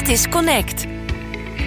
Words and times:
Dit 0.00 0.08
is 0.08 0.28
Connect. 0.28 0.86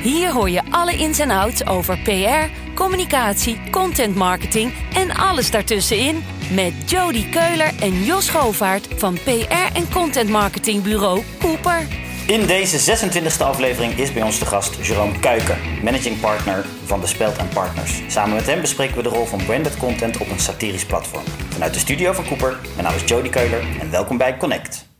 Hier 0.03 0.31
hoor 0.31 0.49
je 0.49 0.61
alle 0.69 0.95
ins 0.95 1.19
en 1.19 1.31
outs 1.31 1.65
over 1.65 1.99
PR, 1.99 2.73
communicatie, 2.75 3.61
content 3.71 4.15
marketing 4.15 4.73
en 4.93 5.11
alles 5.15 5.51
daartussenin 5.51 6.23
met 6.53 6.73
Jody 6.85 7.29
Keuler 7.29 7.71
en 7.79 8.03
Jos 8.03 8.29
Govaert 8.29 8.87
van 8.95 9.13
PR 9.23 9.75
en 9.75 9.91
content 9.91 10.29
marketingbureau 10.29 11.23
Cooper. 11.39 11.87
In 12.27 12.45
deze 12.45 12.97
26e 12.97 13.41
aflevering 13.41 13.97
is 13.97 14.13
bij 14.13 14.23
ons 14.23 14.39
de 14.39 14.45
gast 14.45 14.85
Jerome 14.85 15.19
Kuiken, 15.19 15.57
managing 15.83 16.19
partner 16.19 16.65
van 16.85 16.99
de 16.99 17.07
Speld 17.07 17.53
Partners. 17.53 18.01
Samen 18.07 18.35
met 18.35 18.45
hem 18.45 18.61
bespreken 18.61 18.95
we 18.95 19.03
de 19.03 19.09
rol 19.09 19.25
van 19.25 19.45
branded 19.45 19.77
content 19.77 20.17
op 20.17 20.29
een 20.29 20.39
satirisch 20.39 20.85
platform. 20.85 21.23
Vanuit 21.49 21.73
de 21.73 21.79
studio 21.79 22.13
van 22.13 22.27
Cooper, 22.27 22.59
mijn 22.75 22.87
naam 22.87 22.95
is 22.95 23.03
Jody 23.05 23.29
Keuler 23.29 23.63
en 23.79 23.91
welkom 23.91 24.17
bij 24.17 24.37
Connect. 24.37 24.92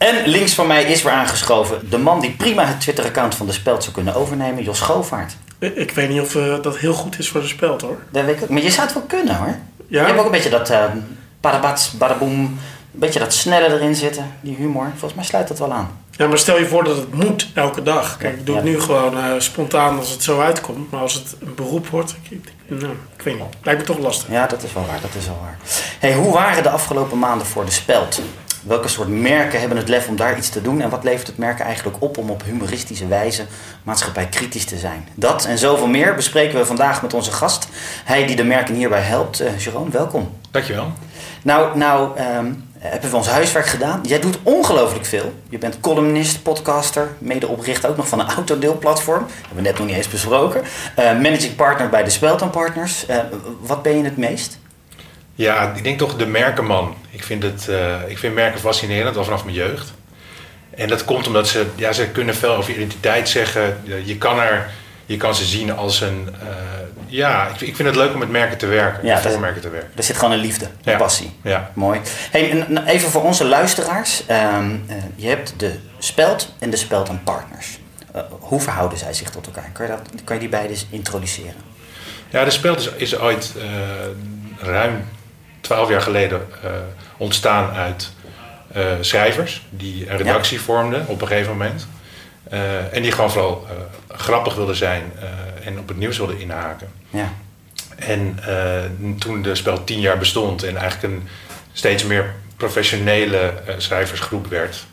En 0.00 0.26
links 0.26 0.54
van 0.54 0.66
mij 0.66 0.82
is 0.82 1.02
weer 1.02 1.12
aangeschoven 1.12 1.90
de 1.90 1.98
man 1.98 2.20
die 2.20 2.30
prima 2.30 2.64
het 2.64 2.80
Twitter-account 2.80 3.34
van 3.34 3.46
de 3.46 3.52
Speld 3.52 3.82
zou 3.82 3.94
kunnen 3.94 4.14
overnemen, 4.14 4.62
Jos 4.62 4.80
Govaert. 4.80 5.36
Ik 5.58 5.90
weet 5.90 6.08
niet 6.08 6.20
of 6.20 6.34
uh, 6.34 6.62
dat 6.62 6.78
heel 6.78 6.92
goed 6.92 7.18
is 7.18 7.28
voor 7.28 7.40
de 7.40 7.46
Speld 7.46 7.80
hoor. 7.80 7.98
Dat 8.10 8.24
weet 8.24 8.36
ik 8.36 8.42
ook. 8.42 8.48
Maar 8.48 8.62
je 8.62 8.70
zou 8.70 8.86
het 8.86 8.94
wel 8.94 9.02
kunnen 9.02 9.36
hoor. 9.36 9.54
Ja? 9.88 10.00
Je 10.00 10.06
hebt 10.06 10.18
ook 10.18 10.24
een 10.24 10.30
beetje 10.30 10.50
dat 10.50 10.70
uh, 10.70 10.84
badabats, 11.40 11.90
badaboom, 11.90 12.30
een 12.30 12.58
beetje 12.90 13.18
dat 13.18 13.32
snelle 13.32 13.74
erin 13.74 13.94
zitten, 13.94 14.32
die 14.40 14.56
humor. 14.56 14.86
Volgens 14.90 15.14
mij 15.14 15.24
sluit 15.24 15.48
dat 15.48 15.58
wel 15.58 15.72
aan. 15.72 15.98
Ja, 16.10 16.26
maar 16.26 16.38
stel 16.38 16.58
je 16.58 16.66
voor 16.66 16.84
dat 16.84 16.96
het 16.96 17.14
moet 17.14 17.48
elke 17.54 17.82
dag. 17.82 18.16
Kijk, 18.16 18.38
ik 18.38 18.46
doe 18.46 18.54
het 18.56 18.64
nu 18.64 18.80
gewoon 18.80 19.16
uh, 19.16 19.24
spontaan 19.38 19.98
als 19.98 20.10
het 20.10 20.22
zo 20.22 20.40
uitkomt. 20.40 20.90
Maar 20.90 21.00
als 21.00 21.14
het 21.14 21.36
een 21.40 21.54
beroep 21.54 21.86
wordt, 21.86 22.16
ik, 22.28 22.52
nou, 22.66 22.92
ik 23.16 23.22
weet 23.22 23.34
niet. 23.34 23.44
Lijkt 23.62 23.80
me 23.80 23.86
toch 23.86 23.98
lastig. 23.98 24.30
Ja, 24.30 24.46
dat 24.46 24.62
is 24.62 24.72
wel 24.72 24.86
waar. 24.86 25.00
Dat 25.00 25.14
is 25.18 25.26
wel 25.26 25.38
waar. 25.42 25.58
Hey, 25.98 26.14
hoe 26.14 26.32
waren 26.32 26.62
de 26.62 26.70
afgelopen 26.70 27.18
maanden 27.18 27.46
voor 27.46 27.64
de 27.64 27.70
Speld? 27.70 28.20
Welke 28.62 28.88
soort 28.88 29.08
merken 29.08 29.60
hebben 29.60 29.78
het 29.78 29.88
lef 29.88 30.08
om 30.08 30.16
daar 30.16 30.36
iets 30.36 30.48
te 30.48 30.62
doen? 30.62 30.80
En 30.80 30.90
wat 30.90 31.04
levert 31.04 31.26
het 31.26 31.38
merk 31.38 31.60
eigenlijk 31.60 32.02
op 32.02 32.18
om 32.18 32.30
op 32.30 32.42
humoristische 32.44 33.06
wijze 33.06 33.44
maatschappij 33.82 34.26
kritisch 34.26 34.64
te 34.64 34.76
zijn? 34.76 35.08
Dat 35.14 35.44
en 35.44 35.58
zoveel 35.58 35.86
meer 35.86 36.14
bespreken 36.14 36.58
we 36.58 36.66
vandaag 36.66 37.02
met 37.02 37.14
onze 37.14 37.32
gast. 37.32 37.68
Hij 38.04 38.26
die 38.26 38.36
de 38.36 38.44
merken 38.44 38.74
hierbij 38.74 39.00
helpt. 39.00 39.40
Uh, 39.40 39.58
Jeroen, 39.58 39.90
welkom. 39.90 40.36
Dankjewel. 40.50 40.92
Nou, 41.42 41.78
nou 41.78 42.20
um, 42.20 42.68
hebben 42.78 43.10
we 43.10 43.16
ons 43.16 43.28
huiswerk 43.28 43.66
gedaan. 43.66 44.00
Jij 44.02 44.20
doet 44.20 44.38
ongelooflijk 44.42 45.06
veel. 45.06 45.34
Je 45.48 45.58
bent 45.58 45.80
columnist, 45.80 46.42
podcaster, 46.42 47.08
medeoprichter 47.18 47.90
ook 47.90 47.96
nog 47.96 48.08
van 48.08 48.20
een 48.20 48.30
autodeelplatform. 48.30 49.20
Dat 49.20 49.36
hebben 49.40 49.56
we 49.56 49.62
net 49.62 49.78
nog 49.78 49.86
niet 49.86 49.96
eens 49.96 50.08
besproken. 50.08 50.60
Uh, 50.60 51.04
managing 51.04 51.56
partner 51.56 51.88
bij 51.88 52.04
de 52.04 52.10
Spelton 52.10 52.50
Partners. 52.50 53.08
Uh, 53.10 53.16
wat 53.60 53.82
ben 53.82 53.96
je 53.96 54.04
het 54.04 54.16
meest? 54.16 54.58
Ja, 55.40 55.72
ik 55.74 55.84
denk 55.84 55.98
toch 55.98 56.16
de 56.16 56.26
merkenman. 56.26 56.96
Ik 57.10 57.24
vind, 57.24 57.42
het, 57.42 57.66
uh, 57.70 57.94
ik 58.06 58.18
vind 58.18 58.34
merken 58.34 58.60
fascinerend, 58.60 59.16
al 59.16 59.24
vanaf 59.24 59.44
mijn 59.44 59.56
jeugd. 59.56 59.92
En 60.70 60.88
dat 60.88 61.04
komt 61.04 61.26
omdat 61.26 61.48
ze, 61.48 61.66
ja, 61.74 61.92
ze 61.92 62.08
kunnen 62.08 62.34
veel 62.34 62.54
over 62.54 62.72
identiteit 62.74 63.28
zeggen. 63.28 63.76
Je 64.04 64.18
kan, 64.18 64.40
er, 64.40 64.70
je 65.06 65.16
kan 65.16 65.34
ze 65.34 65.44
zien 65.44 65.72
als 65.72 66.00
een... 66.00 66.28
Uh, 66.42 66.48
ja, 67.06 67.46
ik, 67.46 67.60
ik, 67.60 67.76
vind 67.76 67.88
het 67.88 67.96
leuk 67.96 68.12
om 68.12 68.18
met 68.18 68.28
merken 68.28 68.58
te 68.58 68.66
werken. 68.66 69.06
Ja, 69.06 69.20
voor 69.20 69.40
merken 69.40 69.60
te 69.60 69.70
werken. 69.70 69.90
Er 69.96 70.02
zit 70.02 70.16
gewoon 70.16 70.32
een 70.32 70.40
liefde, 70.40 70.64
een 70.64 70.92
ja. 70.92 70.98
passie. 70.98 71.32
Ja. 71.42 71.70
Mooi. 71.74 72.00
Hey, 72.30 72.66
even 72.86 73.10
voor 73.10 73.22
onze 73.22 73.44
luisteraars. 73.44 74.22
Um, 74.30 74.84
uh, 74.88 74.96
je 75.16 75.28
hebt 75.28 75.54
de 75.56 75.78
Speld 75.98 76.54
en 76.58 76.70
de 76.70 76.76
Speld 76.76 77.08
en 77.08 77.20
Partners. 77.24 77.78
hoe 78.28 78.60
verhouden 78.60 78.98
zij 78.98 79.14
zich 79.14 79.30
tot 79.30 79.46
elkaar? 79.46 79.70
Kan 79.72 79.86
je, 79.86 79.92
dat, 79.92 80.22
kan 80.24 80.34
je 80.34 80.40
die 80.40 80.50
beide 80.50 80.74
introduceren? 80.90 81.68
Ja, 82.30 82.44
de 82.44 82.50
Speld 82.50 82.78
is, 82.78 82.90
is 82.96 83.18
ooit 83.18 83.54
ruim 84.58 85.04
twaalf 85.70 85.88
jaar 85.88 86.02
geleden 86.02 86.46
uh, 86.64 86.70
ontstaan 87.16 87.70
uit 87.70 88.12
uh, 88.76 88.84
schrijvers 89.00 89.66
die 89.70 90.10
een 90.10 90.16
redactie 90.16 90.58
ja. 90.58 90.64
vormden 90.64 91.06
op 91.06 91.20
een 91.20 91.26
gegeven 91.26 91.52
moment. 91.52 91.86
Uh, 92.52 92.94
en 92.94 93.02
die 93.02 93.12
gewoon 93.12 93.30
vooral 93.30 93.66
grappig 94.08 94.54
wilden 94.54 94.76
zijn 94.76 95.12
en 95.64 95.78
op 95.78 95.88
het 95.88 95.96
nieuws 95.96 96.16
wilden 96.18 96.38
inhaken. 96.38 96.88
Ja. 97.10 97.32
En 97.96 98.38
toen 99.18 99.42
de 99.42 99.54
spel 99.54 99.84
tien 99.84 100.00
jaar 100.00 100.18
bestond 100.18 100.62
en 100.62 100.76
eigenlijk 100.76 101.14
een 101.14 101.28
steeds 101.72 102.04
meer 102.04 102.34
professionele 102.56 103.52
schrijversgroep 103.76 104.46
werd, 104.46 104.84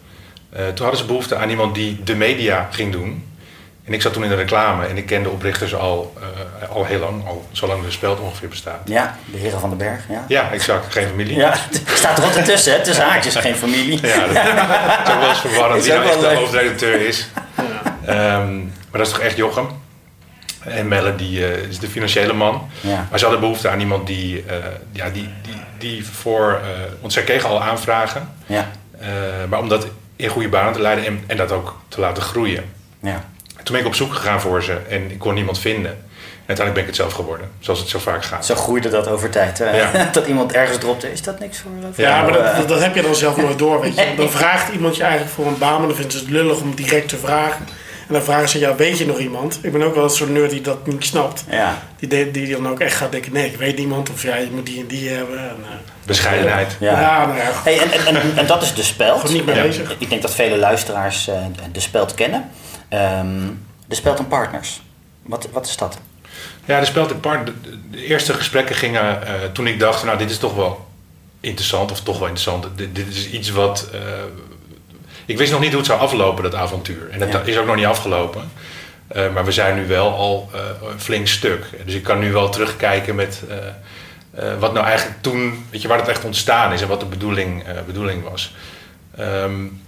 toen 0.49 0.85
hadden 0.85 0.97
ze 0.97 1.05
behoefte 1.05 1.35
aan 1.35 1.49
iemand 1.49 1.75
die 1.75 2.03
de 2.03 2.15
media 2.15 2.69
ging 2.71 2.91
doen. 2.91 3.26
En 3.87 3.93
ik 3.93 4.01
zat 4.01 4.13
toen 4.13 4.23
in 4.23 4.29
de 4.29 4.35
reclame 4.35 4.85
en 4.85 4.97
ik 4.97 5.05
ken 5.05 5.23
de 5.23 5.29
oprichters 5.29 5.75
al, 5.75 6.13
uh, 6.61 6.69
al 6.69 6.85
heel 6.85 6.99
lang, 6.99 7.27
al 7.27 7.47
zolang 7.51 7.83
de 7.83 7.91
speld 7.91 8.19
ongeveer 8.19 8.49
bestaat. 8.49 8.79
Ja, 8.85 9.17
de 9.25 9.37
heren 9.37 9.59
van 9.59 9.69
den 9.69 9.77
Berg. 9.77 10.01
Ja, 10.09 10.25
ja 10.27 10.51
exact. 10.51 10.93
Geen 10.93 11.07
familie. 11.07 11.35
Ja, 11.35 11.51
er 11.51 11.97
staat 11.97 12.17
er 12.17 12.23
wat 12.23 12.35
ertussen, 12.35 12.73
hè? 12.73 12.83
tussen 12.83 13.05
haakjes, 13.05 13.35
geen 13.35 13.55
familie. 13.55 14.07
Ja, 14.07 14.27
dat, 14.27 14.35
is 14.35 15.13
ook 15.13 15.19
wel 15.19 15.29
eens 15.29 15.39
verwarrend 15.39 15.83
wie 15.83 15.93
nou 15.93 16.05
echt 16.05 16.19
de 16.19 16.35
hoofdredacteur 16.35 17.07
is. 17.07 17.27
Ja. 18.05 18.39
Um, 18.39 18.73
maar 18.91 18.99
dat 18.99 19.07
is 19.07 19.13
toch 19.13 19.21
echt 19.21 19.37
Jochem. 19.37 19.67
En 20.59 20.87
Melle 20.87 21.15
die, 21.15 21.39
uh, 21.39 21.69
is 21.69 21.79
de 21.79 21.87
financiële 21.87 22.33
man. 22.33 22.69
Ja. 22.81 23.07
Maar 23.09 23.19
ze 23.19 23.25
hadden 23.25 23.41
behoefte 23.41 23.69
aan 23.69 23.79
iemand 23.79 24.07
die, 24.07 24.45
uh, 24.45 24.53
ja, 24.91 25.09
die, 25.09 25.29
die, 25.41 25.61
die 25.77 26.05
voor... 26.05 26.61
want 27.01 27.13
zij 27.13 27.23
kregen 27.23 27.49
al 27.49 27.63
aanvragen. 27.63 28.29
Ja. 28.45 28.67
maar 29.49 29.59
om 29.59 29.69
dat 29.69 29.87
in 30.15 30.29
goede 30.29 30.49
banen 30.49 30.73
te 30.73 30.81
leiden 30.81 31.05
en, 31.05 31.23
en 31.27 31.37
dat 31.37 31.51
ook 31.51 31.79
te 31.87 31.99
laten 31.99 32.23
groeien. 32.23 32.63
Ja 33.01 33.23
toen 33.67 33.75
ben 33.75 33.85
ik 33.85 33.91
op 33.91 33.95
zoek 33.95 34.13
gegaan 34.13 34.41
voor 34.41 34.63
ze 34.63 34.77
en 34.89 35.11
ik 35.11 35.19
kon 35.19 35.33
niemand 35.33 35.59
vinden. 35.59 35.91
En 35.91 36.53
uiteindelijk 36.55 36.73
ben 36.73 36.81
ik 36.81 36.87
het 36.87 36.95
zelf 36.95 37.13
geworden, 37.13 37.49
zoals 37.59 37.79
het 37.79 37.89
zo 37.89 37.99
vaak 37.99 38.25
gaat. 38.25 38.45
Zo 38.45 38.55
groeide 38.55 38.89
dat 38.89 39.07
over 39.07 39.29
tijd. 39.29 39.57
Ja. 39.57 40.09
dat 40.11 40.27
iemand 40.27 40.53
ergens 40.53 40.77
dropte, 40.77 41.11
is 41.11 41.21
dat 41.21 41.39
niks 41.39 41.57
voor? 41.59 41.71
voor 41.93 42.03
ja, 42.03 42.21
maar 42.21 42.33
dat, 42.33 42.67
dat, 42.67 42.81
heb 42.81 42.95
je 42.95 43.01
dan 43.01 43.15
zelf 43.15 43.37
nooit 43.37 43.59
door. 43.59 43.81
Weet 43.81 43.95
je. 43.95 44.13
Dan 44.17 44.29
vraagt 44.29 44.73
iemand 44.73 44.95
je 44.95 45.03
eigenlijk 45.03 45.33
voor 45.33 45.45
een 45.45 45.57
baan, 45.57 45.77
maar 45.77 45.87
dan 45.87 45.95
vinden 45.95 46.11
ze 46.11 46.19
het 46.19 46.29
lullig 46.29 46.61
om 46.61 46.75
direct 46.75 47.09
te 47.09 47.17
vragen. 47.17 47.65
En 48.07 48.13
dan 48.13 48.21
vragen 48.21 48.49
ze, 48.49 48.59
ja, 48.59 48.75
weet 48.75 48.97
je 48.97 49.05
nog 49.05 49.19
iemand? 49.19 49.59
Ik 49.61 49.71
ben 49.71 49.81
ook 49.81 49.95
wel 49.95 50.09
zo'n 50.09 50.31
nerd 50.31 50.49
die 50.49 50.61
dat 50.61 50.87
niet 50.87 51.05
snapt. 51.05 51.43
Ja. 51.49 51.81
Die, 51.99 52.31
die 52.31 52.51
dan 52.51 52.69
ook 52.69 52.79
echt 52.79 52.95
gaat 52.95 53.11
denken, 53.11 53.33
nee, 53.33 53.45
ik 53.45 53.57
weet 53.57 53.77
niemand. 53.77 54.09
Of 54.09 54.23
ja, 54.23 54.35
je 54.35 54.49
moet 54.51 54.65
die 54.65 54.79
en 54.79 54.87
die 54.87 55.09
hebben. 55.09 55.39
En, 55.39 55.55
uh, 55.61 55.67
Bescheidenheid. 56.05 56.75
Ja, 56.79 57.01
ja, 57.01 57.25
nou 57.25 57.37
ja. 57.37 57.51
Hey, 57.63 57.79
en, 57.79 57.91
en, 57.91 58.21
en, 58.21 58.37
en, 58.37 58.47
dat 58.47 58.61
is 58.61 58.73
de 58.73 58.83
speld. 58.83 59.29
niet 59.29 59.45
mee 59.45 59.61
bezig. 59.61 59.95
Ik 59.97 60.09
denk 60.09 60.21
dat 60.21 60.35
vele 60.35 60.57
luisteraars 60.57 61.27
uh, 61.27 61.35
de 61.71 61.79
speld 61.79 62.13
kennen. 62.13 62.49
Um, 62.93 63.65
de 63.87 63.95
Speld 63.95 64.27
Partners. 64.27 64.81
Wat, 65.21 65.47
wat 65.51 65.65
is 65.65 65.77
dat? 65.77 65.99
Ja, 66.65 66.79
de 66.79 66.85
Speld 66.85 67.21
Partners. 67.21 67.57
De 67.91 68.05
eerste 68.05 68.33
gesprekken 68.33 68.75
gingen 68.75 69.19
uh, 69.23 69.33
toen 69.53 69.67
ik 69.67 69.79
dacht, 69.79 70.03
nou 70.03 70.17
dit 70.17 70.29
is 70.29 70.37
toch 70.37 70.55
wel 70.55 70.87
interessant, 71.39 71.91
of 71.91 72.01
toch 72.01 72.19
wel 72.19 72.27
interessant. 72.27 72.67
Dit, 72.77 72.95
dit 72.95 73.07
is 73.07 73.29
iets 73.29 73.49
wat. 73.49 73.89
Uh, 73.93 73.99
ik 75.25 75.37
wist 75.37 75.51
nog 75.51 75.59
niet 75.59 75.69
hoe 75.69 75.77
het 75.77 75.87
zou 75.87 75.99
aflopen, 75.99 76.43
dat 76.43 76.55
avontuur. 76.55 77.09
En 77.09 77.19
dat 77.19 77.31
ja. 77.31 77.41
is 77.41 77.57
ook 77.57 77.65
nog 77.65 77.75
niet 77.75 77.85
afgelopen. 77.85 78.51
Uh, 79.15 79.33
maar 79.33 79.45
we 79.45 79.51
zijn 79.51 79.75
nu 79.75 79.87
wel 79.87 80.11
al 80.11 80.49
een 80.91 80.99
flink 80.99 81.27
stuk. 81.27 81.65
Dus 81.85 81.93
ik 81.93 82.03
kan 82.03 82.19
nu 82.19 82.31
wel 82.31 82.49
terugkijken 82.49 83.15
met 83.15 83.41
wat 84.59 84.73
nou 84.73 84.85
eigenlijk 84.85 85.21
toen, 85.21 85.65
weet 85.69 85.81
je, 85.81 85.87
waar 85.87 85.97
het 85.97 86.07
echt 86.07 86.23
ontstaan 86.23 86.73
is 86.73 86.81
en 86.81 86.87
wat 86.87 86.99
de 86.99 87.05
bedoeling, 87.05 87.63
bedoeling 87.85 88.23
was. 88.23 88.55
Um, 89.19 89.81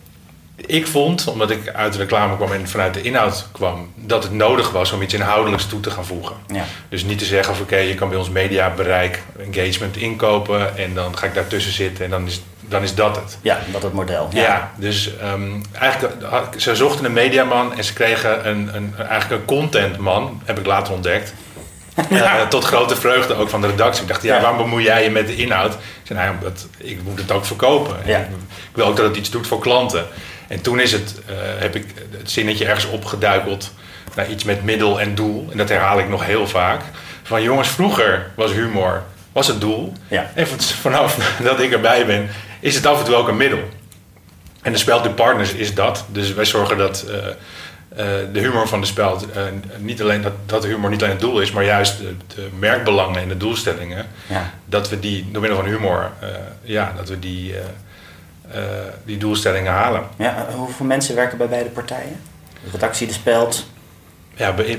ik 0.65 0.87
vond, 0.87 1.27
omdat 1.27 1.49
ik 1.49 1.69
uit 1.69 1.93
de 1.93 1.99
reclame 1.99 2.35
kwam 2.35 2.51
en 2.51 2.67
vanuit 2.67 2.93
de 2.93 3.01
inhoud 3.01 3.47
kwam, 3.51 3.91
dat 3.95 4.23
het 4.23 4.31
nodig 4.31 4.71
was 4.71 4.91
om 4.91 5.01
iets 5.01 5.13
inhoudelijks 5.13 5.65
toe 5.65 5.79
te 5.79 5.91
gaan 5.91 6.05
voegen. 6.05 6.35
Ja. 6.47 6.63
Dus 6.89 7.03
niet 7.03 7.19
te 7.19 7.25
zeggen 7.25 7.55
van 7.55 7.63
oké, 7.63 7.77
je 7.77 7.95
kan 7.95 8.09
bij 8.09 8.17
ons 8.17 8.29
mediabereik, 8.29 9.23
engagement 9.51 9.97
inkopen 9.97 10.77
en 10.77 10.93
dan 10.93 11.17
ga 11.17 11.25
ik 11.25 11.33
daartussen 11.33 11.73
zitten 11.73 12.05
en 12.05 12.11
dan 12.11 12.25
is, 12.25 12.41
dan 12.59 12.83
is 12.83 12.95
dat 12.95 13.15
het. 13.15 13.37
Ja, 13.41 13.59
dat 13.71 13.83
het 13.83 13.93
model. 13.93 14.27
Ja, 14.31 14.41
ja 14.41 14.71
dus 14.75 15.11
um, 15.23 15.61
eigenlijk, 15.71 16.13
ze 16.57 16.75
zochten 16.75 17.05
een 17.05 17.13
mediaman 17.13 17.73
en 17.73 17.83
ze 17.83 17.93
kregen 17.93 18.47
een, 18.47 18.75
een, 18.75 18.93
eigenlijk 18.97 19.41
een 19.41 19.47
contentman, 19.47 20.41
heb 20.45 20.59
ik 20.59 20.65
later 20.65 20.93
ontdekt. 20.93 21.33
Ja. 21.33 21.37
Uh, 22.39 22.47
tot 22.47 22.63
grote 22.63 22.95
vreugde 22.95 23.35
ook 23.35 23.49
van 23.49 23.61
de 23.61 23.67
redactie. 23.67 24.01
Ik 24.01 24.07
dacht, 24.07 24.23
ja, 24.23 24.41
waarom 24.41 24.57
bemoei 24.57 24.83
jij 24.83 25.03
je 25.03 25.09
met 25.09 25.27
de 25.27 25.35
inhoud? 25.35 25.73
Ik 25.73 25.79
zei, 26.03 26.19
nou, 26.19 26.33
omdat 26.33 26.67
ik 26.77 27.03
moet 27.03 27.19
het 27.19 27.31
ook 27.31 27.45
verkopen. 27.45 27.95
Ik 28.05 28.25
wil 28.73 28.85
ook 28.85 28.95
dat 28.95 29.05
het 29.05 29.17
iets 29.17 29.29
doet 29.29 29.47
voor 29.47 29.59
klanten. 29.59 30.05
En 30.49 30.61
toen 30.61 30.79
is 30.79 30.91
het, 30.91 31.15
uh, 31.29 31.35
heb 31.57 31.75
ik 31.75 31.85
het 32.17 32.31
zinnetje 32.31 32.65
ergens 32.65 32.85
opgeduikeld 32.85 33.71
naar 34.15 34.29
iets 34.29 34.43
met 34.43 34.63
middel 34.63 34.99
en 34.99 35.15
doel. 35.15 35.47
En 35.51 35.57
dat 35.57 35.69
herhaal 35.69 35.99
ik 35.99 36.09
nog 36.09 36.25
heel 36.25 36.47
vaak. 36.47 36.81
Van 37.23 37.43
jongens, 37.43 37.67
vroeger 37.67 38.31
was 38.35 38.51
humor 38.51 39.03
was 39.31 39.47
het 39.47 39.61
doel. 39.61 39.93
Ja. 40.07 40.31
En 40.33 40.47
vanaf 40.81 41.37
dat 41.43 41.59
ik 41.59 41.71
erbij 41.71 42.05
ben, 42.05 42.29
is 42.59 42.75
het 42.75 42.85
af 42.85 42.99
en 42.99 43.05
toe 43.05 43.15
ook 43.15 43.27
een 43.27 43.37
middel. 43.37 43.59
En 44.61 44.71
de 44.71 44.77
Speld 44.77 45.15
Partners 45.15 45.53
is 45.53 45.73
dat. 45.73 46.05
Dus 46.07 46.33
wij 46.33 46.45
zorgen 46.45 46.77
dat 46.77 47.05
uh, 47.07 47.13
uh, 47.13 47.27
de 48.33 48.39
humor 48.39 48.67
van 48.67 48.81
de 48.81 48.87
Speld 48.87 49.27
niet 49.77 50.01
alleen 50.01 50.21
dat, 50.21 50.33
dat 50.45 50.61
de 50.61 50.67
humor 50.67 50.89
niet 50.89 51.01
alleen 51.01 51.13
het 51.13 51.21
doel 51.21 51.41
is, 51.41 51.51
maar 51.51 51.63
juist 51.63 51.97
de, 51.97 52.15
de 52.35 52.47
merkbelangen 52.59 53.21
en 53.21 53.27
de 53.27 53.37
doelstellingen. 53.37 54.05
Ja. 54.27 54.53
Dat 54.65 54.89
we 54.89 54.99
die 54.99 55.27
door 55.31 55.41
middel 55.41 55.59
van 55.59 55.69
humor, 55.69 56.11
ja, 56.61 56.93
dat 56.97 57.09
we 57.09 57.19
die 57.19 57.53
die 59.03 59.17
doelstellingen 59.17 59.71
halen. 59.71 60.03
Ja, 60.15 60.47
hoeveel 60.55 60.85
mensen 60.85 61.15
werken 61.15 61.37
bij 61.37 61.47
beide 61.47 61.69
partijen? 61.69 62.19
De 62.63 62.69
redactie 62.71 63.07
De 63.07 63.13
Speld? 63.13 63.65
Ja, 64.35 64.51
de 64.51 64.77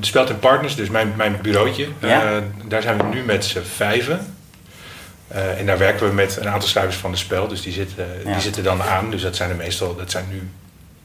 Speld 0.00 0.30
en 0.30 0.38
Partners, 0.38 0.74
dus 0.74 0.88
mijn, 0.88 1.12
mijn 1.16 1.38
bureautje. 1.42 1.88
Ja? 1.98 2.32
Uh, 2.32 2.38
daar 2.64 2.82
zijn 2.82 2.96
we 2.96 3.04
nu 3.04 3.22
met 3.22 3.44
z'n 3.44 3.60
vijven. 3.60 4.34
Uh, 5.32 5.58
en 5.58 5.66
daar 5.66 5.78
werken 5.78 6.08
we 6.08 6.14
met 6.14 6.36
een 6.36 6.48
aantal 6.48 6.68
schrijvers 6.68 6.96
van 6.96 7.10
De 7.10 7.16
Speld. 7.16 7.50
Dus 7.50 7.62
die 7.62 7.72
zitten, 7.72 8.06
Ja. 8.24 8.32
die 8.32 8.40
zitten 8.40 8.64
dan 8.64 8.82
aan. 8.82 9.10
Dus 9.10 9.22
dat 9.22 9.36
zijn 9.36 9.50
er 9.50 9.56
meestal, 9.56 9.96
dat 9.96 10.10
zijn 10.10 10.24
nu 10.30 10.50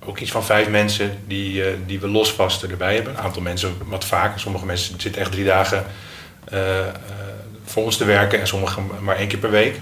ook 0.07 0.19
iets 0.19 0.31
van 0.31 0.45
vijf 0.45 0.69
mensen 0.69 1.17
die, 1.27 1.63
eh, 1.63 1.73
die 1.85 1.99
we 1.99 2.07
losvasten 2.07 2.69
erbij 2.69 2.95
hebben. 2.95 3.13
Een 3.13 3.23
aantal 3.23 3.41
mensen 3.41 3.77
wat 3.85 4.05
vaker. 4.05 4.39
Sommige 4.39 4.65
mensen 4.65 5.01
zitten 5.01 5.21
echt 5.21 5.31
drie 5.31 5.45
dagen 5.45 5.85
eh, 6.45 6.79
eh, 6.79 6.85
voor 7.65 7.83
ons 7.83 7.97
te 7.97 8.05
werken 8.05 8.39
en 8.39 8.47
sommigen 8.47 8.89
maar 9.01 9.15
één 9.15 9.27
keer 9.27 9.39
per 9.39 9.51
week. 9.51 9.79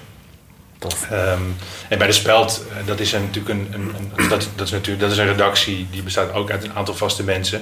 Ehm, 1.11 1.41
en 1.89 1.97
bij 1.97 2.07
de 2.07 2.13
Speld, 2.13 2.63
eh, 2.69 2.87
dat 2.87 2.99
is 2.99 3.11
een, 3.11 3.21
natuurlijk 3.21 3.49
een, 3.49 3.67
een, 3.73 3.95
een- 4.15 4.29
dat, 4.29 4.49
dat 4.55 4.65
is 4.65 4.71
natuurlijk 4.71 4.99
dat 4.99 5.11
is 5.11 5.17
een 5.17 5.27
redactie 5.27 5.87
die 5.91 6.03
bestaat 6.03 6.33
ook 6.33 6.51
uit 6.51 6.63
een 6.63 6.73
aantal 6.73 6.93
vaste 6.95 7.23
mensen. 7.23 7.61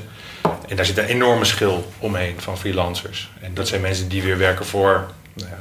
En 0.67 0.75
daar 0.75 0.85
zit 0.85 0.97
een 0.97 1.05
enorme 1.05 1.45
schil 1.45 1.91
omheen 1.99 2.35
van 2.41 2.57
freelancers. 2.57 3.29
En 3.41 3.53
dat 3.53 3.67
zijn 3.67 3.81
mensen 3.81 4.07
die 4.07 4.21
weer 4.23 4.37
werken 4.37 4.65
voor 4.65 5.11
nou 5.33 5.49
eh, 5.51 5.57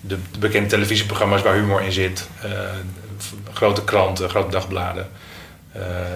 de, 0.00 0.16
de 0.32 0.38
bekende 0.38 0.68
televisieprogramma's 0.68 1.42
waar 1.42 1.54
humor 1.54 1.82
in 1.82 1.92
zit, 1.92 2.28
eh, 2.42 2.50
grote 3.52 3.84
kranten, 3.84 4.28
grote 4.30 4.50
dagbladen. 4.50 5.08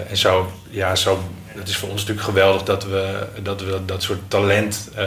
En 0.09 0.17
zo, 0.17 0.51
ja, 0.69 0.95
zo, 0.95 1.23
het 1.45 1.67
is 1.69 1.77
voor 1.77 1.89
ons 1.89 1.99
natuurlijk 2.01 2.27
geweldig 2.27 2.63
dat 2.63 2.83
we 2.83 3.27
dat, 3.41 3.61
we 3.61 3.85
dat 3.85 4.03
soort 4.03 4.19
talent 4.27 4.89
eh, 4.95 5.03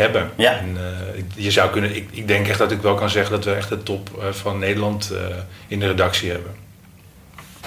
hebben. 0.00 0.30
Ja. 0.36 0.58
En, 0.58 0.76
eh, 0.76 1.22
je 1.34 1.50
zou 1.50 1.70
kunnen, 1.70 1.96
ik, 1.96 2.08
ik 2.10 2.28
denk 2.28 2.48
echt 2.48 2.58
dat 2.58 2.70
ik 2.70 2.80
wel 2.80 2.94
kan 2.94 3.10
zeggen 3.10 3.32
dat 3.32 3.44
we 3.44 3.52
echt 3.52 3.68
de 3.68 3.82
top 3.82 4.10
eh, 4.18 4.24
van 4.30 4.58
Nederland 4.58 5.10
eh, 5.10 5.36
in 5.68 5.80
de 5.80 5.86
redactie 5.86 6.30
hebben. 6.30 6.60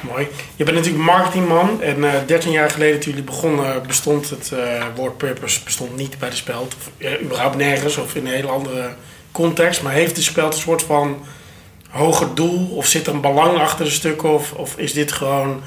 Mooi. 0.03 0.27
Je 0.55 0.63
bent 0.63 0.77
natuurlijk 0.77 1.03
marketingman 1.03 1.81
en 1.81 2.03
eh 2.03 2.11
13 2.25 2.51
jaar 2.51 2.69
geleden 2.69 2.99
toen 2.99 3.09
jullie 3.11 3.25
begonnen 3.25 3.87
bestond 3.87 4.29
het 4.29 4.51
eh, 4.51 4.85
woord 4.95 5.17
purpose 5.17 5.63
bestond 5.63 5.95
niet 5.95 6.19
bij 6.19 6.29
de 6.29 6.35
speld. 6.35 6.75
Of 6.75 7.11
überhaupt 7.21 7.55
nergens 7.55 7.97
of 7.97 8.15
in 8.15 8.25
een 8.25 8.33
hele 8.33 8.47
andere 8.47 8.89
context. 9.31 9.81
Maar 9.81 9.93
heeft 9.93 10.15
de 10.15 10.21
speld 10.21 10.53
een 10.53 10.59
soort 10.59 10.81
van 10.81 11.25
hoger 11.89 12.35
doel 12.35 12.67
of 12.75 12.85
zit 12.85 13.07
er 13.07 13.13
een 13.13 13.21
belang 13.21 13.57
achter 13.57 13.85
de 13.85 13.91
stukken 13.91 14.33
of, 14.33 14.51
of 14.53 14.77
is 14.77 14.93
dit 14.93 15.11
gewoon 15.11 15.61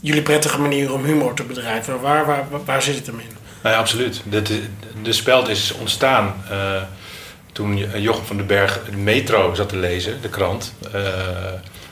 jullie 0.00 0.22
prettige 0.22 0.60
manier 0.60 0.92
om 0.92 1.04
humor 1.04 1.34
te 1.34 1.42
bedrijven? 1.42 2.00
Waar, 2.00 2.26
waar, 2.26 2.46
waar, 2.50 2.64
waar 2.64 2.82
zit 2.82 2.96
het 2.96 3.06
hem 3.06 3.18
in? 3.18 3.45
Nou 3.62 3.74
ja, 3.74 3.80
absoluut. 3.80 4.22
De, 4.24 4.42
de, 5.02 5.12
speld 5.12 5.48
is 5.48 5.72
ontstaan 5.80 6.34
eh, 6.50 6.82
toen 7.52 8.00
Jochem 8.00 8.24
van 8.24 8.36
den 8.36 8.46
Berg 8.46 8.80
de 8.90 8.96
Metro 8.96 9.54
zat 9.54 9.68
te 9.68 9.76
lezen, 9.76 10.22
de 10.22 10.28
krant. 10.28 10.74
Eh, 10.92 11.02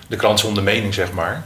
de 0.07 0.17
krant 0.17 0.41
zonder 0.41 0.63
mening, 0.63 0.95
zeg 0.95 1.13
maar. 1.13 1.45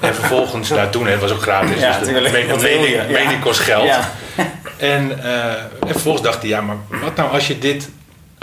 En 0.00 0.14
vervolgens, 0.20 0.68
nou 0.68 0.90
toen, 0.90 1.06
het 1.06 1.20
was 1.20 1.32
ook 1.32 1.42
gratis, 1.42 1.80
Ja, 1.80 1.98
dus 1.98 2.08
mening, 2.08 3.40
kost 3.40 3.60
geld. 3.60 3.84
Ja. 3.84 4.12
En, 4.76 5.22
eh, 5.24 5.52
en 5.52 5.88
vervolgens 5.88 6.22
dacht 6.24 6.40
hij, 6.40 6.48
ja, 6.48 6.60
maar 6.60 6.76
wat 7.02 7.16
nou 7.16 7.30
als 7.30 7.46
je 7.46 7.58
dit, 7.58 7.88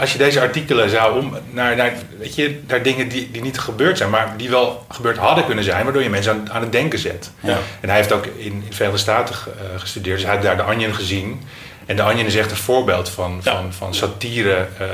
als 0.02 0.12
je 0.12 0.18
deze 0.18 0.40
artikelen 0.40 0.90
zou 0.90 1.18
om 1.20 1.36
naar, 1.50 1.76
naar, 1.76 1.92
weet 2.18 2.34
je, 2.34 2.60
naar 2.66 2.82
dingen 2.82 3.08
die, 3.08 3.30
die 3.30 3.42
niet 3.42 3.58
gebeurd 3.58 3.98
zijn, 3.98 4.10
maar 4.10 4.34
die 4.36 4.50
wel 4.50 4.86
gebeurd 4.88 5.16
hadden 5.16 5.44
kunnen 5.44 5.64
zijn, 5.64 5.84
waardoor 5.84 6.02
je 6.02 6.10
mensen 6.10 6.32
aan, 6.32 6.52
aan 6.52 6.62
het 6.62 6.72
denken 6.72 6.98
zet. 6.98 7.30
Ja. 7.40 7.58
En 7.80 7.88
hij 7.88 7.96
heeft 7.96 8.12
ook 8.12 8.26
in, 8.26 8.34
in 8.38 8.64
de 8.68 8.74
Verenigde 8.74 9.00
Staten 9.02 9.34
eh, 9.34 9.80
gestudeerd, 9.80 10.16
dus 10.16 10.24
hij 10.26 10.34
heeft 10.34 10.46
daar 10.46 10.56
de 10.56 10.72
Onion 10.72 10.94
gezien. 10.94 11.40
En 11.86 11.96
de 11.96 12.02
Onion 12.02 12.26
is 12.26 12.36
echt 12.36 12.50
een 12.50 12.56
voorbeeld 12.56 13.08
van, 13.08 13.40
Ja. 13.42 13.52
van, 13.52 13.72
van 13.72 13.94
satire 13.94 14.66
eh, 14.78 14.86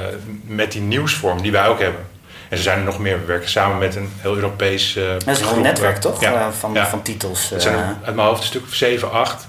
met 0.46 0.72
die 0.72 0.81
nieuwsvorm 0.82 1.43
die 1.43 1.52
wij 1.52 1.66
ook 1.69 1.81
hebben. 1.81 2.00
En 2.49 2.56
er 2.56 2.62
zijn 2.62 2.78
er 2.78 2.84
nog 2.84 2.99
meer. 2.99 3.20
We 3.20 3.26
werken 3.26 3.49
samen 3.50 3.78
met 3.78 3.96
een 3.96 4.11
heel 4.16 4.34
Europees 4.34 4.96
eh 4.96 5.04
Dat 5.25 5.26
is 5.40 5.40
een 5.40 5.61
netwerk, 5.62 5.96
toch? 5.96 6.20
Ja. 6.20 6.52
Van, 6.52 6.72
Ja. 6.75 6.87
van 6.87 7.02
titels. 7.02 7.50
Het 7.50 7.62
zijn 7.62 7.75
er 7.75 7.96
uit 8.04 8.14
mijn 8.14 8.26
hoofd 8.28 8.40
een 8.40 8.46
stuk 8.46 8.62
of 8.62 8.75
7, 8.75 9.11
8. 9.12 9.49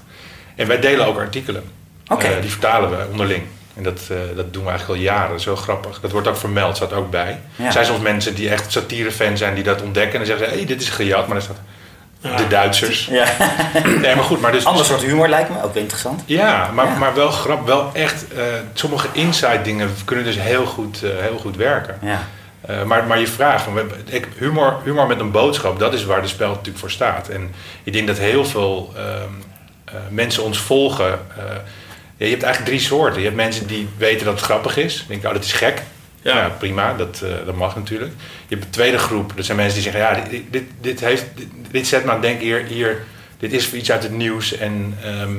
En 0.56 0.66
wij 0.66 0.80
delen 0.80 1.06
ook 1.06 1.18
artikelen. 1.18 1.62
Oké. 2.08 2.26
Eh, 2.26 2.40
die 2.40 2.50
vertalen 2.50 2.90
we 2.90 3.04
onderling. 3.10 3.42
En 3.80 3.86
dat, 3.86 4.00
eh, 4.10 4.16
dat 4.36 4.52
doen 4.52 4.62
we 4.64 4.68
eigenlijk 4.70 4.98
al 5.00 5.06
jaren. 5.06 5.28
Dat 5.30 5.38
is 5.38 5.44
heel 5.44 5.56
grappig. 5.56 6.00
Dat 6.00 6.10
wordt 6.10 6.28
ook 6.28 6.36
vermeld, 6.36 6.76
staat 6.76 6.92
ook 6.92 7.10
bij. 7.10 7.40
Ja. 7.56 7.64
Er 7.66 7.72
zijn 7.72 7.84
soms 7.84 8.00
mensen 8.00 8.34
die 8.34 8.50
echt 8.50 8.72
satirefan 8.72 9.36
zijn 9.36 9.54
die 9.54 9.64
dat 9.64 9.82
ontdekken. 9.82 10.12
En 10.12 10.18
dan 10.18 10.26
zeggen 10.26 10.44
ze, 10.46 10.50
hé, 10.52 10.56
hey, 10.58 10.66
dit 10.66 10.80
is 10.80 10.88
gejat. 10.88 11.26
Maar 11.26 11.36
dan 11.36 11.42
staat 11.42 11.60
Ja. 12.20 12.36
de 12.36 12.46
Duitsers. 12.46 13.06
ja. 13.10 13.24
Nee, 14.00 14.14
maar 14.14 14.24
goed. 14.24 14.40
Maar 14.40 14.52
dus, 14.52 14.64
Ander 14.64 14.84
soort 14.84 15.02
humor 15.02 15.28
lijkt 15.28 15.48
me 15.50 15.62
ook 15.62 15.72
wel 15.74 15.82
interessant. 15.82 16.22
Ja, 16.26 16.70
maar, 16.74 16.86
Ja. 16.86 16.94
maar 16.98 17.14
wel 17.14 17.30
grap. 17.30 17.66
Wel 17.66 17.90
echt, 17.92 18.32
eh, 18.34 18.42
sommige 18.72 19.08
inside 19.12 19.60
dingen 19.62 19.90
kunnen 20.04 20.24
dus 20.24 20.38
heel 20.40 20.66
goed, 20.66 21.02
eh, 21.02 21.10
heel 21.20 21.38
goed 21.38 21.56
werken. 21.56 21.98
Ja. 22.02 22.22
Eh, 22.60 22.82
maar, 22.82 23.04
maar 23.06 23.18
je 23.20 23.26
vraag, 23.26 23.62
van, 23.62 23.74
we- 23.74 23.86
ik, 24.04 24.28
humor, 24.38 24.76
humor 24.84 25.06
met 25.06 25.20
een 25.20 25.30
boodschap, 25.30 25.78
dat 25.78 25.94
is 25.94 26.04
waar 26.04 26.22
de 26.22 26.28
spel 26.28 26.48
natuurlijk 26.48 26.78
voor 26.78 26.90
staat. 26.90 27.28
En 27.28 27.54
ik 27.84 27.92
denk 27.92 28.06
dat 28.06 28.18
heel 28.18 28.44
veel 28.44 28.92
ehm, 28.96 29.06
eh, 29.84 29.94
mensen 30.10 30.42
ons 30.42 30.58
volgen. 30.58 31.18
Ja, 32.20 32.26
je 32.26 32.32
hebt 32.32 32.42
eigenlijk 32.42 32.74
drie 32.74 32.86
soorten. 32.86 33.18
Je 33.18 33.24
hebt 33.24 33.36
mensen 33.36 33.66
die 33.66 33.88
weten 33.96 34.24
dat 34.24 34.34
het 34.34 34.44
grappig 34.44 34.76
is. 34.76 35.04
Denken, 35.08 35.28
oh, 35.28 35.34
dat 35.34 35.44
is 35.44 35.52
gek. 35.52 35.82
Ja. 36.22 36.36
Ja, 36.36 36.48
prima, 36.48 36.94
dat, 36.94 37.20
eh, 37.24 37.30
dat 37.46 37.54
mag 37.54 37.76
natuurlijk. 37.76 38.12
Je 38.48 38.54
hebt 38.54 38.64
een 38.64 38.70
tweede 38.70 38.98
groep, 38.98 39.32
dat 39.36 39.44
zijn 39.44 39.56
mensen 39.56 39.74
die 39.82 39.90
zeggen, 39.90 40.00
ja, 40.00 40.28
dit, 40.30 40.42
dit, 40.50 40.64
dit, 40.80 41.00
heeft, 41.00 41.24
dit, 41.34 41.46
dit 41.70 41.86
zet 41.86 42.04
me 42.04 42.08
aan 42.08 42.14
het 42.14 42.22
denken 42.22 42.44
hier, 42.46 42.64
hier, 42.64 43.02
dit 43.38 43.52
is 43.52 43.72
iets 43.72 43.90
uit 43.90 44.02
het 44.02 44.12
nieuws 44.12 44.56
en 44.56 44.96
ehm, 45.02 45.32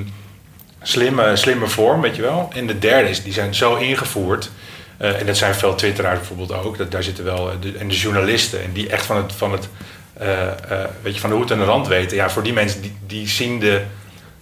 slimme, 0.81 1.35
slimme 1.35 1.67
vorm, 1.67 2.01
weet 2.01 2.15
je 2.15 2.21
wel. 2.21 2.49
En 2.53 2.67
de 2.67 2.79
derde 2.79 3.09
is, 3.09 3.23
die 3.23 3.33
zijn 3.33 3.55
zo 3.55 3.75
ingevoerd. 3.75 4.49
eh, 4.97 5.19
en 5.19 5.25
dat 5.25 5.37
zijn 5.37 5.55
veel 5.55 5.75
twitteraars 5.75 6.17
bijvoorbeeld 6.17 6.53
ook. 6.53 6.77
Dat, 6.77 6.91
daar 6.91 7.03
zitten 7.03 7.23
wel, 7.23 7.51
eh, 7.51 7.55
de, 7.61 7.77
en 7.77 7.87
de 7.87 7.97
journalisten. 7.97 8.63
En 8.63 8.71
die 8.73 8.89
echt 8.89 9.05
van, 9.05 9.17
het, 9.17 9.33
van, 9.33 9.51
het, 9.51 9.69
eh, 10.13 10.83
weet 11.01 11.13
je, 11.13 11.19
van 11.19 11.29
de 11.29 11.35
hoed 11.35 11.51
en 11.51 11.57
de 11.57 11.63
rand 11.63 11.87
weten. 11.87 12.17
Ja, 12.17 12.29
voor 12.29 12.43
die 12.43 12.53
mensen, 12.53 12.81
die, 12.81 12.95
die 13.07 13.27
zien 13.27 13.59
de, 13.59 13.81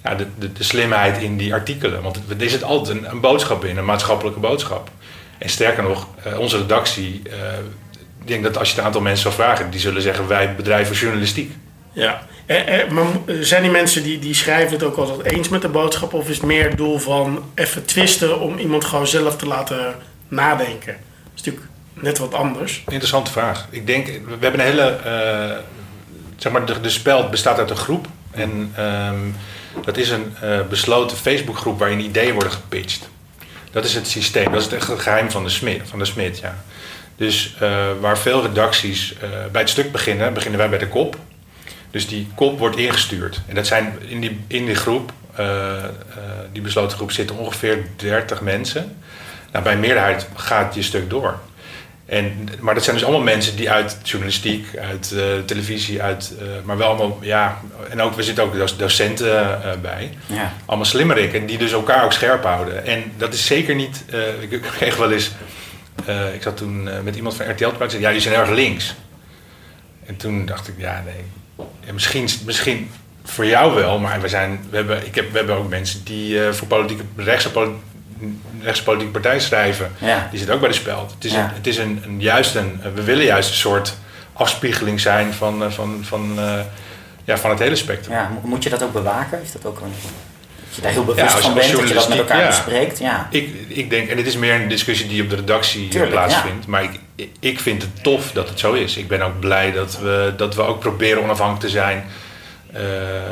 ja, 0.03 0.15
de, 0.15 0.27
de, 0.39 0.53
de 0.53 0.63
slimheid 0.63 1.17
in 1.17 1.37
die 1.37 1.53
artikelen. 1.53 2.01
Want 2.01 2.19
er 2.39 2.49
zit 2.49 2.63
altijd 2.63 2.97
een, 2.97 3.11
een 3.11 3.19
boodschap 3.19 3.65
in, 3.65 3.77
een 3.77 3.85
maatschappelijke 3.85 4.39
boodschap. 4.39 4.89
En 5.37 5.49
sterker 5.49 5.83
nog, 5.83 6.07
eh, 6.23 6.39
onze 6.39 6.57
redactie... 6.57 7.21
eh, 7.29 7.37
ik 8.21 8.27
denk 8.27 8.43
dat 8.43 8.57
als 8.57 8.69
je 8.69 8.75
het 8.75 8.85
aantal 8.85 9.01
mensen 9.01 9.21
zou 9.21 9.33
vragen... 9.33 9.69
die 9.69 9.79
zullen 9.79 10.01
zeggen, 10.01 10.27
wij 10.27 10.55
bedrijven 10.55 10.95
journalistiek. 10.95 11.53
Ja. 11.93 12.21
Eh, 12.45 12.81
eh, 12.81 12.89
maar 12.89 13.05
zijn 13.39 13.61
die 13.61 13.71
mensen 13.71 14.03
die, 14.03 14.19
die 14.19 14.33
schrijven 14.33 14.73
het 14.73 14.83
ook 14.83 14.95
altijd 14.95 15.31
eens 15.31 15.49
met 15.49 15.61
de 15.61 15.67
boodschap? 15.67 16.13
Of 16.13 16.29
is 16.29 16.35
het 16.35 16.45
meer 16.45 16.69
het 16.69 16.77
doel 16.77 16.97
van 16.97 17.43
even 17.55 17.85
twisten 17.85 18.39
om 18.39 18.57
iemand 18.57 18.85
gewoon 18.85 19.07
zelf 19.07 19.35
te 19.35 19.47
laten 19.47 19.95
nadenken? 20.27 20.95
Dat 21.23 21.33
is 21.35 21.43
natuurlijk 21.43 21.67
net 21.93 22.17
wat 22.17 22.33
anders. 22.33 22.83
Interessante 22.87 23.31
vraag. 23.31 23.67
Ik 23.69 23.87
denk, 23.87 24.05
we 24.05 24.37
hebben 24.39 24.59
een 24.59 24.65
hele, 24.65 24.83
eh, 24.83 25.57
zeg 26.37 26.51
maar, 26.51 26.65
de, 26.65 26.81
de 26.81 26.89
speld 26.89 27.31
bestaat 27.31 27.57
uit 27.57 27.69
een 27.69 27.75
groep. 27.75 28.07
En 28.31 28.71
ehm, 28.75 29.19
dat 29.86 29.98
is 29.98 30.10
een 30.10 30.33
eh, 30.42 30.60
besloten 30.69 31.18
Facebookgroep 31.18 31.80
waarin 31.80 32.00
ideeën 32.00 32.33
worden 32.33 32.51
gepitcht. 32.51 33.10
Dat 33.71 33.86
is 33.86 33.95
het 33.95 34.07
systeem, 34.07 34.51
dat 34.51 34.62
is 34.62 34.71
het 34.71 34.83
geheim 34.83 35.31
van 35.31 35.44
de 35.44 35.50
smid, 35.50 35.81
van 35.86 36.00
de 36.00 36.06
smid 36.06 36.39
ja. 36.39 36.63
Dus 37.16 37.56
eh, 37.60 37.88
waar 38.00 38.18
veel 38.18 38.42
redacties 38.42 39.13
eh, 39.13 39.30
bij 39.51 39.62
het 39.62 39.69
stuk 39.69 39.92
beginnen, 39.92 40.33
beginnen 40.33 40.60
wij 40.60 40.69
bij 40.69 40.80
de 40.80 40.88
kop. 40.88 41.18
Dus 41.92 42.07
die 42.07 42.28
kop 42.35 42.59
wordt 42.59 42.78
ingestuurd. 42.78 43.42
En 43.47 43.56
dat 43.56 43.68
zijn 43.68 43.97
in 44.07 44.19
die, 44.19 44.40
in 44.47 44.66
die 44.66 44.76
groep, 44.76 45.11
die 46.52 46.61
besloten 46.61 46.97
groep, 46.97 47.11
zitten 47.11 47.38
ongeveer 47.38 47.85
30 47.95 48.42
mensen. 48.42 48.97
Nou, 49.52 49.64
bij 49.64 49.78
meerderheid 49.78 50.28
gaat 50.35 50.76
je 50.76 50.81
stuk 50.81 51.09
door. 51.09 51.40
En, 52.09 52.49
maar 52.59 52.73
dat 52.73 52.83
zijn 52.83 52.95
dus 52.95 53.06
allemaal 53.06 53.23
mensen 53.23 53.56
die 53.56 53.71
uit 53.71 53.97
journalistiek, 54.04 54.78
uit 54.78 55.11
eh, 55.11 55.23
televisie, 55.45 56.01
uit, 56.01 56.33
eh, 56.39 56.45
maar 56.63 56.78
wel 56.78 56.87
allemaal, 56.87 57.18
ja, 57.21 57.61
en 57.89 58.01
ook, 58.01 58.16
we 58.16 58.23
zitten 58.23 58.44
ook 58.44 58.57
doc- 58.57 58.78
docenten 58.78 59.63
eh, 59.63 59.80
bij. 59.81 60.09
Ja. 60.25 60.54
Allemaal 60.66 60.85
slimmerikken, 60.85 61.45
die 61.45 61.57
dus 61.57 61.71
elkaar 61.71 62.04
ook 62.04 62.13
scherp 62.13 62.44
houden. 62.44 62.85
En 62.85 63.04
dat 63.18 63.33
is 63.33 63.45
zeker 63.45 63.75
niet, 63.75 64.04
ik 64.49 64.61
kreeg 64.61 64.95
wel 64.97 65.11
eens, 65.11 65.31
ik 66.33 66.42
zat 66.42 66.57
toen 66.57 67.04
met 67.04 67.16
iemand 67.16 67.35
van 67.35 67.49
RTL 67.51 67.68
te 67.68 67.75
praten, 67.75 67.89
zei, 67.89 68.04
ja, 68.04 68.11
die 68.11 68.21
zijn 68.21 68.35
erg 68.35 68.49
links. 68.49 68.95
En 70.06 70.18
toen 70.18 70.45
dacht 70.45 70.68
ik, 70.68 70.73
ja, 70.78 71.04
nee, 71.06 71.68
ja, 71.85 71.94
misschien, 71.94 72.30
misschien 72.45 72.92
voor 73.23 73.45
jou 73.45 73.75
wel, 73.75 73.99
maar 73.99 74.21
we, 74.21 74.28
zijn, 74.28 74.59
we, 74.69 74.75
hebben, 74.75 75.06
ik 75.06 75.16
heb, 75.16 75.31
we 75.31 75.37
hebben 75.37 75.56
ook 75.56 75.69
mensen 75.69 76.04
die 76.04 76.42
voor 76.51 76.68
politieke, 76.68 77.04
rechtse, 77.16 77.49
poli- 78.19 78.40
rechtse 78.64 78.83
politieke 78.83 79.11
partij 79.19 79.40
schrijven. 79.40 79.92
Ja. 79.97 80.28
Die 80.30 80.38
zitten 80.38 80.56
ook 80.56 80.61
bij 80.61 80.69
de 80.69 80.76
speld. 80.76 81.11
Het 81.16 81.26
is, 81.26 81.31
Ja. 81.31 81.44
een, 81.44 81.49
het 81.56 81.68
is 81.68 81.78
een, 81.78 82.02
een, 82.06 82.21
juist 82.21 82.56
een, 82.56 82.81
we 82.94 83.04
willen 83.04 83.26
juist 83.26 83.49
een 83.49 83.56
soort 83.56 83.97
afspiegeling 84.33 84.99
zijn 84.99 85.33
van, 85.33 85.64
eh, 85.64 85.69
van, 85.71 85.99
van, 86.02 86.33
eh, 86.38 86.54
ja, 87.23 87.38
van 87.38 87.49
het 87.49 87.59
hele 87.59 87.76
spectrum. 87.76 88.16
Ja, 88.16 88.30
mo- 88.33 88.49
moet 88.49 88.64
je 88.64 88.69
dat 88.69 88.83
ook 88.83 88.94
bewaken? 88.94 89.42
Is 89.44 89.52
dat 89.52 89.66
ook 89.66 89.80
een, 89.80 89.94
dat 90.68 90.76
je 90.76 90.81
daar 90.81 90.92
heel 90.92 91.06
bewust 91.06 91.26
Ja, 91.30 91.33
als- 91.35 91.42
van 91.45 91.54
bent, 91.54 91.71
dat 91.71 91.88
je 91.88 91.94
dat 91.94 92.09
met 92.09 92.18
elkaar 92.18 92.45
bespreekt? 92.47 92.99
Ja. 92.99 93.28
Ik, 93.31 93.49
ik 93.68 93.90
denk, 93.90 94.09
en 94.09 94.16
dit 94.16 94.28
is 94.28 94.35
meer 94.38 94.54
een 94.61 94.68
discussie 94.68 95.07
die 95.07 95.21
op 95.23 95.30
de 95.30 95.35
redactie 95.35 95.83
eh, 95.85 95.90
Tuurlijk, 95.90 96.11
plaatsvindt, 96.11 96.68
maar 96.68 96.83
ik, 96.83 97.30
ik 97.40 97.59
vind 97.59 97.81
het 97.81 98.04
tof 98.04 98.31
dat 98.31 98.49
het 98.49 98.59
zo 98.59 98.73
is. 98.73 98.97
Ik 98.97 99.07
ben 99.07 99.21
ook 99.21 99.40
blij 99.40 99.71
dat 99.71 99.99
we, 99.99 100.33
dat 100.38 100.56
we 100.56 100.61
ook 100.61 100.80
proberen 100.80 101.23
onafhankelijk 101.23 101.66
te 101.66 101.69
zijn. 101.71 102.04
Eh, 102.73 102.81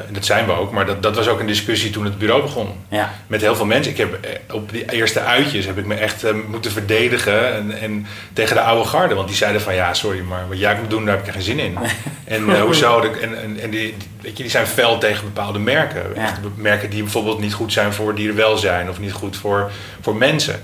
en 0.08 0.14
dat 0.14 0.26
zijn 0.26 0.46
we 0.46 0.52
ook, 0.52 0.72
maar 0.72 0.86
dat, 0.86 1.04
dat 1.04 1.16
was 1.16 1.28
ook 1.28 1.40
een 1.40 1.46
discussie 1.48 1.90
toen 1.90 2.06
het 2.06 2.18
bureau 2.18 2.42
begon. 2.42 2.70
Ja. 2.90 3.14
Met 3.28 3.42
heel 3.42 3.56
veel 3.56 3.66
mensen. 3.66 3.92
Ik 3.92 3.98
heb 3.98 4.14
eh, 4.24 4.56
op 4.56 4.72
die 4.72 4.92
eerste 4.92 5.20
uitjes 5.22 5.66
heb 5.66 5.78
ik 5.78 5.86
me 5.86 5.96
echt 5.96 6.24
eh, 6.24 6.34
moeten 6.48 6.72
verdedigen 6.72 7.54
en, 7.54 7.80
en 7.80 8.08
tegen 8.34 8.56
de 8.56 8.62
oude 8.62 8.90
garde. 8.90 9.16
Want 9.16 9.28
die 9.28 9.38
zeiden 9.38 9.62
van 9.62 9.76
ja, 9.76 9.94
sorry, 9.94 10.20
maar 10.22 10.48
wat 10.48 10.60
jij 10.60 10.76
moet 10.82 10.90
doen, 10.90 11.06
daar 11.06 11.16
heb 11.16 11.26
ik 11.28 11.34
geen 11.34 11.42
zin 11.42 11.60
in. 11.60 11.78
En 12.26 12.60
hoezo? 12.62 13.02
En, 13.02 13.42
en, 13.44 13.60
en 13.60 13.70
die, 13.70 13.96
weet 14.22 14.38
je, 14.38 14.44
die 14.44 14.52
zijn 14.52 14.68
fel 14.68 14.98
tegen 14.98 15.24
bepaalde 15.24 15.60
merken. 15.60 16.04
Ja. 16.16 16.34
Merken 16.56 16.90
die 16.90 17.02
bijvoorbeeld 17.04 17.40
niet 17.40 17.54
goed 17.54 17.74
zijn 17.74 17.94
voor 17.94 18.16
dierenwelzijn 18.16 18.90
of 18.90 19.00
niet 19.00 19.12
goed 19.12 19.38
voor, 19.38 19.72
voor 20.02 20.16
mensen. 20.16 20.62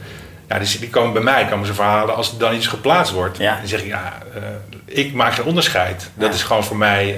Ja, 0.50 0.60
die, 0.60 0.80
die 0.80 0.90
komen 0.90 1.14
bij 1.14 1.22
mij, 1.22 1.46
komen 1.46 1.66
ze 1.68 1.74
verhalen 1.74 2.16
als 2.16 2.32
er 2.32 2.38
dan 2.38 2.54
iets 2.56 2.68
geplaatst 2.68 3.14
wordt. 3.14 3.38
Ja. 3.38 3.58
Dan 3.58 3.68
zeg 3.68 3.82
ik, 3.82 3.88
ja, 3.88 4.18
ik 4.86 5.14
maak 5.14 5.34
geen 5.34 5.46
onderscheid. 5.46 6.10
Dat 6.14 6.30
Ja. 6.30 6.36
is 6.36 6.44
gewoon 6.44 6.64
voor 6.64 6.78
mij. 6.78 7.18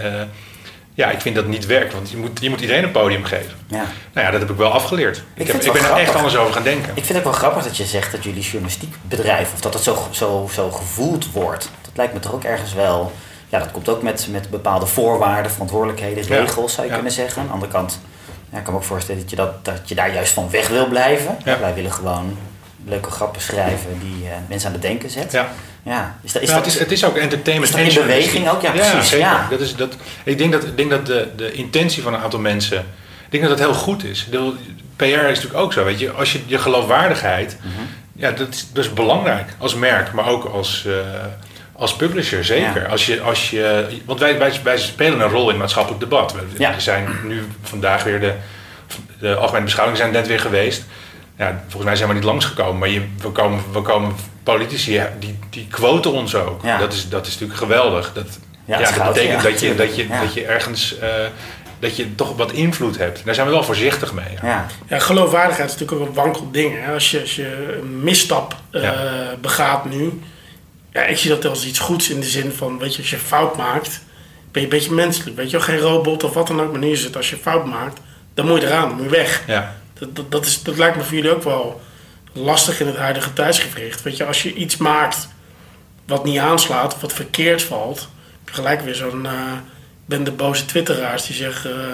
Ja, 0.95 1.09
ik 1.11 1.21
vind 1.21 1.35
dat 1.35 1.47
niet 1.47 1.65
werkt, 1.65 1.93
want 1.93 2.09
je 2.09 2.17
moet, 2.17 2.39
je 2.41 2.49
moet 2.49 2.61
iedereen 2.61 2.83
een 2.83 2.91
podium 2.91 3.23
geven. 3.23 3.53
Ja. 3.67 3.83
Nou 4.13 4.25
ja, 4.25 4.31
dat 4.31 4.41
heb 4.41 4.49
ik 4.49 4.57
wel 4.57 4.71
afgeleerd. 4.71 5.23
Ik, 5.33 5.47
heb, 5.47 5.61
ik 5.61 5.71
ben 5.71 5.83
er 5.83 5.91
echt 5.97 6.15
anders 6.15 6.35
over 6.37 6.53
gaan 6.53 6.63
denken. 6.63 6.89
Ik 6.89 7.03
vind 7.03 7.07
het 7.07 7.17
ook 7.17 7.23
wel 7.23 7.33
grappig 7.33 7.63
dat 7.63 7.77
je 7.77 7.83
zegt 7.85 8.11
dat 8.11 8.23
jullie 8.23 8.41
journalistiek 8.41 8.95
bedrijf, 9.01 9.53
of 9.53 9.61
dat 9.61 9.73
het 9.73 9.83
zo, 9.83 10.07
zo, 10.11 10.49
zo 10.53 10.71
gevoeld 10.71 11.31
wordt. 11.31 11.69
Dat 11.81 11.91
lijkt 11.95 12.13
me 12.13 12.19
toch 12.19 12.33
ook 12.33 12.43
ergens 12.43 12.73
wel. 12.73 13.11
Ja, 13.49 13.59
dat 13.59 13.71
komt 13.71 13.89
ook 13.89 14.01
met, 14.01 14.27
met 14.31 14.49
bepaalde 14.49 14.85
voorwaarden, 14.85 15.51
verantwoordelijkheden, 15.51 16.23
Ja. 16.27 16.39
regels 16.39 16.71
zou 16.73 16.83
je 16.83 16.89
Ja. 16.89 16.95
kunnen 16.97 17.13
zeggen. 17.13 17.41
Aan 17.41 17.47
de 17.47 17.53
andere 17.53 17.71
kant 17.71 17.99
ja, 18.51 18.57
ik 18.57 18.63
kan 18.63 18.73
me 18.73 18.79
ook 18.79 18.85
voorstellen 18.85 19.21
dat 19.21 19.29
je, 19.29 19.35
dat, 19.35 19.65
dat 19.65 19.89
je 19.89 19.95
daar 19.95 20.13
juist 20.13 20.33
van 20.33 20.49
weg 20.49 20.67
wil 20.67 20.87
blijven. 20.87 21.37
Wij 21.43 21.73
willen 21.73 21.91
gewoon 21.93 22.37
leuke 22.85 23.11
grappen 23.11 23.41
schrijven 23.41 23.99
die 23.99 24.29
eh, 24.29 24.35
mensen 24.49 24.67
aan 24.67 24.73
het 24.73 24.81
denken 24.81 25.09
zet. 25.09 25.31
Ja. 25.31 25.51
Ja, 25.83 26.17
is 26.21 26.31
dat, 26.31 26.41
is 26.41 26.49
Ja, 26.49 26.55
dat, 26.55 26.65
het, 26.65 26.73
is, 26.73 26.79
het 26.79 26.91
is 26.91 27.05
ook 27.05 27.17
entertainment. 27.17 27.77
is 27.77 27.93
dat 27.93 27.95
in 27.95 28.07
beweging 28.07 28.49
ook? 28.49 28.61
Ja, 28.61 28.71
precies, 28.71 29.09
zeker. 29.09 29.25
ja. 29.25 29.47
Dat 29.49 29.59
is, 29.59 29.75
dat, 29.75 29.95
ik 30.23 30.37
denk 30.37 30.51
dat, 30.51 30.63
ik 30.63 30.77
denk 30.77 30.89
dat 30.89 31.05
de, 31.05 31.27
de 31.35 31.51
intentie 31.51 32.03
van 32.03 32.13
een 32.13 32.19
aantal 32.21 32.39
mensen... 32.39 32.77
Ik 33.25 33.31
denk 33.31 33.43
dat 33.43 33.57
dat 33.57 33.67
heel 33.67 33.75
goed 33.77 34.03
is. 34.03 34.25
Bedoel, 34.25 34.55
PR 34.95 35.03
is 35.03 35.21
natuurlijk 35.21 35.55
ook 35.55 35.73
zo. 35.73 35.83
Weet 35.83 35.99
je, 35.99 36.11
als 36.11 36.31
je 36.31 36.39
je 36.45 36.57
geloofwaardigheid... 36.57 37.57
Mhm. 37.61 37.69
Ja, 38.15 38.31
dat 38.31 38.47
is, 38.49 38.67
dat 38.73 38.83
is 38.85 38.93
belangrijk. 38.93 39.49
Als 39.57 39.75
merk, 39.75 40.11
maar 40.13 40.27
ook 40.27 40.45
als, 40.45 40.85
eh, 40.85 40.93
als 41.73 41.95
publisher, 41.95 42.45
zeker. 42.45 42.81
Ja. 42.81 42.87
Als 42.87 43.05
je, 43.05 43.21
als 43.21 43.49
je, 43.49 43.85
want 44.05 44.19
wij, 44.19 44.37
wij, 44.37 44.51
wij 44.63 44.77
spelen 44.77 45.19
een 45.19 45.29
rol 45.29 45.43
in 45.43 45.49
het 45.49 45.57
maatschappelijk 45.57 45.99
debat. 46.01 46.33
We, 46.33 46.39
Ja. 46.57 46.79
zijn 46.79 47.07
nu 47.23 47.43
vandaag 47.61 48.03
weer 48.03 48.19
de, 48.19 48.33
de 49.19 49.35
algemene 49.35 49.63
beschouwingen 49.65 50.01
zijn 50.01 50.13
net 50.13 50.27
weer 50.27 50.39
geweest. 50.39 50.83
Ja, 51.37 51.59
volgens 51.61 51.83
mij 51.83 51.95
zijn 51.95 52.09
we 52.09 52.15
niet 52.15 52.23
langsgekomen, 52.23 52.77
maar 52.77 52.89
je, 52.89 53.01
we, 53.21 53.29
komen, 53.29 53.59
we 53.71 53.81
komen 53.81 54.15
politici, 54.43 55.01
die, 55.19 55.39
die 55.49 55.67
quoten 55.71 56.11
ons 56.11 56.35
ook. 56.35 56.63
Ja. 56.63 56.77
Dat, 56.77 56.93
is, 56.93 57.09
dat 57.09 57.25
is 57.27 57.31
natuurlijk 57.33 57.59
geweldig. 57.59 58.13
Dat, 58.13 58.39
Ja, 58.65 58.77
dat 58.77 58.87
goud, 58.87 59.13
betekent 59.13 59.41
ja, 59.41 59.49
dat, 59.49 59.59
je, 59.59 59.75
dat, 59.75 59.95
je, 59.95 60.07
dat 60.07 60.33
je 60.33 60.45
ergens 60.45 60.97
eh, 60.99 61.09
dat 61.79 61.95
je 61.95 62.15
toch 62.15 62.35
wat 62.37 62.51
invloed 62.51 62.97
hebt. 62.97 63.21
Daar 63.25 63.33
zijn 63.35 63.47
we 63.47 63.53
wel 63.53 63.63
voorzichtig 63.63 64.13
mee. 64.13 64.25
ja. 64.41 64.47
ja. 64.47 64.65
Ja, 64.87 64.99
geloofwaardigheid 64.99 65.69
is 65.69 65.75
natuurlijk 65.79 66.01
ook 66.01 66.07
een 66.07 66.23
wankel 66.23 66.51
ding. 66.51 66.73
Hè? 66.83 66.93
Als, 66.93 67.11
je, 67.11 67.21
als 67.21 67.35
je 67.35 67.77
een 67.81 68.03
misstap 68.03 68.55
eh, 68.71 68.81
Ja. 68.83 68.95
begaat 69.41 69.85
nu. 69.85 70.21
Ja, 70.93 71.03
ik 71.05 71.17
zie 71.17 71.29
dat 71.29 71.45
als 71.45 71.65
iets 71.65 71.79
goeds 71.79 72.09
in 72.09 72.19
de 72.19 72.25
zin 72.25 72.51
van, 72.51 72.79
weet 72.79 72.95
je, 72.95 73.01
als 73.01 73.09
je 73.09 73.17
fout 73.17 73.57
maakt, 73.57 74.01
ben 74.51 74.61
je 74.61 74.67
een 74.67 74.77
beetje 74.77 74.93
menselijk. 74.93 75.35
Weet 75.37 75.49
je 75.49 75.59
geen 75.59 75.77
robot 75.79 76.23
of 76.23 76.33
wat 76.33 76.47
dan 76.47 76.61
ook. 76.61 76.71
Maar 76.71 76.79
nu 76.79 76.89
is 76.91 77.03
het, 77.03 77.15
als 77.15 77.29
je 77.29 77.37
fout 77.37 77.65
maakt, 77.65 77.99
dan 78.33 78.47
moet 78.47 78.61
je 78.61 78.67
eraan, 78.67 78.87
dan 78.87 78.95
moet 78.97 79.03
je 79.05 79.09
weg. 79.17 79.43
Ja. 79.47 79.75
Dat, 79.99 80.15
dat, 80.15 80.31
dat, 80.31 80.45
is, 80.45 80.63
dat 80.63 80.77
lijkt 80.77 80.97
me 80.97 81.03
voor 81.03 81.15
jullie 81.15 81.35
ook 81.35 81.43
wel 81.43 81.81
lastig 82.33 82.79
in 82.79 82.87
het 82.87 82.95
huidige 82.97 83.33
tijdsgevricht. 83.33 84.01
Weet 84.01 84.17
je, 84.17 84.25
als 84.25 84.43
je 84.43 84.53
iets 84.53 84.77
maakt 84.77 85.27
wat 86.05 86.23
niet 86.25 86.37
aanslaat 86.39 86.93
of 86.93 87.01
wat 87.01 87.13
verkeerd 87.13 87.63
valt, 87.63 87.99
heb 87.99 88.49
je 88.49 88.53
gelijk 88.53 88.81
weer 88.81 88.95
zo'n. 88.95 89.25
eh 89.25 89.31
ben 90.07 90.23
de 90.23 90.31
boze 90.31 90.65
twitteraars 90.65 91.25
die 91.25 91.35
zeggen. 91.35 91.71
eh, 91.71 91.87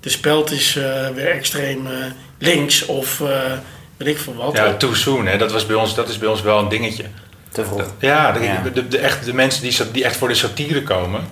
de 0.00 0.08
speld 0.08 0.50
is 0.50 0.76
eh, 0.76 1.08
weer 1.08 1.30
extreem 1.30 1.86
eh, 1.86 1.92
links 2.38 2.86
of 2.86 3.20
eh, 3.20 3.28
weet 3.96 4.08
ik 4.08 4.18
veel 4.18 4.34
wat. 4.34 4.56
Ja, 4.56 4.74
too 4.74 4.94
soon, 4.94 5.26
hè? 5.26 5.36
Dat, 5.38 5.52
was 5.52 5.66
bij 5.66 5.76
ons, 5.76 5.94
dat 5.94 6.08
is 6.08 6.18
bij 6.18 6.28
ons 6.28 6.42
wel 6.42 6.58
een 6.58 6.68
dingetje. 6.68 7.04
Te 7.52 7.64
vroeg. 7.64 7.84
Ja, 7.98 8.32
de, 8.32 8.40
Ja. 8.40 8.62
De, 8.74 8.88
de, 8.88 8.98
echt, 8.98 9.24
de 9.24 9.34
mensen 9.34 9.62
die, 9.62 9.90
die 9.92 10.04
echt 10.04 10.16
voor 10.16 10.28
de 10.28 10.34
satire 10.34 10.82
komen, 10.82 11.28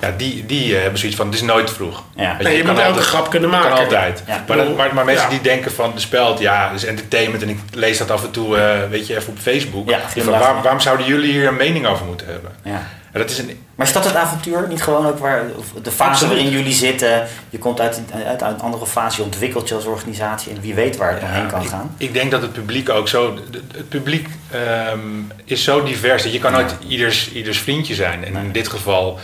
ja, 0.00 0.10
die, 0.16 0.46
die 0.46 0.74
eh, 0.74 0.80
hebben 0.80 0.98
zoiets 0.98 1.16
van, 1.16 1.26
het 1.26 1.34
is 1.34 1.42
nooit 1.42 1.66
te 1.66 1.74
vroeg. 1.74 2.02
Ja. 2.16 2.36
Nee, 2.42 2.56
je 2.56 2.62
kan 2.62 2.70
moet 2.70 2.80
elke 2.80 2.88
altijd- 2.92 3.06
grap 3.06 3.30
kunnen 3.30 3.50
Kan 3.50 3.60
maken. 3.60 3.78
altijd. 3.78 4.22
Ja. 4.26 4.44
Maar, 4.48 4.56
dat- 4.56 4.76
maar, 4.76 4.94
maar 4.94 5.04
mensen 5.04 5.24
Ja. 5.24 5.30
die 5.30 5.40
denken 5.40 5.72
van 5.72 5.92
de 5.94 6.00
speld, 6.00 6.38
ja, 6.38 6.70
is 6.70 6.84
entertainment 6.84 7.42
en 7.42 7.48
ik 7.48 7.58
lees 7.72 7.98
dat 7.98 8.10
af 8.10 8.24
en 8.24 8.30
toe, 8.30 8.56
eh, 8.56 8.88
weet 8.90 9.06
je, 9.06 9.16
even 9.16 9.32
op 9.32 9.38
Facebook. 9.38 9.88
Ja, 9.90 10.00
van, 10.00 10.10
glimlach. 10.10 10.40
waar- 10.40 10.62
waarom 10.62 10.80
zouden 10.80 11.06
jullie 11.06 11.30
hier 11.32 11.46
een 11.48 11.56
mening 11.56 11.86
over 11.86 12.06
moeten 12.06 12.26
hebben? 12.26 12.50
Ja. 12.64 12.82
Ja, 13.12 13.18
dat 13.18 13.30
is 13.30 13.38
een, 13.38 13.64
Maar 13.74 13.86
is 13.86 13.92
dat 13.92 14.04
het 14.04 14.14
avontuur? 14.14 14.64
Niet 14.68 14.82
gewoon 14.82 15.06
ook 15.06 15.18
waar 15.18 15.42
de 15.82 15.90
fase 15.90 16.10
Absoluut. 16.10 16.32
waarin 16.34 16.50
jullie 16.52 16.72
zitten. 16.72 17.26
Je 17.50 17.58
komt 17.58 17.80
uit, 17.80 18.00
uit, 18.26 18.42
uit 18.42 18.54
een 18.56 18.60
andere 18.60 18.86
fase, 18.86 19.16
je 19.16 19.22
ontwikkelt 19.22 19.68
je 19.68 19.74
als 19.74 19.84
organisatie 19.84 20.52
en 20.52 20.60
wie 20.60 20.74
weet 20.74 20.96
waar 20.96 21.12
het 21.12 21.22
omheen 21.22 21.46
kan 21.46 21.62
ik, 21.62 21.68
gaan. 21.68 21.94
ik 21.96 22.12
denk 22.12 22.30
dat 22.30 22.42
het 22.42 22.52
publiek 22.52 22.88
ook 22.88 23.08
zo. 23.08 23.38
Het 23.76 23.88
publiek 23.88 24.28
ehm, 24.50 24.98
is 25.44 25.64
zo 25.64 25.82
divers 25.82 26.22
dat 26.22 26.32
je 26.32 26.38
kan 26.38 26.52
nooit 26.52 26.74
ieders, 26.88 27.32
ieders 27.32 27.58
vriendje 27.58 27.94
zijn. 27.94 28.24
En 28.24 28.36
in 28.36 28.52
dit 28.52 28.68
geval 28.68 29.18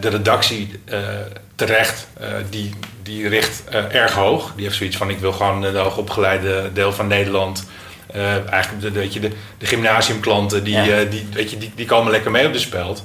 de 0.00 0.08
redactie 0.08 0.80
eh, 0.84 0.98
terecht, 1.54 2.06
eh, 2.20 2.28
die, 2.50 2.74
die 3.02 3.28
richt 3.28 3.62
eh, 3.70 3.94
erg 3.94 4.12
hoog. 4.12 4.52
Die 4.56 4.64
heeft 4.64 4.76
zoiets 4.76 4.96
van: 4.96 5.10
ik 5.10 5.18
wil 5.18 5.32
gewoon 5.32 5.60
de 5.60 5.78
hoogopgeleide 5.78 6.70
deel 6.72 6.92
van 6.92 7.06
Nederland. 7.06 7.66
eh, 8.06 8.52
eigenlijk 8.52 8.82
de, 8.82 8.90
weet 8.90 9.12
je, 9.12 9.20
de, 9.20 9.30
de 9.58 9.66
gymnasiumklanten 9.66 10.64
die, 10.64 10.74
Ja. 10.74 10.86
eh, 10.98 11.10
die, 11.10 11.26
weet 11.32 11.50
je, 11.50 11.58
die, 11.58 11.72
die 11.74 11.86
komen 11.86 12.10
lekker 12.12 12.30
mee 12.30 12.46
op 12.46 12.52
de 12.52 12.58
speld. 12.58 13.02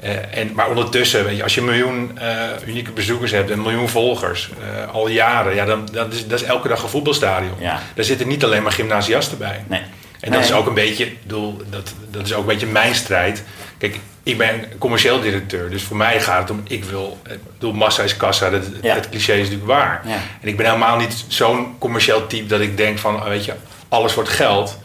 Eh, 0.00 0.38
en, 0.38 0.52
maar 0.54 0.68
ondertussen, 0.68 1.24
weet 1.24 1.36
je, 1.36 1.42
als 1.42 1.54
je 1.54 1.60
een 1.60 1.66
miljoen 1.66 2.18
eh, 2.18 2.36
unieke 2.66 2.90
bezoekers 2.90 3.30
hebt 3.30 3.50
en 3.50 3.56
een 3.56 3.62
miljoen 3.62 3.88
volgers 3.88 4.50
eh, 4.86 4.92
al 4.94 5.08
jaren, 5.08 5.54
ja, 5.54 5.64
dan 5.64 5.88
dat 5.92 6.12
is, 6.12 6.26
dat 6.26 6.40
is 6.40 6.46
elke 6.46 6.68
dag 6.68 6.82
een 6.82 6.88
voetbalstadion. 6.88 7.54
Ja. 7.58 7.80
Daar 7.94 8.04
zitten 8.04 8.28
niet 8.28 8.44
alleen 8.44 8.62
maar 8.62 8.72
gymnasiasten 8.72 9.38
bij. 9.38 9.64
Nee. 9.68 9.80
En 10.20 10.32
dat 10.32 10.44
is 10.44 10.52
ook 10.52 10.66
een 10.66 10.74
beetje, 10.74 11.06
ik 11.06 11.22
bedoel, 11.22 11.60
dat, 11.70 11.92
dat 12.10 12.26
is 12.26 12.32
ook 12.34 12.40
een 12.40 12.46
beetje 12.46 12.66
mijn 12.66 12.94
strijd. 12.94 13.42
Kijk, 13.90 14.00
ik 14.22 14.38
ben 14.38 14.64
commercieel 14.78 15.20
directeur, 15.20 15.70
dus 15.70 15.82
voor 15.82 15.96
mij 15.96 16.20
gaat 16.20 16.40
het 16.40 16.50
om, 16.50 16.60
ik 16.64 16.84
wil, 16.84 17.18
ik 17.30 17.38
bedoel, 17.52 17.72
massa 17.72 18.02
is 18.02 18.16
kassa, 18.16 18.50
dat, 18.50 18.62
Ja. 18.82 18.94
het 18.94 19.08
cliché 19.08 19.32
is 19.32 19.42
natuurlijk 19.42 19.66
waar. 19.66 20.00
Ja. 20.04 20.16
En 20.40 20.48
ik 20.48 20.56
ben 20.56 20.66
helemaal 20.66 20.96
niet 20.96 21.24
zo'n 21.28 21.74
commercieel 21.78 22.26
type 22.26 22.46
dat 22.46 22.60
ik 22.60 22.76
denk 22.76 22.98
van, 22.98 23.14
oh, 23.14 23.24
weet 23.24 23.44
je, 23.44 23.52
alles 23.88 24.14
wordt 24.14 24.30
geld. 24.30 24.78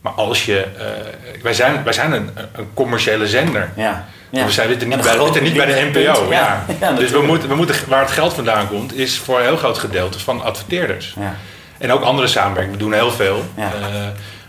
Maar 0.00 0.12
als 0.12 0.44
je, 0.44 0.66
eh, 0.78 1.42
wij 1.42 1.54
zijn, 1.54 1.84
wij 1.84 1.92
zijn 1.92 2.12
een, 2.12 2.30
een 2.52 2.68
commerciële 2.74 3.26
zender. 3.26 3.70
Ja. 3.76 4.08
ja. 4.30 4.44
We 4.44 4.50
zijn 4.50 4.68
zitten 4.68 4.90
En 4.90 4.96
niet, 4.96 5.06
bij, 5.06 5.24
zitten 5.24 5.42
niet 5.42 5.56
bij 5.56 5.66
de 5.66 5.90
NPO. 5.92 6.30
Ja. 6.30 6.64
Ja, 6.80 6.92
dus 6.92 7.10
we 7.10 7.22
moeten, 7.22 7.48
we 7.48 7.54
moeten, 7.54 7.76
waar 7.88 8.00
het 8.00 8.10
geld 8.10 8.34
vandaan 8.34 8.68
komt, 8.68 8.96
is 8.96 9.18
voor 9.18 9.38
een 9.38 9.44
heel 9.44 9.56
groot 9.56 9.78
gedeelte 9.78 10.18
van 10.18 10.42
adverteerders. 10.42 11.14
Ja. 11.20 11.36
En 11.78 11.92
ook 11.92 12.02
andere 12.02 12.28
samenwerking. 12.28 12.74
We 12.76 12.82
doen 12.82 12.92
heel 12.92 13.10
veel. 13.10 13.44
Ja. 13.56 13.64
Eh, 13.64 14.06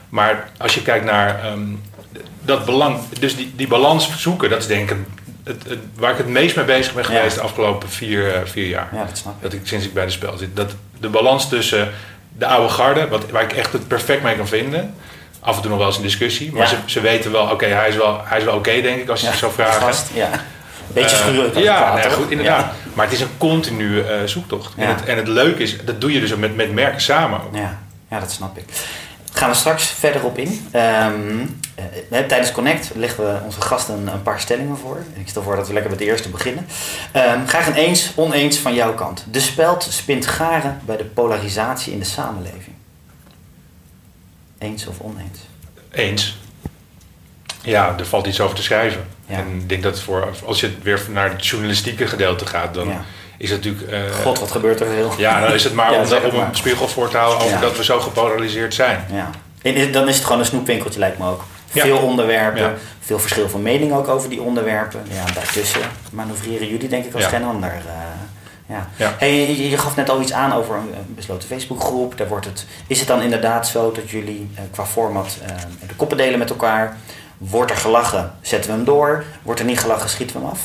maar 0.10 0.50
als 0.57 0.74
je 0.74 0.81
kijkt 0.81 1.05
naar 1.05 1.39
ehm, 1.43 1.62
dat 2.45 2.65
belang, 2.65 2.97
dus 3.19 3.35
die, 3.35 3.53
die 3.55 3.67
balans 3.67 4.09
zoeken, 4.17 4.50
dat 4.50 4.59
is 4.59 4.67
denk 4.67 4.91
ik 4.91 4.97
het, 5.43 5.63
het- 5.67 5.79
waar 5.95 6.12
ik 6.12 6.17
het 6.17 6.27
meest 6.27 6.55
mee 6.55 6.65
bezig 6.65 6.93
ben 6.93 7.03
Ja. 7.03 7.09
geweest 7.17 7.35
de 7.35 7.41
afgelopen 7.41 7.89
vier, 7.89 8.33
eh, 8.33 8.39
vier 8.45 8.67
jaar. 8.67 8.89
ja, 8.93 9.05
dat 9.05 9.17
snap 9.17 9.33
ik. 9.35 9.41
Dat 9.41 9.53
ik 9.53 9.59
sinds 9.63 9.85
ik 9.85 9.93
bij 9.93 10.05
de 10.05 10.12
spel 10.12 10.38
zit. 10.38 10.55
Dat 10.55 10.71
de 11.00 11.09
balans 11.09 11.50
tussen 11.50 11.91
de 12.38 12.45
oude 12.47 12.69
garde, 12.73 13.07
wat, 13.07 13.29
waar 13.29 13.43
ik 13.43 13.53
echt 13.53 13.73
het 13.73 13.88
perfect 13.88 14.23
mee 14.23 14.35
kan 14.35 14.47
vinden. 14.47 14.93
Af 15.39 15.55
en 15.55 15.62
toe 15.62 15.69
nog 15.69 15.79
wel 15.79 15.88
eens 15.88 15.97
een 15.97 16.03
discussie. 16.03 16.51
Maar 16.51 16.62
Ja. 16.62 16.67
ze, 16.67 16.75
ze 16.85 17.01
weten 17.01 17.31
wel, 17.31 17.47
oké, 17.50 17.65
hij 17.65 17.89
is 17.89 17.95
wel, 17.95 18.21
hij 18.23 18.38
is 18.38 18.43
wel 18.43 18.55
oké, 18.55 18.81
denk 18.81 19.01
ik, 19.01 19.09
als 19.09 19.19
je 19.19 19.25
Ja, 19.25 19.31
het 19.31 19.39
zou 19.41 19.51
vragen. 19.53 19.81
Gast, 19.81 20.09
ja. 20.13 20.29
Beetje 20.88 21.15
Eh, 21.15 21.21
schuren. 21.21 21.62
ja, 21.63 21.93
nee, 21.95 22.09
goed, 22.12 22.31
inderdaad. 22.31 22.59
Ja. 22.62 22.71
Maar 22.93 23.05
het 23.05 23.13
is 23.13 23.21
een 23.21 23.38
continue 23.38 24.03
eh, 24.03 24.25
zoektocht. 24.25 24.73
Ja. 24.77 24.83
En, 24.83 24.89
het, 24.89 25.05
en 25.05 25.17
het 25.17 25.27
leuke 25.27 25.62
is, 25.63 25.77
dat 25.85 26.01
doe 26.01 26.13
je 26.13 26.19
dus 26.19 26.35
met, 26.35 26.55
met 26.55 26.73
merken 26.73 27.01
samen. 27.01 27.39
ook. 27.43 27.55
Ja, 27.55 27.79
ja, 28.09 28.19
dat 28.19 28.31
snap 28.31 28.57
ik. 28.57 28.63
Gaan 29.34 29.50
we 29.50 29.56
straks 29.56 29.86
verder 29.86 30.24
op 30.24 30.38
in. 30.38 30.68
Ehm, 30.72 31.46
eh, 32.10 32.20
tijdens 32.20 32.52
Connect 32.52 32.92
leggen 32.96 33.24
we 33.25 33.40
onze 33.44 33.62
gasten 33.62 33.98
een, 33.98 34.08
een 34.08 34.22
paar 34.22 34.40
stellingen 34.40 34.78
voor. 34.78 35.04
Ik 35.13 35.28
stel 35.28 35.44
voor 35.44 35.56
dat 35.56 35.68
we 35.68 35.74
lekker 35.74 35.92
met 35.92 36.00
de 36.00 36.06
eerste 36.06 36.30
beginnen. 36.30 36.66
Ehm, 37.12 37.46
graag 37.46 37.68
een 37.68 37.74
eens, 37.74 38.12
oneens 38.16 38.58
van 38.58 38.74
jouw 38.74 38.94
kant. 38.94 39.25
De 39.32 39.40
speld 39.40 39.88
spint 39.90 40.25
garen 40.25 40.82
bij 40.86 40.98
de 40.98 41.06
polarisatie 41.06 41.94
in 41.94 42.00
de 42.00 42.06
samenleving. 42.06 42.75
Eens 44.58 44.88
of 44.88 45.00
oneens? 45.00 45.40
Eens. 45.92 46.38
Ja, 47.62 47.96
er 48.00 48.06
valt 48.06 48.28
iets 48.28 48.40
over 48.40 48.56
te 48.56 48.63
schrijven. 48.63 49.08
Ja. 49.25 49.38
En 49.38 49.48
ik 49.56 49.70
denk 49.70 49.84
dat 49.84 50.00
voor, 50.00 50.28
als 50.46 50.60
je 50.60 50.72
weer 50.82 51.02
naar 51.10 51.30
het 51.32 51.46
journalistieke 51.48 52.08
gedeelte 52.08 52.46
gaat, 52.46 52.74
dan 52.74 52.88
Ja. 52.88 53.04
Is 53.38 53.50
het 53.50 53.63
natuurlijk. 53.63 53.92
eh, 53.92 54.16
God, 54.24 54.40
wat 54.40 54.52
gebeurt 54.52 54.80
er 54.80 54.88
veel? 54.88 55.12
Ja, 55.18 55.42
dan 55.42 55.54
is 55.54 55.63
het 55.63 55.74
maar 55.74 55.92
Ja, 55.94 56.02
om, 56.02 56.36
maar. 56.36 56.48
een 56.50 56.56
spiegel 56.56 56.88
voor 56.88 57.10
te 57.10 57.18
houden 57.18 57.40
over 57.40 57.54
Ja. 57.56 57.62
dat 57.62 57.78
we 57.78 57.84
zo 57.84 58.00
gepolariseerd 58.00 58.74
zijn. 58.74 59.06
Ja. 59.12 59.30
En 59.62 59.92
dan 59.92 60.08
is 60.08 60.16
het 60.16 60.24
gewoon 60.25 60.40
een 60.40 60.46
snoepwinkeltje, 60.46 61.00
lijkt 61.00 61.18
me 61.18 61.30
ook. 61.30 61.44
Veel 61.68 61.98
onderwerpen, 61.98 62.74
veel 63.00 63.20
verschil 63.20 63.50
van 63.50 63.62
mening 63.62 63.94
ook 63.94 64.08
over 64.08 64.30
die 64.30 64.42
onderwerpen. 64.42 65.02
Ja, 65.10 65.34
daartussen 65.34 65.82
manoeuvreren 66.12 66.68
jullie 66.68 66.88
denk 66.90 67.06
ik 67.06 67.13
als 67.16 67.25
geen 67.25 67.44
ander. 67.44 67.70
eh, 67.70 67.75
ja. 68.66 68.88
Ja. 68.96 69.16
Hey, 69.18 69.56
je, 69.70 69.78
gaf 69.78 69.96
net 69.96 70.10
al 70.10 70.22
iets 70.22 70.34
aan 70.34 70.54
over 70.54 70.75
een, 70.75 70.94
besloten 71.08 71.48
Facebookgroep. 71.48 72.18
Daar 72.18 72.28
wordt 72.28 72.46
het, 72.46 72.66
is 72.88 73.00
het 73.00 73.08
dan 73.08 73.22
inderdaad 73.22 73.68
zo 73.68 73.92
dat 73.92 74.10
jullie 74.10 74.50
eh, 74.56 74.62
qua 74.72 74.86
format 74.86 75.38
de 75.88 75.96
koppen 75.96 76.18
delen 76.18 76.40
met 76.40 76.50
elkaar? 76.50 76.98
Wordt 77.38 77.72
er 77.72 77.78
gelachen, 77.78 78.32
zetten 78.42 78.70
we 78.70 78.75
hem 78.75 78.86
door. 78.86 79.24
Wordt 79.42 79.60
er 79.60 79.66
niet 79.66 79.80
gelachen, 79.80 80.10
schieten 80.10 80.36
we 80.36 80.42
hem 80.42 80.52
af? 80.52 80.60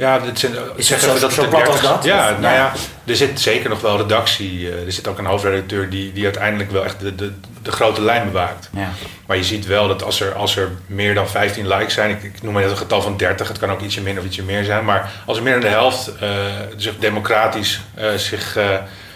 Ja, 0.00 0.18
dit 0.18 0.38
zijn, 0.38 0.52
Is 0.76 0.86
zeg 0.86 1.00
het 1.00 1.06
even 1.08 1.20
zo- 1.20 1.26
dat 1.26 1.32
zo 1.36 1.48
plat 1.48 1.66
als 1.68 1.80
30 1.80 1.90
dat? 1.90 2.04
Ja, 2.04 2.32
Of- 2.32 2.38
nou 2.38 2.54
ja. 2.54 2.72
er 3.04 3.16
zit 3.16 3.40
zeker 3.40 3.70
nog 3.70 3.80
wel 3.80 3.96
redactie. 3.96 4.68
eh, 4.70 4.84
Er 4.86 4.92
zit 4.92 5.08
ook 5.08 5.18
een 5.18 5.24
hoofdredacteur 5.26 5.90
die, 5.90 6.12
die 6.12 6.24
uiteindelijk 6.24 6.70
wel 6.70 6.84
echt 6.84 7.00
de, 7.00 7.14
de, 7.14 7.32
de 7.62 7.72
grote 7.72 8.00
lijn 8.02 8.24
bewaakt. 8.24 8.68
Ja. 8.76 8.88
Maar 9.26 9.36
je 9.36 9.44
ziet 9.44 9.66
wel 9.66 9.88
dat 9.88 10.02
als 10.04 10.20
er, 10.20 10.34
als 10.34 10.56
er 10.56 10.68
meer 10.86 11.14
dan 11.14 11.28
15 11.28 11.68
likes 11.68 11.94
zijn, 11.94 12.10
ik, 12.10 12.22
ik 12.22 12.42
noem 12.42 12.52
maar 12.52 12.62
net 12.62 12.70
een 12.70 12.76
getal 12.76 13.02
van 13.02 13.16
30, 13.16 13.48
het 13.48 13.58
kan 13.58 13.70
ook 13.70 13.80
ietsje 13.80 14.00
minder 14.00 14.22
of 14.22 14.28
ietsje 14.28 14.42
meer 14.42 14.64
zijn, 14.64 14.84
maar 14.84 15.10
als 15.26 15.36
er 15.36 15.42
meer 15.42 15.52
dan 15.52 15.60
de 15.62 15.68
helft 15.68 16.16
eh, 16.20 16.28
zich 16.76 16.98
democratisch 16.98 17.80
eh, 17.94 18.14
zich 18.14 18.56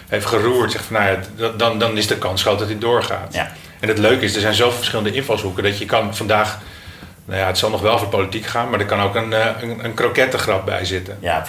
heeft 0.07 0.25
geroerd, 0.25 0.71
zegt 0.71 0.83
van 0.85 0.95
nou 1.01 1.17
ja, 1.37 1.47
dan, 1.57 1.79
dan 1.79 1.97
is 1.97 2.07
de 2.07 2.17
kans 2.17 2.41
groot 2.41 2.59
dat 2.59 2.67
hij 2.67 2.77
doorgaat. 2.79 3.33
Ja. 3.33 3.51
En 3.79 3.87
het 3.87 3.97
leuke 3.97 4.23
is, 4.25 4.35
er 4.35 4.41
zijn 4.41 4.53
zoveel 4.53 4.77
verschillende 4.77 5.11
invalshoeken 5.11 5.63
dat 5.63 5.77
je 5.77 5.85
kan 5.85 6.15
vandaag, 6.15 6.59
nou 7.25 7.39
ja, 7.39 7.47
het 7.47 7.57
zal 7.57 7.69
nog 7.69 7.81
wel 7.81 7.97
voor 7.97 8.07
politiek 8.07 8.45
gaan, 8.45 8.69
maar 8.69 8.79
er 8.79 8.85
kan 8.85 9.01
ook 9.01 9.15
een, 9.15 9.33
eh, 9.33 9.45
een, 9.61 9.79
een 9.83 9.93
krokettengrap 9.93 10.65
bij 10.65 10.85
zitten. 10.85 11.17
Ja, 11.21 11.43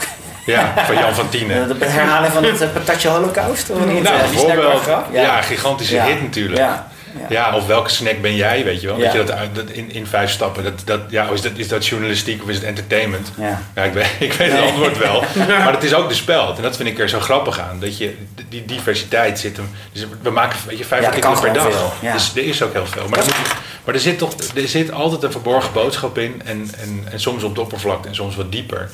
Ja, 0.46 0.72
van 0.86 0.94
Jan 0.94 1.14
van 1.14 1.28
Tienen. 1.28 1.68
Het 1.68 1.92
herhalen 1.92 2.30
van 2.32 2.44
het 2.44 2.60
eh, 2.60 2.68
patatje 2.72 3.08
holocaust? 3.08 3.70
Of 3.70 3.84
niet? 3.86 4.02
Nou, 4.02 4.16
Eh, 4.16 4.22
bijvoorbeeld. 4.28 4.80
grap? 4.82 5.06
Ja, 5.12 5.42
gigantische 5.42 5.94
Ja. 5.94 6.04
hit 6.04 6.22
natuurlijk. 6.22 6.58
Ja. 6.60 6.88
Ja. 7.28 7.54
of 7.54 7.66
welke 7.66 7.90
snack 7.90 8.20
ben 8.20 8.34
jij, 8.36 8.64
weet 8.64 8.80
je 8.80 8.86
wel? 8.86 8.96
Ja. 8.96 9.02
Dat 9.02 9.12
je 9.12 9.24
dat, 9.24 9.36
dat 9.52 9.68
in, 9.70 9.92
in 9.92 10.06
vijf 10.06 10.30
stappen, 10.30 10.64
dat, 10.64 10.72
dat, 10.84 11.00
ja, 11.08 11.28
is, 11.32 11.40
dat, 11.40 11.52
is 11.56 11.68
dat 11.68 11.86
journalistiek 11.86 12.42
of 12.42 12.48
is 12.48 12.54
het 12.54 12.64
entertainment? 12.64 13.32
Ja. 13.74 13.82
ik, 13.84 13.92
weet, 13.92 14.06
ik 14.18 14.32
weet 14.32 14.52
het 14.52 14.60
Nee. 14.60 14.68
antwoord 14.70 14.98
wel. 14.98 15.24
Maar 15.64 15.72
het 15.72 15.82
is 15.84 15.94
ook 15.94 16.08
de 16.08 16.14
speld. 16.14 16.56
En 16.56 16.62
dat 16.62 16.76
vind 16.76 16.88
ik 16.88 16.98
er 16.98 17.08
zo 17.08 17.20
grappig 17.20 17.60
aan. 17.60 17.80
Dat 17.80 17.98
je, 17.98 18.16
die 18.48 18.64
diversiteit 18.64 19.38
zit 19.38 19.56
hem. 19.56 19.70
Dus 19.92 20.06
we 20.22 20.30
maken 20.30 20.58
weet 20.66 20.78
je, 20.78 20.84
vijf 20.84 21.00
Ja, 21.02 21.06
artikelen 21.08 21.40
per 21.40 21.52
dag. 21.52 21.92
ja. 22.00 22.12
Dus 22.12 22.32
er 22.36 22.44
is 22.46 22.62
ook 22.62 22.72
heel 22.72 22.86
veel. 22.86 23.08
Maar, 23.08 23.18
er, 23.18 23.24
moet- 23.24 23.56
maar 23.86 23.94
er 23.94 24.00
zit 24.00 24.18
toch 24.18 24.34
er 24.54 24.68
zit 24.68 24.92
altijd 24.92 25.22
een 25.22 25.32
verborgen 25.32 25.72
boodschap 25.72 26.18
in. 26.18 26.42
En, 26.44 26.68
en, 26.80 27.04
en 27.10 27.20
soms 27.20 27.42
op 27.42 27.54
de 27.54 27.60
oppervlakte 27.60 28.08
en 28.08 28.14
soms 28.14 28.36
wat 28.36 28.52
dieper. 28.52 28.90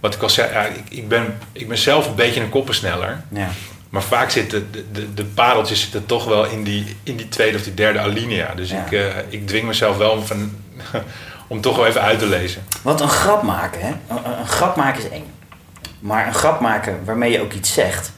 Wat 0.00 0.14
ik 0.14 0.22
al 0.22 0.30
zei, 0.30 0.52
ja, 0.52 0.64
ik, 0.64 0.82
ik, 0.88 1.08
ben, 1.08 1.38
ik 1.52 1.68
ben 1.68 1.78
zelf 1.78 2.06
een 2.08 2.14
beetje 2.14 2.40
een 2.40 2.48
koppensneller. 2.48 3.20
Ja. 3.28 3.48
Maar 3.88 4.02
vaak 4.02 4.30
zitten 4.30 4.68
de, 4.72 4.84
de, 4.92 5.14
de 5.14 5.24
pareltjes 5.24 5.80
zitten 5.80 6.06
toch 6.06 6.24
wel 6.24 6.44
in 6.46 6.64
die, 6.64 6.96
in 7.02 7.16
die 7.16 7.28
tweede 7.28 7.56
of 7.56 7.62
die 7.62 7.74
derde 7.74 7.98
alinea. 7.98 8.54
Dus 8.54 8.70
Ja. 8.70 8.84
ik, 8.86 8.92
eh, 8.92 9.04
ik 9.28 9.46
dwing 9.46 9.66
mezelf 9.66 9.96
wel 9.96 10.10
om, 10.10 10.24
van, 10.26 10.52
om 11.48 11.60
toch 11.60 11.76
wel 11.76 11.86
even 11.86 12.00
uit 12.00 12.18
te 12.18 12.26
lezen. 12.26 12.62
Want 12.82 13.00
een 13.00 13.08
grap 13.08 13.42
maken, 13.42 13.80
hè? 13.80 13.88
Een, 13.88 14.16
een- 14.24 14.38
een 14.38 14.46
grap 14.46 14.76
maken 14.76 15.02
is 15.04 15.08
eng. 15.08 15.24
Maar 16.00 16.26
een 16.26 16.34
grap 16.34 16.60
maken 16.60 17.00
waarmee 17.04 17.30
je 17.32 17.40
ook 17.40 17.52
iets 17.52 17.72
zegt, 17.72 18.12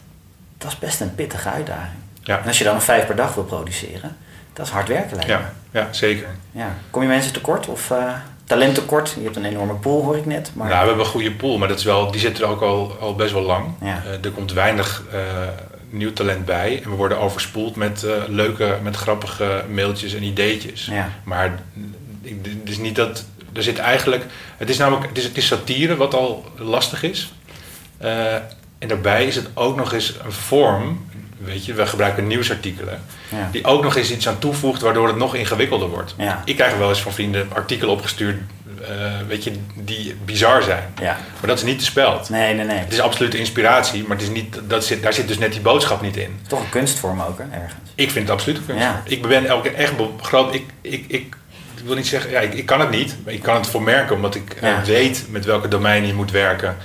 dat 0.59 0.71
is 0.71 0.79
best 0.79 1.01
een 1.01 1.15
pittige 1.15 1.49
uitdaging. 1.49 1.99
Ja, 2.23 2.39
En 2.41 2.47
als 2.47 2.59
je 2.59 2.65
dan 2.65 2.75
een 2.75 2.81
vijf 2.81 3.07
per 3.07 3.17
dag 3.17 3.35
wil 3.35 3.45
produceren, 3.45 4.17
dat 4.57 4.67
is 4.67 4.73
hard 4.73 4.89
werken 4.89 5.17
lijkt 5.17 5.31
ja, 5.31 5.53
ja 5.71 5.89
zeker. 5.93 6.29
Ja. 6.51 6.77
Kom 6.91 7.03
je 7.03 7.09
mensen 7.09 7.33
tekort 7.33 7.67
of 7.69 7.91
eh 7.91 8.13
talent 8.45 8.75
tekort? 8.75 9.15
Je 9.19 9.25
hebt 9.25 9.37
een 9.37 9.45
enorme 9.45 9.75
pool, 9.75 10.03
hoor 10.03 10.17
ik 10.17 10.27
net. 10.27 10.51
Maar 10.55 10.69
Nou, 10.69 10.81
we 10.81 10.87
hebben 10.87 11.05
een 11.05 11.11
goede 11.11 11.33
pool, 11.33 11.59
maar 11.59 11.69
dat 11.69 11.79
is 11.79 11.85
wel, 11.85 12.11
die 12.11 12.21
zit 12.21 12.39
er 12.39 12.47
ook 12.47 12.61
al, 12.61 12.97
al 13.01 13.15
best 13.15 13.33
wel 13.33 13.43
lang. 13.43 13.67
Ja. 13.81 14.03
Eh, 14.05 14.25
er 14.25 14.31
komt 14.31 14.53
weinig 14.53 15.03
eh, 15.13 15.21
nieuw 15.91 16.13
talent 16.13 16.45
bij. 16.45 16.81
En 16.85 16.91
we 16.91 16.97
worden 16.97 17.19
overspoeld 17.19 17.77
met 17.77 18.07
leuke, 18.29 18.79
met 18.83 18.97
grappige 18.97 19.65
mailtjes 19.71 20.15
en 20.15 20.23
ideetjes. 20.23 20.87
Ja. 20.87 21.09
Maar 21.25 21.59
het 22.23 22.69
is 22.69 22.79
niet 22.79 22.97
dat... 22.97 23.25
Er 23.53 23.63
zit 23.63 23.79
eigenlijk... 23.79 24.25
Het 24.57 24.69
is 24.69 24.77
namelijk... 24.77 25.09
Het 25.09 25.19
is, 25.19 25.25
het 25.25 25.37
is 25.37 25.47
satire, 25.47 25.97
wat 25.97 26.15
al 26.15 26.45
lastig 26.57 27.03
is. 27.03 27.33
En 28.79 28.89
daarbij 28.89 29.27
is 29.27 29.37
het 29.37 29.49
ook 29.55 29.77
nog 29.77 29.93
eens 29.93 30.15
een 30.25 30.33
vorm... 30.33 31.06
Weet 31.39 31.65
je, 31.65 31.75
we 31.75 31.87
gebruiken 31.87 32.27
nieuwsartikelen. 32.27 33.03
Ja. 33.29 33.49
Die 33.53 33.65
ook 33.65 33.83
nog 33.83 33.97
eens 33.97 34.11
iets 34.11 34.29
aan 34.29 34.39
toevoegt, 34.39 34.81
waardoor 34.81 35.07
het 35.07 35.17
nog 35.17 35.35
ingewikkelder 35.35 35.89
wordt. 35.89 36.15
Ja. 36.19 36.43
Ik 36.45 36.57
krijg 36.57 36.77
wel 36.77 36.89
eens 36.89 37.03
van 37.03 37.13
vrienden 37.13 37.49
artikelen 37.53 37.95
opgestuurd... 37.95 38.37
eh, 38.83 38.89
weet 39.29 39.45
je, 39.45 39.53
die 39.75 40.17
bizar 40.25 40.63
zijn. 40.63 40.85
Ja. 41.01 41.17
Maar 41.41 41.49
dat 41.49 41.59
is 41.59 41.65
niet 41.65 41.79
de 41.79 41.85
speld. 41.85 42.29
Nee, 42.31 42.55
nee, 42.55 42.65
nee. 42.67 42.79
Het 42.79 42.93
is 42.93 43.01
absolute 43.01 43.39
inspiratie, 43.39 44.03
maar 44.03 44.17
het 44.17 44.27
is 44.27 44.33
niet, 44.33 44.61
dat 44.65 44.85
zit, 44.85 45.03
daar 45.03 45.13
zit 45.13 45.29
dus 45.29 45.39
net 45.39 45.53
die 45.53 45.61
boodschap 45.61 46.01
niet 46.03 46.17
in. 46.17 46.41
Toch 46.49 46.61
een 46.61 46.69
kunstvorm 46.69 47.21
ook, 47.21 47.39
hè, 47.39 47.45
ergens. 47.45 47.81
Ik 47.95 48.11
vind 48.11 48.29
het 48.29 48.37
absoluut 48.37 48.59
een 48.59 48.67
kunst. 48.67 48.83
Ja. 48.83 49.03
Ik 49.05 49.23
ben 49.23 49.47
elke 49.47 49.71
echt 49.71 49.93
groot. 50.21 50.55
Ik, 50.55 50.65
ik, 50.81 51.05
ik, 51.09 51.37
ik 51.77 51.85
wil 51.85 51.95
niet 51.95 52.07
zeggen, 52.07 52.31
ja, 52.31 52.41
ik, 52.41 52.55
ik 52.55 52.67
kan 52.67 52.81
het 52.81 52.91
niet, 52.91 53.17
maar 53.25 53.33
ik 53.33 53.43
kan 53.43 53.55
het 53.55 53.67
voor 53.67 53.83
merken, 53.83 54.17
omdat 54.17 54.35
ik 54.35 54.57
weet 54.85 55.25
met 55.31 55.45
welke 55.45 55.69
domeinen 55.69 56.09
je 56.09 56.15
moet 56.15 56.31
werken 56.31 56.77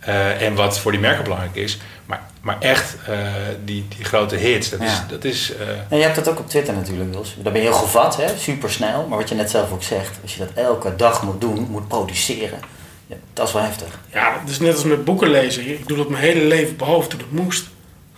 eh, 0.00 0.42
en 0.42 0.54
wat 0.54 0.78
voor 0.80 0.90
die 0.90 1.00
merken 1.00 1.22
belangrijk 1.22 1.54
is. 1.54 1.78
Maar, 2.06 2.20
maar 2.40 2.56
echt, 2.60 2.96
eh, 3.06 3.18
die, 3.64 3.86
die 3.96 4.04
grote 4.04 4.36
hits, 4.36 4.70
dat 4.70 4.80
is. 4.80 4.92
Ja. 4.92 5.06
Dat 5.08 5.24
is 5.24 5.52
eh, 5.56 5.68
En 5.88 5.96
je 5.96 6.02
hebt 6.02 6.14
dat 6.14 6.28
ook 6.28 6.38
op 6.38 6.48
Twitter 6.48 6.74
natuurlijk, 6.74 7.14
Jos. 7.14 7.34
Daar 7.42 7.52
ben 7.52 7.62
je 7.62 7.68
heel 7.68 7.76
gevat, 7.76 8.16
hè? 8.16 8.36
supersnel. 8.38 9.06
Maar 9.06 9.18
wat 9.18 9.28
je 9.28 9.34
net 9.34 9.50
zelf 9.50 9.72
ook 9.72 9.82
zegt, 9.82 10.18
als 10.22 10.34
je 10.34 10.38
dat 10.38 10.50
elke 10.54 10.96
dag 10.96 11.22
moet 11.22 11.40
doen, 11.40 11.66
moet 11.70 11.88
produceren, 11.88 12.58
ja, 13.06 13.16
dat 13.32 13.46
is 13.46 13.52
wel 13.52 13.62
heftig. 13.62 13.98
Ja, 14.12 14.38
het 14.40 14.50
is 14.50 14.58
net 14.58 14.74
als 14.74 14.84
met 14.84 15.04
boeken 15.04 15.30
lezen. 15.30 15.70
Ik 15.70 15.88
doe 15.88 15.96
dat 15.96 16.08
mijn 16.08 16.22
hele 16.22 16.44
leven, 16.44 16.76
behalve 16.76 17.08
toen 17.08 17.20
het 17.20 17.32
moest. 17.32 17.66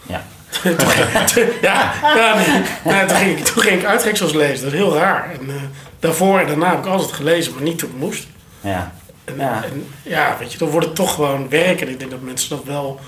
Ja. 0.06 0.24
Toen 0.62 0.72
ja, 1.60 1.92
ja 2.02 2.34
nee, 2.34 2.62
nee, 2.84 3.06
toen, 3.06 3.16
ging 3.16 3.38
ik, 3.38 3.44
toen 3.44 3.62
ging 3.62 3.80
ik 3.80 3.86
uittreksels 3.86 4.32
lezen. 4.32 4.64
Dat 4.64 4.72
is 4.72 4.78
heel 4.78 4.94
raar. 4.94 5.30
En, 5.40 5.50
eh, 5.50 5.54
daarvoor 6.00 6.38
en 6.38 6.46
daarna 6.46 6.70
heb 6.70 6.78
ik 6.78 6.86
altijd 6.86 7.12
gelezen, 7.12 7.54
maar 7.54 7.62
niet 7.62 7.78
toen 7.78 7.90
het 7.90 7.98
moest. 7.98 8.26
Ja. 8.60 8.92
En 9.24 9.34
Ja. 9.36 9.44
ja. 9.44 9.64
En, 9.64 9.86
ja, 10.02 10.36
weet 10.38 10.52
je, 10.52 10.58
dan 10.58 10.68
wordt 10.68 10.86
het 10.86 10.94
toch 10.94 11.14
gewoon 11.14 11.48
werk. 11.48 11.80
En 11.80 11.88
ik 11.88 11.98
denk 11.98 12.10
dat 12.10 12.20
mensen 12.20 12.48
dat 12.48 12.64
wel 12.64 13.00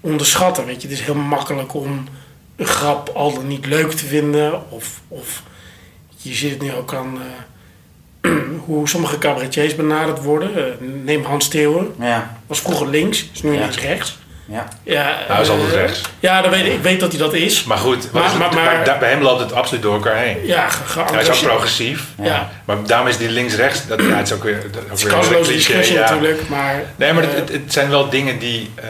onderschatten. 0.00 0.66
Weet 0.66 0.82
je, 0.82 0.88
het 0.88 0.98
is 0.98 1.04
heel 1.04 1.14
makkelijk 1.14 1.74
om 1.74 2.04
een 2.56 2.66
grap 2.66 3.08
al 3.14 3.34
dan 3.34 3.46
niet 3.46 3.66
leuk 3.66 3.90
te 3.92 4.06
vinden. 4.06 4.70
Of, 4.70 5.00
of 5.08 5.42
je 6.16 6.34
ziet 6.34 6.50
het 6.50 6.62
nu 6.62 6.74
ook 6.74 6.94
aan 6.94 7.18
eh, 8.20 8.30
hoe 8.66 8.88
sommige 8.88 9.18
cabaretiers 9.18 9.76
benaderd 9.76 10.22
worden. 10.22 10.56
Eh, 10.56 10.72
neem 11.04 11.24
Hans 11.24 11.48
Theeuwen. 11.48 11.94
Ja. 12.00 12.36
Was 12.46 12.60
vroeger 12.60 12.88
links, 12.88 13.26
is 13.32 13.42
nu 13.42 13.50
Ja. 13.52 13.56
ineens 13.56 13.78
rechts. 13.80 14.18
Ja. 14.46 14.68
Ja, 14.82 15.16
Hij 15.26 15.40
is 15.40 15.48
eh, 15.48 15.54
altijd 15.54 15.72
rechts. 15.72 16.00
Ja, 16.20 16.42
dat 16.42 16.50
weet 16.50 16.64
ik. 16.66 16.72
ik 16.72 16.82
weet 16.82 17.00
dat 17.00 17.10
hij 17.10 17.20
dat 17.20 17.34
is. 17.34 17.64
maar 17.64 17.78
goed, 17.78 18.12
Maar- 18.12 18.96
bij- 18.98 19.10
hem 19.10 19.22
loopt 19.22 19.40
het 19.40 19.52
absoluut 19.52 19.82
door 19.82 19.94
elkaar 19.94 20.16
heen. 20.16 20.46
Ja, 20.46 20.68
ge- 20.68 21.00
Hij 21.12 21.22
is 21.22 21.28
ook 21.30 21.48
progressief. 21.48 22.04
Ja. 22.22 22.50
Maar 22.64 22.76
daarom 22.86 23.08
is 23.08 23.16
die 23.16 23.28
links-rechts, 23.28 23.86
dat, 23.86 24.00
ja, 24.00 24.06
het 24.16 24.26
is 24.26 24.32
ook 24.32 24.42
weer, 24.42 24.62
dat, 24.72 24.82
ook 24.82 24.88
Het 24.90 24.98
is 25.22 25.28
weer 25.28 25.38
een 25.38 25.44
discussie 25.46 25.94
ja. 25.94 26.00
natuurlijk, 26.00 26.48
maar... 26.48 26.82
Nee, 26.96 27.12
maar 27.12 27.22
het, 27.22 27.34
het, 27.34 27.48
het 27.52 27.72
zijn 27.72 27.90
wel 27.90 28.08
dingen 28.08 28.38
die. 28.38 28.70
eh, 28.74 28.88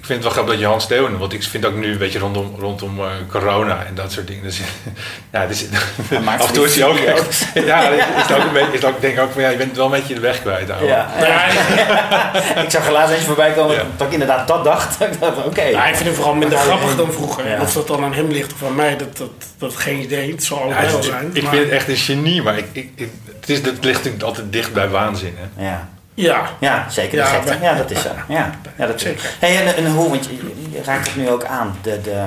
ik 0.00 0.06
vind 0.06 0.18
het 0.18 0.22
wel 0.22 0.30
grappig 0.32 0.52
dat 0.52 0.62
je 0.62 0.66
Hans 0.66 0.84
Steeuwen, 0.84 1.18
want 1.18 1.32
ik 1.32 1.42
vind 1.42 1.64
ook 1.66 1.74
nu, 1.74 1.98
weet 1.98 2.12
je, 2.12 2.18
rondom, 2.18 2.54
rondom 2.58 2.98
eh, 3.00 3.06
corona 3.30 3.84
en 3.86 3.94
dat 3.94 4.12
soort 4.12 4.26
dingen. 4.26 4.42
Dus, 4.42 4.60
ja, 5.32 5.46
dus, 5.46 5.64
maakt 6.24 6.42
af 6.42 6.48
en 6.48 6.54
toe 6.54 6.64
is 6.64 6.76
hij 6.76 6.84
ook. 6.84 6.96
echt- 6.98 7.46
ja, 7.66 7.88
is 7.88 8.02
het 8.04 8.32
ook 8.32 8.44
een 8.44 8.52
beetje, 8.52 8.72
is 8.72 8.84
ook, 8.84 9.00
denk 9.00 9.14
ik 9.16 9.20
ook 9.22 9.32
van 9.32 9.42
ja, 9.42 9.48
je 9.48 9.56
bent 9.56 9.76
wel 9.76 9.84
een 9.84 9.90
beetje 9.90 10.14
de 10.14 10.20
weg 10.20 10.40
kwijt. 10.40 10.70
ouwe. 10.70 10.86
Ja. 10.86 11.08
ja, 11.18 11.44
ik 12.62 12.70
zag 12.70 12.90
laatst 12.90 13.10
eentje 13.12 13.26
voorbij 13.26 13.52
komen 13.52 13.74
Ja. 13.76 13.82
dat 13.96 14.06
ik 14.06 14.12
inderdaad 14.12 14.48
dat 14.48 14.64
dacht. 14.64 15.00
Ik 15.00 15.20
dacht, 15.20 15.44
Oké. 15.44 15.62
Ja, 15.62 15.86
ik 15.86 15.94
vind 15.94 16.06
hem 16.06 16.14
vooral 16.14 16.34
minder 16.34 16.58
grappig 16.58 16.96
dan 16.96 17.12
vroeger. 17.12 17.48
Ja. 17.48 17.60
Of 17.60 17.72
dat 17.72 17.86
dan 17.86 18.04
aan 18.04 18.14
hem 18.14 18.30
ligt 18.30 18.52
of 18.52 18.62
aan 18.64 18.74
mij, 18.74 18.96
dat, 18.96 19.16
dat, 19.16 19.30
dat 19.58 19.76
geen 19.76 20.00
idee. 20.00 20.30
Het 20.30 20.44
zal 20.44 20.58
Ja, 20.58 20.64
allebei 20.64 20.92
wel 20.92 21.02
zijn. 21.02 21.30
ik 21.32 21.42
maar- 21.42 21.52
vind 21.52 21.64
het 21.64 21.72
echt 21.72 21.88
een 21.88 21.96
genie, 21.96 22.42
maar 22.42 22.58
ik, 22.58 22.66
ik, 22.72 22.90
ik- 22.94 23.10
het, 23.40 23.48
is, 23.50 23.56
het 23.58 23.84
ligt 23.84 23.96
natuurlijk 23.96 24.22
altijd 24.22 24.52
dicht 24.52 24.72
bij 24.72 24.88
waanzin. 24.88 25.34
Hè? 25.56 25.64
Ja. 25.64 25.88
Ja, 26.14 26.50
Ja, 26.60 26.88
zeker. 26.90 27.10
De 27.10 27.16
Ja, 27.16 27.24
gekte. 27.24 27.58
Ja, 27.62 27.74
dat 27.74 27.90
is 27.90 28.02
zo. 28.02 28.08
Ja, 28.28 28.50
ja 28.76 28.86
dat 28.86 28.94
is 28.94 29.02
Zeker. 29.02 29.30
Hey, 29.38 29.66
en, 29.66 29.76
en 29.76 29.92
hoe, 29.92 30.08
want 30.08 30.24
je, 30.26 30.36
je 30.70 30.82
raakt 30.82 31.06
het 31.06 31.16
nu 31.16 31.30
ook 31.30 31.44
aan. 31.44 31.78
De, 31.82 32.00
de, 32.00 32.24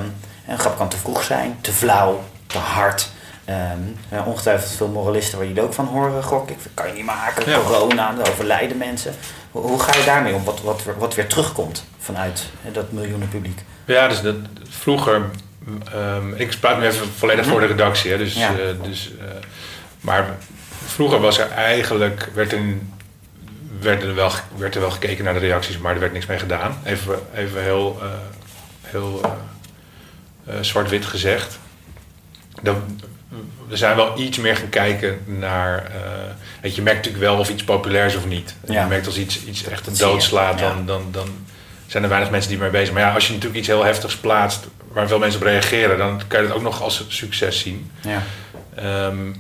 een 0.48 0.60
grap 0.60 0.78
kan 0.78 0.90
te 0.90 0.98
vroeg 0.98 1.24
zijn, 1.24 1.58
te 1.62 1.72
flauw, 1.72 2.24
te 2.48 2.58
hard. 2.58 3.10
Ehm, 3.46 4.24
ongetwijfeld 4.26 4.72
veel 4.72 4.88
moralisten 4.88 5.38
waar 5.38 5.48
jullie 5.48 5.62
ook 5.64 5.74
van 5.74 5.86
horen, 5.86 6.24
gok 6.24 6.50
ik. 6.50 6.58
Kan 6.74 6.88
je 6.88 6.94
niet 6.94 7.06
maken, 7.06 7.50
Ja. 7.50 7.58
corona, 7.60 8.12
daar 8.14 8.30
overlijden 8.30 8.78
mensen. 8.78 9.14
Hoe, 9.52 9.62
hoe 9.62 9.80
ga 9.80 9.98
je 9.98 10.06
daarmee 10.06 10.34
om? 10.34 10.44
Wat, 10.44 10.62
wat, 10.62 10.84
weer- 10.84 10.98
wat 10.98 11.16
weer 11.16 11.28
terugkomt 11.28 11.86
vanuit 12.00 12.44
hè, 12.62 12.72
dat 12.72 12.92
miljoenen 12.92 13.28
publiek? 13.30 13.62
Ja, 13.86 14.08
dus 14.08 14.22
dat, 14.22 14.36
vroeger, 14.70 15.22
ehm, 15.94 16.34
ik 16.36 16.58
praat 16.60 16.78
nu 16.80 16.86
even 16.86 17.08
volledig 17.18 17.46
voor 17.46 17.60
de 17.60 17.66
redactie, 17.66 18.12
hè, 18.12 18.18
dus, 18.18 18.34
Ja. 18.34 18.50
eh, 18.50 18.56
dus, 18.84 19.12
eh, 19.20 19.26
maar 20.02 20.26
vroeger 20.86 21.20
was 21.20 21.38
er 21.38 21.52
eigenlijk, 21.52 22.30
werd 22.34 22.52
er, 22.52 22.60
werd, 23.80 24.04
er 24.04 24.16
wel, 24.16 24.32
werd 24.56 24.76
er 24.76 24.82
wel 24.82 24.92
gekeken 24.92 25.24
naar 25.24 25.34
de 25.34 25.40
reacties, 25.40 25.78
maar 25.78 25.94
er 25.94 26.00
werd 26.00 26.14
niks 26.14 26.26
mee 26.26 26.40
gedaan. 26.40 26.78
Even, 26.84 27.20
even 27.36 27.64
heel, 27.64 28.00
eh, 28.02 28.08
heel 28.82 29.22
eh, 29.24 29.32
eh, 30.56 30.62
zwart-wit 30.62 31.06
gezegd. 31.06 31.60
Dan, 32.62 33.02
we 33.68 33.78
zijn 33.78 33.96
wel 33.96 34.20
iets 34.20 34.38
meer 34.38 34.56
gaan 34.56 34.70
kijken 34.70 35.20
naar. 35.26 35.92
weet 36.62 36.76
je, 36.76 36.82
merkt 36.82 37.06
natuurlijk 37.06 37.24
wel 37.24 37.40
of 37.40 37.50
iets 37.50 37.64
populair 37.64 38.06
is 38.06 38.16
of 38.16 38.26
niet. 38.26 38.56
Ja. 38.66 38.82
Je 38.82 38.88
merkt 38.88 39.06
als 39.06 39.18
iets, 39.18 39.46
iets 39.46 39.64
echt 39.64 39.88
een 39.88 39.98
doodslaat, 39.98 40.60
ja. 40.60 40.68
dan, 40.68 40.86
dan, 40.86 41.08
dan 41.12 41.28
zijn 41.88 42.04
er 42.04 42.10
weinig 42.10 42.32
mensen 42.32 42.50
die 42.50 42.60
mee 42.60 42.70
bezig 42.70 42.88
zijn. 42.88 43.00
Maar 43.00 43.08
ja, 43.08 43.14
als 43.14 43.28
je 43.28 43.34
natuurlijk 43.34 43.60
iets 43.60 43.68
heel 43.68 43.84
heftigs 43.84 44.18
plaatst 44.18 44.68
waar 44.88 45.08
veel 45.08 45.20
mensen 45.20 45.40
op 45.40 45.46
reageren, 45.46 45.98
dan 45.98 46.22
kan 46.28 46.42
je 46.42 46.48
dat 46.48 46.56
ook 46.56 46.64
nog 46.64 46.82
als 46.82 47.06
succes 47.08 47.60
zien. 47.60 47.92
Ja. 48.02 48.24
Ehm, 48.76 49.32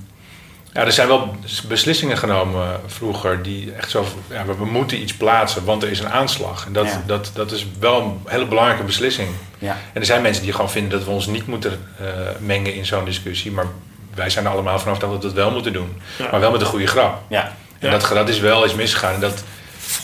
ja, 0.74 0.82
er 0.86 0.92
zijn 0.92 1.08
wel 1.08 1.36
beslissingen 1.68 2.18
genomen 2.18 2.80
vroeger 2.88 3.44
die 3.44 3.72
echt 3.72 3.90
zo. 3.90 4.06
Ja, 4.30 4.46
we- 4.46 4.66
moeten 4.66 5.02
iets 5.02 5.14
plaatsen, 5.14 5.66
want 5.66 5.84
er 5.84 5.90
is 5.90 6.00
een 6.00 6.10
aanslag. 6.10 6.66
En 6.66 6.74
dat, 6.74 6.86
Ja. 6.86 7.04
dat, 7.06 7.32
dat 7.34 7.52
is 7.52 7.66
wel 7.80 8.02
een 8.02 8.20
hele 8.26 8.46
belangrijke 8.46 8.84
beslissing. 8.84 9.30
Ja. 9.58 9.78
En 9.94 10.00
er 10.00 10.06
zijn 10.06 10.22
mensen 10.22 10.44
die 10.44 10.52
gewoon 10.54 10.70
vinden 10.70 10.92
dat 10.92 11.04
we 11.08 11.12
ons 11.14 11.26
niet 11.28 11.48
moeten 11.48 11.88
eh, 12.00 12.06
mengen 12.40 12.74
in 12.74 12.86
zo'n 12.86 13.06
discussie. 13.06 13.52
Maar 13.52 13.66
wij 14.14 14.30
zijn 14.30 14.46
er 14.46 14.52
allemaal 14.52 14.80
vanaf 14.80 15.00
dat 15.00 15.12
we 15.12 15.18
dat 15.18 15.34
wel 15.34 15.52
moeten 15.52 15.74
doen. 15.74 16.02
Ja. 16.18 16.28
Maar 16.32 16.40
wel 16.40 16.52
met 16.52 16.62
een 16.62 16.68
goede 16.68 16.88
grap. 16.88 17.22
Ja. 17.30 17.44
En 17.80 17.90
Ja. 17.92 17.98
dat, 17.98 18.10
dat 18.14 18.30
is 18.30 18.40
wel 18.40 18.64
eens 18.64 18.76
misgegaan. 18.76 19.14
En 19.14 19.20
dat, 19.20 19.44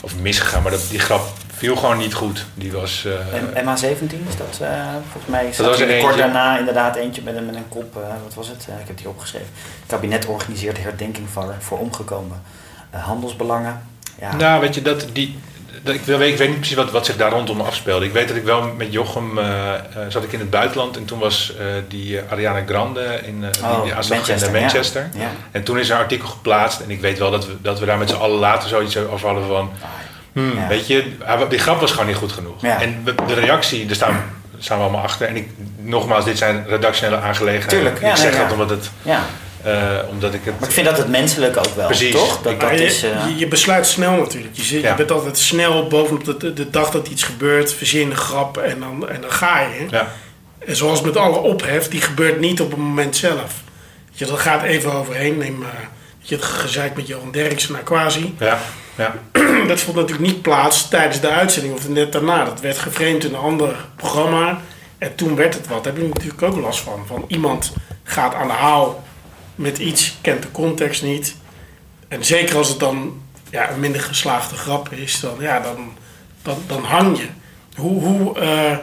of 0.02 0.16
misgegaan, 0.16 0.62
maar 0.62 0.70
dat, 0.72 0.86
die 0.90 0.98
grap 0.98 1.28
viel 1.60 1.76
gewoon 1.76 1.98
niet 1.98 2.14
goed. 2.14 2.44
Die 2.54 2.72
was. 2.72 3.04
eh, 3.06 3.58
En 3.58 3.64
MH17 3.66 4.28
is 4.28 4.36
dat, 4.36 4.58
eh, 4.60 4.68
volgens 5.10 5.26
mij 5.26 5.46
was 5.46 5.80
er 5.80 5.90
er 5.90 6.02
kort 6.02 6.16
daarna 6.16 6.58
inderdaad 6.58 6.96
eentje 6.96 7.22
met 7.22 7.36
een, 7.36 7.46
met 7.46 7.54
een 7.54 7.68
kop, 7.68 7.96
eh, 7.96 8.02
wat 8.24 8.34
was 8.34 8.48
het? 8.48 8.66
Ik 8.80 8.86
heb 8.86 8.96
die 8.96 9.08
opgeschreven. 9.08 9.48
Het 9.54 9.86
kabinet 9.86 10.26
organiseert 10.26 10.82
herdenking 10.82 11.28
voor, 11.32 11.54
voor 11.58 11.78
omgekomen 11.78 12.42
handelsbelangen. 12.90 13.82
Ja. 14.20 14.34
Nou, 14.36 14.60
weet 14.60 14.74
je, 14.74 14.82
dat, 14.82 15.06
die, 15.12 15.38
dat, 15.82 15.94
ik, 15.94 16.00
weet, 16.00 16.32
ik 16.32 16.38
weet 16.38 16.48
niet 16.48 16.58
precies 16.58 16.76
wat, 16.76 16.90
wat 16.90 17.06
zich 17.06 17.16
daar 17.16 17.30
rondom 17.30 17.60
afspeelde. 17.60 18.04
Ik 18.06 18.12
weet 18.12 18.28
dat 18.28 18.36
ik 18.36 18.44
wel 18.44 18.62
met 18.62 18.92
Jochem 18.92 19.38
zat 20.08 20.24
ik 20.24 20.32
in 20.32 20.38
het 20.40 20.50
buitenland 20.50 20.96
en 20.96 21.04
toen 21.04 21.18
was 21.18 21.52
die 21.88 22.20
Ariana 22.30 22.62
Grande 22.66 23.20
in 23.24 23.44
Oh, 23.64 23.86
in 23.86 23.94
Manchester, 24.08 24.54
eh, 24.54 24.60
Manchester. 24.60 25.10
Ja. 25.14 25.30
En 25.50 25.62
toen 25.62 25.78
is 25.78 25.88
een 25.88 25.96
artikel 25.96 26.28
geplaatst 26.28 26.80
en 26.80 26.90
ik 26.90 27.00
weet 27.00 27.18
wel 27.18 27.30
dat 27.30 27.46
we, 27.46 27.52
dat 27.62 27.78
we 27.78 27.86
daar 27.86 27.98
met 27.98 28.10
z'n 28.10 28.16
allen 28.16 28.38
later 28.38 28.68
zoiets 28.68 28.96
over 28.96 29.26
hadden 29.26 29.46
van... 29.46 29.70
Hmm, 30.32 30.56
Ja. 30.56 30.68
Weet 30.68 30.86
je, 30.86 31.04
die 31.48 31.58
grap 31.58 31.80
was 31.80 31.90
gewoon 31.90 32.06
niet 32.06 32.16
goed 32.16 32.32
genoeg. 32.32 32.62
Ja. 32.62 32.80
En 32.80 33.04
de 33.26 33.34
reactie, 33.34 33.86
daar 33.86 33.94
staan, 33.94 34.22
staan 34.58 34.76
we 34.78 34.82
allemaal 34.82 35.02
achter. 35.02 35.28
En 35.28 35.36
ik, 35.36 35.48
nogmaals, 35.76 36.24
dit 36.24 36.38
zijn 36.38 36.64
redactionele 36.68 37.16
aangelegenheden. 37.20 37.68
Tuurlijk, 37.68 38.00
ja, 38.00 38.10
ik 38.10 38.16
zeg 38.16 38.30
nee, 38.30 38.40
dat 38.40 38.46
ja. 38.48 38.52
omdat, 38.52 38.70
het, 38.70 38.90
Ja, 39.02 39.24
eh, 39.62 40.08
omdat 40.10 40.34
ik 40.34 40.40
het... 40.44 40.58
maar 40.60 40.68
ik 40.68 40.74
vind 40.74 40.86
dat 40.86 40.96
het 40.98 41.08
menselijk 41.08 41.56
ook 41.56 41.74
wel, 41.74 41.86
Precies. 41.86 42.12
toch? 42.12 42.42
Dat, 42.42 42.60
dat 42.60 42.70
je, 42.70 42.84
is... 42.84 43.02
eh, 43.02 43.10
je, 43.28 43.36
je 43.36 43.46
besluit 43.48 43.86
snel 43.86 44.16
natuurlijk. 44.16 44.56
Je, 44.56 44.62
zit, 44.62 44.82
Ja. 44.82 44.88
je 44.90 44.94
bent 44.94 45.10
altijd 45.10 45.38
snel 45.38 45.86
bovenop 45.88 46.24
de, 46.24 46.36
de, 46.36 46.52
de 46.52 46.70
dag 46.70 46.90
dat 46.90 47.08
iets 47.08 47.22
gebeurt, 47.22 47.72
verzin 47.74 48.10
een 48.10 48.16
grap 48.16 48.56
en 48.56 48.80
dan, 48.80 49.08
en 49.08 49.20
dan 49.20 49.30
ga 49.32 49.60
je. 49.60 49.86
Ja, 49.90 50.06
En 50.66 50.76
zoals 50.76 51.00
met 51.00 51.16
alle 51.16 51.36
ophef, 51.38 51.88
die 51.88 52.00
gebeurt 52.00 52.40
niet 52.40 52.60
op 52.60 52.70
het 52.70 52.78
moment 52.78 53.16
zelf. 53.16 53.52
Weet 54.08 54.18
je, 54.18 54.26
dat 54.26 54.38
gaat 54.38 54.62
even 54.62 54.92
overheen. 54.92 55.38
Neem 55.38 55.62
eh, 55.62 55.68
weet 56.18 56.28
je, 56.28 56.34
het 56.34 56.44
gezeik 56.44 56.96
met 56.96 57.06
Johan 57.06 57.30
Derksen 57.30 57.72
naar 57.72 57.82
Quasi. 57.82 58.34
ja, 58.38 58.58
ja. 59.00 59.14
Dat 59.68 59.80
vond 59.80 59.96
natuurlijk 59.96 60.32
niet 60.32 60.42
plaats 60.42 60.88
tijdens 60.88 61.20
de 61.20 61.28
uitzending 61.28 61.74
of 61.74 61.88
net 61.88 62.12
daarna. 62.12 62.44
Dat 62.44 62.60
werd 62.60 62.78
geframed 62.78 63.24
in 63.24 63.34
een 63.34 63.40
ander 63.40 63.76
programma. 63.96 64.60
En 64.98 65.14
toen 65.14 65.36
werd 65.36 65.54
het 65.54 65.66
wat. 65.66 65.84
Daar 65.84 65.92
heb 65.92 66.02
je 66.02 66.08
natuurlijk 66.08 66.42
ook 66.42 66.56
last 66.56 66.80
van. 66.80 67.06
Van 67.06 67.24
iemand 67.28 67.72
gaat 68.02 68.34
aan 68.34 68.46
de 68.46 68.52
haal 68.52 69.04
met 69.54 69.78
iets, 69.78 70.16
kent 70.20 70.42
de 70.42 70.50
context 70.50 71.02
niet. 71.02 71.36
En 72.08 72.24
zeker 72.24 72.56
als 72.56 72.68
het 72.68 72.78
dan 72.78 73.22
ja, 73.50 73.70
een 73.70 73.80
minder 73.80 74.00
geslaagde 74.00 74.56
grap 74.56 74.92
is, 74.92 75.20
dan, 75.20 75.36
ja, 75.38 75.60
dan, 75.60 75.92
dan, 76.42 76.56
dan 76.66 76.84
hang 76.84 77.18
je. 77.18 77.26
Hoe, 77.76 78.02
hoe 78.02 78.38
eh, 78.38 78.76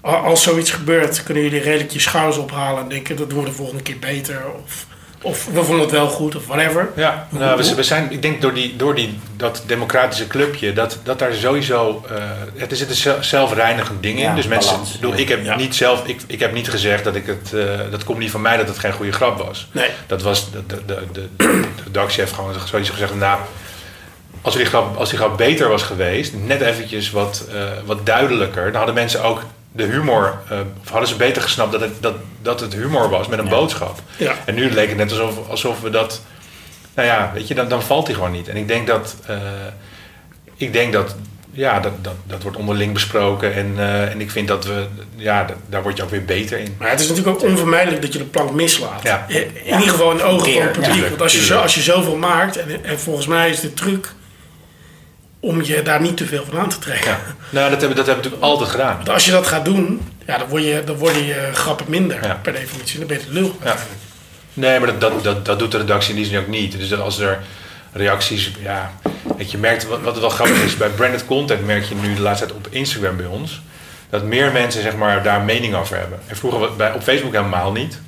als 0.00 0.42
zoiets 0.42 0.70
gebeurt, 0.70 1.22
kunnen 1.22 1.42
jullie 1.42 1.60
redelijk 1.60 1.90
je 1.90 2.00
schouders 2.00 2.36
ophalen 2.36 2.82
en 2.82 2.88
denken 2.88 3.16
dat 3.16 3.30
doen 3.30 3.38
we 3.38 3.44
de 3.44 3.52
volgende 3.52 3.82
keer 3.82 3.98
beter. 3.98 4.42
Of, 4.64 4.86
of 5.22 5.46
we 5.52 5.62
vonden 5.64 5.80
het 5.80 5.90
wel 5.90 6.08
goed 6.08 6.36
of 6.36 6.46
whatever. 6.46 6.88
Ja, 6.96 7.26
nou, 7.30 7.56
we, 7.76 7.82
zijn, 7.82 8.12
ik 8.12 8.22
denk 8.22 8.40
door, 8.42 8.54
die, 8.54 8.76
door 8.76 8.94
die, 8.94 9.18
dat 9.36 9.62
democratische 9.66 10.26
clubje, 10.26 10.72
dat, 10.72 10.98
dat 11.02 11.18
daar 11.18 11.32
sowieso, 11.34 12.04
eh 12.10 12.14
het 12.56 12.72
is 12.72 12.80
het 12.80 12.88
een 12.88 12.94
zel- 12.94 13.22
zelfreinigend 13.22 14.02
ding 14.02 14.18
in. 14.20 14.34
Dus 14.34 14.46
mensen, 14.46 14.72
balans. 14.72 14.94
ik 14.94 15.00
bedoel, 15.00 15.18
ik 15.18 15.28
heb 15.28 15.44
Ja. 15.44 15.56
niet 15.56 15.74
zelf, 15.74 16.06
ik, 16.06 16.20
ik 16.26 16.40
heb 16.40 16.52
niet 16.52 16.70
gezegd 16.70 17.04
dat 17.04 17.14
ik 17.14 17.26
het, 17.26 17.52
eh, 17.54 17.64
dat 17.90 18.04
komt 18.04 18.18
niet 18.18 18.30
van 18.30 18.40
mij 18.40 18.56
dat 18.56 18.68
het 18.68 18.78
geen 18.78 18.92
goede 18.92 19.12
grap 19.12 19.38
was. 19.38 19.68
Nee. 19.72 19.90
Dat 20.06 20.22
was, 20.22 20.50
de, 20.50 20.66
de, 20.66 20.82
de, 20.86 20.98
de, 21.12 21.28
de 21.36 21.64
redactie 21.84 22.20
heeft 22.20 22.34
gewoon 22.34 22.54
zoiets 22.66 22.90
gezegd, 22.90 23.14
nou, 23.14 23.38
als 24.42 24.56
die, 24.56 24.64
grap, 24.66 24.96
als 24.96 25.08
die 25.08 25.18
grap 25.18 25.36
beter 25.36 25.68
was 25.68 25.82
geweest, 25.82 26.32
net 26.34 26.60
eventjes 26.60 27.10
wat, 27.10 27.44
eh, 27.54 27.62
wat 27.84 28.06
duidelijker, 28.06 28.64
dan 28.64 28.74
hadden 28.74 28.94
mensen 28.94 29.22
ook 29.22 29.42
de 29.72 29.84
humor, 29.84 30.38
eh, 30.50 30.58
of 30.82 30.88
hadden 30.90 31.08
ze 31.08 31.16
beter 31.16 31.42
gesnapt 31.42 31.72
dat 31.72 31.80
het, 31.80 31.92
dat, 32.02 32.14
dat 32.42 32.60
het 32.60 32.72
humor 32.74 33.08
was 33.10 33.28
met 33.28 33.38
een 33.38 33.44
Ja. 33.44 33.50
boodschap. 33.50 34.00
Ja. 34.16 34.34
En 34.44 34.54
nu 34.54 34.70
leek 34.70 34.88
het 34.88 34.96
net 34.96 35.10
alsof, 35.10 35.48
alsof 35.48 35.80
we 35.80 35.90
dat. 35.90 36.22
Nou 36.94 37.08
ja, 37.08 37.30
weet 37.34 37.48
je, 37.48 37.54
dan, 37.54 37.68
dan 37.68 37.82
valt 37.82 38.06
hij 38.06 38.14
gewoon 38.14 38.32
niet. 38.32 38.48
En 38.48 38.56
ik 38.56 38.68
denk 38.68 38.86
dat. 38.86 39.16
eh, 39.26 39.36
ik 40.56 40.72
denk 40.72 40.92
dat. 40.92 41.16
Ja, 41.50 41.80
dat, 41.80 41.92
dat, 42.04 42.14
dat 42.26 42.42
wordt 42.42 42.56
onderling 42.58 42.92
besproken. 42.92 43.54
En, 43.54 43.72
eh, 43.76 44.10
en 44.10 44.20
ik 44.20 44.30
vind 44.30 44.48
dat 44.48 44.64
we. 44.64 44.86
Ja, 45.16 45.44
dat- 45.44 45.56
daar 45.68 45.82
word 45.82 45.96
je 45.96 46.02
ook 46.02 46.10
weer 46.10 46.24
beter 46.24 46.58
in. 46.58 46.74
Maar 46.78 46.90
het 46.90 47.00
is 47.00 47.08
natuurlijk 47.08 47.36
ook 47.36 47.48
onvermijdelijk 47.50 48.02
dat 48.02 48.12
je 48.12 48.18
de 48.18 48.24
plank 48.24 48.50
mislaat. 48.52 49.02
Ja. 49.02 49.24
In, 49.28 49.46
ieder 49.64 49.88
geval 49.88 50.10
in 50.10 50.16
de 50.16 50.22
ogen 50.22 50.52
van 50.52 50.62
het 50.62 50.72
publiek. 50.72 51.02
ja. 51.02 51.08
Want 51.08 51.22
als 51.22 51.32
je, 51.32 51.44
zo, 51.44 51.58
als 51.60 51.74
je 51.74 51.80
zoveel 51.80 52.16
maakt, 52.16 52.56
en, 52.56 52.84
en 52.84 52.98
volgens 53.00 53.26
mij 53.26 53.50
is 53.50 53.60
de 53.60 53.74
truc 53.74 54.12
om 55.40 55.62
je 55.62 55.82
daar 55.82 56.00
niet 56.00 56.16
te 56.16 56.26
veel 56.26 56.44
van 56.50 56.58
aan 56.58 56.68
te 56.68 56.78
trekken. 56.78 57.10
Ja. 57.10 57.18
Nou, 57.50 57.70
dat 57.70 57.80
hebben, 57.80 57.96
dat 57.96 58.06
hebben 58.06 58.24
we 58.24 58.30
natuurlijk 58.30 58.42
altijd 58.42 58.70
gedaan. 58.70 58.96
Want 58.96 59.08
als 59.08 59.24
je 59.24 59.30
dat 59.30 59.46
gaat 59.46 59.64
doen, 59.64 60.00
ja, 60.26 60.38
dan, 60.38 60.48
word 60.48 60.62
je, 60.64 60.82
dan 60.84 60.96
worden 60.96 61.24
je 61.26 61.50
grappen 61.52 61.86
minder 61.88 62.24
Ja. 62.26 62.38
per 62.42 62.52
definitie. 62.52 62.98
Dan 62.98 63.08
ben 63.08 63.18
je 63.18 63.24
de 63.26 63.32
lul. 63.32 63.56
Ja. 63.64 63.76
Nee, 64.54 64.78
maar 64.78 64.88
dat, 64.88 65.00
dat, 65.00 65.24
dat, 65.24 65.44
dat 65.44 65.58
doet 65.58 65.70
de 65.72 65.78
redactie 65.78 66.10
in 66.10 66.16
die 66.16 66.24
zin 66.30 66.38
ook 66.38 66.46
niet. 66.48 66.78
Dus 66.78 66.98
als 66.98 67.18
er 67.18 67.38
reacties, 67.92 68.50
ja, 68.62 68.92
weet 69.36 69.50
je, 69.50 69.58
merkt 69.58 69.86
wat, 69.86 70.00
wat 70.00 70.18
wel 70.20 70.30
grappig 70.30 70.62
is. 70.62 70.76
Bij 70.76 70.88
branded 70.88 71.24
content 71.26 71.66
merk 71.66 71.84
je 71.84 71.94
nu 71.94 72.14
de 72.14 72.20
laatste 72.20 72.46
tijd 72.46 72.56
op 72.58 72.66
Instagram 72.70 73.16
bij 73.16 73.26
ons 73.26 73.60
dat 74.10 74.22
meer 74.24 74.52
mensen 74.52 74.82
zeg 74.82 74.96
maar 74.96 75.22
daar 75.22 75.38
een 75.38 75.44
mening 75.44 75.74
over 75.74 75.96
hebben. 75.96 76.18
En 76.26 76.36
vroeger 76.36 76.76
bij, 76.76 76.92
op 76.92 77.02
Facebook 77.02 77.32
helemaal 77.32 77.72
niet. 77.72 78.00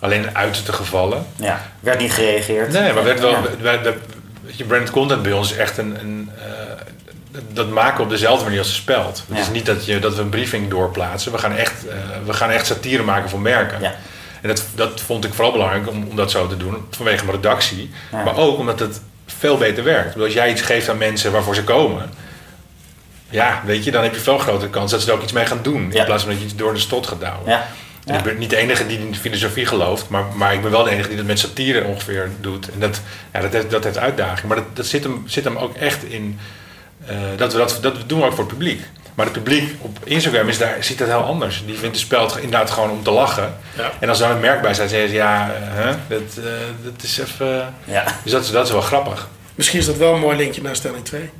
Alleen 0.00 0.22
in 0.22 0.36
uiterste 0.36 0.72
gevallen. 0.72 1.26
ja, 1.36 1.70
werd 1.80 1.98
niet 1.98 2.12
gereageerd. 2.12 2.72
Nee, 2.72 2.92
maar 2.92 3.04
werd 3.04 3.20
wel, 3.20 3.36
wij- 3.60 3.82
weet 3.82 4.56
je, 4.56 4.64
branded 4.64 4.90
content 4.90 5.22
bij 5.22 5.32
ons 5.32 5.50
is 5.50 5.56
echt 5.56 5.78
een, 5.78 5.96
een 6.00 6.30
eh, 6.38 6.44
dat 7.52 7.68
maken 7.68 7.96
we 7.96 8.02
op 8.02 8.08
dezelfde 8.10 8.44
manier 8.44 8.58
als 8.58 8.68
de 8.68 8.74
speld. 8.74 9.22
Het 9.28 9.36
Ja. 9.36 9.42
is 9.42 9.50
niet 9.50 9.66
dat, 9.66 9.84
je, 9.86 9.98
dat 9.98 10.14
we 10.14 10.22
een 10.22 10.28
briefing 10.28 10.70
doorplaatsen. 10.70 11.32
We 11.32 11.38
gaan 11.38 11.52
echt, 11.52 11.88
eh, 11.88 11.96
we 12.26 12.32
gaan 12.32 12.50
echt 12.50 12.66
satire 12.66 13.02
maken 13.02 13.30
voor 13.30 13.40
merken. 13.40 13.80
Ja. 13.80 13.94
En 14.42 14.48
dat, 14.48 14.64
dat 14.74 15.00
vond 15.00 15.24
ik 15.24 15.34
vooral 15.34 15.52
belangrijk 15.52 15.88
om, 15.88 16.06
om 16.10 16.16
dat 16.16 16.30
zo 16.30 16.46
te 16.46 16.56
doen, 16.56 16.86
vanwege 16.90 17.24
mijn 17.24 17.36
redactie. 17.36 17.90
Ja. 18.12 18.22
Maar 18.24 18.36
ook 18.36 18.58
omdat 18.58 18.78
het 18.78 19.00
veel 19.26 19.56
beter 19.58 19.84
werkt. 19.84 20.08
Bedoel, 20.08 20.24
Als 20.24 20.34
jij 20.34 20.50
iets 20.50 20.62
geeft 20.62 20.88
aan 20.88 20.98
mensen 20.98 21.32
waarvoor 21.32 21.54
ze 21.54 21.64
komen, 21.64 22.10
ja, 23.30 23.62
weet 23.64 23.84
je, 23.84 23.90
dan 23.90 24.02
heb 24.02 24.14
je 24.14 24.20
veel 24.20 24.38
grotere 24.38 24.70
kans 24.70 24.90
dat 24.90 25.00
ze 25.02 25.08
er 25.08 25.14
ook 25.16 25.22
iets 25.22 25.32
mee 25.32 25.46
gaan 25.46 25.58
doen. 25.62 25.92
In 25.92 26.04
plaats 26.04 26.22
van 26.22 26.30
dat 26.32 26.40
je 26.40 26.46
iets 26.46 26.56
door 26.56 26.72
de 26.74 26.80
stot 26.80 27.06
gaat 27.06 27.20
douwen. 27.20 27.42
Ik 28.04 28.22
ben 28.22 28.38
niet 28.38 28.50
de 28.50 28.56
enige 28.56 28.86
die 28.86 28.98
in 28.98 29.10
de 29.12 29.18
filosofie 29.18 29.66
gelooft, 29.66 30.08
maar, 30.08 30.24
maar 30.34 30.54
ik 30.54 30.62
ben 30.62 30.70
wel 30.70 30.82
de 30.84 30.90
enige 30.90 31.08
die 31.08 31.16
dat 31.16 31.26
met 31.26 31.38
satire 31.38 31.84
ongeveer 31.84 32.30
doet. 32.40 32.70
En 32.72 32.80
dat, 32.80 33.00
ja, 33.32 33.40
dat, 33.40 33.52
heeft, 33.52 33.70
dat 33.70 33.84
heeft 33.84 33.98
uitdaging. 33.98 34.46
Maar 34.48 34.56
dat, 34.56 34.76
dat 34.76 34.86
zit, 34.86 35.02
hem, 35.04 35.22
zit 35.26 35.44
hem 35.44 35.56
ook 35.56 35.76
echt 35.76 36.04
in. 36.04 36.38
Eh, 37.06 37.16
dat, 37.36 37.52
we 37.52 37.58
dat, 37.58 37.78
dat 37.80 37.94
doen 38.06 38.18
we 38.18 38.24
ook 38.24 38.30
voor 38.32 38.44
het 38.44 38.48
publiek. 38.52 38.80
Maar 39.14 39.26
het 39.26 39.34
publiek 39.34 39.74
op 39.80 39.98
Instagram 40.04 40.48
is 40.48 40.58
daar, 40.58 40.76
ziet 40.84 40.98
dat 40.98 41.08
heel 41.08 41.22
anders. 41.22 41.62
Die 41.66 41.78
vindt 41.78 41.94
de 41.94 42.00
speld 42.00 42.36
inderdaad 42.36 42.70
gewoon 42.70 42.90
om 42.90 43.02
te 43.02 43.10
lachen. 43.10 43.54
Ja. 43.76 43.90
En 44.00 44.08
als 44.08 44.20
er 44.20 44.26
dan 44.26 44.36
een 44.36 44.42
merk 44.42 44.62
bij 44.62 44.74
staat, 44.74 44.90
zeggen 44.90 45.08
ze 45.08 45.14
ja, 45.14 45.50
eh, 45.54 45.60
hè, 45.84 45.90
dat, 46.08 46.44
eh, 46.44 46.50
dat 46.84 47.02
is 47.02 47.18
even. 47.18 47.74
Ja. 47.84 48.04
Dus 48.22 48.32
dat 48.32 48.42
is, 48.44 48.50
dat 48.50 48.66
is 48.66 48.72
wel 48.72 48.80
grappig. 48.80 49.28
Misschien 49.54 49.78
is 49.78 49.86
dat 49.86 49.96
wel 49.96 50.14
een 50.14 50.20
mooi 50.20 50.36
linkje 50.36 50.62
naar 50.62 50.76
stelling 50.76 51.04
2. 51.04 51.30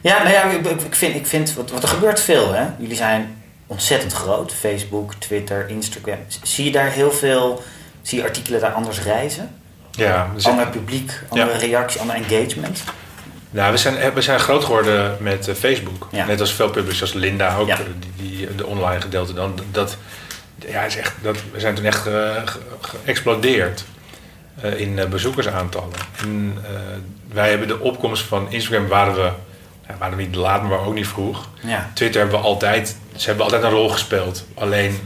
Ja, 0.00 0.18
nou 0.22 0.34
ja, 0.34 0.42
ik, 0.44 0.66
ik- 0.66 0.80
ik 0.82 0.94
vind, 0.94 1.14
ik 1.14 1.26
vind 1.26 1.54
wat, 1.54 1.70
wat 1.70 1.82
er 1.82 1.88
gebeurt 1.88 2.20
veel. 2.20 2.52
Hè? 2.52 2.64
Jullie 2.78 2.96
zijn 2.96 3.42
ontzettend 3.66 4.12
groot. 4.12 4.52
Facebook, 4.54 5.14
Twitter, 5.14 5.68
Instagram. 5.68 6.18
Zie 6.42 6.64
je 6.64 6.70
daar 6.72 6.90
heel 6.90 7.12
veel, 7.12 7.62
zie 8.02 8.18
je 8.18 8.24
artikelen 8.24 8.60
daar 8.60 8.72
anders 8.72 9.00
reizen? 9.02 9.54
Ja, 9.90 10.30
dus- 10.34 10.46
Ander 10.46 10.66
publiek, 10.68 11.12
andere 11.28 11.52
Ja. 11.52 11.58
reactie, 11.58 12.00
ander 12.00 12.16
engagement. 12.16 12.82
Nou, 13.50 13.72
we 13.72 13.76
zijn, 13.78 13.96
eh, 13.96 14.08
we 14.12 14.20
zijn 14.22 14.40
groot 14.40 14.64
geworden 14.64 15.16
met 15.20 15.48
eh, 15.48 15.54
Facebook. 15.54 16.08
Ja. 16.10 16.26
Net 16.26 16.40
als 16.40 16.52
veel 16.52 16.70
publishers, 16.70 16.98
zoals 17.10 17.24
Linda 17.24 17.56
ook, 17.56 17.66
Ja. 17.68 17.78
eh, 17.78 17.84
die, 18.16 18.36
die, 18.36 18.54
de 18.54 18.66
online 18.66 19.00
gedeelte 19.00 19.34
dan. 19.34 19.60
Dat, 19.70 19.96
ja, 20.68 20.82
is 20.82 20.96
echt, 20.96 21.12
dat, 21.22 21.36
we 21.52 21.60
zijn 21.60 21.74
toen 21.74 21.84
echt 21.84 21.98
ge- 21.98 22.42
geëxplodeerd 22.80 23.84
in 24.76 25.00
bezoekersaantallen. 25.10 25.90
En, 26.20 26.58
wij 27.32 27.50
hebben 27.50 27.68
de 27.68 27.80
opkomst 27.80 28.22
van 28.22 28.46
Instagram 28.52 28.88
waren 28.88 29.14
we, 29.14 29.30
ja, 29.88 29.94
waren 29.98 30.16
we 30.16 30.22
niet 30.22 30.34
laat, 30.34 30.62
maar 30.62 30.86
ook 30.86 30.94
niet 30.94 31.06
vroeg. 31.06 31.48
Ja. 31.60 31.90
Twitter 31.94 32.20
hebben 32.20 32.40
we 32.40 32.44
altijd, 32.46 32.96
ze 33.16 33.26
hebben 33.26 33.44
altijd 33.44 33.62
een 33.62 33.70
rol 33.70 33.88
gespeeld. 33.88 34.44
Alleen, 34.54 34.98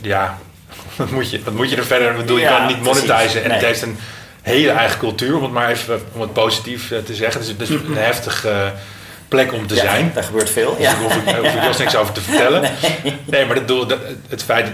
ja, 0.00 0.38
wat 0.96 1.10
moet, 1.10 1.30
je, 1.30 1.42
wat 1.42 1.54
moet 1.54 1.70
je 1.70 1.76
er 1.76 1.84
verder? 1.86 2.10
Ik 2.10 2.16
bedoel, 2.16 2.38
je 2.38 2.46
kan 2.46 2.62
het 2.62 2.74
niet 2.76 2.84
monetizen 2.84 3.44
en 3.44 3.50
het 3.50 3.62
heeft 3.62 3.82
een 3.82 3.96
hele 4.42 4.70
eigen 4.70 4.98
cultuur, 4.98 5.36
om 5.36 5.42
het 5.42 5.52
maar 5.52 5.70
even 5.70 6.00
om 6.12 6.20
het 6.20 6.32
positief 6.32 6.90
eh, 6.90 6.98
te 6.98 7.14
zeggen. 7.14 7.40
Het 7.40 7.50
is, 7.60 7.68
het 7.68 7.80
is 7.80 7.88
een 7.88 7.96
heftige 7.96 8.72
plek 9.28 9.52
om 9.52 9.66
te 9.66 9.74
Ja, 9.74 9.80
zijn. 9.80 10.10
Daar 10.14 10.24
gebeurt 10.24 10.50
veel. 10.50 10.76
Dus 10.76 10.84
Ja. 10.86 10.92
daar 10.92 11.02
hoef 11.02 11.16
ik, 11.16 11.34
hoef 11.36 11.54
ik 11.54 11.62
Jos 11.62 11.78
niks 11.78 11.96
over 11.96 12.12
te 12.14 12.20
vertellen. 12.20 12.70
Nee, 13.24 13.46
maar 13.46 13.54
dat 13.54 13.68
doel, 13.68 13.86
dat, 13.86 13.98
het 14.28 14.42
feit, 14.42 14.66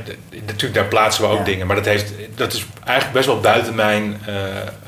natuurlijk 0.46 0.74
daar 0.74 0.84
plaatsen 0.84 1.22
we 1.24 1.28
ook 1.30 1.38
Ja. 1.38 1.44
dingen, 1.44 1.66
maar 1.66 1.76
dat, 1.76 1.84
heeft, 1.84 2.12
dat 2.34 2.52
is 2.52 2.66
eigenlijk 2.84 3.16
best 3.16 3.26
wel 3.26 3.40
buiten 3.40 3.74
mijn 3.74 4.20
eh, 4.26 4.34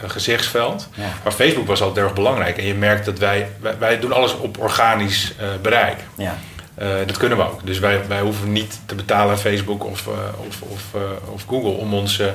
gezichtsveld. 0.07 0.88
Ja. 0.95 1.05
Maar 1.23 1.33
Facebook 1.33 1.66
was 1.66 1.83
altijd 1.83 2.05
erg 2.07 2.14
belangrijk. 2.14 2.59
En 2.59 2.66
je 2.66 2.75
merkt 2.75 3.05
dat 3.05 3.19
wij, 3.19 3.49
wij, 3.61 3.75
wij 3.79 3.99
doen 3.99 4.12
alles 4.12 4.37
op 4.37 4.59
organisch 4.59 5.33
eh, 5.38 5.47
bereik. 5.62 5.97
Ja. 6.16 6.38
Eh, 6.75 6.88
dat 7.07 7.16
kunnen 7.16 7.38
we 7.38 7.45
ook. 7.45 7.66
Dus 7.66 7.79
wij, 7.79 8.01
wij 8.09 8.21
hoeven 8.21 8.53
niet 8.53 8.81
te 8.87 8.95
betalen 8.95 9.31
aan 9.31 9.38
Facebook 9.38 9.85
of, 9.85 10.07
eh, 10.07 10.12
of, 10.49 10.61
of, 10.62 10.83
eh, 10.95 11.33
of 11.33 11.45
Google 11.49 11.71
om 11.71 11.95
onze, 11.95 12.35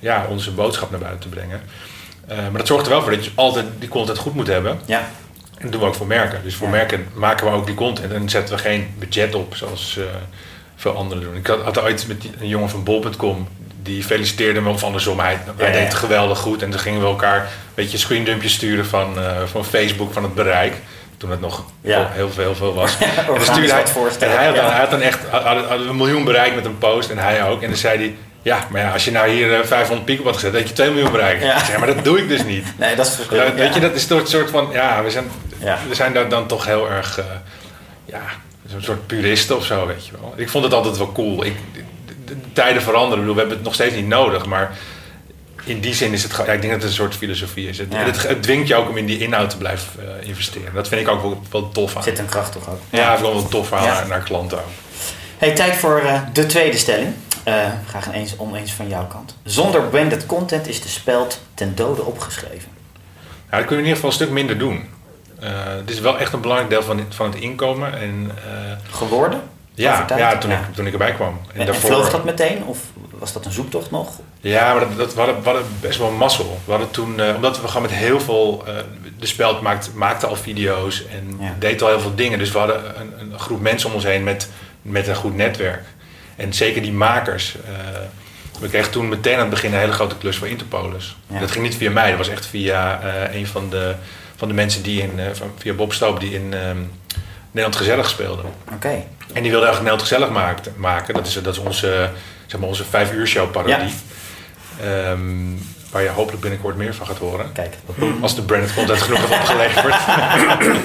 ja, 0.00 0.26
onze 0.28 0.50
boodschap 0.50 0.90
naar 0.90 1.00
buiten 1.00 1.20
te 1.20 1.28
brengen. 1.36 1.60
Eh, 2.28 2.36
maar 2.36 2.58
dat 2.58 2.66
zorgt 2.66 2.84
er 2.86 2.92
wel 2.92 3.02
voor 3.02 3.10
dat 3.10 3.24
je 3.24 3.30
altijd 3.34 3.66
die 3.78 3.88
content 3.88 4.18
goed 4.18 4.34
moet 4.34 4.46
hebben. 4.46 4.80
ja. 4.86 5.08
En 5.54 5.70
dat 5.70 5.72
doen 5.72 5.80
we 5.80 5.86
ook 5.86 5.94
voor 5.94 6.06
merken. 6.06 6.40
Dus 6.42 6.54
voor 6.54 6.66
Ja. 6.66 6.72
merken 6.72 7.06
maken 7.14 7.46
we 7.46 7.52
ook 7.52 7.66
die 7.66 7.74
content. 7.74 8.12
En 8.12 8.28
zetten 8.28 8.54
we 8.56 8.60
geen 8.62 8.94
budget 8.98 9.34
op 9.34 9.56
zoals 9.56 9.96
eh, 9.98 10.04
veel 10.76 10.96
anderen 10.96 11.22
doen. 11.24 11.36
Ik 11.36 11.46
had, 11.46 11.60
had 11.62 11.78
ooit 11.82 12.06
met 12.08 12.20
die, 12.20 12.30
een 12.40 12.48
jongen 12.48 12.70
van 12.70 12.84
bol.com. 12.84 13.48
Die 13.82 14.04
feliciteerde 14.04 14.60
me 14.60 14.70
of 14.70 14.82
andersom. 14.84 15.18
Hij, 15.20 15.38
hij 15.56 15.66
Ja, 15.66 15.72
deed 15.72 15.84
het 15.84 15.94
geweldig 15.94 16.38
goed. 16.38 16.62
En 16.62 16.70
toen 16.70 16.80
gingen 16.80 17.00
we 17.00 17.06
elkaar 17.06 17.40
een 17.40 17.46
beetje 17.74 17.98
screendumpjes 17.98 18.52
sturen 18.52 18.86
van, 18.86 19.18
eh, 19.18 19.42
van 19.44 19.64
Facebook, 19.64 20.12
van 20.12 20.22
het 20.22 20.34
bereik. 20.34 20.74
Toen 21.16 21.30
het 21.30 21.40
nog 21.40 21.64
Ja. 21.80 22.08
heel, 22.12 22.30
veel, 22.30 22.42
heel 22.44 22.54
veel 22.54 22.74
was. 22.74 22.96
en, 23.00 24.30
hij, 24.30 24.36
en 24.36 24.36
hij 24.36 24.46
had, 24.46 24.54
dan, 24.56 24.64
hij 24.70 24.80
had 24.80 24.90
dan 24.90 25.00
echt 25.00 25.18
hadden 25.30 25.68
we 25.68 25.88
een 25.88 25.96
miljoen 25.96 26.24
bereik 26.24 26.54
met 26.54 26.64
een 26.64 26.78
post. 26.78 27.10
En 27.10 27.18
hij 27.18 27.44
ook. 27.48 27.62
En 27.62 27.68
dan 27.68 27.78
zei 27.78 27.98
hij... 27.98 28.14
Ja, 28.44 28.66
maar 28.70 28.80
ja, 28.80 28.90
als 28.92 29.04
je 29.04 29.10
nou 29.10 29.28
hier 29.30 29.54
eh, 29.60 29.66
500 29.66 30.06
piek 30.06 30.18
op 30.18 30.24
had 30.24 30.34
gezet, 30.34 30.52
dan 30.52 30.60
had 30.60 30.68
je 30.70 30.74
2 30.76 30.90
miljoen 30.90 31.12
bereikt. 31.12 31.42
Ja. 31.42 31.64
Zei, 31.64 31.78
maar 31.78 31.94
dat 31.94 32.04
doe 32.04 32.18
ik 32.18 32.28
dus 32.28 32.44
niet. 32.44 32.66
Nee, 32.78 32.96
dat 32.96 33.06
is 33.06 33.14
verschil. 33.14 33.36
Ja, 33.36 33.44
Ja. 33.44 33.54
weet 33.54 33.74
je, 33.74 33.80
dat 33.80 33.94
is 33.94 34.06
toch 34.06 34.20
een 34.20 34.26
soort 34.26 34.50
van, 34.50 34.68
ja, 34.72 35.02
we 35.02 35.10
zijn, 35.10 35.24
Ja. 35.58 35.78
we 35.88 35.94
zijn 35.94 36.12
daar 36.12 36.28
dan 36.28 36.46
toch 36.46 36.64
heel 36.64 36.90
erg, 36.90 37.18
eh, 37.18 37.24
ja, 38.04 38.22
zo'n 38.70 38.82
soort 38.82 39.06
puristen 39.06 39.56
of 39.56 39.64
zo, 39.64 39.86
weet 39.86 40.06
je 40.06 40.12
wel. 40.20 40.34
Ik 40.36 40.48
vond 40.48 40.64
het 40.64 40.72
altijd 40.74 40.96
wel 40.96 41.12
cool. 41.12 41.44
Ik, 41.44 41.54
de, 41.72 41.80
de- 42.06 42.24
de 42.24 42.36
tijden 42.52 42.82
veranderen, 42.82 43.14
ik 43.14 43.20
bedoel, 43.20 43.34
we 43.34 43.40
hebben 43.40 43.56
het 43.56 43.64
nog 43.66 43.74
steeds 43.74 43.94
niet 43.94 44.06
nodig, 44.08 44.46
maar 44.46 44.76
in 45.64 45.80
die 45.80 45.94
zin 45.94 46.12
is 46.12 46.22
het, 46.22 46.32
gewoon- 46.32 46.46
ja, 46.46 46.52
ik 46.52 46.60
denk 46.60 46.72
dat 46.72 46.82
het 46.82 46.90
een 46.90 46.96
soort 46.96 47.14
filosofie 47.14 47.68
is. 47.68 47.78
Het, 47.78 47.86
Ja. 47.90 47.98
het, 47.98 48.22
het 48.28 48.42
dwingt 48.42 48.68
je 48.68 48.74
ook 48.74 48.88
om 48.88 48.96
in 48.96 49.06
die 49.06 49.18
inhoud 49.18 49.50
te 49.50 49.56
blijven 49.56 49.88
eh, 50.20 50.28
investeren. 50.28 50.74
Dat 50.74 50.88
vind 50.88 51.00
ik 51.00 51.08
ook 51.08 51.22
wel, 51.22 51.42
wel 51.50 51.68
tof 51.68 51.96
aan. 51.96 52.02
Zit 52.02 52.18
een 52.18 52.26
kracht 52.28 52.52
toch 52.52 52.68
ook. 52.70 52.80
Ja, 52.90 53.12
ik 53.12 53.18
vind 53.18 53.32
wel 53.32 53.48
tof 53.48 53.72
aan 53.72 53.82
Ja. 53.84 53.92
naar, 53.94 54.06
naar 54.08 54.22
klanten 54.22 54.58
ook. 54.58 54.64
Hey, 55.38 55.50
tijd 55.54 55.76
voor 55.76 55.98
eh, 55.98 56.20
de 56.32 56.46
tweede 56.46 56.76
stelling. 56.78 57.14
Eh, 57.44 57.66
graag 57.88 58.12
eens 58.12 58.36
oneens 58.36 58.72
van 58.72 58.88
jouw 58.88 59.06
kant. 59.06 59.36
Zonder 59.42 59.82
branded 59.82 60.26
content 60.26 60.68
is 60.68 60.80
de 60.82 60.88
speld 60.88 61.40
ten 61.54 61.74
dode 61.74 62.02
opgeschreven. 62.02 62.68
Ja, 63.50 63.60
dat 63.60 63.66
kunnen 63.66 63.68
we 63.68 63.74
in 63.74 63.78
ieder 63.78 63.94
geval 63.94 64.08
een 64.10 64.14
stuk 64.16 64.30
minder 64.30 64.58
doen. 64.58 64.88
Eh, 65.40 65.50
het 65.64 65.90
is 65.90 66.00
wel 66.00 66.18
echt 66.18 66.32
een 66.32 66.40
belangrijk 66.40 66.70
deel 66.70 66.82
van, 66.82 66.98
het- 66.98 67.14
van 67.14 67.26
het 67.30 67.40
inkomen. 67.40 68.00
En, 68.00 68.30
eh, 68.36 68.94
Geworden? 68.96 69.40
ja, 69.74 70.04
ja, 70.16 70.38
toen, 70.38 70.50
Ja. 70.50 70.58
Ik, 70.58 70.74
toen 70.74 70.86
ik 70.86 70.92
erbij 70.92 71.12
kwam. 71.12 71.40
En, 71.52 71.60
en 71.60 71.66
daarvoor- 71.66 71.90
vloog 71.90 72.10
dat 72.10 72.24
meteen? 72.24 72.64
Of 72.64 72.78
was 73.18 73.32
dat 73.32 73.44
een 73.46 73.52
zoektocht 73.52 73.90
nog? 73.90 74.08
Ja, 74.40 74.70
maar 74.74 74.80
dat, 74.88 74.96
dat, 74.96 75.14
we, 75.14 75.20
hadden, 75.20 75.38
we 75.42 75.44
hadden 75.48 75.66
best 75.80 75.98
wel 75.98 76.10
mazzel. 76.10 76.58
We 76.64 76.70
hadden 76.70 76.90
toen, 76.90 77.20
eh, 77.20 77.34
omdat 77.34 77.60
we 77.60 77.66
gewoon 77.68 77.82
met 77.82 77.90
heel 77.90 78.20
veel... 78.20 78.62
eh, 78.66 78.74
de 79.18 79.26
speld 79.26 79.60
maakte, 79.60 79.90
maakte 79.94 80.26
al 80.26 80.36
video's 80.36 81.06
en 81.06 81.36
Ja. 81.40 81.54
deed 81.58 81.82
al 81.82 81.88
heel 81.88 82.00
veel 82.00 82.14
dingen. 82.14 82.38
Dus 82.38 82.50
we 82.52 82.58
hadden 82.58 83.00
een, 83.00 83.12
een 83.32 83.38
groep 83.38 83.60
mensen 83.60 83.88
om 83.88 83.94
ons 83.94 84.04
heen 84.04 84.24
met, 84.24 84.48
met 84.82 85.08
een 85.08 85.14
goed 85.16 85.34
netwerk. 85.36 85.82
En 86.36 86.52
zeker 86.52 86.82
die 86.82 86.92
makers. 86.92 87.54
eh, 87.66 88.00
we 88.60 88.68
kregen 88.68 88.90
toen 88.90 89.08
meteen 89.08 89.34
aan 89.34 89.40
het 89.40 89.50
begin 89.50 89.72
een 89.72 89.78
hele 89.78 89.92
grote 89.92 90.16
klus 90.16 90.36
voor 90.36 90.48
Interpolis. 90.48 91.16
Ja. 91.26 91.38
Dat 91.40 91.50
ging 91.50 91.64
niet 91.64 91.76
via 91.76 91.90
mij, 91.90 92.08
dat 92.08 92.18
was 92.18 92.28
echt 92.28 92.46
via 92.46 93.00
eh, 93.02 93.34
een 93.36 93.46
van 93.46 93.70
de, 93.70 93.94
van 94.36 94.48
de 94.48 94.54
mensen 94.54 94.82
die 94.82 95.02
in... 95.02 95.18
eh, 95.18 95.26
van, 95.32 95.52
via 95.58 95.72
Bob 95.72 95.92
Stoop 95.92 96.20
die 96.20 96.34
in 96.34 96.54
ehm, 96.54 96.76
Nederland 97.50 97.76
Gezellig 97.76 98.08
speelde. 98.08 98.42
Oké. 98.72 98.88
En 99.32 99.42
die 99.42 99.50
wilde 99.50 99.66
eigenlijk 99.66 99.78
Nederland 99.78 100.02
Gezellig 100.02 100.30
maakte- 100.30 100.70
maken. 100.76 101.14
Dat 101.14 101.26
is, 101.26 101.32
dat 101.34 101.52
is 101.54 101.58
onze, 101.60 102.10
zeg 102.46 102.60
maar, 102.60 102.68
onze 102.68 102.84
vijf 102.84 103.12
uur 103.12 103.26
show 103.26 103.50
parodie. 103.50 103.94
Ehm, 104.82 105.52
waar 105.94 106.02
je 106.02 106.08
hopelijk 106.08 106.42
binnenkort 106.42 106.76
meer 106.76 106.94
van 106.94 107.06
gaat 107.06 107.18
horen. 107.18 107.52
Kijk. 107.52 107.74
Als 108.20 108.34
de 108.34 108.42
branded 108.42 108.74
content 108.74 109.02
genoeg 109.02 109.18
heeft 109.20 109.40
opgeleverd. 109.40 109.94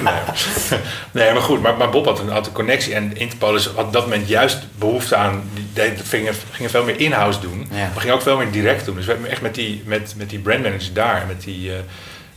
nee. 0.02 0.80
nee, 1.10 1.32
maar 1.32 1.42
goed. 1.42 1.62
Maar, 1.62 1.76
maar 1.76 1.90
Bob 1.90 2.04
had 2.04 2.18
een, 2.18 2.28
had 2.28 2.46
een 2.46 2.52
connectie. 2.52 2.94
En 2.94 3.16
Interpolis 3.16 3.66
had 3.66 3.84
op 3.84 3.92
dat 3.92 4.02
moment 4.02 4.28
juist 4.28 4.58
behoefte 4.78 5.16
aan... 5.16 5.42
Die 5.72 5.92
gingen, 6.04 6.34
gingen 6.50 6.70
veel 6.70 6.84
meer 6.84 7.00
in-house 7.00 7.40
doen. 7.40 7.68
Ja. 7.70 7.76
Maar 7.76 8.00
gingen 8.00 8.14
ook 8.14 8.22
veel 8.22 8.36
meer 8.36 8.50
direct 8.50 8.84
doen. 8.84 8.94
Dus 8.94 9.04
we 9.06 9.12
hebben 9.12 9.30
echt 9.30 9.40
met 9.40 9.54
die, 9.54 9.82
met, 9.86 10.14
met 10.16 10.30
die 10.30 10.38
brandmanagers 10.38 10.92
daar... 10.92 11.20
en 11.20 11.26
met 11.26 11.42
die, 11.42 11.72
eh 11.72 11.78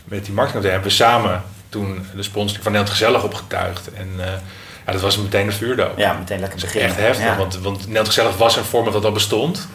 met 0.04 0.26
die 0.26 0.34
marketing 0.34 0.64
hebben 0.64 0.84
we 0.84 0.96
samen 0.96 1.44
toen 1.70 2.06
de 2.16 2.24
sponsoring 2.24 2.64
van 2.64 2.72
Nederland 2.72 3.00
Gezellig 3.00 3.24
opgetuigd. 3.24 3.94
En 3.94 4.10
eh, 4.18 4.26
ja, 4.86 4.92
dat 4.92 5.02
was 5.02 5.18
meteen 5.18 5.46
een 5.48 5.54
vuurdoop. 5.54 5.98
Ja, 5.98 6.14
meteen 6.14 6.40
lekker 6.40 6.58
is 6.58 6.64
beginnen. 6.64 6.90
echt 6.90 7.00
heftig, 7.00 7.26
Ja. 7.26 7.38
want, 7.38 7.60
want 7.60 7.78
Nederland 7.80 8.08
Gezellig 8.08 8.38
was 8.38 8.56
een 8.56 8.64
format 8.64 8.94
dat 8.94 9.06
al 9.06 9.12
bestond. 9.12 9.68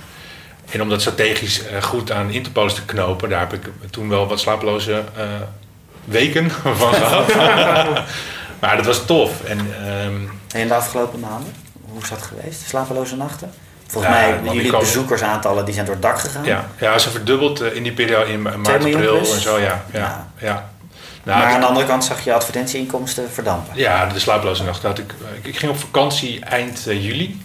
En 0.70 0.82
om 0.82 0.88
dat 0.88 1.00
strategisch 1.00 1.66
eh, 1.66 1.82
goed 1.82 2.12
aan 2.12 2.30
Interpolis 2.30 2.74
te 2.74 2.84
knopen, 2.84 3.28
daar 3.28 3.40
heb 3.40 3.52
ik 3.52 3.70
toen 3.90 4.08
wel 4.08 4.26
wat 4.26 4.40
slapeloze 4.40 5.02
eh, 5.16 5.24
weken 6.04 6.50
van 6.80 6.94
gehad. 6.94 7.34
maar 8.60 8.76
dat 8.76 8.86
was 8.86 9.04
tof. 9.06 9.44
En, 9.44 9.58
ehm, 9.84 10.14
En 10.52 10.60
in 10.60 10.68
de 10.68 10.74
afgelopen 10.74 11.20
maanden? 11.20 11.52
Hoe 11.88 12.02
is 12.02 12.08
dat 12.08 12.22
geweest? 12.22 12.62
Slapeloze 12.68 13.16
nachten? 13.16 13.50
Volgens 13.86 14.14
Ja, 14.14 14.20
mij, 14.20 14.52
jullie 14.52 14.70
komen- 14.70 14.86
bezoekersaantallen 14.86 15.64
die 15.64 15.74
zijn 15.74 15.86
door 15.86 15.94
het 15.94 16.02
dak 16.04 16.18
gegaan. 16.18 16.44
ja, 16.44 16.66
ja, 16.80 16.98
ze 16.98 17.10
verdubbeld 17.10 17.60
eh, 17.60 17.74
in 17.76 17.82
die 17.82 17.92
periode 17.92 18.32
in 18.32 18.42
ma- 18.42 18.56
maart, 18.56 18.84
april 18.84 19.16
plus? 19.16 19.34
en 19.34 19.40
zo. 19.40 19.58
Ja, 19.58 19.84
ja, 19.92 19.98
Ja. 19.98 20.28
ja. 20.38 20.70
Nou, 21.22 21.38
maar 21.40 21.52
aan 21.54 21.60
de 21.60 21.66
andere 21.66 21.86
kant 21.86 22.04
zag 22.04 22.24
je 22.24 22.32
advertentieinkomsten 22.34 23.30
verdampen. 23.32 23.76
Ja, 23.76 24.06
de 24.06 24.18
slapeloze 24.18 24.62
nacht. 24.64 24.82
Had 24.82 24.98
ik, 24.98 25.14
ik, 25.42 25.56
ging 25.58 25.70
op 25.72 25.78
vakantie 25.78 26.44
eind 26.44 26.82
juli. 26.84 27.40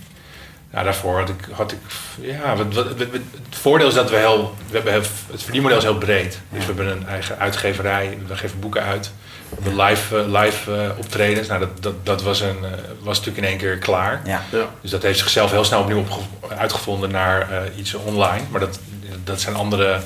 Ja, 0.73 0.83
daarvoor 0.83 1.19
had 1.19 1.29
ik, 1.29 1.47
had 1.51 1.71
ik 1.71 1.77
ja, 2.21 2.55
wat, 2.55 2.73
wat, 2.73 2.86
wat- 2.88 2.97
wat- 2.97 3.07
het 3.49 3.57
voordeel 3.62 3.88
is 3.88 3.93
dat 3.93 4.09
we 4.09 4.15
heel, 4.15 4.55
we 4.69 4.73
hebben 4.75 4.91
heel, 4.93 5.01
het 5.31 5.43
verdienmodel 5.43 5.77
is 5.77 5.83
heel 5.83 5.97
breed. 5.97 6.39
Dus 6.49 6.65
we 6.65 6.73
hebben 6.73 6.88
een 6.97 7.07
eigen 7.07 7.39
uitgeverij, 7.39 8.17
we 8.27 8.36
geven 8.36 8.59
boeken 8.59 8.83
uit. 8.83 9.12
We 9.49 9.55
hebben 9.63 9.86
live, 9.86 10.17
eh, 10.19 10.41
live 10.41 10.75
eh, 10.75 10.89
optredens. 10.97 11.47
Nou, 11.47 11.59
dat, 11.59 11.69
dat, 11.83 12.05
dat 12.05 12.21
was, 12.23 12.41
een, 12.41 12.57
eh, 12.63 12.69
was 12.99 13.17
natuurlijk 13.17 13.38
in 13.45 13.49
één 13.51 13.57
keer 13.59 13.77
klaar. 13.77 14.21
Ja. 14.25 14.41
Ja. 14.51 14.65
Dus 14.81 14.91
dat 14.91 15.01
heeft 15.01 15.19
zichzelf 15.19 15.51
heel 15.51 15.63
snel 15.63 15.79
opnieuw 15.81 15.99
opge- 15.99 16.55
uitgevonden 16.57 17.12
naar 17.12 17.51
eh, 17.51 17.77
iets 17.77 17.93
online. 17.93 18.43
Maar 18.49 18.59
dat, 18.59 18.79
dat 19.23 19.41
zijn 19.41 19.55
andere, 19.55 19.99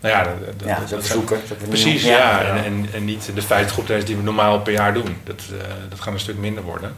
nou 0.00 0.14
ja, 0.14 0.22
dat, 0.24 0.32
dat- 0.58 0.68
Ja, 0.68 0.78
dat 0.78 0.88
dat 0.88 0.88
is 0.88 0.94
ook 0.94 1.02
zijn- 1.02 1.18
zoeken. 1.18 1.40
dat 1.48 1.68
Precies, 1.68 2.02
ja. 2.02 2.40
En, 2.42 2.64
en, 2.64 2.86
en 2.94 3.04
niet 3.04 3.30
de 3.34 3.42
50 3.42 3.78
optredens 3.78 4.06
die 4.06 4.16
we 4.16 4.22
normaal 4.22 4.60
per 4.60 4.72
jaar 4.72 4.94
doen. 4.94 5.16
Dat, 5.24 5.40
eh, 5.52 5.66
dat 5.88 6.00
gaat 6.00 6.12
een 6.14 6.20
stuk 6.20 6.38
minder 6.38 6.62
worden. 6.62 6.94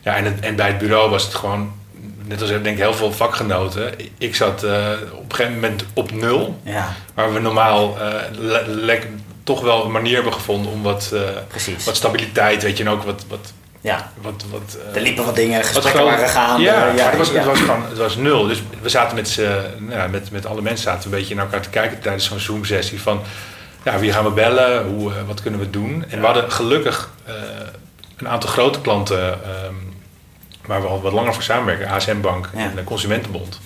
Ja, 0.00 0.16
en, 0.16 0.24
het, 0.24 0.40
en 0.40 0.56
bij 0.56 0.66
het 0.66 0.78
bureau 0.78 1.10
was 1.10 1.22
het 1.24 1.34
gewoon, 1.34 1.72
net 2.24 2.40
als 2.40 2.50
denk 2.50 2.66
ik 2.66 2.76
heel 2.78 2.94
veel 2.94 3.12
vakgenoten. 3.12 3.92
Ik- 4.18 4.34
zat 4.34 4.62
eh, 4.62 4.88
op 5.12 5.24
een 5.30 5.34
gegeven 5.34 5.54
moment 5.60 5.84
op 5.94 6.12
nul. 6.12 6.60
Ja, 6.62 6.92
Waar 7.14 7.32
we 7.32 7.38
normaal 7.40 7.98
eh, 8.00 8.08
le- 8.66 8.98
toch 9.44 9.60
wel 9.60 9.84
een 9.84 9.90
manier 9.90 10.14
hebben 10.14 10.32
gevonden 10.32 10.72
om 10.72 10.82
wat, 10.82 11.10
eh, 11.14 11.20
wat 11.84 11.96
stabiliteit, 11.96 12.62
weet 12.62 12.76
je, 12.76 12.84
en 12.84 12.90
ook 12.90 13.02
wat... 13.02 13.24
wat, 13.28 13.52
Ja, 13.80 14.10
wat, 14.20 14.44
wat 14.50 14.76
er 14.94 15.00
liepen 15.00 15.24
wat 15.24 15.34
dingen, 15.36 15.56
wat 15.56 15.66
gesprekken 15.66 15.90
gewoon- 16.00 16.10
waren 16.14 16.28
gaande. 16.28 16.62
Ja, 16.62 16.92
maar 16.92 17.08
het, 17.08 17.16
was, 17.18 17.28
ja. 17.30 17.34
het, 17.34 17.44
was 17.44 17.58
gewoon, 17.60 17.82
het 17.88 17.98
was 17.98 18.16
nul. 18.16 18.46
Dus 18.46 18.62
we 18.82 18.88
zaten 18.88 19.16
met, 19.16 19.38
nou, 19.78 19.98
ja, 20.00 20.06
met, 20.06 20.30
met 20.30 20.46
alle 20.46 20.62
mensen 20.62 20.82
zaten 20.84 21.10
we 21.10 21.14
een 21.16 21.20
beetje 21.20 21.34
naar 21.34 21.44
elkaar 21.44 21.62
te 21.62 21.68
kijken 21.68 22.00
tijdens 22.00 22.24
zo'n 22.24 22.38
Zoom-sessie 22.40 23.00
van 23.00 23.20
ja, 23.84 23.98
wie 23.98 24.12
gaan 24.12 24.24
we 24.24 24.30
bellen, 24.30 24.84
Hoe, 24.86 25.12
wat 25.26 25.42
kunnen 25.42 25.60
we 25.60 25.70
doen. 25.70 26.04
En 26.08 26.20
we 26.20 26.26
hadden 26.26 26.52
gelukkig 26.52 27.10
een 28.16 28.28
aantal 28.28 28.50
grote 28.50 28.80
klanten 28.80 29.22
ehm, 29.44 29.74
waar 30.66 30.80
we 30.80 30.86
al 30.86 31.00
wat 31.02 31.12
langer 31.12 31.34
voor 31.34 31.42
samenwerken, 31.42 31.88
ASN 31.88 32.20
Bank 32.20 32.48
Ja. 32.56 32.60
en 32.60 32.72
de 32.76 32.84
Consumentenbond. 32.84 33.60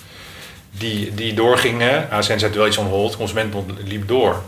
Die, 0.70 1.14
die 1.14 1.34
doorgingen, 1.34 2.10
ASN 2.10 2.38
zette 2.38 2.58
wel 2.58 2.66
iets 2.66 2.76
on 2.76 2.86
hold, 2.86 3.16
Consumentenbond 3.16 3.70
liep 3.84 4.08
door. 4.08 4.42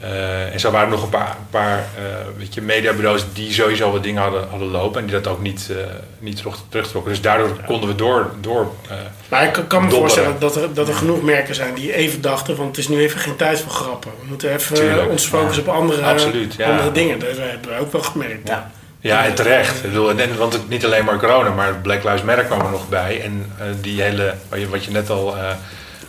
Eh, 0.00 0.52
en 0.52 0.60
zo 0.60 0.70
waren 0.70 0.86
er 0.86 0.92
nog 0.94 1.02
een 1.02 1.08
paar, 1.08 1.28
een 1.30 1.50
paar 1.50 1.78
eh, 1.78 2.02
weet 2.36 2.54
je, 2.54 2.60
mediabureaus 2.62 3.24
die 3.32 3.52
sowieso 3.52 3.90
wat 3.92 4.02
dingen 4.02 4.22
hadden, 4.22 4.48
hadden 4.48 4.68
lopen 4.68 5.00
en 5.00 5.06
die 5.06 5.14
dat 5.20 5.26
ook 5.32 5.40
niet, 5.42 5.68
eh, 5.70 5.76
niet 6.18 6.36
terug, 6.36 6.56
terugtrokken. 6.68 7.12
Dus 7.12 7.20
daardoor 7.20 7.56
konden 7.66 7.88
we 7.88 7.94
door. 7.94 8.30
door 8.40 8.74
eh, 8.88 8.96
Maar 9.28 9.44
ik 9.44 9.52
kan- 9.52 9.62
me 9.62 9.68
Dobberen. 9.70 9.90
voorstellen 9.98 10.36
dat 10.38 10.56
er, 10.56 10.74
dat 10.74 10.88
er 10.88 10.94
genoeg 10.94 11.22
merken 11.22 11.54
zijn 11.54 11.74
die 11.74 11.94
even 11.94 12.20
dachten 12.20 12.56
van 12.56 12.66
het 12.66 12.78
is 12.78 12.88
nu 12.88 12.98
even 13.00 13.20
geen 13.20 13.36
tijd 13.36 13.60
voor 13.60 13.70
grappen. 13.72 14.10
We 14.20 14.26
moeten 14.28 14.52
even 14.54 14.74
Tuurlijk. 14.74 15.10
ons 15.10 15.26
focussen 15.26 15.62
op 15.68 15.74
andere, 15.74 16.02
Absoluut, 16.02 16.54
ja. 16.54 16.70
andere 16.70 16.92
dingen. 16.92 17.18
Dat 17.18 17.28
hebben 17.36 17.70
we 17.70 17.78
ook 17.80 17.92
wel 17.92 18.02
gemerkt. 18.02 18.48
Ja. 18.48 18.70
Ja, 19.00 19.24
en 19.24 19.34
terecht. 19.34 19.76
Ik 19.76 19.82
bedoel, 19.82 20.10
en, 20.10 20.36
want 20.36 20.52
het, 20.52 20.68
niet 20.68 20.84
alleen 20.84 21.04
maar 21.04 21.18
corona, 21.18 21.50
maar 21.50 21.74
Black 21.74 22.04
Lives 22.04 22.22
Matter 22.22 22.44
kwam 22.44 22.60
er 22.60 22.70
nog 22.70 22.88
bij. 22.88 23.20
En 23.22 23.52
eh, 23.58 23.64
die 23.80 24.02
hele, 24.02 24.34
wat 24.48 24.60
je, 24.60 24.68
wat 24.68 24.84
je 24.84 24.90
net 24.90 25.10
al. 25.10 25.36
eh, 25.36 25.42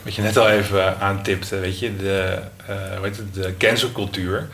wat 0.03 0.15
je 0.15 0.21
net 0.21 0.37
al 0.37 0.49
even 0.49 0.99
aantipte, 0.99 1.59
weet 1.59 1.79
je, 1.79 1.95
de, 1.95 2.37
eh 2.65 2.75
hoe 2.97 3.05
heet 3.05 3.17
het, 3.17 3.33
de 3.33 3.53
cancelcultuur. 3.57 4.47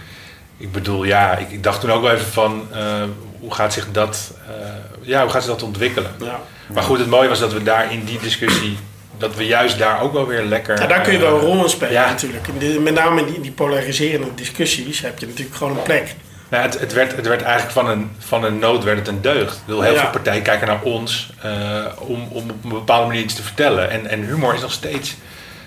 Ik 0.58 0.71
bedoel, 0.71 1.04
ja, 1.04 1.38
ik, 1.38 1.52
ik 1.52 1.63
dacht 1.63 1.82
toen 1.82 1.91
ook 1.91 2.02
wel 2.02 2.12
even 2.12 2.26
van, 2.32 2.67
eh, 2.73 3.04
hoe 3.39 3.54
gaat 3.54 3.73
zich 3.73 3.88
dat, 3.91 4.32
eh, 4.47 4.54
ja, 5.02 5.21
hoe 5.21 5.32
gaat 5.32 5.43
zich 5.43 5.52
dat 5.52 5.63
ontwikkelen? 5.63 6.12
Ja. 6.19 6.39
Maar 6.73 6.84
goed, 6.84 7.00
het 7.00 7.10
mooie 7.10 7.28
was 7.30 7.39
dat 7.39 7.54
we 7.54 7.63
daar 7.63 7.91
in 7.91 8.04
die 8.06 8.19
discussie, 8.19 8.78
dat 9.17 9.36
we 9.36 9.45
juist 9.45 9.78
daar 9.80 10.02
ook 10.02 10.13
wel 10.13 10.28
weer 10.28 10.43
lekker... 10.43 10.80
Ja, 10.82 10.88
daar 10.88 11.02
kun 11.02 11.13
je 11.13 11.19
wel 11.19 11.34
een 11.36 11.39
rol 11.41 11.63
in 11.63 11.69
spelen 11.69 11.93
Ja. 11.93 12.06
natuurlijk. 12.10 12.47
Met 12.82 12.93
name 12.93 13.19
in 13.21 13.26
die, 13.26 13.41
die 13.41 13.52
polariserende 13.52 14.28
discussies 14.36 15.02
heb 15.02 15.19
je 15.19 15.26
natuurlijk 15.28 15.56
gewoon 15.56 15.78
een 15.78 15.84
plek. 15.84 16.15
Nou, 16.49 16.63
het, 16.63 16.79
het, 16.79 16.93
werd, 16.93 17.15
het 17.15 17.27
werd 17.27 17.41
eigenlijk 17.41 17.73
van 17.73 17.89
een, 17.89 18.12
van 18.19 18.43
een 18.43 18.60
nood 18.60 18.83
werd 18.83 18.97
het 18.97 19.07
een 19.07 19.21
deugd. 19.21 19.62
Bedoel, 19.65 19.81
heel 19.81 19.93
Ja. 19.93 19.99
veel 20.01 20.10
partijen 20.10 20.41
kijken 20.41 20.67
naar 20.67 20.81
ons 20.81 21.29
eh, 21.41 21.51
om, 21.97 22.27
om 22.31 22.49
op 22.49 22.63
een 22.63 22.69
bepaalde 22.69 23.07
manier 23.07 23.21
iets 23.21 23.33
te 23.33 23.43
vertellen. 23.43 23.89
En, 23.89 24.07
en 24.07 24.25
humor 24.25 24.53
is 24.53 24.62
nog 24.62 24.71
steeds 24.71 25.15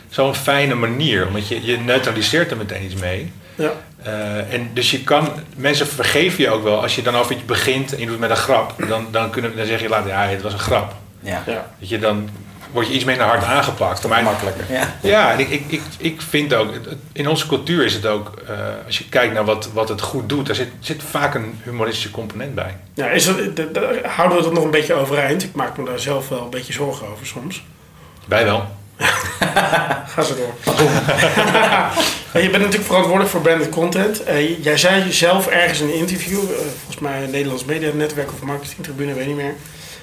zo'n 0.08 0.34
fijne 0.34 0.74
manier, 0.74 1.26
omdat 1.26 1.48
je, 1.48 1.64
je 1.64 1.78
neutraliseert 1.78 2.50
er 2.50 2.56
meteen 2.56 2.84
iets 2.84 2.94
mee. 3.00 3.32
Ja. 3.54 3.70
Eh, 4.02 4.52
en 4.52 4.70
dus 4.74 4.90
je 4.90 5.00
kan, 5.02 5.28
mensen 5.56 5.86
vergeven 5.86 6.42
je 6.42 6.50
ook 6.50 6.62
wel 6.62 6.82
als 6.82 6.94
je 6.94 7.02
dan 7.02 7.16
over 7.16 7.32
iets 7.32 7.44
begint 7.44 7.92
en 7.92 7.98
je 7.98 8.02
doet 8.04 8.10
het 8.12 8.20
met 8.20 8.30
een 8.30 8.36
grap. 8.36 8.74
Dan, 8.88 9.06
dan, 9.10 9.30
kunnen, 9.30 9.56
dan 9.56 9.66
zeg 9.66 9.80
je 9.80 9.88
later, 9.88 10.08
ja, 10.10 10.22
het 10.26 10.42
was 10.42 10.52
een 10.52 10.58
grap. 10.58 10.94
Ja, 11.20 11.42
Ja. 11.46 11.70
Weet 11.78 11.88
je, 11.88 11.98
dan 11.98 12.28
word 12.72 12.86
je 12.86 12.92
iets 12.92 13.04
minder 13.04 13.26
hard 13.26 13.44
aangepakt. 13.44 14.08
Maar 14.08 14.22
makkelijker. 14.22 14.64
Ja. 14.68 14.94
ja, 15.02 15.32
en 15.32 15.38
ik, 15.38 15.48
ik, 15.48 15.64
ik, 15.68 15.82
ik 15.98 16.20
vind 16.20 16.54
ook, 16.54 16.74
in 17.12 17.28
onze 17.28 17.46
cultuur 17.46 17.84
is 17.84 17.94
het 17.94 18.06
ook, 18.06 18.32
eh, 18.48 18.56
als 18.86 18.98
je 18.98 19.08
kijkt 19.08 19.34
naar 19.34 19.44
wat, 19.44 19.70
wat 19.72 19.88
het 19.88 20.00
goed 20.00 20.28
doet, 20.28 20.46
daar 20.46 20.54
zit, 20.54 20.70
zit 20.80 21.02
vaak 21.10 21.34
een 21.34 21.60
humoristische 21.62 22.10
component 22.10 22.54
bij. 22.54 22.76
Ja, 22.94 23.06
is 23.06 23.24
dat, 23.24 23.36
houden 24.02 24.38
we 24.38 24.44
dat 24.44 24.52
nog 24.52 24.64
een 24.64 24.70
beetje 24.70 24.94
overeind? 24.94 25.42
Ik 25.42 25.54
maak 25.54 25.76
me 25.76 25.84
daar 25.84 25.98
zelf 25.98 26.28
wel 26.28 26.42
een 26.42 26.50
beetje 26.50 26.72
zorgen 26.72 27.08
over 27.08 27.26
soms. 27.26 27.64
Wij 28.26 28.44
wel. 28.44 28.78
Ga 30.06 30.22
zo 30.22 30.34
door. 30.34 30.74
je 32.42 32.50
bent 32.50 32.52
natuurlijk 32.52 32.84
verantwoordelijk 32.84 33.30
voor 33.30 33.40
branded 33.40 33.68
content. 33.68 34.22
Eh, 34.22 34.64
jij 34.64 34.76
zei 34.76 35.12
zelf 35.12 35.46
ergens 35.46 35.80
in 35.80 35.88
een 35.88 35.94
interview, 35.94 36.38
eh, 36.38 36.56
volgens 36.78 36.98
mij 36.98 37.26
Nederlands 37.26 37.64
Media 37.64 37.90
Netwerk 37.94 38.32
of 38.32 38.42
Marketingtribune, 38.42 39.14
weet 39.14 39.26
niet 39.26 39.36
meer. 39.36 39.54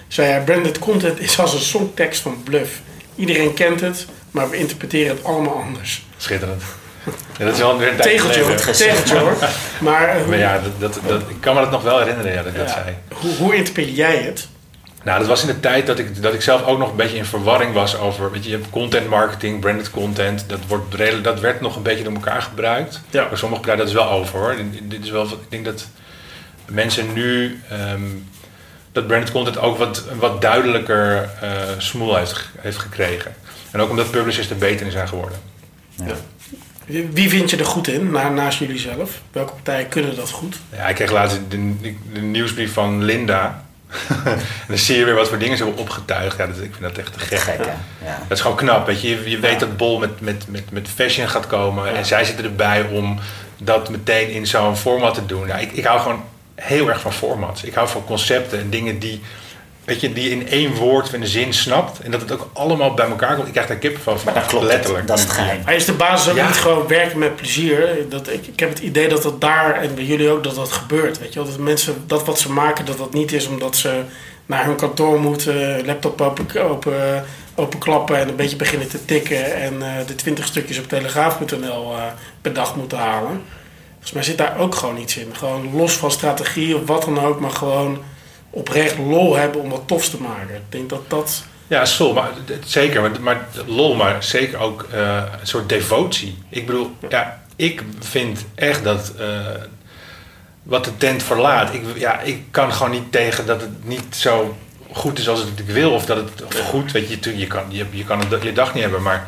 Zei 0.08 0.44
branded 0.44 0.80
content 0.80 1.20
is 1.20 1.40
als 1.40 1.54
een 1.54 1.60
songtekst 1.60 2.22
van 2.22 2.44
Bluff. 2.44 2.82
Iedereen 3.16 3.54
kent 3.54 3.82
het, 3.82 4.06
maar 4.32 4.50
we 4.50 4.58
interpreteren 4.58 5.16
het 5.16 5.26
allemaal 5.26 5.54
anders. 5.56 6.06
Schitterend. 6.18 6.64
Ja, 7.38 7.46
dat 7.46 7.54
is 7.54 7.60
wel 7.60 7.78
weer 7.78 7.90
een 7.92 7.98
Tegeltje 7.98 8.42
hoor, 8.42 8.56
tegeltje 8.56 9.18
hoor. 9.18 9.38
Maar, 9.80 10.08
eh, 10.18 10.26
Maar 10.28 10.38
ja, 10.38 10.60
dat, 10.60 10.94
dat, 10.94 11.00
dat, 11.08 11.22
ik 11.30 11.36
kan 11.42 11.56
me 11.56 11.62
dat 11.62 11.72
nog 11.72 11.84
wel 11.84 12.00
herinneren 12.00 12.32
ja, 12.32 12.38
dat 12.44 12.52
ik 12.52 12.58
dat 12.58 12.70
zei. 12.70 12.96
hoe, 13.14 13.36
hoe 13.36 13.56
interpreteer 13.56 13.94
jij 13.94 14.18
het? 14.18 14.48
Nou, 15.04 15.20
dat 15.20 15.28
was 15.28 15.42
in 15.42 15.48
de 15.48 15.60
tijd 15.60 15.86
dat 15.88 16.00
ik, 16.00 16.22
dat 16.22 16.34
ik 16.34 16.42
zelf 16.42 16.64
ook 16.66 16.78
nog 16.78 16.90
een 16.90 16.96
beetje 16.96 17.18
in 17.18 17.26
verwarring 17.26 17.74
was 17.74 17.98
over. 17.98 18.32
Weet 18.32 18.44
je, 18.44 18.50
je 18.50 18.56
hebt 18.56 18.70
content 18.70 19.10
marketing, 19.10 19.60
branded 19.60 19.90
content. 19.92 20.44
Dat, 20.48 20.60
wordt, 20.68 20.94
redelijk- 20.94 21.24
dat 21.24 21.40
werd 21.40 21.62
nog 21.62 21.76
een 21.76 21.82
beetje 21.84 22.04
door 22.04 22.14
elkaar 22.14 22.42
gebruikt. 22.42 23.02
Ja. 23.10 23.28
Maar 23.30 23.38
sommige 23.38 23.62
bedrijven, 23.62 23.86
dat 23.88 23.96
is 23.96 24.02
wel 24.02 24.12
over 24.12 24.40
hoor. 24.40 24.56
Dit- 24.84 25.04
is 25.04 25.10
wel, 25.10 25.24
ik 25.26 25.38
denk 25.50 25.66
dat 25.66 25.88
mensen 26.66 27.14
nu. 27.14 27.62
ehm, 27.70 28.02
dat 28.98 29.08
branded 29.08 29.32
content 29.32 29.60
ook 29.60 29.78
wat, 29.78 30.04
een 30.12 30.20
wat 30.20 30.42
duidelijker 30.42 31.30
eh 31.42 31.52
smoel 31.78 32.16
heeft, 32.16 32.50
heeft 32.60 32.78
gekregen. 32.78 33.36
En 33.72 33.80
ook 33.80 33.90
omdat 33.90 34.12
publishers 34.12 34.50
er 34.50 34.58
beter 34.58 34.86
in 34.86 34.92
zijn 34.92 35.08
geworden. 35.08 35.38
Wie 36.86 37.10
wie 37.14 37.30
vind 37.30 37.50
je 37.50 37.58
er 37.58 37.66
goed 37.66 37.88
in, 37.88 38.12
na, 38.12 38.30
naast 38.30 38.60
jullie 38.60 38.80
zelf? 38.80 39.22
Welke 39.32 39.54
partijen 39.54 39.88
kunnen 39.88 40.16
dat 40.16 40.30
goed? 40.30 40.58
Ja, 40.76 40.88
ik 40.88 40.96
kreeg 40.96 41.12
laatst 41.12 41.40
de, 41.50 41.74
de 42.14 42.22
nieuwsbrief 42.22 42.74
van 42.74 43.04
Linda. 43.04 43.66
en 44.26 44.42
dan 44.68 44.78
zie 44.78 44.98
je 44.98 45.06
weer 45.06 45.16
wat 45.16 45.28
voor 45.28 45.38
dingen 45.38 45.58
ze 45.58 45.64
hebben 45.64 45.82
opgetuigd. 45.82 46.38
Ja, 46.38 46.48
dat, 46.48 46.56
ik 46.56 46.72
vind 46.72 46.82
dat 46.82 46.98
echt 46.98 47.14
te 47.14 47.20
gek. 47.20 47.66
Ja. 48.04 48.20
Dat 48.28 48.38
is 48.38 48.42
gewoon 48.42 48.58
knap. 48.58 48.86
Weet 48.86 49.02
je. 49.02 49.10
je, 49.10 49.30
je 49.30 49.40
weet 49.40 49.60
dat 49.60 49.78
Bol 49.78 50.00
met, 50.00 50.22
met, 50.22 50.46
met, 50.50 50.72
met 50.72 50.88
fashion 50.96 51.28
gaat 51.28 51.48
komen. 51.48 51.86
Ja. 51.86 51.98
En 51.98 52.06
zij 52.06 52.24
zitten 52.24 52.46
erbij 52.46 52.84
om 52.84 53.20
dat 53.58 53.90
meteen 53.90 54.30
in 54.30 54.48
zo'n 54.48 54.78
format 54.78 55.14
te 55.14 55.26
doen. 55.26 55.48
Ja, 55.48 55.56
ik, 55.58 55.72
ik 55.72 55.84
hou 55.84 56.00
gewoon 56.00 56.24
heel 56.62 56.90
erg 56.90 57.02
van 57.02 57.14
formats. 57.14 57.64
Ik 57.64 57.74
hou 57.74 57.88
van 57.88 58.06
concepten 58.06 58.60
en 58.60 58.70
dingen 58.70 59.00
die, 59.00 59.22
weet 59.84 60.02
je, 60.02 60.14
die 60.14 60.30
in 60.30 60.48
één 60.48 60.74
woord 60.76 61.06
of 61.06 61.14
in 61.14 61.22
een 61.22 61.28
zin 61.28 61.54
snapt. 61.54 62.00
En 62.00 62.12
dat 62.12 62.22
het 62.22 62.32
ook 62.32 62.50
allemaal 62.54 62.94
bij 62.94 63.08
elkaar 63.08 63.36
komt. 63.36 63.48
Ik 63.48 63.54
krijg 63.54 63.68
daar 63.68 63.78
kippen 63.78 64.02
van. 64.02 64.18
Maar 64.26 64.34
dat 64.34 64.46
klopt, 64.46 64.66
letterlijk. 64.66 65.08
dat 65.08 65.18
is 65.18 65.24
het 65.24 65.34
geheim. 65.34 65.62
Maar 65.66 65.76
is 65.76 65.86
de 65.86 65.94
basis 65.94 66.30
ook 66.32 66.36
Ja. 66.38 66.48
niet 66.48 66.56
gewoon 66.56 66.88
werken 66.88 67.20
met 67.20 67.36
plezier? 67.36 67.96
Dat, 68.10 68.28
ik, 68.30 68.48
ik 68.48 68.60
heb 68.60 68.70
het 68.70 68.80
idee 68.80 69.08
dat 69.08 69.24
dat 69.24 69.42
daar, 69.42 69.82
en 69.82 69.96
bij 69.96 70.04
jullie 70.04 70.30
ook, 70.30 70.44
dat 70.44 70.56
dat 70.56 70.72
gebeurt. 70.72 71.20
Weet 71.20 71.34
je 71.34 71.40
wel? 71.40 71.50
Dat 71.50 71.58
mensen, 71.58 72.04
dat 72.08 72.26
wat 72.26 72.40
ze 72.40 72.52
maken, 72.52 72.86
dat 72.86 72.98
dat 72.98 73.14
niet 73.14 73.32
is 73.32 73.48
omdat 73.48 73.76
ze 73.76 74.02
naar 74.46 74.66
hun 74.66 74.76
kantoor 74.76 75.20
moeten, 75.20 75.86
laptop 75.86 76.22
open, 76.22 76.64
open, 76.64 77.26
openklappen 77.56 78.18
en 78.20 78.28
een 78.30 78.36
beetje 78.36 78.56
beginnen 78.56 78.90
te 78.90 79.06
tikken 79.06 79.56
en 79.56 79.82
eh, 79.82 80.08
de 80.08 80.16
20 80.16 80.46
stukjes 80.46 80.80
op 80.80 80.88
telegraaf.nl 80.88 81.94
eh, 81.96 82.04
per 82.42 82.54
dag 82.54 82.76
moeten 82.76 82.98
halen. 82.98 83.42
Volgens 84.08 84.28
mij 84.28 84.36
zit 84.36 84.48
daar 84.48 84.64
ook 84.64 84.76
gewoon 84.76 84.98
iets 84.98 85.18
in. 85.18 85.36
Gewoon 85.36 85.76
los 85.76 85.94
van 85.94 86.12
strategie 86.12 86.76
of 86.76 86.86
wat 86.86 87.04
dan 87.04 87.20
ook, 87.20 87.40
maar 87.40 87.52
gewoon 87.52 88.04
oprecht 88.50 88.98
lol 88.98 89.36
hebben 89.36 89.62
om 89.62 89.70
wat 89.70 89.84
tofs 89.86 90.10
te 90.10 90.22
maken. 90.22 90.56
Ik 90.56 90.62
denk 90.70 90.90
dat 90.90 91.10
dat... 91.10 91.44
Ja, 91.68 91.86
sol, 91.86 92.14
maar 92.14 92.30
zeker. 92.66 93.02
Maar, 93.02 93.22
maar 93.22 93.48
lol, 93.66 93.96
maar 93.96 94.24
zeker 94.24 94.60
ook 94.60 94.88
eh, 94.92 95.24
een 95.40 95.48
soort 95.48 95.70
devotie. 95.70 96.38
Ik 96.50 96.66
bedoel, 96.66 96.92
ja, 97.10 97.42
ik 97.56 97.84
vind 98.00 98.46
echt 98.56 98.84
dat 98.84 99.14
eh, 99.18 99.46
wat 100.64 100.86
de 100.86 100.98
tent 100.98 101.24
verlaat. 101.24 101.74
Ik, 101.74 101.82
ja, 101.96 102.20
ik 102.20 102.44
kan 102.52 102.74
gewoon 102.74 102.92
niet 102.92 103.12
tegen 103.12 103.46
dat 103.46 103.62
het 103.62 103.88
niet 103.88 104.16
zo 104.16 104.58
goed 104.92 105.20
is 105.20 105.30
als 105.30 105.40
het 105.40 105.60
ik 105.60 105.66
wil. 105.66 105.92
Of 105.92 106.06
dat 106.06 106.18
het 106.18 106.44
of 106.44 106.60
goed, 106.60 106.92
weet 106.92 107.10
je, 107.10 107.38
je 107.38 107.48
kan, 107.48 107.64
je, 107.70 107.86
je 107.90 108.04
kan 108.04 108.20
het 108.20 108.44
je 108.44 108.54
dag 108.54 108.74
niet 108.74 108.84
hebben. 108.84 109.02
Maar 109.02 109.28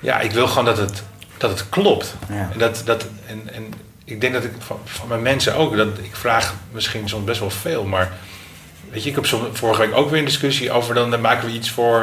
ja, 0.00 0.20
ik 0.20 0.30
wil 0.30 0.48
gewoon 0.48 0.64
dat 0.64 0.76
het, 0.76 1.02
dat 1.36 1.50
het 1.50 1.68
klopt. 1.68 2.14
Ja. 2.28 2.48
En, 2.52 2.58
dat, 2.58 2.82
dat, 2.84 3.06
en, 3.26 3.54
en 3.54 3.84
ik 4.08 4.20
denk 4.20 4.32
dat 4.32 4.44
ik 4.44 4.50
van, 4.58 4.80
van 4.84 5.08
mijn 5.08 5.22
mensen 5.22 5.54
ook, 5.54 5.76
dat 5.76 5.98
ik 6.02 6.16
vraag 6.16 6.54
misschien 6.72 7.08
soms 7.08 7.24
best 7.24 7.40
wel 7.40 7.50
veel, 7.50 7.84
maar 7.84 8.12
Weet 8.90 9.02
je, 9.04 9.10
ik 9.10 9.14
heb 9.14 9.26
vorige 9.52 9.80
week 9.80 9.94
ook 9.96 10.10
weer 10.10 10.18
een 10.18 10.24
discussie 10.24 10.70
over, 10.70 10.94
dan 10.94 11.14
eh, 11.14 11.20
maken 11.20 11.48
we 11.48 11.54
iets 11.54 11.70
voor, 11.70 12.00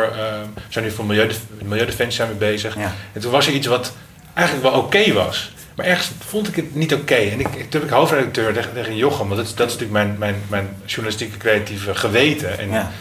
we 0.56 0.62
zijn 0.70 0.86
nu 0.86 0.92
voor 0.92 1.06
Milieudef 1.06 1.40
Milieudefensie 1.64 2.16
zijn 2.16 2.30
we 2.30 2.36
bezig. 2.36 2.76
Ja. 2.76 2.94
En 3.14 3.22
toen 3.22 3.32
was 3.32 3.48
er 3.48 3.54
iets 3.54 3.68
wat 3.68 3.94
eigenlijk 4.34 4.70
wel 4.70 4.82
oké 4.82 5.14
was. 5.14 5.52
Maar 5.76 5.86
ergens 5.86 6.12
vond 6.28 6.48
ik 6.48 6.56
het 6.56 6.76
niet 6.76 6.94
oké. 6.94 7.16
En 7.16 7.40
ik, 7.40 7.48
toen 7.48 7.68
heb 7.70 7.84
ik 7.84 7.90
hoofdredacteur 7.90 8.54
tegen, 8.54 8.74
tegen 8.74 8.96
Jochem, 8.96 9.28
want 9.28 9.36
dat 9.40 9.46
is, 9.46 9.56
dat 9.56 9.68
is 9.68 9.74
natuurlijk 9.74 10.06
mijn, 10.06 10.16
mijn, 10.20 10.36
mijn 10.48 10.70
journalistieke 10.86 11.38
creatieve 11.38 11.96
geweten. 11.96 12.60
En 12.60 12.70
Ja. 12.72 12.92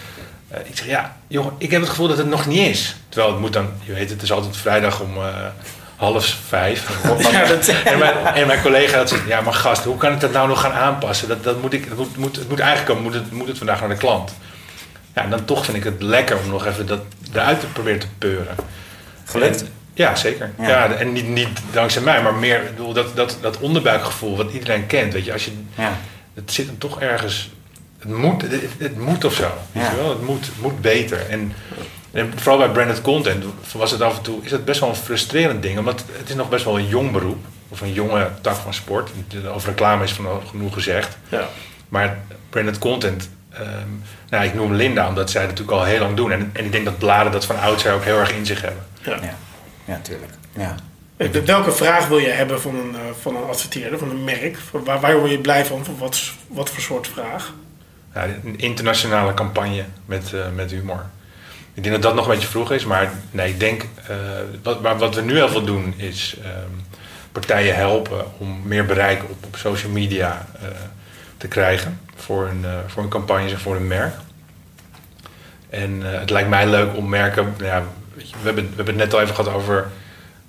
eh, 0.48 0.60
ik 0.64 0.76
zeg, 0.76 0.86
ja, 0.86 1.16
Jochem, 1.26 1.52
ik 1.58 1.70
heb 1.70 1.80
het 1.80 1.90
gevoel 1.90 2.08
dat 2.08 2.18
het 2.18 2.28
nog 2.28 2.46
niet 2.46 2.68
is. 2.68 2.96
Terwijl 3.08 3.32
het 3.32 3.40
moet 3.40 3.52
dan, 3.52 3.68
je 3.82 3.92
weet, 3.92 4.10
het 4.10 4.22
is 4.22 4.32
altijd 4.32 4.56
vrijdag 4.56 5.00
om 5.00 5.16
eh, 5.16 5.46
half 6.02 6.36
vijf. 6.48 6.88
Ja, 7.32 7.44
dat, 7.44 7.68
En 7.68 7.98
mijn, 7.98 8.14
en 8.34 8.46
mijn 8.46 8.62
collega 8.62 8.96
had 8.96 9.08
zegt, 9.08 9.26
ja 9.26 9.40
maar 9.40 9.52
gast, 9.54 9.84
hoe 9.84 9.96
kan 9.96 10.12
ik 10.12 10.20
dat 10.20 10.32
nou 10.32 10.48
nog 10.48 10.60
gaan 10.60 10.72
aanpassen? 10.72 11.28
Dat, 11.28 11.44
dat 11.44 11.60
moet 11.60 11.72
ik, 11.72 11.88
dat 11.88 11.98
moet, 11.98 12.16
moet, 12.16 12.36
het 12.36 12.48
moet 12.48 12.58
eigenlijk 12.58 12.88
komen, 12.88 13.02
moet 13.02 13.14
het, 13.14 13.32
moet 13.32 13.48
het 13.48 13.58
vandaag 13.58 13.80
naar 13.80 13.88
de 13.88 13.96
klant. 13.96 14.34
Ja, 15.14 15.22
en 15.22 15.30
dan 15.30 15.44
toch 15.44 15.64
vind 15.64 15.76
ik 15.76 15.84
het 15.84 16.02
lekker 16.02 16.38
om 16.44 16.50
nog 16.50 16.66
even 16.66 16.86
dat 16.86 17.00
eruit 17.32 17.60
te 17.60 17.66
proberen 17.66 17.98
te 17.98 18.06
peuren. 18.18 18.54
Gelukt? 19.24 19.64
Ja, 19.94 20.14
zeker. 20.14 20.50
Ja. 20.58 20.68
Ja. 20.68 20.92
en 20.92 21.12
niet, 21.12 21.28
niet 21.28 21.48
dankzij 21.72 22.02
mij, 22.02 22.22
maar 22.22 22.34
meer 22.34 22.62
bedoel, 22.74 22.92
dat, 22.92 23.16
dat, 23.16 23.36
dat 23.40 23.58
onderbuikgevoel 23.58 24.36
wat 24.36 24.52
iedereen 24.52 24.86
kent. 24.86 25.12
Weet 25.12 25.24
je, 25.24 25.32
als 25.32 25.44
je, 25.44 25.52
Ja. 25.74 25.96
het 26.34 26.52
zit 26.52 26.66
hem 26.66 26.78
toch 26.78 27.00
ergens. 27.00 27.50
Het 27.98 28.16
moet, 28.16 28.42
het, 28.42 28.52
het 28.78 28.98
moet 28.98 29.24
of 29.24 29.34
zo. 29.34 29.50
Weet 29.72 29.86
je 29.90 29.96
wel? 29.96 30.08
Het 30.08 30.22
moet, 30.22 30.46
het 30.46 30.60
moet 30.60 30.80
beter. 30.80 31.26
En, 31.28 31.52
en 32.12 32.33
vooral 32.37 32.59
bij 32.59 32.68
branded 32.68 33.01
content 33.01 33.44
was 33.77 33.90
het 33.90 34.01
af 34.01 34.16
en 34.16 34.22
toe 34.22 34.38
is 34.42 34.51
het 34.51 34.64
best 34.64 34.81
wel 34.81 34.88
een 34.88 34.94
frustrerend 34.94 35.62
ding, 35.62 35.79
omdat 35.79 36.05
het 36.12 36.29
is 36.29 36.35
nog 36.35 36.48
best 36.48 36.64
wel 36.64 36.79
een 36.79 36.87
jong 36.88 37.12
beroep 37.12 37.44
of 37.68 37.81
een 37.81 37.92
jonge 37.92 38.29
tak 38.40 38.55
van 38.55 38.75
sport. 38.75 39.11
Over 39.55 39.68
reclame 39.68 40.05
is 40.05 40.12
van 40.12 40.27
genoeg 40.51 40.75
gezegd. 40.75 41.16
ja. 41.29 41.48
Maar 41.88 42.18
branded 42.51 42.79
content, 42.79 43.31
ehm, 43.53 43.88
nou, 44.29 44.44
ik 44.44 44.55
noem 44.55 44.72
Linda 44.75 45.09
omdat 45.09 45.31
zij 45.31 45.40
dat 45.40 45.51
natuurlijk 45.51 45.79
al 45.79 45.85
heel 45.85 46.01
lang 46.01 46.16
doen. 46.16 46.33
En, 46.33 46.51
en 46.53 46.64
ik 46.64 46.72
denk 46.72 46.85
dat 46.85 46.98
bladen 46.98 47.33
dat 47.33 47.44
van 47.44 47.61
oudsher 47.61 47.92
ook 47.94 48.05
heel 48.05 48.18
erg 48.18 48.33
in 48.33 48.46
zich 48.46 48.61
hebben. 48.61 48.83
Ja. 49.03 49.14
Ja, 49.22 49.35
ja 49.85 50.01
tuurlijk. 50.03 50.33
Ja. 50.57 50.75
Eh, 51.16 51.29
Welke 51.31 51.72
vraag 51.72 52.09
wil 52.09 52.18
je 52.18 52.29
hebben 52.29 52.61
van 52.61 52.75
een, 52.75 52.94
eh, 52.94 53.01
van 53.20 53.37
een 53.37 53.48
adverteerder, 53.48 53.98
van 53.98 54.11
een 54.11 54.25
merk? 54.25 54.59
Waar, 54.85 55.01
waar 55.01 55.18
word 55.18 55.31
je 55.31 55.38
blij 55.38 55.64
van? 55.66 55.85
Van 55.85 55.98
Wat, 55.98 56.22
wat 56.48 56.70
voor 56.70 56.83
soort 56.83 57.09
vraag? 57.09 57.53
Ja, 58.14 58.25
een 58.44 58.59
internationale 58.59 59.35
campagne 59.35 59.85
met, 60.07 60.33
eh, 60.33 60.40
met 60.55 60.70
humor. 60.70 61.05
Ik 61.74 61.82
denk 61.82 61.94
dat 61.94 62.02
dat 62.02 62.14
nog 62.14 62.24
een 62.24 62.32
beetje 62.32 62.48
vroeg 62.48 62.72
is, 62.72 62.85
maar 62.85 63.12
nee, 63.30 63.48
ik 63.48 63.61
denk, 63.61 63.82
eh, 64.08 64.16
wat, 64.62 64.82
maar 64.82 64.98
wat 64.98 65.14
we 65.14 65.20
nu 65.20 65.35
heel 65.35 65.48
veel 65.48 65.64
doen 65.64 65.94
is 65.96 66.37
ehm, 66.42 66.70
partijen 67.32 67.74
helpen 67.74 68.24
om 68.38 68.61
meer 68.64 68.87
bereik 68.87 69.22
op, 69.22 69.44
op 69.44 69.56
social 69.56 69.92
media 69.92 70.46
eh, 70.61 70.68
te 71.37 71.48
krijgen 71.48 72.00
voor 72.16 72.46
hun, 72.46 72.64
eh, 72.64 72.70
voor 72.87 73.02
hun 73.02 73.11
campagnes 73.11 73.52
en 73.52 73.61
voor 73.61 73.74
hun 73.74 73.87
merk. 73.87 74.14
En 75.70 76.00
het 76.02 76.30
lijkt 76.30 76.48
mij 76.48 76.66
leuk 76.66 76.96
om 76.96 77.08
merken, 77.08 77.54
nou 77.58 77.64
ja, 77.64 77.82
we, 78.14 78.24
hebben, 78.42 78.64
we 78.64 78.76
hebben 78.76 78.87
het 78.87 79.04
net 79.04 79.14
al 79.14 79.20
even 79.20 79.35
gehad 79.35 79.52
over 79.54 79.88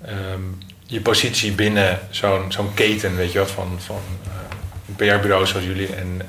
ehm, 0.04 0.40
je 0.86 1.00
positie 1.00 1.52
binnen 1.52 1.98
zo'n 2.10 2.52
zo'n 2.52 2.74
keten, 2.74 3.16
weet 3.16 3.32
je 3.32 3.38
wel, 3.38 3.46
van, 3.46 3.76
van 3.78 4.00
een 4.88 4.94
PR-bureau 4.94 5.46
zoals 5.46 5.66
jullie 5.66 5.94
en, 5.94 6.20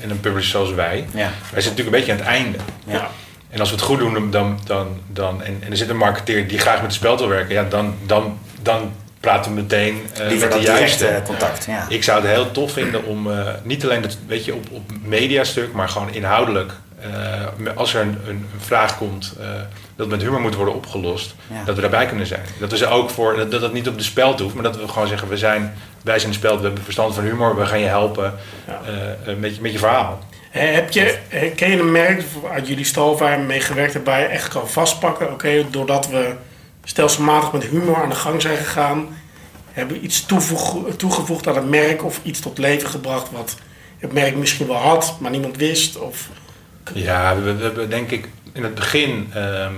en 0.00 0.10
een 0.10 0.20
publisher 0.20 0.50
zoals 0.50 0.72
wij. 0.72 1.06
Ja. 1.12 1.30
Wij 1.52 1.60
zitten 1.62 1.70
natuurlijk 1.70 1.86
een 1.86 1.90
beetje 1.90 2.12
aan 2.12 2.18
het 2.18 2.26
einde. 2.26 2.58
Ja. 2.86 3.10
En 3.54 3.60
als 3.60 3.68
we 3.70 3.74
het 3.76 3.84
goed 3.84 3.98
doen, 3.98 4.30
dan, 4.30 4.58
dan, 4.64 5.00
dan, 5.06 5.42
en, 5.42 5.58
en 5.64 5.70
er 5.70 5.76
zit 5.76 5.88
een 5.88 5.96
marketeer 5.96 6.48
die 6.48 6.58
graag 6.58 6.74
met 6.74 6.82
het 6.84 6.92
spel 6.94 7.18
wil 7.18 7.28
werken, 7.28 7.54
ja, 7.54 7.64
dan, 7.68 7.94
dan, 8.06 8.38
dan 8.62 8.92
praten 9.20 9.54
we 9.54 9.60
meteen 9.60 10.02
eh, 10.14 10.26
Liever 10.28 10.48
met 10.48 10.56
de 10.58 10.62
juiste. 10.64 11.04
directe 11.04 11.26
contact. 11.26 11.64
Ja. 11.66 11.86
Ik 11.88 12.02
zou 12.02 12.20
het 12.22 12.30
heel 12.30 12.50
tof 12.50 12.72
vinden 12.72 13.04
om 13.04 13.30
eh, 13.30 13.38
niet 13.62 13.84
alleen 13.84 14.02
dat, 14.02 14.16
weet 14.26 14.44
je, 14.44 14.54
op, 14.54 14.64
op 14.70 14.82
mediastuk, 15.02 15.72
maar 15.72 15.88
gewoon 15.88 16.10
inhoudelijk. 16.12 16.72
eh, 17.00 17.76
als 17.76 17.94
er 17.94 18.00
een, 18.00 18.08
een, 18.08 18.28
een 18.28 18.60
vraag 18.60 18.98
komt 18.98 19.34
eh, 19.40 19.46
dat 19.96 20.08
met 20.08 20.22
humor 20.22 20.40
moet 20.40 20.54
worden 20.54 20.74
opgelost, 20.74 21.34
Ja. 21.52 21.64
dat 21.64 21.74
we 21.74 21.80
daarbij 21.80 22.06
kunnen 22.06 22.26
zijn. 22.26 22.40
Dat 22.60 22.70
we 22.70 22.76
ze 22.76 22.86
ook 22.86 23.10
voor, 23.10 23.36
dat, 23.36 23.50
dat 23.50 23.62
het 23.62 23.72
niet 23.72 23.88
op 23.88 23.98
de 23.98 24.04
speld 24.04 24.40
hoeft, 24.40 24.54
maar 24.54 24.62
dat 24.62 24.76
we 24.76 24.88
gewoon 24.88 25.08
zeggen: 25.08 25.28
we 25.28 25.36
zijn, 25.36 25.74
wij 26.02 26.18
zijn 26.18 26.30
de 26.32 26.38
speld, 26.38 26.58
we 26.60 26.64
hebben 26.66 26.84
verstand 26.84 27.14
van 27.14 27.24
humor, 27.24 27.56
we 27.56 27.66
gaan 27.66 27.80
je 27.80 27.86
helpen 27.86 28.34
Ja. 28.66 28.80
eh, 28.86 29.32
eh, 29.32 29.38
met, 29.38 29.54
je- 29.54 29.60
met 29.62 29.72
je 29.72 29.78
verhaal. 29.78 30.18
Heb 30.58 30.90
je, 30.90 31.18
ken 31.56 31.70
je 31.70 31.78
een 31.78 31.92
merk 31.92 32.22
uit 32.52 32.68
jullie 32.68 32.84
stal 32.84 33.18
waar 33.18 33.38
je 33.38 33.44
mee 33.44 33.60
gewerkt 33.60 33.92
hebt, 33.92 34.06
waar 34.06 34.20
je 34.20 34.26
echt 34.26 34.48
kan 34.48 34.68
vastpakken? 34.68 35.32
Oké, 35.32 35.64
doordat 35.70 36.08
we 36.08 36.34
stelselmatig 36.84 37.52
met 37.52 37.64
humor 37.64 37.96
aan 38.02 38.08
de 38.08 38.14
gang 38.14 38.42
zijn 38.42 38.56
gegaan, 38.56 39.16
hebben 39.72 39.96
we 39.96 40.02
iets 40.02 40.26
toegevoegd 40.96 41.46
aan 41.48 41.54
het 41.54 41.68
merk 41.68 42.04
of 42.04 42.20
iets 42.22 42.40
tot 42.40 42.58
leven 42.58 42.88
gebracht 42.88 43.30
wat 43.30 43.56
het 43.98 44.12
merk 44.12 44.36
misschien 44.36 44.66
wel 44.66 44.76
had, 44.76 45.16
maar 45.20 45.30
niemand 45.30 45.56
wist? 45.56 45.96
Of, 45.98 46.28
Ja, 46.92 47.36
we, 47.40 47.56
hebben 47.62 47.90
denk 47.90 48.10
ik 48.10 48.28
in 48.52 48.62
het 48.62 48.74
begin 48.74 49.30
ehm, 49.34 49.72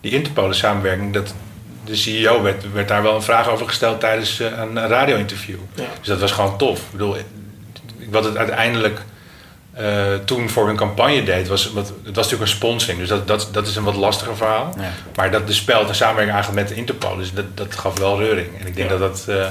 die 0.00 0.12
Interpolen 0.12 0.54
samenwerking, 0.56 1.12
dat 1.12 1.34
de 1.84 1.96
CEO 1.96 2.42
werd, 2.42 2.72
werd 2.72 2.88
daar 2.88 3.02
wel 3.02 3.14
een 3.14 3.22
vraag 3.22 3.48
over 3.48 3.66
gesteld 3.68 4.00
tijdens 4.00 4.40
eh, 4.40 4.46
een 4.58 4.78
radio-interview. 4.88 5.58
ja. 5.74 5.84
Dus 5.98 6.08
dat 6.08 6.20
was 6.20 6.32
gewoon 6.32 6.58
tof. 6.58 6.78
Ik 6.78 6.90
bedoel, 6.90 7.16
ik- 7.16 7.24
wat 8.10 8.24
het 8.24 8.36
uiteindelijk 8.36 9.02
uh, 9.80 10.14
toen 10.24 10.48
voor 10.48 10.66
hun 10.66 10.76
campagne 10.76 11.22
deed, 11.22 11.48
was, 11.48 11.72
wat, 11.72 11.86
het 11.86 12.16
was 12.16 12.24
natuurlijk 12.24 12.42
een 12.42 12.56
sponsoring. 12.56 12.98
Dus 12.98 13.08
dat, 13.08 13.26
dat, 13.26 13.48
dat 13.52 13.66
is 13.66 13.76
een 13.76 13.84
wat 13.84 13.96
lastiger 13.96 14.36
verhaal. 14.36 14.74
Maar 15.14 15.30
dat 15.30 15.46
de 15.46 15.52
spel 15.52 15.86
de 15.86 15.94
samenwerking 15.94 16.34
eigenlijk 16.34 16.68
met 16.68 16.78
Interpol. 16.78 17.16
Dus 17.16 17.32
dat, 17.32 17.56
dat 17.56 17.74
gaf 17.74 17.98
wel 17.98 18.18
reuring. 18.18 18.60
En 18.60 18.66
ik 18.66 18.76
denk 18.76 18.88
dat 18.88 18.98
dat. 18.98 19.24
Eh, 19.28 19.46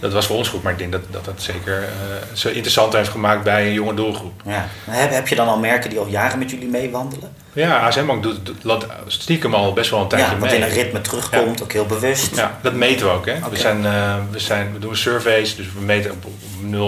dat 0.00 0.12
was 0.12 0.26
voor 0.26 0.36
ons 0.36 0.48
goed, 0.48 0.62
maar 0.62 0.72
ik 0.72 0.78
denk 0.78 0.92
dat 0.92 1.00
dat, 1.10 1.24
dat 1.24 1.42
zeker 1.42 1.78
uh, 1.78 1.86
zo 2.32 2.48
interessant 2.48 2.92
heeft 2.92 3.08
gemaakt 3.08 3.44
bij 3.44 3.66
een 3.66 3.72
jonge 3.72 3.94
doelgroep. 3.94 4.42
Ja. 4.44 4.68
Heb, 4.84 5.10
heb 5.10 5.28
je 5.28 5.34
dan 5.34 5.48
al 5.48 5.58
merken 5.58 5.90
die 5.90 5.98
al 5.98 6.06
jaren 6.06 6.38
met 6.38 6.50
jullie 6.50 6.68
meewandelen? 6.68 7.32
Ja, 7.52 7.78
ASM 7.78 8.06
Bank 8.06 8.22
doet, 8.22 8.46
doet 8.62 8.86
stiekem 9.06 9.54
al 9.54 9.72
best 9.72 9.90
wel 9.90 10.00
een 10.00 10.08
tijdje 10.08 10.30
ja, 10.30 10.36
mee. 10.36 10.54
in 10.54 10.62
een 10.62 10.68
ritme 10.68 11.00
terugkomt, 11.00 11.62
ook 11.62 11.72
heel 11.72 11.86
bewust. 11.86 12.36
Ja, 12.36 12.58
dat 12.62 12.74
meten 12.74 13.06
we 13.06 13.12
ook. 13.12 13.26
Hè? 13.26 13.34
We, 13.50 13.56
zijn, 13.56 13.82
we, 14.30 14.38
zijn, 14.38 14.72
we 14.72 14.78
doen 14.78 14.96
surveys, 14.96 15.56
dus 15.56 15.66
we 15.72 15.80
meten 15.80 16.10
op, 16.10 16.24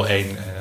0,1 0.09 0.52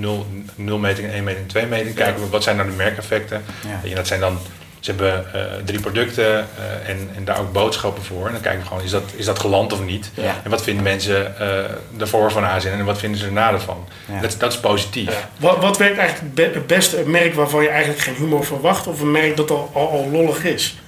nul, 0.00 0.26
nul 0.54 0.78
metingen, 0.78 1.12
1 1.12 1.24
meting, 1.24 1.48
2 1.48 1.66
meting. 1.66 1.94
Kijken 1.94 2.22
we 2.22 2.28
wat 2.28 2.42
zijn 2.42 2.56
nou 2.56 2.70
de 2.70 2.76
merkeffecten. 2.76 3.42
Ja. 3.82 3.94
dat 3.94 4.06
zijn 4.06 4.20
dan, 4.20 4.38
ze 4.80 4.90
hebben 4.90 5.34
eh, 5.34 5.40
drie 5.64 5.80
producten 5.80 6.38
eh, 6.38 6.88
en, 6.88 7.10
en, 7.16 7.24
daar 7.24 7.38
ook 7.38 7.52
boodschappen 7.52 8.02
voor. 8.02 8.26
En 8.26 8.32
dan 8.32 8.40
kijken 8.40 8.60
we 8.60 8.66
gewoon, 8.66 8.82
is 8.82 8.90
dat, 8.90 9.12
is 9.16 9.24
dat 9.24 9.38
geland 9.38 9.72
of 9.72 9.84
niet? 9.84 10.10
Ja. 10.14 10.34
En 10.44 10.50
wat 10.50 10.62
vinden 10.62 10.82
mensen 10.82 11.38
eh, 11.38 12.00
ervoor 12.00 12.30
van 12.30 12.44
ASN 12.44 12.68
en 12.68 12.84
wat 12.84 12.98
vinden 12.98 13.20
ze 13.20 13.26
erna 13.26 13.52
ervan? 13.52 13.88
Ja. 14.12 14.20
Dat, 14.20 14.36
dat 14.38 14.52
is 14.52 14.58
positief. 14.58 15.26
Wat, 15.36 15.58
wat 15.58 15.76
werkt 15.76 15.98
eigenlijk 15.98 16.54
het 16.54 16.66
beste? 16.66 17.02
Merk 17.06 17.34
waarvan 17.34 17.62
je 17.62 17.68
eigenlijk 17.68 18.00
geen 18.00 18.14
humor 18.14 18.44
verwacht 18.44 18.86
of 18.86 19.00
een 19.00 19.10
merk 19.10 19.36
dat 19.36 19.50
al, 19.50 19.70
al, 19.74 20.08
lollig 20.10 20.44
is? 20.44 20.80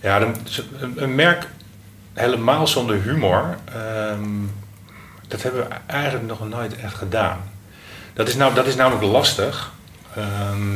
Ja, 0.00 0.20
een, 0.20 0.36
een 0.96 1.14
merk 1.14 1.46
helemaal 2.14 2.66
zonder 2.66 3.02
humor, 3.02 3.56
ehm, 3.64 4.28
dat 5.28 5.42
hebben 5.42 5.68
we 5.68 5.74
eigenlijk 5.86 6.26
nog 6.26 6.48
nooit 6.48 6.76
echt 6.76 6.94
gedaan. 6.94 7.40
Dat 8.14 8.28
is, 8.28 8.34
nou, 8.34 8.54
dat 8.54 8.66
is 8.66 8.74
namelijk 8.74 9.04
lastig. 9.04 9.72
Ehm, 10.16 10.74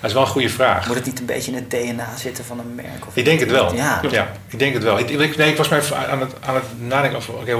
dat 0.00 0.10
is 0.10 0.12
wel 0.12 0.22
een 0.22 0.28
goede 0.28 0.48
vraag. 0.48 0.86
Moet 0.86 0.96
het 0.96 1.06
niet 1.06 1.18
een 1.20 1.26
beetje 1.26 1.50
in 1.50 1.56
het 1.56 1.70
DNA 1.70 2.16
zitten 2.16 2.44
van 2.44 2.58
een 2.58 2.74
merk? 2.74 3.06
Of 3.06 3.16
Ik 3.16 3.24
denk 3.24 3.40
het 3.40 3.50
wel. 3.50 3.74
Ja. 3.74 4.00
ik 4.48 4.58
denk 4.58 4.74
het 4.74 4.82
wel. 4.82 4.98
Ik, 4.98 5.10
ik, 5.10 5.36
nee, 5.36 5.50
ik 5.50 5.56
was 5.56 5.68
maar 5.68 5.78
even 5.78 6.08
aan 6.10 6.20
het, 6.20 6.32
aan 6.40 6.54
het 6.54 6.64
nadenken 6.78 7.18
over, 7.18 7.34
oké, 7.34 7.56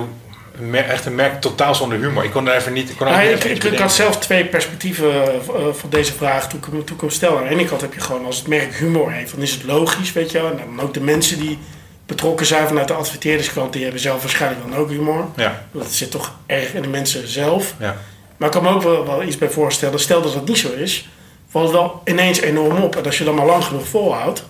echt 0.73 1.07
een 1.07 1.15
merk 1.15 1.41
totaal 1.41 1.75
zonder 1.75 1.99
humor. 1.99 2.25
Ik 2.25 2.31
kon 2.31 2.49
er 2.49 2.55
even 2.55 2.73
niet... 2.73 2.91
Ik, 2.91 2.97
kon 2.97 3.07
er 3.07 3.13
Nou, 3.13 3.25
ik, 3.27 3.35
even 3.35 3.51
ik, 3.51 3.57
iets 3.57 3.67
ik 3.67 3.79
had 3.79 3.93
zelf 3.93 4.19
twee 4.19 4.45
perspectieven 4.47 5.23
eh, 5.33 5.41
van 5.73 5.91
deze 5.91 6.13
vraag 6.13 6.49
toen 6.49 6.59
ik, 6.59 6.65
hem- 6.65 6.85
toen 6.85 6.95
ik 6.97 7.01
hem 7.01 7.11
stelde. 7.11 7.37
Aan 7.37 7.43
de 7.45 7.51
ene 7.51 7.65
kant 7.65 7.81
heb 7.81 7.95
je 7.95 8.01
gewoon, 8.01 8.25
als 8.25 8.37
het 8.39 8.47
merk 8.47 8.75
humor 8.75 9.13
heeft, 9.13 9.33
dan 9.33 9.43
is 9.43 9.53
het 9.53 9.63
logisch, 9.65 10.13
weet 10.13 10.31
je 10.31 10.41
wel. 10.43 10.51
En 10.51 10.57
dan 10.57 10.81
ook 10.81 10.95
de 10.95 11.01
mensen 11.01 11.39
die 11.39 11.59
betrokken 12.07 12.47
zijn 12.47 12.67
vanuit 12.67 12.89
de 12.89 12.95
adverteerderskant, 12.95 13.73
die 13.73 13.83
hebben 13.83 14.01
zelf 14.01 14.21
waarschijnlijk 14.21 14.63
dan 14.71 14.77
ook 14.79 14.89
humor. 14.91 15.27
Ja, 15.37 15.65
Dat 15.73 15.93
zit 15.93 16.11
toch 16.11 16.35
erg 16.47 16.75
in 16.75 16.83
de 16.83 16.89
mensen 16.89 17.29
zelf. 17.29 17.75
ja. 17.79 17.97
Maar 18.43 18.51
ik 18.55 18.61
kan 18.61 18.73
me 18.73 18.77
ook 18.77 18.83
wel, 18.83 19.07
wel 19.07 19.23
iets 19.23 19.39
bij 19.39 19.49
voorstellen. 19.49 20.01
Stel 20.01 20.23
dat 20.23 20.33
dat 20.33 20.47
niet 20.47 20.59
zo 20.59 20.73
is, 20.73 21.09
valt 21.49 21.65
het 21.65 21.75
wel 21.75 22.03
ineens 22.05 22.41
enorm 22.41 22.83
op. 22.83 22.97
En 22.97 23.05
als 23.05 23.19
je 23.19 23.25
dan 23.25 23.35
maar 23.35 23.47
lang 23.47 23.65
genoeg 23.65 23.89
volhoudt, 23.89 24.45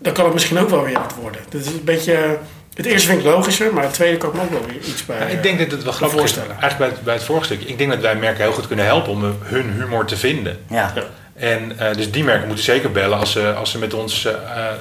dan 0.00 0.12
kan 0.12 0.24
het 0.24 0.32
misschien 0.34 0.58
ook 0.58 0.68
wel 0.68 0.82
weer 0.82 0.98
wat 0.98 1.14
worden. 1.20 1.40
Dat 1.48 1.60
is 1.60 1.66
een 1.66 1.84
beetje... 1.84 2.38
Het 2.74 2.86
eerste 2.86 3.08
vind 3.08 3.20
ik 3.20 3.26
logischer, 3.26 3.74
maar 3.74 3.82
het 3.82 3.92
tweede 3.92 4.16
kan 4.16 4.28
ik 4.28 4.34
me 4.34 4.42
ook 4.42 4.50
wel 4.50 4.66
weer 4.66 4.76
iets 4.76 5.06
bij 5.06 5.18
Ja, 5.18 5.24
ik 5.24 5.42
denk 5.42 5.58
dat 5.58 5.70
het 5.70 5.82
wel 5.82 5.92
grappig 5.92 6.16
is. 6.16 6.20
voorstellen. 6.22 6.60
Eigenlijk 6.60 6.78
bij 6.78 6.88
het, 6.88 7.02
bij 7.02 7.14
het 7.14 7.22
vorige 7.22 7.44
stuk. 7.44 7.62
Ik 7.62 7.78
denk 7.78 7.90
dat 7.90 8.00
wij 8.00 8.16
merken 8.16 8.42
heel 8.42 8.52
goed 8.52 8.66
kunnen 8.66 8.84
helpen 8.84 9.12
om 9.12 9.24
eh, 9.24 9.30
hun 9.42 9.70
humor 9.70 10.04
te 10.04 10.16
vinden. 10.16 10.58
Ja. 10.68 10.92
Ja. 10.94 11.04
En 11.34 11.78
eh, 11.78 11.94
dus 11.96 12.10
die 12.10 12.24
merken 12.24 12.46
moeten 12.46 12.64
zeker 12.64 12.92
bellen 12.92 13.18
als 13.18 13.32
ze, 13.32 13.52
als 13.54 13.70
ze 13.70 13.78
met 13.78 13.94
ons 13.94 14.24
eh, 14.24 14.32
eh, 14.32 14.72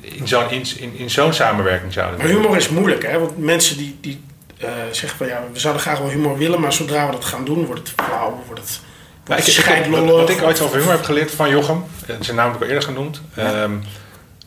in 0.00 0.28
zo'n 0.28 0.50
in, 0.50 0.64
in, 0.78 0.92
in 0.96 1.10
zo'n 1.10 1.32
samenwerking 1.32 1.92
zouden 1.92 2.18
Maar 2.18 2.28
humor 2.28 2.56
is 2.56 2.68
moeilijk, 2.68 3.06
hè? 3.06 3.18
Want 3.18 3.38
mensen 3.38 3.76
die, 3.76 3.98
die 4.00 4.20
eh, 4.60 4.68
zeggen 4.90 5.18
van 5.18 5.26
ja, 5.26 5.42
we 5.52 5.58
zouden 5.58 5.82
graag 5.82 5.98
wel 5.98 6.08
humor 6.08 6.38
willen, 6.38 6.60
maar 6.60 6.72
zodra 6.72 7.06
we 7.06 7.12
dat 7.12 7.24
gaan 7.24 7.44
doen, 7.44 7.66
wordt 7.66 7.88
het 7.88 8.06
flauw, 8.06 8.42
wordt 8.46 8.60
het, 8.60 8.80
wordt 9.24 9.40
ik, 9.40 9.46
het 9.46 9.56
ik, 9.56 9.64
wat, 9.64 9.64
scheidlollig. 9.64 10.10
wat 10.10 10.30
ik 10.30 10.42
ooit 10.42 10.60
over 10.60 10.78
humor 10.78 10.92
heb 10.92 11.04
geleerd 11.04 11.30
van 11.30 11.50
Jochem, 11.50 11.84
eh, 12.06 12.16
zijn 12.20 12.36
naam 12.36 12.46
heb 12.46 12.56
ik 12.56 12.62
al 12.62 12.68
eerder 12.68 12.82
genoemd. 12.82 13.20
Ehm, 13.34 13.72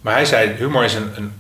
maar 0.02 0.14
hij 0.14 0.26
zei, 0.26 0.54
humor 0.58 0.84
is 0.84 0.94
een, 0.94 1.12
een 1.16 1.34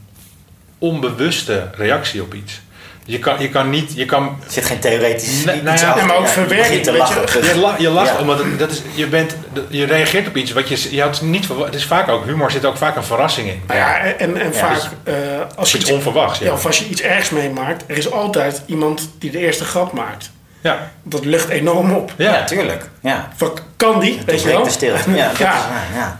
onbewuste 0.78 1.70
reactie 1.76 2.22
op 2.22 2.34
iets. 2.34 2.62
Je 3.06 3.20
kan, 3.20 3.36
je 3.40 3.50
kan 3.50 3.70
niet, 3.70 3.92
je 3.96 4.06
kan, 4.06 4.24
Er 4.46 4.52
zit 4.52 4.66
geen 4.66 4.80
theoretisch 4.80 5.44
nou 5.44 5.64
ja, 5.64 5.72
achter. 5.72 6.06
maar 6.06 6.16
ook 6.16 6.26
je 6.26 6.32
verwerking, 6.32 6.84
te 6.84 6.92
weet 6.92 7.08
je. 7.08 7.16
lachen. 7.16 7.44
je, 7.46 7.60
la- 7.60 7.76
je 7.78 7.90
lacht 7.90 8.10
Ja. 8.14 8.20
omdat 8.20 8.38
het- 8.40 8.60
dat 8.60 8.72
is, 8.72 8.82
je, 8.94 9.08
bent, 9.08 9.36
je 9.70 9.86
reageert 9.86 10.28
op 10.28 10.36
iets 10.38 10.52
wat 10.52 10.68
je, 10.68 10.96
je 10.96 11.02
had 11.02 11.22
niet. 11.22 11.48
Het 11.66 11.76
is 11.76 11.86
vaak 11.86 12.10
ook, 12.10 12.26
humor 12.26 12.52
zit 12.52 12.66
ook 12.66 12.78
vaak 12.78 12.96
een 12.96 13.04
verrassing 13.04 13.48
in. 13.48 13.62
Ja, 13.68 13.98
en, 14.00 14.18
en 14.42 14.52
Ja, 14.52 14.54
vaak 14.54 14.74
dus- 14.74 14.90
eh, 15.04 15.14
als 15.56 15.72
je 15.72 15.78
Iets 15.78 15.92
onverwachts, 15.92 16.40
ja. 16.40 16.46
ja, 16.46 16.52
of 16.54 16.66
als 16.66 16.80
je 16.80 16.88
iets 16.90 17.02
ergs 17.02 17.30
meemaakt, 17.30 17.84
er 17.88 17.98
is 17.98 18.12
altijd 18.12 18.62
iemand 18.66 19.10
die 19.20 19.32
de 19.32 19.38
eerste 19.40 19.64
grap 19.66 19.92
maakt. 19.94 20.32
Ja, 20.62 20.92
Dat 21.04 21.26
lucht 21.26 21.50
enorm 21.50 21.92
op. 21.94 22.14
Ja, 22.18 22.34
ja. 22.34 22.44
tuurlijk. 22.44 22.90
Ja. 23.02 23.30
Van, 23.36 23.58
kan 23.78 24.00
die, 24.00 24.22
weet 24.26 24.42
je 24.42 24.48
wel? 24.50 24.64
de 24.64 24.70
stilte. 24.70 25.12
Ja, 25.12 25.28
dat 25.30 25.38
Ja. 25.38 25.54
is 25.54 25.60
waar, 25.60 25.88
ja. 25.94 26.00
Ja. 26.00 26.20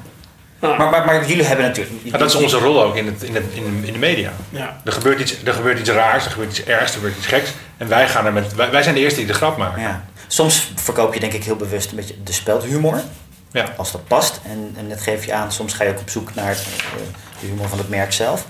Maar, 0.68 0.90
maar, 0.90 1.06
maar 1.06 1.28
jullie 1.28 1.44
hebben 1.44 1.66
natuurlijk... 1.66 2.10
Maar 2.10 2.20
dat 2.20 2.30
is 2.30 2.36
onze 2.36 2.58
rol 2.58 2.84
ook 2.84 2.96
in, 2.96 3.06
het, 3.06 3.24
in, 3.24 3.36
het, 3.36 3.44
in, 3.54 3.84
in 3.86 3.94
de 3.94 4.00
media. 4.00 4.34
Ja. 4.50 4.82
Er 4.84 4.92
gebeurt, 4.92 5.20
iets, 5.20 5.44
er 5.44 5.54
gebeurt 5.54 5.80
iets 5.80 5.90
raars, 5.90 6.26
er 6.26 6.32
gebeurt 6.32 6.50
iets 6.50 6.64
ergs, 6.64 6.92
er 6.92 6.98
gebeurt 6.98 7.18
iets 7.18 7.26
geks. 7.26 7.54
En 7.78 7.88
wij, 7.88 8.08
gaan 8.08 8.26
er 8.26 8.34
met, 8.34 8.56
wij, 8.56 8.72
wij 8.72 8.84
zijn 8.84 8.96
de 8.96 9.02
eerste 9.02 9.20
die 9.20 9.28
de 9.28 9.34
grap 9.34 9.58
maken. 9.58 9.82
Ja. 9.82 10.06
Soms 10.28 10.72
verkoop 10.76 11.14
je 11.14 11.20
denk 11.20 11.34
ik 11.34 11.44
heel 11.44 11.56
bewust 11.56 11.90
een 11.90 11.96
beetje 11.96 12.16
de 12.24 12.34
speldhumor. 12.34 13.02
Ja. 13.52 13.74
Als 13.78 13.92
dat 13.92 14.08
past. 14.08 14.40
En, 14.50 14.74
en 14.78 14.90
dat 14.90 15.02
geef 15.02 15.26
je 15.26 15.34
aan. 15.34 15.52
Soms 15.52 15.74
ga 15.74 15.84
je 15.84 15.90
ook 15.90 16.00
op 16.00 16.10
zoek 16.10 16.36
naar 16.36 16.52
eh, 16.52 16.58
de 17.40 17.48
humor 17.48 17.68
van 17.68 17.78
het 17.78 17.90
merk 17.90 18.14
zelf. 18.14 18.46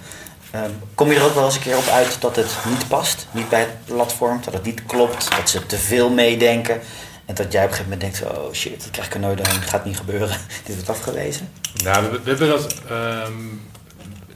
Ehm, 0.51 0.69
kom 0.95 1.11
je 1.11 1.15
er 1.15 1.23
ook 1.23 1.33
wel 1.33 1.45
eens 1.45 1.55
een 1.55 1.61
keer 1.61 1.77
op 1.77 1.87
uit 1.87 2.17
dat 2.21 2.35
het 2.35 2.55
niet 2.69 2.87
past? 2.87 3.27
Niet 3.31 3.49
bij 3.49 3.59
het 3.59 3.85
platform? 3.85 4.41
Dat 4.45 4.53
het 4.53 4.63
niet 4.63 4.85
klopt? 4.85 5.35
Dat 5.37 5.49
ze 5.49 5.65
te 5.65 5.77
veel 5.77 6.09
meedenken? 6.09 6.81
En 7.25 7.35
dat 7.35 7.51
jij 7.51 7.63
op 7.63 7.69
een 7.69 7.75
gegeven 7.75 7.97
moment 7.99 8.19
denkt, 8.19 8.37
oh 8.37 8.53
shit, 8.53 8.79
dat 8.81 8.91
krijg 8.91 9.07
ik 9.07 9.13
er 9.13 9.19
nooit 9.19 9.37
doorheen. 9.37 9.59
Dat 9.59 9.69
gaat 9.69 9.85
niet 9.85 9.97
gebeuren. 9.97 10.37
Dit 10.65 10.75
wordt 10.75 10.89
afgewezen. 10.89 11.49
Nou, 11.83 12.03
we, 12.11 12.19
we 12.23 12.29
hebben 12.29 12.47
dat. 12.47 12.75
ehm, 12.89 13.31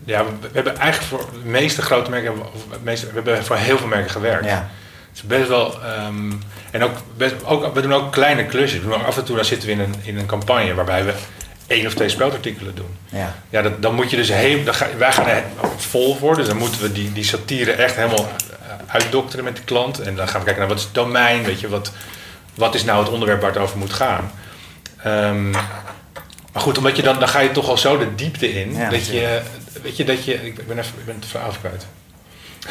ja, 0.05 0.25
we, 0.25 0.31
we 0.41 0.49
hebben 0.53 0.77
eigenlijk 0.77 1.11
voor 1.23 1.29
de 1.43 1.49
meeste 1.49 1.81
grote 1.81 2.09
merken, 2.09 2.31
of 2.41 2.61
meeste, 2.83 3.05
we 3.07 3.11
hebben 3.13 3.45
voor 3.45 3.55
heel 3.55 3.77
veel 3.77 3.87
merken 3.87 4.09
gewerkt. 4.11 4.45
Ja. 4.45 4.69
Het 5.09 5.15
is 5.15 5.21
best 5.23 5.47
wel. 5.47 5.83
ehm, 5.83 6.31
en 6.71 6.83
ook, 6.83 6.91
best, 7.17 7.35
ook, 7.45 7.73
we 7.73 7.81
doen 7.81 7.93
ook 7.93 8.11
kleine 8.11 8.45
klusjes. 8.45 8.81
We 8.81 8.89
doen 8.89 9.05
af 9.05 9.17
en 9.17 9.23
toe 9.23 9.35
dan 9.35 9.45
zitten 9.45 9.67
we 9.67 9.73
in 9.73 9.79
een, 9.79 9.95
in 10.03 10.17
een 10.17 10.25
campagne 10.25 10.73
waarbij 10.73 11.05
we 11.05 11.13
één 11.67 11.85
of 11.85 11.93
twee 11.93 12.09
speldartikelen 12.09 12.75
doen. 12.75 12.97
Ja. 13.09 13.35
Ja, 13.49 13.61
dat, 13.61 13.81
dan 13.81 13.95
moet 13.95 14.09
je 14.09 14.15
dus 14.15 14.29
heel. 14.29 14.63
Dan 14.63 14.73
ga, 14.73 14.87
wij 14.97 15.11
gaan 15.11 15.27
er 15.27 15.43
vol 15.77 16.15
voor, 16.15 16.35
dus 16.35 16.47
dan 16.47 16.57
moeten 16.57 16.81
we 16.81 16.91
die, 16.91 17.13
die 17.13 17.23
satire 17.23 17.71
echt 17.71 17.95
helemaal 17.95 18.27
eh, 18.27 18.73
uitdokteren 18.87 19.45
met 19.45 19.55
de 19.55 19.61
klant. 19.61 19.99
En 19.99 20.15
dan 20.15 20.27
gaan 20.27 20.39
we 20.39 20.45
kijken 20.45 20.59
naar 20.61 20.71
wat 20.71 20.77
is 20.79 20.83
het 20.85 20.93
domein, 20.93 21.43
weet 21.43 21.59
je, 21.59 21.69
wat, 21.69 21.91
wat 22.57 22.75
is 22.75 22.83
nou 22.83 22.99
het 23.03 23.09
onderwerp 23.13 23.41
waar 23.41 23.51
het 23.53 23.59
over 23.61 23.77
moet 23.77 23.93
gaan. 23.93 24.31
Ehm, 25.03 25.49
maar 26.53 26.61
goed, 26.61 26.77
omdat 26.77 26.95
je 26.95 27.01
dan, 27.01 27.19
dan 27.19 27.27
ga 27.27 27.39
je 27.39 27.51
toch 27.51 27.69
al 27.69 27.77
zo 27.77 27.97
de 27.97 28.15
diepte 28.15 28.53
in. 28.59 28.75
Ja, 28.75 28.89
dat 28.89 29.07
je, 29.07 29.41
weet 29.81 29.97
je, 29.97 30.03
dat 30.03 30.25
je. 30.25 30.33
Ik 30.45 30.67
ben 30.67 30.79
even 30.79 30.93
ik 30.99 31.05
ben 31.05 31.15
het 31.15 31.25
verhaal 31.25 31.51
kwijt. 31.59 31.85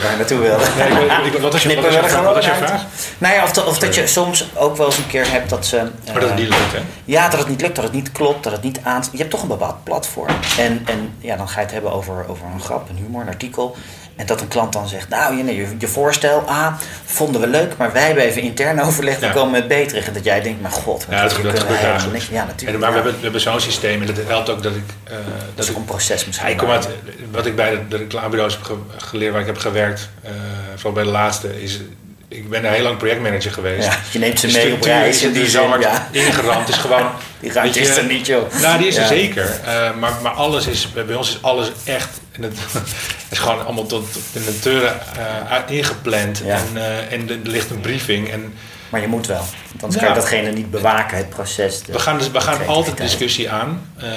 Waar 0.03 0.11
je 0.11 0.17
naartoe 0.17 0.39
wilde. 0.39 0.65
Nee, 0.79 0.89
ik- 1.27 1.35
ik- 1.35 1.41
wat 1.41 1.53
was 1.53 1.63
je, 1.63 1.81
wat 1.81 1.85
vraag? 1.95 2.23
Wat 2.23 2.45
je 2.45 2.51
uit. 2.53 2.65
vraag? 2.65 2.83
Nou 3.19 3.35
ja, 3.35 3.43
of, 3.45 3.53
dat- 3.53 3.67
of 3.67 3.79
dat 3.79 3.95
je 3.95 4.07
soms 4.07 4.45
ook 4.55 4.77
wel 4.77 4.87
eens 4.87 4.97
een 4.99 5.07
keer 5.07 5.31
hebt 5.31 5.51
dat 5.51 5.67
ze... 5.67 5.77
Maar 5.77 6.15
dat 6.15 6.23
het 6.23 6.31
eh, 6.31 6.37
niet 6.37 6.49
lukt, 6.49 6.73
hè? 6.73 6.79
Ja, 7.05 7.29
dat 7.29 7.39
het 7.39 7.49
niet 7.49 7.61
lukt, 7.61 7.75
dat 7.75 7.85
het 7.85 7.93
niet 7.93 8.13
klopt, 8.13 8.43
dat 8.45 8.53
het 8.53 8.63
niet 8.63 8.81
aan... 8.83 9.05
Je 9.13 9.19
hebt 9.19 9.31
toch 9.31 9.43
een 9.43 9.49
bepaald 9.49 9.85
platform. 9.85 10.35
En, 10.59 10.83
en 10.87 11.15
ja, 11.19 11.37
dan 11.37 11.49
ga 11.49 11.55
je 11.59 11.65
het 11.65 11.73
hebben 11.75 11.93
over, 11.93 12.25
over 12.29 12.47
een 12.55 12.61
grap, 12.61 12.89
een 12.89 12.97
humor, 12.97 13.21
een 13.21 13.29
artikel. 13.29 13.77
En 14.17 14.27
dat 14.27 14.41
een 14.41 14.49
klant 14.49 14.73
dan 14.73 14.89
zegt, 14.89 15.09
nou, 15.09 15.37
je, 15.37 15.43
nee, 15.43 15.57
je, 15.57 15.67
je 15.79 15.89
voorstel, 15.89 16.41
ah, 16.47 16.73
vonden 17.05 17.41
we 17.41 17.47
leuk, 17.47 17.77
maar 17.77 17.93
wij 17.93 18.07
hebben 18.07 18.25
even 18.25 18.43
intern 18.43 18.81
overlegd, 18.87 19.21
we 19.21 19.27
Ja. 19.27 19.33
komen 19.33 19.51
met. 19.69 20.07
En 20.07 20.13
dat 20.13 20.25
jij 20.25 20.41
denkt, 20.43 20.63
maar 20.63 20.71
god, 20.71 21.07
Ja, 21.11 21.23
dat, 21.23 21.33
gebeurt 21.33 22.13
niks- 22.13 22.29
Ja, 22.31 22.45
natuurlijk. 22.45 22.73
En, 22.75 22.79
maar 22.79 22.89
we 22.89 22.95
hebben, 22.95 23.15
we 23.15 23.23
hebben 23.23 23.41
zo'n 23.41 23.61
systeem 23.61 24.01
en 24.01 24.07
dat 24.07 24.17
helpt 24.27 24.49
ook 24.51 24.63
dat 24.63 24.73
ik... 24.75 24.83
eh, 25.05 25.17
dat 25.55 25.65
is 25.65 25.71
ik 25.71 25.77
een 25.77 25.85
proces 25.85 26.27
misschien. 26.27 26.49
Ik 26.49 26.57
kom 26.57 26.71
uit, 26.71 26.89
wat 27.31 27.47
ik 27.47 27.57
bij 27.57 27.71
de, 27.71 27.89
de 27.89 27.97
reclamebureaus 27.97 28.53
heb 28.53 28.63
ge- 28.63 28.75
geleerd, 28.97 29.33
waar 29.33 29.41
ik 29.41 29.47
heb 29.47 29.59
gewerkt, 29.59 30.09
eh, 30.23 30.31
vooral 30.75 30.93
bij 30.93 31.05
de 31.05 31.11
laatste, 31.11 31.63
is, 31.63 31.81
ik 32.29 32.51
ben 32.51 32.65
een 32.65 32.73
heel 32.73 32.83
lang 32.83 32.97
projectmanager 32.97 33.53
geweest. 33.53 33.87
Ja, 33.87 33.99
je 34.11 34.19
neemt 34.19 34.41
ze 34.41 34.47
mee 34.47 34.73
op 34.75 34.83
reis 34.83 35.23
er 35.23 35.33
die 35.33 35.49
zo 35.51 35.67
hard 35.67 35.87
ingeramd. 36.11 36.59
Het 36.67 36.69
is 36.69 36.77
gewoon... 36.81 37.07
Die 37.47 37.55
ruimte 37.55 37.81
is 37.81 37.97
er 37.97 38.05
niet, 38.05 38.27
joh. 38.27 38.53
Nou, 38.61 38.79
die 38.79 38.87
is 38.87 38.97
er 38.97 39.07
zeker. 39.07 39.61
Eh, 39.65 39.97
maar, 39.99 40.13
maar 40.23 40.33
alles 40.33 40.67
is, 40.67 40.93
bij 40.93 41.15
ons 41.15 41.29
is 41.29 41.43
alles 41.43 41.69
echt, 41.85 42.21
en 42.33 42.43
het 42.43 42.59
is 43.31 43.39
gewoon 43.39 43.65
allemaal 43.65 43.87
tot, 43.87 44.13
tot 44.13 44.23
de 44.33 44.41
natuur 44.41 44.85
eh, 44.85 45.77
ingepland. 45.77 46.43
En, 46.43 46.67
eh, 46.75 47.13
en 47.13 47.29
er 47.29 47.39
ligt 47.43 47.71
een 47.71 47.81
briefing. 47.81 48.31
En 48.31 48.55
Maar 48.89 49.01
je 49.01 49.07
moet 49.07 49.27
wel, 49.27 49.37
want 49.71 49.83
anders 49.83 50.01
kan 50.03 50.09
je 50.09 50.15
datgene 50.21 50.53
niet 50.53 50.71
bewaken, 50.71 51.17
het 51.17 51.29
proces. 51.31 51.83
de 51.83 51.93
we 51.93 51.99
gaan, 51.99 52.19
dus, 52.19 52.31
we 52.31 52.41
gaan 52.41 52.67
altijd 52.67 52.97
discussie 52.97 53.51
aan. 53.51 53.91
ehm, 53.99 54.11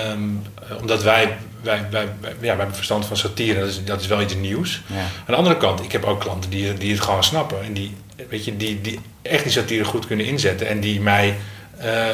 eh, 0.70 0.78
omdat 0.80 1.04
wij, 1.04 1.38
wij, 1.64 1.86
wij, 1.92 2.08
wij- 2.22 2.32
ja, 2.32 2.38
wij 2.40 2.56
hebben 2.56 2.76
verstand 2.76 3.06
van 3.06 3.18
satire. 3.18 3.60
Dat 3.60 3.70
is, 3.70 3.84
dat 3.84 4.02
is 4.02 4.08
wel 4.08 4.22
iets 4.22 4.36
nieuws. 4.36 4.82
Ja. 4.88 4.96
Aan 5.00 5.06
de 5.28 5.36
andere 5.36 5.58
kant, 5.58 5.84
ik 5.84 5.92
heb 5.92 6.04
ook 6.06 6.20
klanten 6.20 6.50
die, 6.50 6.74
die 6.74 6.92
het 6.92 7.02
gewoon 7.02 7.24
snappen. 7.24 7.64
En 7.64 7.74
die, 7.74 7.96
weet 8.30 8.46
je, 8.46 8.58
die, 8.58 8.82
die 8.82 9.00
echt 9.22 9.44
die 9.44 9.52
satire 9.52 9.84
goed 9.84 10.08
kunnen 10.08 10.26
inzetten. 10.26 10.68
En 10.68 10.80
die 10.80 11.02
mij 11.02 11.36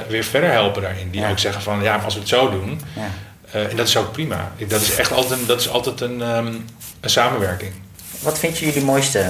weer 0.07 0.23
verder 0.23 0.51
helpen 0.51 0.81
daarin. 0.81 1.09
Die 1.09 1.27
ook 1.27 1.39
zeggen 1.39 1.61
van, 1.61 1.81
ja, 1.83 1.95
als 1.97 2.13
we 2.13 2.19
het 2.19 2.29
zo 2.29 2.49
doen... 2.49 2.81
Ja. 2.95 3.09
eh, 3.51 3.69
en 3.69 3.75
dat 3.75 3.87
is 3.87 3.97
ook 3.97 4.11
prima. 4.11 4.51
Dat 4.67 4.81
is 4.81 4.95
echt 4.95 5.11
altijd 5.11 5.39
een, 5.39 5.45
dat 5.45 5.59
is 5.59 5.69
altijd 5.69 6.01
een, 6.01 6.21
ehm, 6.21 6.47
een 6.99 7.09
samenwerking. 7.09 7.71
Wat 8.19 8.39
vind 8.39 8.57
je 8.57 8.65
jullie 8.65 8.83
mooiste 8.83 9.29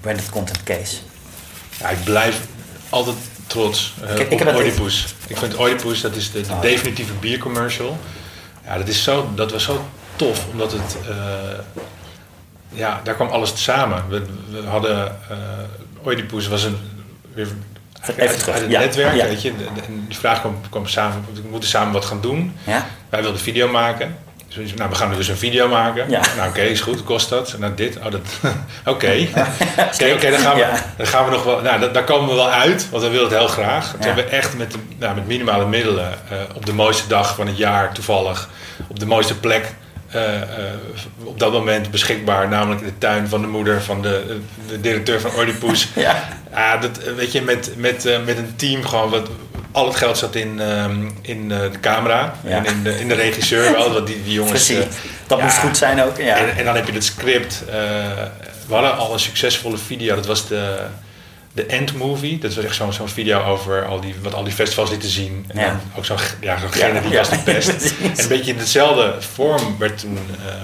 branded 0.00 0.30
content 0.30 0.62
case? 0.62 0.96
Ja, 1.80 1.88
ik 1.88 2.04
blijf 2.04 2.40
altijd 2.88 3.16
trots 3.46 3.94
eh, 4.04 4.18
Ik- 4.18 4.30
ik 4.30 4.40
op 4.48 4.54
Oedipus. 4.54 5.14
Ik 5.26 5.36
vind 5.36 5.58
Oedipus, 5.58 6.00
dat 6.00 6.16
is 6.16 6.30
de, 6.32 6.40
de 6.40 6.48
Oh, 6.48 6.54
ja. 6.54 6.60
definitieve 6.60 7.12
biercommercial. 7.12 7.98
Ja, 8.64 8.76
dat, 8.78 8.88
is 8.88 9.02
zo, 9.02 9.30
dat 9.34 9.50
was 9.52 9.62
zo 9.64 9.84
tof, 10.16 10.46
omdat 10.50 10.72
het... 10.72 10.96
eh, 11.08 11.14
ja, 12.68 13.00
daar 13.04 13.14
kwam 13.14 13.28
alles 13.28 13.62
samen. 13.62 14.04
We, 14.08 14.22
we 14.50 14.66
hadden... 14.66 15.06
eh 15.30 16.06
Oedipus 16.06 16.46
was 16.48 16.62
een... 16.62 16.76
Weer, 17.34 17.48
Even 18.02 18.20
uit, 18.28 18.38
terug, 18.38 18.54
uit 18.54 18.62
het 18.62 18.70
ja, 18.70 18.80
netwerk, 18.80 19.14
ja. 19.14 19.24
weet 19.26 19.42
je. 19.42 19.48
En 19.86 20.04
die 20.08 20.18
vraag 20.18 20.40
kwam, 20.40 20.60
kwam 20.70 20.86
samen, 20.86 21.24
we 21.32 21.40
moeten 21.50 21.68
samen 21.68 21.92
wat 21.92 22.04
gaan 22.04 22.20
doen. 22.20 22.56
Ja? 22.64 22.86
Wij 23.08 23.22
wilden 23.22 23.40
video 23.40 23.68
maken. 23.68 24.16
Dus, 24.54 24.74
nou, 24.74 24.90
we 24.90 24.96
gaan 24.96 25.14
dus 25.14 25.28
een 25.28 25.36
video 25.36 25.68
maken. 25.68 26.10
Ja. 26.10 26.20
Nou, 26.36 26.48
oké, 26.48 26.60
is 26.60 26.80
goed. 26.80 27.04
Kost 27.04 27.28
dat? 27.28 27.54
Nou, 27.58 27.74
dit. 27.74 27.96
Oh, 27.98 28.10
dat. 28.10 28.20
Oké. 28.94 29.12
Oké, 29.94 30.12
oké, 30.12 30.30
dan 30.30 30.38
gaan 30.40 30.56
we, 30.56 30.66
dan 30.96 31.06
gaan 31.06 31.24
we 31.24 31.30
nog 31.30 31.44
wel. 31.44 31.60
Nou, 31.60 31.80
da- 31.80 31.86
daar 31.88 32.04
komen 32.04 32.28
we 32.28 32.34
wel 32.34 32.50
uit, 32.50 32.90
want 32.90 33.02
we 33.02 33.08
willen 33.08 33.28
het 33.28 33.38
heel 33.38 33.48
graag. 33.48 33.90
Toen 33.90 34.00
hebben 34.00 34.24
we 34.24 34.30
echt 34.30 34.56
met, 34.56 34.74
nou, 34.98 35.14
met 35.14 35.26
minimale 35.26 35.66
middelen 35.66 36.12
eh, 36.12 36.36
op 36.54 36.66
de 36.66 36.72
mooiste 36.72 37.08
dag 37.08 37.34
van 37.34 37.46
het 37.46 37.56
jaar 37.56 37.92
toevallig, 37.92 38.48
op 38.88 38.98
de 38.98 39.06
mooiste 39.06 39.38
plek. 39.38 39.74
Eh, 40.10 40.34
eh, 40.42 40.48
op 41.24 41.38
dat 41.38 41.52
moment 41.52 41.90
beschikbaar, 41.90 42.48
namelijk 42.48 42.80
in 42.80 42.86
de 42.86 42.98
tuin 42.98 43.28
van 43.28 43.40
de 43.40 43.46
moeder 43.46 43.82
van 43.82 44.02
de, 44.02 44.40
de 44.68 44.80
directeur 44.80 45.20
van 45.20 45.30
Oedipus. 45.38 45.88
Ja. 45.94 46.28
Ja, 46.54 46.76
dat, 46.76 46.98
eh, 46.98 47.12
weet 47.14 47.32
je, 47.32 47.42
met, 47.42 47.70
met, 47.76 48.06
eh, 48.06 48.18
met 48.24 48.38
een 48.38 48.56
team 48.56 48.84
gewoon 48.84 49.10
wat. 49.10 49.28
Al 49.72 49.86
het 49.86 49.96
geld 49.96 50.18
zat 50.18 50.34
in, 50.34 50.60
ehm, 50.60 51.08
in 51.22 51.52
eh, 51.52 51.58
de 51.72 51.80
camera 51.80 52.34
Ja. 52.44 52.56
en 52.56 52.64
in 52.66 52.82
de, 52.82 53.00
in 53.00 53.08
de 53.08 53.14
regisseur 53.14 53.72
wel. 53.72 53.92
Want 53.92 54.06
die, 54.06 54.22
die 54.22 54.32
jongens. 54.32 54.50
Precies. 54.66 54.84
eh, 54.84 54.90
Dat 55.26 55.38
ja. 55.38 55.44
moest 55.44 55.58
goed 55.58 55.76
zijn 55.76 56.02
ook. 56.02 56.16
Ja. 56.18 56.36
en, 56.36 56.56
en 56.56 56.64
dan 56.64 56.74
heb 56.74 56.86
je 56.86 56.92
het 56.92 57.04
script. 57.04 57.62
eh, 57.68 57.74
we 58.66 58.74
hadden 58.74 58.96
al 58.96 59.12
een 59.12 59.18
succesvolle 59.20 59.78
video. 59.78 60.14
Dat 60.14 60.26
was 60.26 60.48
de, 60.48 60.76
de 61.58 61.66
End 61.66 61.94
Movie. 61.94 62.38
Dat 62.38 62.54
was 62.54 62.64
echt 62.64 62.74
zo'n 62.74 62.92
zo'n 62.92 63.08
video 63.08 63.42
over 63.42 63.86
al 63.86 64.00
die, 64.00 64.14
wat 64.22 64.34
al 64.34 64.44
die 64.44 64.52
festivals 64.52 64.90
lieten 64.90 65.08
zien. 65.08 65.44
En 65.48 65.60
Ja. 65.60 65.80
ook 65.96 66.04
zo'n 66.04 66.16
ja, 66.40 66.56
Ja, 66.74 67.00
die 67.00 67.10
ja, 67.10 67.18
was 67.18 67.30
de 67.30 67.38
pest. 67.38 67.68
En 68.02 68.20
een 68.22 68.28
beetje 68.28 68.52
in 68.52 68.58
dezelfde 68.58 69.14
vorm 69.18 69.78
werd 69.78 69.98
toen, 69.98 70.18
ehm, 70.46 70.56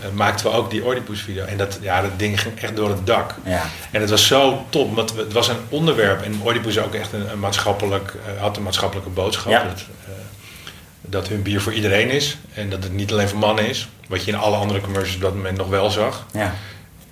eh, 0.00 0.08
maakten 0.14 0.46
we 0.46 0.52
ook 0.56 0.70
die 0.70 0.84
Oedipus 0.86 1.20
video. 1.20 1.44
En 1.44 1.56
dat, 1.56 1.78
ja, 1.80 2.02
dat 2.02 2.18
ding 2.18 2.40
ging 2.40 2.60
echt 2.60 2.76
door 2.76 2.88
het 2.88 3.06
dak. 3.06 3.34
Ja. 3.44 3.62
En 3.90 4.00
het 4.00 4.10
was 4.10 4.26
zo 4.26 4.64
top, 4.70 4.94
want 4.96 5.16
het 5.16 5.32
was 5.32 5.48
een 5.48 5.56
onderwerp. 5.68 6.22
En 6.22 6.40
Oedipus 6.44 6.78
ook 6.78 6.94
echt 6.94 7.12
een, 7.12 7.30
een 7.30 7.38
maatschappelijk, 7.38 8.14
eh, 8.34 8.40
had 8.42 8.56
een 8.56 8.62
maatschappelijke 8.62 9.10
boodschap. 9.10 9.52
Dat, 9.52 9.62
eh, 10.04 10.12
dat 11.00 11.28
hun 11.28 11.42
bier 11.42 11.60
voor 11.60 11.72
iedereen 11.72 12.10
is. 12.10 12.36
En 12.54 12.70
dat 12.70 12.82
het 12.82 12.92
niet 12.92 13.12
alleen 13.12 13.28
voor 13.28 13.38
mannen 13.38 13.68
is. 13.68 13.88
Wat 14.08 14.24
je 14.24 14.30
in 14.30 14.38
alle 14.38 14.56
andere 14.56 14.80
commercials 14.80 15.16
op 15.16 15.22
dat 15.22 15.34
moment 15.34 15.56
nog 15.56 15.68
wel 15.68 15.90
zag. 15.90 16.26
Ja. 16.32 16.54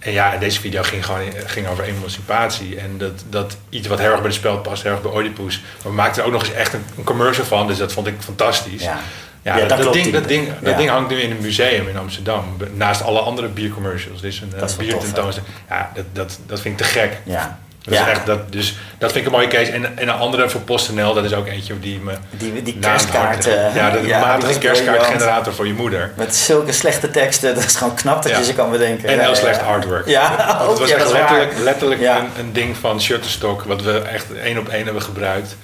En 0.05 0.13
ja, 0.13 0.37
deze 0.37 0.61
video 0.61 0.83
ging 0.83 1.07
gewoon 1.07 1.33
ging 1.47 1.69
over 1.69 1.85
emancipatie. 1.85 2.77
En 2.79 2.99
dat, 2.99 3.25
dat 3.29 3.57
iets 3.69 3.89
wat 3.89 3.99
heel 3.99 4.11
erg 4.11 4.21
bij 4.21 4.29
de 4.29 4.35
spel 4.35 4.59
past, 4.59 4.83
heel 4.83 4.93
erg 4.93 5.03
bij 5.03 5.13
Oedipus. 5.13 5.61
Maar 5.61 5.93
we 5.93 5.93
maakten 5.93 6.21
er 6.23 6.27
ook 6.29 6.33
nog 6.35 6.43
eens 6.43 6.53
echt 6.53 6.73
een, 6.73 6.85
een 6.97 7.05
commercial 7.05 7.47
van. 7.47 7.67
Dus 7.67 7.79
dat 7.79 7.93
vond 7.93 8.07
ik 8.07 8.15
fantastisch. 8.19 8.83
Ja. 8.83 8.99
Ja, 9.43 9.57
Ja, 9.57 9.67
dat, 9.67 9.93
ding, 9.93 10.13
dat, 10.13 10.29
ding, 10.29 10.49
dat 10.63 10.77
ding 10.77 10.91
hangt 10.91 11.11
nu 11.11 11.21
in 11.21 11.31
een 11.31 11.41
museum 11.41 11.89
in 11.89 11.97
Amsterdam. 11.97 12.57
Naast 12.75 13.03
alle 13.03 13.21
andere 13.21 13.49
biercommercials. 13.49 14.21
Dit 14.21 14.33
is 14.33 14.41
een 14.41 14.53
tof, 14.59 14.77
biertentoonstelling. 14.77 15.53
Ja, 15.69 15.91
dat, 15.95 16.05
dat, 16.13 16.39
dat 16.47 16.61
vind 16.61 16.81
ik 16.81 16.87
te 16.87 16.93
gek. 16.93 17.19
Ja. 17.25 17.59
Dat 17.85 17.95
ja. 17.95 18.01
is 18.07 18.11
echt, 18.11 18.27
dat, 18.27 18.53
dus 18.53 18.77
dat 18.99 19.13
vind 19.13 19.27
ik 19.27 19.33
een 19.33 19.39
mooie 19.39 19.49
case. 19.51 19.71
En, 19.71 19.85
en 19.99 20.09
een 20.09 20.15
andere 20.15 20.49
voor 20.49 20.61
PostNL, 20.61 21.15
dat 21.15 21.25
is 21.25 21.33
ook 21.35 21.47
eentje 21.47 21.79
die 21.81 21.99
me... 22.01 22.13
Die, 22.31 22.63
die 22.63 22.79
kerstkaarten. 22.79 23.75
Ja, 23.75 23.91
de 23.91 24.01
die 24.01 24.11
matige 24.15 24.59
kerstkaartgenerator 24.59 25.53
voor 25.55 25.67
je 25.67 25.73
moeder. 25.73 26.13
Met 26.17 26.37
zulke 26.37 26.73
slechte 26.73 27.11
teksten. 27.11 27.55
Dat 27.55 27.65
is 27.65 27.77
gewoon 27.77 27.95
knap 27.95 28.23
dat 28.23 28.33
Ja. 28.33 28.39
je 28.39 28.45
ze 28.45 28.55
kan 28.55 28.71
bedenken. 28.71 29.09
En 29.09 29.15
Ja, 29.15 29.21
heel 29.21 29.29
ja, 29.31 29.35
slecht 29.37 29.61
ja. 29.61 29.67
artwork. 29.67 30.09
Ja, 30.09 30.37
Want 30.59 30.71
het 30.71 30.79
was 30.79 30.89
ja, 30.89 30.95
echt 30.97 31.05
dat 31.05 31.13
letterlijk, 31.13 31.53
letterlijk 31.59 32.01
Ja. 32.01 32.19
een, 32.19 32.27
een 32.39 32.53
ding 32.53 32.77
van 32.77 33.01
Shutterstock, 33.01 33.63
wat 33.63 33.83
we 33.83 33.99
echt 33.99 34.27
één 34.43 34.59
op 34.59 34.69
één 34.69 34.85
hebben 34.85 35.03
gebruikt. 35.03 35.57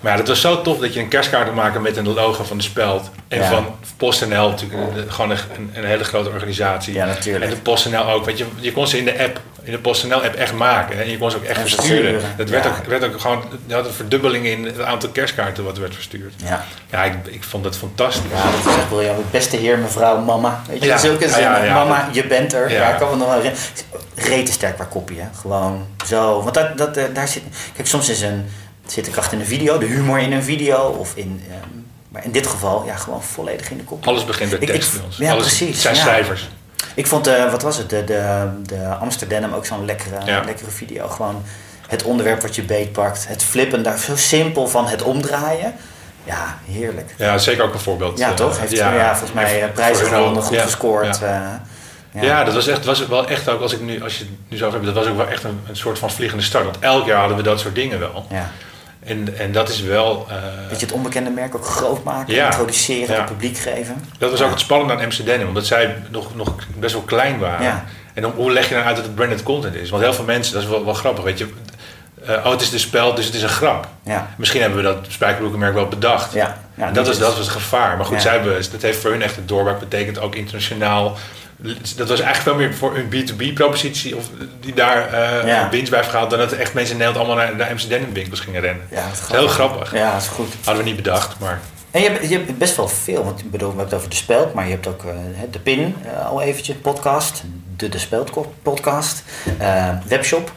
Maar 0.00 0.12
ja, 0.12 0.18
dat 0.18 0.28
was 0.28 0.40
zo 0.40 0.62
tof 0.62 0.78
dat 0.78 0.94
je 0.94 1.00
een 1.00 1.08
kerstkaart 1.08 1.46
kon 1.46 1.54
maken 1.54 1.82
met 1.82 1.96
een 1.96 2.12
logo 2.12 2.44
van 2.44 2.56
de 2.56 2.62
Speld. 2.62 3.10
En 3.28 3.38
Ja. 3.38 3.48
van 3.50 3.66
PostNL, 3.96 4.48
natuurlijk 4.48 5.12
gewoon 5.12 5.30
een, 5.30 5.70
een 5.74 5.84
hele 5.84 6.04
grote 6.04 6.28
organisatie. 6.28 6.94
Ja, 6.94 7.04
natuurlijk. 7.04 7.44
En 7.44 7.50
de 7.50 7.56
PostNL 7.56 8.04
ook. 8.10 8.24
Weet 8.24 8.38
je, 8.38 8.44
je 8.56 8.72
kon 8.72 8.86
ze 8.86 8.98
in 8.98 9.04
de 9.04 9.18
app, 9.22 9.40
in 9.68 9.74
de 9.74 9.80
PostNL-app 9.80 10.34
echt 10.34 10.52
maken. 10.52 10.98
En 11.02 11.10
je 11.10 11.18
kon 11.18 11.30
ze 11.30 11.36
ook 11.36 11.42
echt 11.42 11.56
En 11.56 11.60
versturen. 11.68 11.88
versturen, 11.88 12.34
Dat 12.36 12.48
werd, 12.48 12.64
ja. 12.64 12.70
ook, 12.70 12.84
werd 12.86 13.04
ook 13.04 13.20
gewoon, 13.20 13.42
je 13.66 13.74
had 13.74 13.86
een 13.86 13.92
verdubbeling 13.92 14.46
in 14.46 14.64
het 14.64 14.80
aantal 14.80 15.08
kerstkaarten 15.08 15.64
wat 15.64 15.78
werd 15.78 15.94
verstuurd. 15.94 16.32
Ja. 16.44 16.64
Ja, 16.90 17.04
ik, 17.04 17.14
ik 17.26 17.44
vond 17.44 17.64
dat 17.64 17.76
fantastisch. 17.76 18.30
Ja, 18.34 18.42
dat 18.50 18.72
is 18.72 18.78
echt 18.78 18.88
briljant. 18.88 19.30
Beste 19.30 19.56
heer, 19.56 19.78
mevrouw, 19.78 20.18
mama. 20.20 20.62
Weet 20.68 20.80
je, 20.82 20.86
Ja. 20.86 20.98
zulke 20.98 21.24
Ja, 21.26 21.32
zinnen. 21.32 21.50
ja, 21.58 21.64
ja. 21.64 21.74
Mama, 21.74 22.08
je 22.12 22.26
bent 22.26 22.52
er. 22.52 22.70
Ja. 22.70 22.88
Ik 22.92 22.98
kan 22.98 23.10
me 23.10 23.16
nog 23.16 23.26
wel 23.26 23.36
herinneren. 23.36 23.66
Rete 24.14 24.52
sterk 24.52 24.74
qua 24.74 24.84
kopie, 24.84 25.20
hè. 25.20 25.26
Gewoon 25.40 25.86
zo. 26.06 26.42
Want 26.42 26.54
dat, 26.54 26.78
dat, 26.78 26.96
eh, 26.96 27.04
daar 27.14 27.28
zit... 27.28 27.42
Kijk, 27.74 27.88
soms 27.88 28.08
is 28.08 28.20
een, 28.20 28.44
zit 28.86 29.04
de 29.04 29.10
kracht 29.10 29.32
in 29.32 29.40
een 29.40 29.46
video, 29.46 29.78
de 29.78 29.86
humor 29.86 30.18
in 30.18 30.32
een 30.32 30.42
video. 30.42 30.76
Of 30.78 31.12
in... 31.14 31.42
ehm, 31.50 31.58
maar 32.08 32.24
in 32.24 32.32
dit 32.32 32.46
geval, 32.46 32.84
ja, 32.86 32.96
gewoon 32.96 33.22
volledig 33.22 33.70
in 33.70 33.76
de 33.76 33.84
kopie. 33.84 34.08
Alles 34.08 34.24
begint 34.24 34.50
bij 34.50 34.58
Ik- 34.58 34.68
ik- 34.68 34.74
tekst 34.74 34.92
bij 34.92 35.02
ons. 35.04 35.16
ja, 35.16 35.30
Alles, 35.32 35.42
precies, 35.46 35.68
Het 35.68 35.80
zijn 35.80 35.94
ja. 35.94 36.02
cijfers. 36.02 36.48
Ik 36.98 37.06
vond, 37.06 37.26
eh, 37.26 37.50
wat 37.50 37.62
was 37.62 37.76
het, 37.76 37.90
de, 37.90 38.04
de, 38.04 38.48
de 38.62 38.86
Amsterdam 38.86 39.52
ook 39.52 39.66
zo'n 39.66 39.84
lekkere, 39.84 40.16
Ja. 40.24 40.42
lekkere 40.44 40.70
video. 40.70 41.08
Gewoon 41.08 41.42
het 41.88 42.02
onderwerp 42.02 42.42
wat 42.42 42.54
je 42.54 42.62
beetpakt. 42.62 43.28
Het 43.28 43.42
flippen 43.42 43.82
daar, 43.82 43.98
zo 43.98 44.16
simpel 44.16 44.68
van 44.68 44.86
het 44.86 45.02
omdraaien. 45.02 45.74
Ja, 46.24 46.58
heerlijk. 46.70 47.14
Ja, 47.16 47.38
zeker 47.38 47.64
ook 47.64 47.74
een 47.74 47.80
voorbeeld. 47.80 48.18
Ja, 48.18 48.28
eh, 48.28 48.34
toch? 48.34 48.60
Heeft 48.60 48.72
ja, 48.72 49.08
volgens 49.10 49.32
mij 49.32 49.62
eh, 49.62 49.72
prijzen 49.72 50.06
gewonnen, 50.06 50.42
goed 50.42 50.56
Ja, 50.56 50.62
gescoord. 50.62 51.18
Ja. 51.18 51.62
Ja. 52.12 52.44
dat 52.44 52.54
was 52.54 52.66
echt, 52.66 52.84
was 52.84 53.06
wel 53.06 53.28
echt 53.28 53.48
ook, 53.48 53.60
als, 53.60 53.72
ik 53.72 53.80
nu, 53.80 54.02
als 54.02 54.18
je 54.18 54.24
het 54.24 54.32
nu 54.48 54.56
zo 54.56 54.70
hebt, 54.70 54.84
dat 54.84 54.94
was 54.94 55.06
ook 55.06 55.16
wel 55.16 55.28
echt 55.28 55.44
een, 55.44 55.60
een 55.68 55.76
soort 55.76 55.98
van 55.98 56.10
vliegende 56.10 56.44
start. 56.44 56.64
Want 56.64 56.78
elk 56.78 57.06
jaar 57.06 57.18
hadden 57.18 57.36
we 57.36 57.42
dat 57.42 57.60
soort 57.60 57.74
dingen 57.74 57.98
wel. 57.98 58.26
ja. 58.30 58.50
En, 59.04 59.38
en 59.38 59.52
dat 59.52 59.68
is 59.68 59.80
wel, 59.80 60.26
eh, 60.28 60.34
Dat 60.70 60.80
je 60.80 60.86
het 60.86 60.94
onbekende 60.94 61.30
merk 61.30 61.54
ook 61.54 61.64
groot 61.66 62.04
maken, 62.04 62.34
Ja. 62.34 62.44
introduceren, 62.46 63.14
Ja. 63.14 63.20
het 63.20 63.30
publiek 63.30 63.58
geven. 63.58 64.02
dat 64.18 64.30
was 64.30 64.38
Ja. 64.38 64.44
ook 64.44 64.50
het 64.50 64.60
spannende 64.60 64.92
aan 64.94 65.00
Amsterdam, 65.04 65.48
omdat 65.48 65.66
zij 65.66 65.96
nog, 66.10 66.34
nog 66.34 66.54
best 66.78 66.92
wel 66.92 67.02
klein 67.02 67.38
waren. 67.38 67.82
En 68.14 68.24
hoe, 68.24 68.52
leg 68.52 68.68
je 68.68 68.74
dan 68.74 68.84
uit 68.84 68.96
dat 68.96 69.04
het 69.04 69.14
branded 69.14 69.42
content 69.42 69.74
is? 69.74 69.90
Want 69.90 70.02
heel 70.02 70.12
veel 70.14 70.24
mensen, 70.24 70.52
dat 70.54 70.62
is 70.62 70.68
wel, 70.68 70.84
wel 70.84 70.94
grappig, 70.94 71.24
weet 71.24 71.38
je. 71.38 71.48
eh, 72.26 72.34
oh, 72.44 72.50
het 72.50 72.60
is 72.60 72.70
de 72.70 72.78
spel, 72.78 73.14
dus 73.14 73.24
het 73.26 73.34
is 73.34 73.42
een 73.42 73.48
grap. 73.48 73.88
Ja. 74.02 74.28
Misschien 74.36 74.60
hebben 74.60 74.78
we 74.78 74.84
dat 74.84 75.06
spijkerbroekenmerk 75.08 75.74
wel 75.74 75.88
bedacht. 75.88 76.32
Ja. 76.32 76.56
Dat, 76.92 77.04
dus. 77.04 77.18
dat 77.18 77.28
was 77.36 77.38
het 77.46 77.48
gevaar. 77.48 77.96
Maar 77.96 78.06
goed, 78.06 78.22
zij 78.22 78.32
hebben, 78.32 78.62
dat 78.72 78.82
heeft 78.82 78.98
voor 79.00 79.10
hun 79.10 79.22
echt 79.22 79.36
het 79.36 79.48
doorbraak 79.48 79.78
betekend, 79.78 80.18
ook 80.20 80.34
internationaal. 80.34 81.16
Dat 81.96 82.08
was 82.08 82.20
eigenlijk 82.20 82.42
veel 82.42 82.54
meer 82.54 82.74
voor 82.74 82.96
een 82.96 83.08
B2B-propositie 83.08 84.16
of 84.16 84.24
die 84.60 84.74
daar 84.74 85.12
eh 85.12 85.46
Ja. 85.46 85.68
winst 85.70 85.90
bij 85.90 85.98
heeft 85.98 86.10
gehaald, 86.10 86.30
dan 86.30 86.38
dat 86.38 86.52
echt 86.52 86.74
mensen 86.74 86.92
in 86.92 86.98
Nederland 87.00 87.26
allemaal 87.26 87.46
naar, 87.46 87.56
naar 87.56 87.70
Amsterdam 87.70 88.12
winkels 88.12 88.40
gingen 88.40 88.60
rennen. 88.60 88.86
Ja, 88.90 89.04
dat 89.04 89.12
is 89.12 89.18
Dat 89.20 89.28
is 89.30 89.36
heel 89.36 89.48
grappig. 89.48 89.92
Ja, 89.92 90.12
dat 90.12 90.22
is 90.22 90.28
goed. 90.28 90.54
Hadden 90.64 90.82
we 90.84 90.88
niet 90.90 90.96
bedacht, 91.02 91.38
maar 91.38 91.60
En 91.90 92.02
je 92.02 92.08
hebt, 92.10 92.28
je 92.28 92.34
hebt 92.36 92.58
best 92.58 92.76
wel 92.76 92.88
veel, 92.88 93.24
want 93.24 93.40
ik 93.40 93.50
bedoel, 93.50 93.68
we 93.70 93.76
hebben 93.76 93.84
het 93.84 93.94
over 93.98 94.10
de 94.10 94.16
speld, 94.16 94.54
maar 94.54 94.64
je 94.64 94.70
hebt 94.70 94.86
ook 94.86 95.04
eh, 95.04 95.10
de 95.50 95.58
PIN 95.58 95.94
eh, 96.04 96.26
al 96.26 96.42
eventjes, 96.42 96.76
podcast, 96.76 97.42
de 97.76 97.88
De 97.88 97.98
Speld 97.98 98.30
podcast, 98.62 99.22
webshop. 100.08 100.52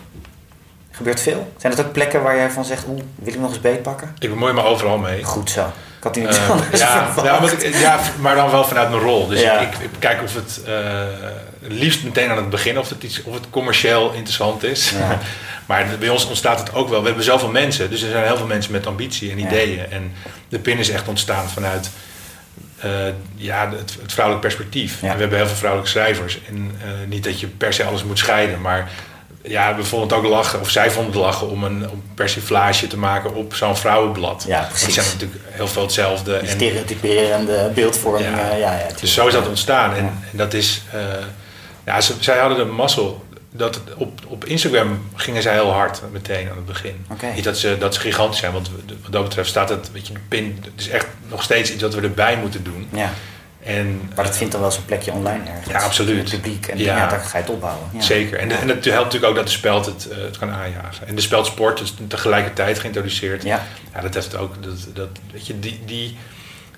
Gebeurt 0.91 1.21
veel. 1.21 1.51
Zijn 1.57 1.73
het 1.73 1.85
ook 1.85 1.91
plekken 1.91 2.21
waar 2.23 2.35
jij 2.35 2.49
van 2.49 2.65
zegt, 2.65 2.85
oeh, 2.87 3.01
wil 3.15 3.33
ik 3.33 3.39
nog 3.39 3.49
eens 3.49 3.61
beetpakken? 3.61 4.15
ik 4.19 4.29
bemoei 4.29 4.53
me 4.53 4.63
overal 4.63 4.97
mee. 4.97 5.23
Goed 5.23 5.49
zo. 5.49 5.65
Ik 6.01 6.07
had 6.07 6.13
die 6.13 6.25
niet 6.27 6.37
Eh, 6.37 6.79
ja, 6.79 7.11
ja, 7.23 7.39
maar, 7.39 7.51
ik- 7.53 7.75
ja, 7.75 7.99
maar 8.19 8.35
dan 8.35 8.51
wel 8.51 8.63
vanuit 8.63 8.89
mijn 8.89 9.01
rol. 9.01 9.27
Dus 9.27 9.41
Ja. 9.41 9.59
ik, 9.59 9.75
ik 9.77 9.89
kijk 9.99 10.23
of 10.23 10.33
het 10.35 10.61
eh, 10.65 10.73
liefst 11.59 12.03
meteen 12.03 12.29
aan 12.29 12.37
het 12.37 12.49
begin 12.49 12.79
of 12.79 12.89
het, 12.89 13.03
iets, 13.03 13.23
of 13.23 13.33
het 13.33 13.49
commercieel 13.49 14.11
interessant 14.11 14.63
is. 14.63 14.89
Ja. 14.89 15.17
maar 15.67 15.85
bij 15.99 16.09
ons 16.09 16.25
ontstaat 16.27 16.59
het 16.59 16.73
ook 16.73 16.89
wel. 16.89 16.99
We 16.99 17.05
hebben 17.05 17.23
zoveel 17.23 17.49
mensen, 17.49 17.89
dus 17.89 18.01
er 18.01 18.11
zijn 18.11 18.25
heel 18.25 18.37
veel 18.37 18.45
mensen 18.45 18.71
met 18.71 18.87
ambitie 18.87 19.31
en 19.31 19.39
ideeën. 19.39 19.91
En 19.91 20.13
de 20.49 20.59
PIN 20.59 20.77
is 20.77 20.89
echt 20.89 21.07
ontstaan 21.07 21.49
vanuit 21.49 21.89
eh, 22.79 22.89
ja, 23.35 23.69
het, 23.69 23.97
het 24.01 24.11
vrouwelijk 24.13 24.45
perspectief. 24.45 25.01
En 25.01 25.13
we 25.13 25.19
hebben 25.19 25.37
heel 25.37 25.47
veel 25.47 25.55
vrouwelijke 25.55 25.91
schrijvers. 25.91 26.39
En 26.47 26.71
niet 27.07 27.23
dat 27.23 27.39
je 27.39 27.47
per 27.47 27.73
se 27.73 27.83
alles 27.83 28.03
moet 28.03 28.17
scheiden, 28.19 28.61
maar 28.61 28.89
ja, 29.43 29.75
we 29.75 29.83
vonden 29.83 30.07
het 30.09 30.17
ook 30.17 30.31
lachen, 30.31 30.59
of 30.59 30.69
zij 30.69 30.91
vonden 30.91 31.11
het 31.13 31.21
lachen 31.21 31.49
om 31.49 31.63
een, 31.63 31.89
om 31.89 32.03
persiflage 32.15 32.87
te 32.87 32.97
maken 32.97 33.35
op 33.35 33.55
zo'n 33.55 33.77
vrouwenblad. 33.77 34.43
Ja, 34.47 34.57
Want 34.57 34.69
precies. 34.69 34.95
het 34.95 35.05
zijn 35.05 35.17
natuurlijk 35.17 35.41
heel 35.49 35.67
veel 35.67 35.81
hetzelfde. 35.81 36.31
Die 36.39 36.49
En, 36.49 36.55
stereotyperende 36.55 37.71
beeldvormingen. 37.75 38.31
Ja, 38.37 38.55
Ja. 38.55 38.71
ja, 38.71 38.77
tuurlijk. 38.77 38.99
dus 38.99 39.13
zo 39.13 39.27
is 39.27 39.33
dat 39.33 39.47
ontstaan. 39.47 39.93
En, 39.95 40.03
Ja. 40.03 40.11
en 40.31 40.37
dat 40.37 40.53
is, 40.53 40.81
eh, 40.91 40.99
ja, 41.85 42.01
ze, 42.01 42.13
zij 42.19 42.37
hadden 42.39 42.57
de 42.57 42.65
mazzel. 42.65 43.25
Dat 43.53 43.79
op, 43.97 44.19
op 44.27 44.45
Instagram 44.45 45.05
gingen 45.15 45.41
zij 45.41 45.53
heel 45.53 45.71
hard 45.71 46.01
meteen 46.11 46.49
aan 46.49 46.55
het 46.55 46.65
begin. 46.65 47.05
Niet 47.35 47.43
dat 47.43 47.57
ze, 47.57 47.77
dat 47.79 47.93
ze 47.93 47.99
gigantisch 47.99 48.39
zijn, 48.39 48.51
want 48.53 48.69
wat 49.03 49.11
dat 49.11 49.23
betreft 49.23 49.49
staat 49.49 49.69
het, 49.69 49.91
weet 49.91 50.07
je, 50.07 50.13
de 50.13 50.19
pin, 50.27 50.59
het 50.63 50.81
is 50.81 50.89
echt 50.89 51.07
nog 51.29 51.43
steeds 51.43 51.71
iets 51.73 51.81
wat 51.81 51.93
we 51.93 52.01
erbij 52.01 52.37
moeten 52.37 52.63
doen. 52.63 52.87
Ja, 52.93 53.13
En, 53.63 54.11
maar 54.15 54.25
dat 54.25 54.37
vindt 54.37 54.51
dan 54.51 54.61
wel 54.61 54.71
zo'n 54.71 54.85
plekje 54.85 55.11
online 55.11 55.49
ergens. 55.49 55.67
Ja, 55.67 55.79
absoluut. 55.79 56.15
In 56.15 56.21
het 56.21 56.29
publiek. 56.29 56.67
En 56.67 56.77
Ja. 56.77 56.97
ja. 56.97 57.07
daar 57.07 57.19
ga 57.19 57.37
je 57.37 57.43
het 57.43 57.53
opbouwen. 57.53 57.87
Ja. 57.93 58.01
Zeker. 58.01 58.39
En, 58.39 58.51
en 58.51 58.67
het 58.67 58.85
helpt 58.85 59.03
natuurlijk 59.03 59.25
ook 59.25 59.35
dat 59.35 59.45
de 59.45 59.51
speld 59.51 59.85
het, 59.85 60.07
eh, 60.09 60.17
het 60.17 60.37
kan 60.37 60.51
aanjagen. 60.51 61.07
En 61.07 61.15
de 61.15 61.21
speld 61.21 61.45
sport 61.45 61.79
is 61.79 61.93
tegelijkertijd 62.07 62.79
geïntroduceerd. 62.79 63.43
Ja. 63.43 63.63
Ja, 63.93 64.01
dat 64.01 64.13
heeft 64.13 64.37
ook, 64.37 64.63
dat, 64.63 64.87
dat, 64.93 65.09
weet 65.31 65.47
je, 65.47 65.59
die, 65.59 65.81
die, 65.85 66.17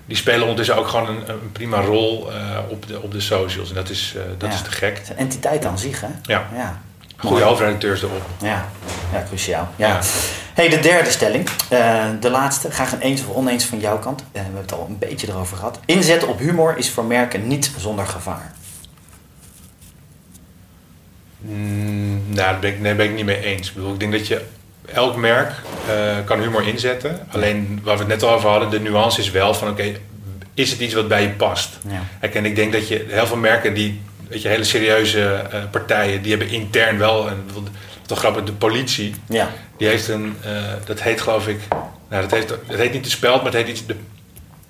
die 0.05 0.17
spelen 0.17 0.41
ondertussen 0.41 0.75
ook 0.75 0.87
gewoon 0.87 1.07
een, 1.07 1.29
een 1.29 1.51
prima 1.51 1.81
rol 1.81 2.31
eh, 2.31 2.59
op, 2.69 2.87
de, 2.87 3.01
op 3.01 3.11
de 3.11 3.19
socials. 3.21 3.69
En 3.69 3.75
dat 3.75 3.89
is, 3.89 4.13
eh, 4.15 4.21
dat 4.37 4.53
is 4.53 4.61
te 4.61 4.71
gek. 4.71 4.93
Het 4.97 5.03
is 5.03 5.09
een 5.09 5.17
entiteit 5.17 5.65
aan 5.65 5.79
zich, 5.79 6.01
hè? 6.01 6.07
Ja. 6.21 6.47
ja. 6.55 6.81
Goede 7.23 7.43
hoofdredacteurs 7.43 8.01
erop. 8.01 8.21
Ja, 8.41 8.65
ja 9.13 9.23
cruciaal. 9.27 9.67
Ja. 9.75 9.87
Ja. 9.87 9.99
Hey, 10.53 10.69
de 10.69 10.79
derde 10.79 11.09
stelling. 11.09 11.49
Eh, 11.69 12.05
de 12.19 12.29
laatste. 12.29 12.71
Graag 12.71 12.91
een 12.91 12.99
eens 12.99 13.25
of 13.25 13.35
oneens 13.35 13.65
van 13.65 13.79
jouw 13.79 13.99
kant. 13.99 14.21
Eh, 14.21 14.25
we 14.31 14.39
hebben 14.39 14.61
het 14.61 14.73
al 14.73 14.85
een 14.89 14.97
beetje 14.97 15.27
erover 15.27 15.57
gehad. 15.57 15.79
Inzetten 15.85 16.27
op 16.27 16.39
humor 16.39 16.77
is 16.77 16.89
voor 16.89 17.05
merken 17.05 17.47
niet 17.47 17.71
zonder 17.77 18.05
gevaar. 18.05 18.51
Mm, 21.37 22.21
nou, 22.25 22.35
daar 22.35 22.59
ben 22.59 22.69
ik, 22.69 22.79
nee, 22.79 22.95
ben 22.95 23.05
ik 23.05 23.15
niet 23.15 23.25
mee 23.25 23.43
eens. 23.43 23.67
Ik, 23.67 23.73
bedoel, 23.73 23.93
ik 23.93 23.99
denk 23.99 24.11
dat 24.11 24.27
je 24.27 24.41
elk 24.93 25.15
merk 25.15 25.51
eh, 25.87 26.15
kan 26.25 26.39
humor 26.39 26.67
inzetten. 26.67 27.27
Alleen 27.31 27.79
waar 27.83 27.93
we 27.93 27.99
het 27.99 28.09
net 28.09 28.23
al 28.23 28.33
over 28.33 28.49
hadden, 28.49 28.69
de 28.69 28.79
nuance 28.79 29.21
is 29.21 29.31
wel 29.31 29.53
van 29.53 29.69
oké, 29.69 29.91
is 30.53 30.71
het 30.71 30.79
iets 30.79 30.93
wat 30.93 31.07
bij 31.07 31.21
je 31.21 31.29
past? 31.29 31.77
Ja. 31.87 32.01
Kijk, 32.19 32.35
En 32.35 32.45
ik 32.45 32.55
denk 32.55 32.73
dat 32.73 32.87
je 32.87 33.05
heel 33.07 33.27
veel 33.27 33.37
merken 33.37 33.73
die, 33.73 34.01
weet 34.33 34.41
je, 34.41 34.47
hele 34.47 34.63
serieuze 34.63 35.23
eh, 35.51 35.63
partijen, 35.71 36.21
die 36.21 36.31
hebben 36.31 36.49
intern 36.49 36.97
wel, 36.97 37.27
en 37.29 37.43
wat 37.53 37.63
toch 38.05 38.19
grappig, 38.19 38.43
de 38.43 38.51
politie, 38.51 39.15
Ja. 39.29 39.49
die 39.77 39.87
heeft 39.87 40.07
een, 40.07 40.35
eh, 40.43 40.51
dat 40.85 41.01
heet 41.01 41.21
geloof 41.21 41.47
ik, 41.47 41.59
nou 42.09 42.21
dat 42.21 42.31
heet, 42.31 42.49
het 42.67 42.77
heet 42.79 42.93
niet 42.93 43.03
de 43.03 43.09
speld, 43.09 43.35
maar 43.43 43.51
het 43.51 43.61
heet 43.61 43.67
iets, 43.67 43.85
de, 43.85 43.95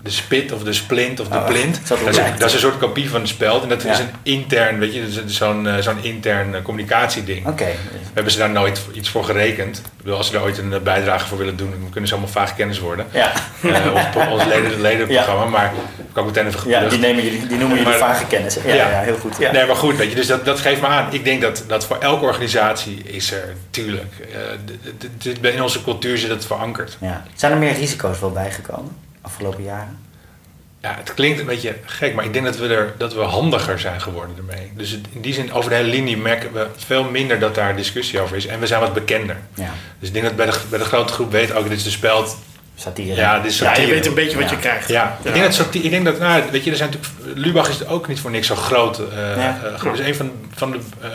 de 0.04 0.10
spit 0.10 0.52
of 0.52 0.64
de 0.64 0.74
splint 0.74 1.20
of 1.20 1.28
de 1.28 1.38
Oh, 1.38 1.46
plint. 1.46 1.78
het 1.78 1.88
zat 1.88 2.00
Dat 2.00 2.08
is, 2.10 2.16
dat 2.38 2.48
is 2.48 2.54
een 2.54 2.60
soort 2.60 2.78
kopie 2.78 3.10
van 3.10 3.22
de 3.22 3.28
speld 3.28 3.64
en 3.64 3.70
dat 3.70 3.82
Ja. 3.84 3.92
is 3.92 4.00
een 4.00 4.10
intern, 4.24 4.80
weet 4.80 4.94
je, 4.94 5.24
zo'n 5.26 5.68
eh, 5.68 5.78
zo'n 5.78 6.04
intern 6.04 6.56
eh, 6.56 6.62
communicatieding. 6.62 7.48
Oké. 7.48 7.66
Hebben 8.14 8.32
ze 8.32 8.38
daar 8.38 8.50
nooit 8.50 8.82
iets 8.94 9.10
voor 9.10 9.24
gerekend? 9.24 9.78
Ik 9.78 9.84
bedoel, 9.98 10.18
als 10.18 10.26
ze 10.28 10.34
daar 10.34 10.42
ooit 10.42 10.58
een 10.58 10.74
eh, 10.74 10.80
bijdrage 10.80 11.28
voor 11.28 11.38
willen 11.38 11.56
doen, 11.58 11.70
dan 11.70 11.90
kunnen 11.90 12.08
ze 12.10 12.16
allemaal 12.16 12.34
vaag 12.34 12.56
kennis 12.56 12.80
worden. 12.80 13.06
Ja. 13.12 13.32
Eh, 13.62 13.94
of 14.16 14.28
ons 14.28 14.46
leden, 14.46 14.82
ledenprogramma, 14.90 15.46
maar 15.46 15.74
kan 16.14 16.28
ik 16.28 16.36
meteen 16.36 16.48
even 16.52 16.70
Ja, 16.70 16.88
die, 16.90 17.00
nemen 17.00 17.24
jullie, 17.24 17.48
die 17.48 17.58
noemen 17.58 17.78
jullie 17.78 17.94
vage 17.94 18.26
kennis. 18.26 18.58
Ja, 18.66 18.74
ja. 18.74 19.00
Heel 19.02 19.18
goed. 19.18 19.36
Ja. 19.40 19.52
Nee, 19.52 19.66
maar 19.66 19.76
goed, 19.76 19.96
weet 19.98 20.10
je, 20.10 20.16
dus 20.16 20.28
dat, 20.28 20.46
dat 20.46 20.60
geeft 20.60 20.82
me 20.82 20.88
aan. 20.88 21.08
Ik 21.14 21.24
denk 21.24 21.42
dat, 21.42 21.64
dat 21.68 21.86
voor 21.86 21.98
elke 21.98 22.26
organisatie 22.26 23.02
is 23.04 23.32
er, 23.32 23.54
tuurlijk, 23.70 24.14
dit- 25.18 25.38
in 25.54 25.62
onze 25.64 25.84
cultuur 25.84 26.18
zit 26.18 26.30
het 26.30 26.46
verankerd. 26.46 26.98
Ja. 27.02 27.24
Zijn 27.36 27.52
er 27.52 27.58
meer 27.58 27.74
risico's 27.74 28.20
wel 28.20 28.32
bijgekomen 28.32 29.02
afgelopen 29.24 29.64
jaren? 29.64 29.98
Ja, 30.82 30.96
het 30.98 31.14
klinkt 31.14 31.40
een 31.40 31.46
beetje 31.46 31.76
gek, 31.86 32.14
maar 32.16 32.26
ik 32.26 32.34
denk 32.34 32.46
dat 32.46 32.58
we, 32.58 32.68
er, 32.68 32.94
dat 32.98 33.14
we 33.14 33.22
handiger 33.22 33.80
zijn 33.80 34.02
geworden 34.02 34.36
ermee. 34.38 34.72
Dus 34.76 34.90
het- 34.92 35.06
in 35.12 35.22
die 35.22 35.34
zin, 35.34 35.54
over 35.54 35.70
de 35.70 35.76
hele 35.76 35.90
linie 35.90 36.18
merken 36.18 36.54
we 36.54 36.68
veel 36.78 37.04
minder 37.04 37.40
dat 37.40 37.56
daar 37.56 37.76
discussie 37.76 38.20
over 38.20 38.36
is. 38.38 38.46
En 38.46 38.60
we 38.60 38.68
zijn 38.68 38.80
wat 38.80 38.94
bekender. 38.94 39.38
Ja. 39.54 39.70
Dus 40.00 40.08
ik 40.08 40.14
denk 40.14 40.26
dat 40.26 40.36
bij 40.36 40.46
de, 40.46 40.60
bij 40.70 40.80
de 40.80 40.86
grote 40.86 41.14
groep 41.14 41.32
weet 41.32 41.54
ook, 41.54 41.68
dit 41.70 41.78
is 41.78 41.84
de 41.84 41.90
speld. 41.90 42.38
Satire. 42.76 43.16
Ja, 43.16 43.40
dit 43.40 43.52
is 43.52 43.60
Ja, 43.60 43.78
je 43.78 43.88
weet 43.88 44.06
een 44.06 44.14
beetje 44.14 44.38
wat 44.40 44.50
Ja. 44.50 44.56
je 44.56 44.62
krijgt. 44.62 44.88
Ja, 44.88 45.18
ik 45.24 45.34
denk 45.34 45.46
dat, 45.46 45.54
satire- 45.54 45.86
ik 45.86 45.92
denk 45.92 46.06
dat 46.06 46.20
nou, 46.20 46.44
weet 46.52 46.64
je, 46.64 46.72
er 46.72 46.78
zijn 46.78 46.90
natuurlijk, 46.92 47.38
Lubach 47.40 47.70
is 47.70 47.86
ook 47.88 48.08
niet 48.08 48.20
voor 48.20 48.32
niks 48.32 48.48
zo 48.48 48.56
groot. 48.56 48.98
Ja. 49.36 49.60
het 49.84 50.00
is 50.00 50.06
een 50.06 50.16
van, 50.16 50.32
van 50.56 50.72
de 50.72 50.80
eh, 51.02 51.10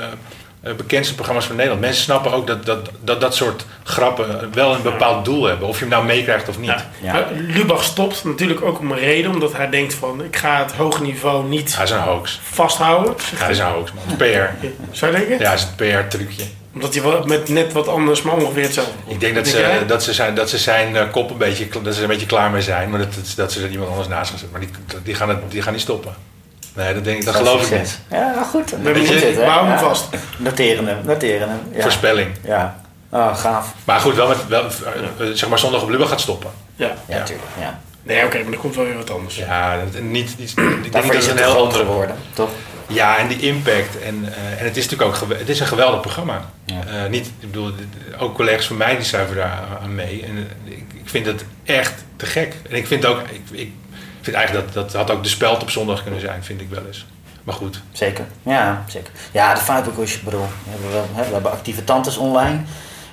bekendste 0.61 1.15
programma's 1.15 1.47
van 1.47 1.57
Nederland. 1.57 1.83
Mensen 1.83 2.03
snappen 2.03 2.33
ook 2.33 2.47
dat 2.47 2.67
dat, 2.67 2.91
dat, 3.01 3.21
dat 3.21 3.35
soort 3.35 3.65
grappen 3.85 4.51
wel 4.55 4.75
een 4.75 4.83
bepaald 4.83 5.25
doel 5.25 5.45
hebben. 5.45 5.69
Of 5.69 5.75
je 5.75 5.81
hem 5.81 5.89
nou 5.93 6.05
meekrijgt 6.05 6.49
of 6.49 6.59
niet. 6.59 6.69
Ja. 6.69 6.85
Ja. 7.03 7.13
Maar 7.13 7.27
Lubach 7.33 7.85
stopt 7.85 8.25
natuurlijk 8.25 8.63
ook 8.63 8.79
om 8.79 8.93
een 8.93 8.99
reden, 8.99 9.31
omdat 9.31 9.53
hij 9.53 9.71
denkt 9.71 9.95
van 9.95 10.25
ik 10.25 10.37
ga 10.37 10.59
het 10.59 10.73
hoge 10.73 11.03
niveau 11.03 11.49
niet 11.49 11.75
Hij 11.77 11.85
is 11.85 11.91
een 11.91 12.01
hoax. 12.01 12.41
vasthouden. 12.43 13.15
Hij 13.37 13.51
is 13.51 13.59
een 13.59 13.67
hoax, 13.67 13.93
man. 13.93 14.17
PR. 14.17 14.67
Zou 14.91 15.13
je 15.13 15.19
denken? 15.19 15.39
Ja, 15.39 15.51
het 15.51 15.59
is 15.61 15.67
een 15.77 16.05
PR-trucje. 16.05 16.43
Omdat 16.75 16.95
hij 16.95 17.23
met 17.25 17.49
net 17.49 17.73
wat 17.73 17.89
anders, 17.89 18.23
maar 18.23 18.35
ongeveer 18.35 18.63
hetzelfde. 18.63 18.93
Ik 19.07 19.21
denk 19.21 19.35
dat 19.35 19.45
Denk 19.45 19.57
ze, 19.57 19.63
jij? 19.63 19.87
dat 19.87 20.03
ze, 20.03 20.13
zijn, 20.13 20.35
dat 20.35 20.51
ze 20.51 20.59
zijn 20.59 20.97
eh, 20.97 21.11
kop 21.11 21.31
een 21.31 21.37
beetje, 21.37 21.69
dat 21.83 21.93
ze 21.95 21.99
er 21.99 22.03
een 22.03 22.11
beetje 22.11 22.27
klaar 22.27 22.51
mee 22.51 22.63
zijn. 22.63 22.91
Maar 22.91 22.99
dat, 22.99 23.15
dat, 23.15 23.33
dat 23.37 23.53
ze 23.53 23.63
er 23.63 23.71
iemand 23.71 23.91
anders 23.91 24.09
naast 24.09 24.31
gaan 24.31 24.39
zetten. 24.39 24.59
Maar 24.59 24.69
die, 24.69 24.99
die, 25.03 25.15
gaan 25.15 25.29
het, 25.29 25.39
die 25.49 25.63
gaan 25.63 25.73
niet 25.73 25.83
stoppen. 25.83 26.15
Nee, 26.79 26.95
dat, 26.95 27.05
denk 27.05 27.19
ik, 27.19 27.25
dat 27.25 27.35
Dat 27.35 27.43
is 27.43 27.49
geloof 27.49 27.71
ik 27.71 27.79
niet. 27.79 27.99
Ja, 28.11 28.43
goed. 28.43 28.71
We 28.71 28.77
hebben 28.77 28.93
Weet 28.95 29.05
hem 29.07 29.15
je, 29.15 29.21
zitten. 29.21 29.43
We 29.45 29.49
houden 29.51 29.73
hem 29.73 29.83
Ja. 29.83 29.89
vast. 29.89 30.09
Noteren 30.37 30.87
hem, 30.87 30.99
noteren 31.05 31.49
hem. 31.49 31.59
Ja. 31.73 31.83
Voorspelling. 31.83 32.31
Ja. 32.45 32.81
Oh, 33.11 33.37
gaaf. 33.37 33.75
Maar 33.85 34.01
goed, 34.01 34.15
wel 34.15 34.29
met, 34.29 34.47
wel, 34.49 34.63
eh, 34.65 35.27
zeg 35.33 35.49
maar 35.49 35.59
zondag 35.59 35.83
op 35.83 35.89
Lubach 35.89 36.09
gaat 36.09 36.21
stoppen. 36.21 36.51
Ja. 36.77 36.95
Natuurlijk. 37.09 37.49
Ja. 37.61 37.81
Nee, 38.03 38.25
oké, 38.25 38.43
maar 38.43 38.53
er 38.53 38.59
komt 38.59 38.75
wel 38.77 38.85
weer 38.85 38.97
wat 38.97 39.11
anders. 39.11 39.37
Ja, 39.37 39.77
dat- 39.93 40.03
niet, 40.03 40.39
niet, 40.39 40.51
ik 40.51 40.57
denk 40.57 40.93
Daarvoor 40.93 41.13
dat 41.13 41.23
is 41.23 41.29
het 41.29 41.39
het 41.39 41.47
een 41.47 41.53
heel 41.53 41.65
andere 41.65 41.85
geworden, 41.85 42.17
toch? 42.35 42.51
Ja, 42.87 43.17
en 43.19 43.29
die 43.29 43.41
impact. 43.41 43.99
En, 44.03 44.29
eh, 44.35 44.61
en 44.61 44.65
het 44.65 44.77
is 44.77 44.89
natuurlijk 44.89 45.23
ook 45.23 45.39
het 45.39 45.49
is 45.49 45.61
een 45.61 45.67
geweldig 45.67 46.01
programma. 46.01 46.41
Ja. 46.65 46.75
Eh, 46.87 47.11
niet, 47.11 47.27
ik 47.27 47.51
bedoel, 47.51 47.73
ook 48.19 48.35
collega's 48.35 48.67
van 48.67 48.77
mij 48.77 48.97
die 48.99 49.11
daar 49.35 49.59
aan 49.83 49.95
mee. 49.95 50.25
En 50.27 50.49
ik, 50.65 50.85
ik 50.95 51.09
vind 51.09 51.27
het 51.27 51.45
echt 51.65 51.95
te 52.17 52.27
gek. 52.27 52.55
En 52.71 52.77
ik 52.77 52.87
vind 52.87 53.07
ook, 53.07 53.21
ik, 53.21 53.41
ik 53.51 53.73
vind 54.21 54.37
eigenlijk 54.37 54.73
dat 54.73 54.85
dat 54.91 54.93
had 54.93 55.11
ook 55.11 55.23
de 55.23 55.29
speld 55.29 55.63
op 55.63 55.71
zondag 55.71 56.03
kunnen 56.03 56.21
zijn, 56.21 56.45
vind 56.45 56.61
ik 56.61 56.71
wel 56.71 56.87
eens. 56.87 57.07
Maar 57.45 57.55
goed. 57.55 57.81
Zeker. 57.93 58.27
Ja, 58.43 58.85
zeker. 58.89 59.13
Ja, 59.33 59.55
de 59.55 59.61
ik 60.17 60.25
bedoel, 60.25 60.47
we 60.65 60.71
hebben, 60.71 61.15
we 61.15 61.33
hebben 61.33 61.53
actieve 61.53 61.85
tantes 61.85 62.17
online. 62.17 62.61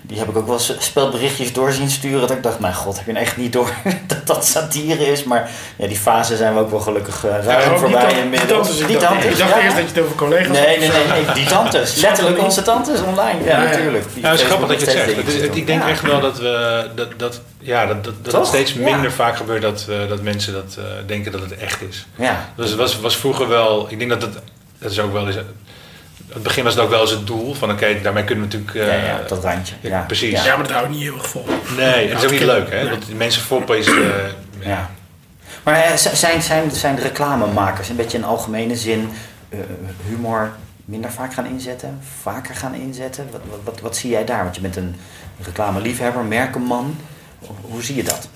Die 0.07 0.17
heb 0.19 0.27
ik 0.29 0.37
ook 0.37 0.47
wel 0.47 0.59
spelberichtjes 0.79 1.53
door 1.53 1.71
zien 1.71 1.89
sturen. 1.89 2.19
Dat 2.19 2.31
ik 2.31 2.43
dacht, 2.43 2.59
mijn 2.59 2.73
god, 2.73 2.97
heb 2.97 3.05
je 3.05 3.11
nou 3.11 3.25
echt 3.25 3.37
niet 3.37 3.53
door 3.53 3.69
dat 4.07 4.27
dat 4.27 4.45
satire 4.45 5.05
is? 5.11 5.23
Maar 5.23 5.49
ja, 5.75 5.87
die 5.87 5.97
fase 5.97 6.35
zijn 6.37 6.53
we 6.53 6.59
ook 6.59 6.69
wel 6.69 6.79
gelukkig 6.79 7.25
eh, 7.25 7.31
ruim 7.31 7.45
Ja, 7.47 7.65
ook 7.65 7.69
die 7.69 7.77
voorbij 7.79 8.07
Die 8.07 8.17
inmiddels. 8.17 8.49
tantes, 8.49 8.79
ik 8.79 8.87
Die 8.87 8.97
dacht, 8.97 9.07
tantes, 9.11 9.31
ik 9.31 9.37
dacht 9.37 9.49
ja. 9.55 9.61
eerst 9.61 9.75
dat 9.75 9.85
je 9.89 9.93
het 9.95 10.03
over 10.03 10.15
collega's 10.15 10.47
Nee, 10.47 10.77
nee, 10.79 10.89
nee, 10.89 11.07
nee, 11.25 11.33
die 11.33 11.45
tantes. 11.45 11.95
Letterlijk 12.01 12.41
onze 12.43 12.61
tantes 12.61 12.99
online. 13.01 13.43
Ja, 13.43 13.49
Ja, 13.49 13.63
ja. 13.63 13.69
natuurlijk. 13.69 14.05
Ja, 14.13 14.29
het 14.31 14.39
is 14.39 14.45
grappig 14.45 14.67
dat 14.67 14.79
je 14.79 14.85
het 14.85 14.95
zegt. 14.95 15.15
Het 15.43 15.55
ik 15.55 15.67
denk 15.67 15.83
echt 15.83 16.01
wel 16.01 16.19
dat 16.21 16.37
we 16.39 16.85
dat, 16.95 17.07
dat, 17.17 17.41
ja, 17.59 17.85
dat, 17.85 18.03
dat, 18.03 18.13
dat 18.23 18.33
het 18.33 18.47
steeds 18.47 18.73
Ja. 18.73 18.79
minder 18.79 19.11
vaak 19.11 19.35
gebeurt 19.37 19.61
dat, 19.61 19.85
eh, 19.89 19.95
dat 20.09 20.21
mensen 20.21 20.53
dat, 20.53 20.75
eh, 20.77 20.83
denken 21.05 21.31
dat 21.31 21.41
het 21.41 21.55
echt 21.57 21.81
is. 21.81 22.05
Ja, 22.15 22.49
Dus 22.55 22.69
het 22.69 22.77
was, 22.79 22.99
was 22.99 23.17
vroeger 23.17 23.47
wel, 23.47 23.87
ik 23.89 23.97
denk 23.99 24.09
dat 24.11 24.21
het, 24.21 24.33
dat 24.79 24.91
is 24.91 24.99
ook 24.99 25.13
wel 25.13 25.27
eens, 25.27 25.35
het 26.35 26.43
begin 26.43 26.63
was 26.63 26.73
het 26.73 26.83
ook 26.83 26.89
wel 26.89 27.01
eens 27.01 27.11
het 27.11 27.27
doel 27.27 27.53
van 27.53 27.71
oké, 27.71 28.01
daarmee 28.01 28.23
kunnen 28.23 28.49
we 28.49 28.57
natuurlijk... 28.57 28.89
ja, 28.91 28.95
eh, 28.97 29.07
ja, 29.07 29.21
dat 29.27 29.43
randje. 29.43 29.75
ja, 29.81 29.89
Ja, 29.89 29.99
precies. 30.01 30.43
Ja. 30.43 30.55
Maar 30.55 30.63
dat 30.67 30.75
houdt 30.75 30.89
niet 30.89 31.01
heel 31.01 31.13
erg 31.13 31.27
vol. 31.29 31.45
Nee, 31.77 32.07
het 32.09 32.17
is 32.17 32.25
ook 32.25 32.31
niet 32.31 32.41
leuk 32.41 32.69
hè, 32.69 32.89
want 32.89 33.05
die 33.05 33.15
mensen 33.15 33.41
foppen 33.41 33.77
is... 33.77 33.87
eh, 33.87 33.93
Ja. 34.59 34.89
Maar 35.63 35.75
eh, 35.75 35.95
zijn, 35.95 36.41
zijn, 36.41 36.71
zijn 36.71 36.95
de 36.95 37.01
reclamemakers 37.01 37.89
een 37.89 37.95
beetje 37.95 38.17
in 38.17 38.23
algemene 38.23 38.75
zin 38.75 39.09
eh, 39.49 39.59
humor 40.07 40.51
minder 40.85 41.11
vaak 41.11 41.33
gaan 41.33 41.45
inzetten? 41.45 41.99
Vaker 42.21 42.55
gaan 42.55 42.73
inzetten? 42.75 43.27
Wat, 43.31 43.41
wat, 43.49 43.59
wat, 43.63 43.79
wat 43.81 43.97
zie 43.97 44.09
jij 44.09 44.25
daar? 44.25 44.43
Want 44.43 44.55
je 44.55 44.61
bent 44.61 44.75
een 44.75 44.95
reclameliefhebber, 45.43 46.23
merkenman. 46.23 46.97
Hoe- 47.39 47.55
Hoe 47.61 47.83
zie 47.83 47.95
je 47.95 48.03
dat? 48.03 48.27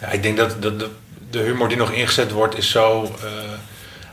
Ja, 0.00 0.06
ik 0.08 0.22
denk 0.22 0.36
dat 0.36 0.62
de, 0.62 0.76
de, 0.76 0.88
de 1.30 1.38
humor 1.38 1.68
die 1.68 1.76
nog 1.76 1.90
ingezet 1.92 2.30
wordt 2.30 2.56
is 2.58 2.70
zo. 2.70 3.14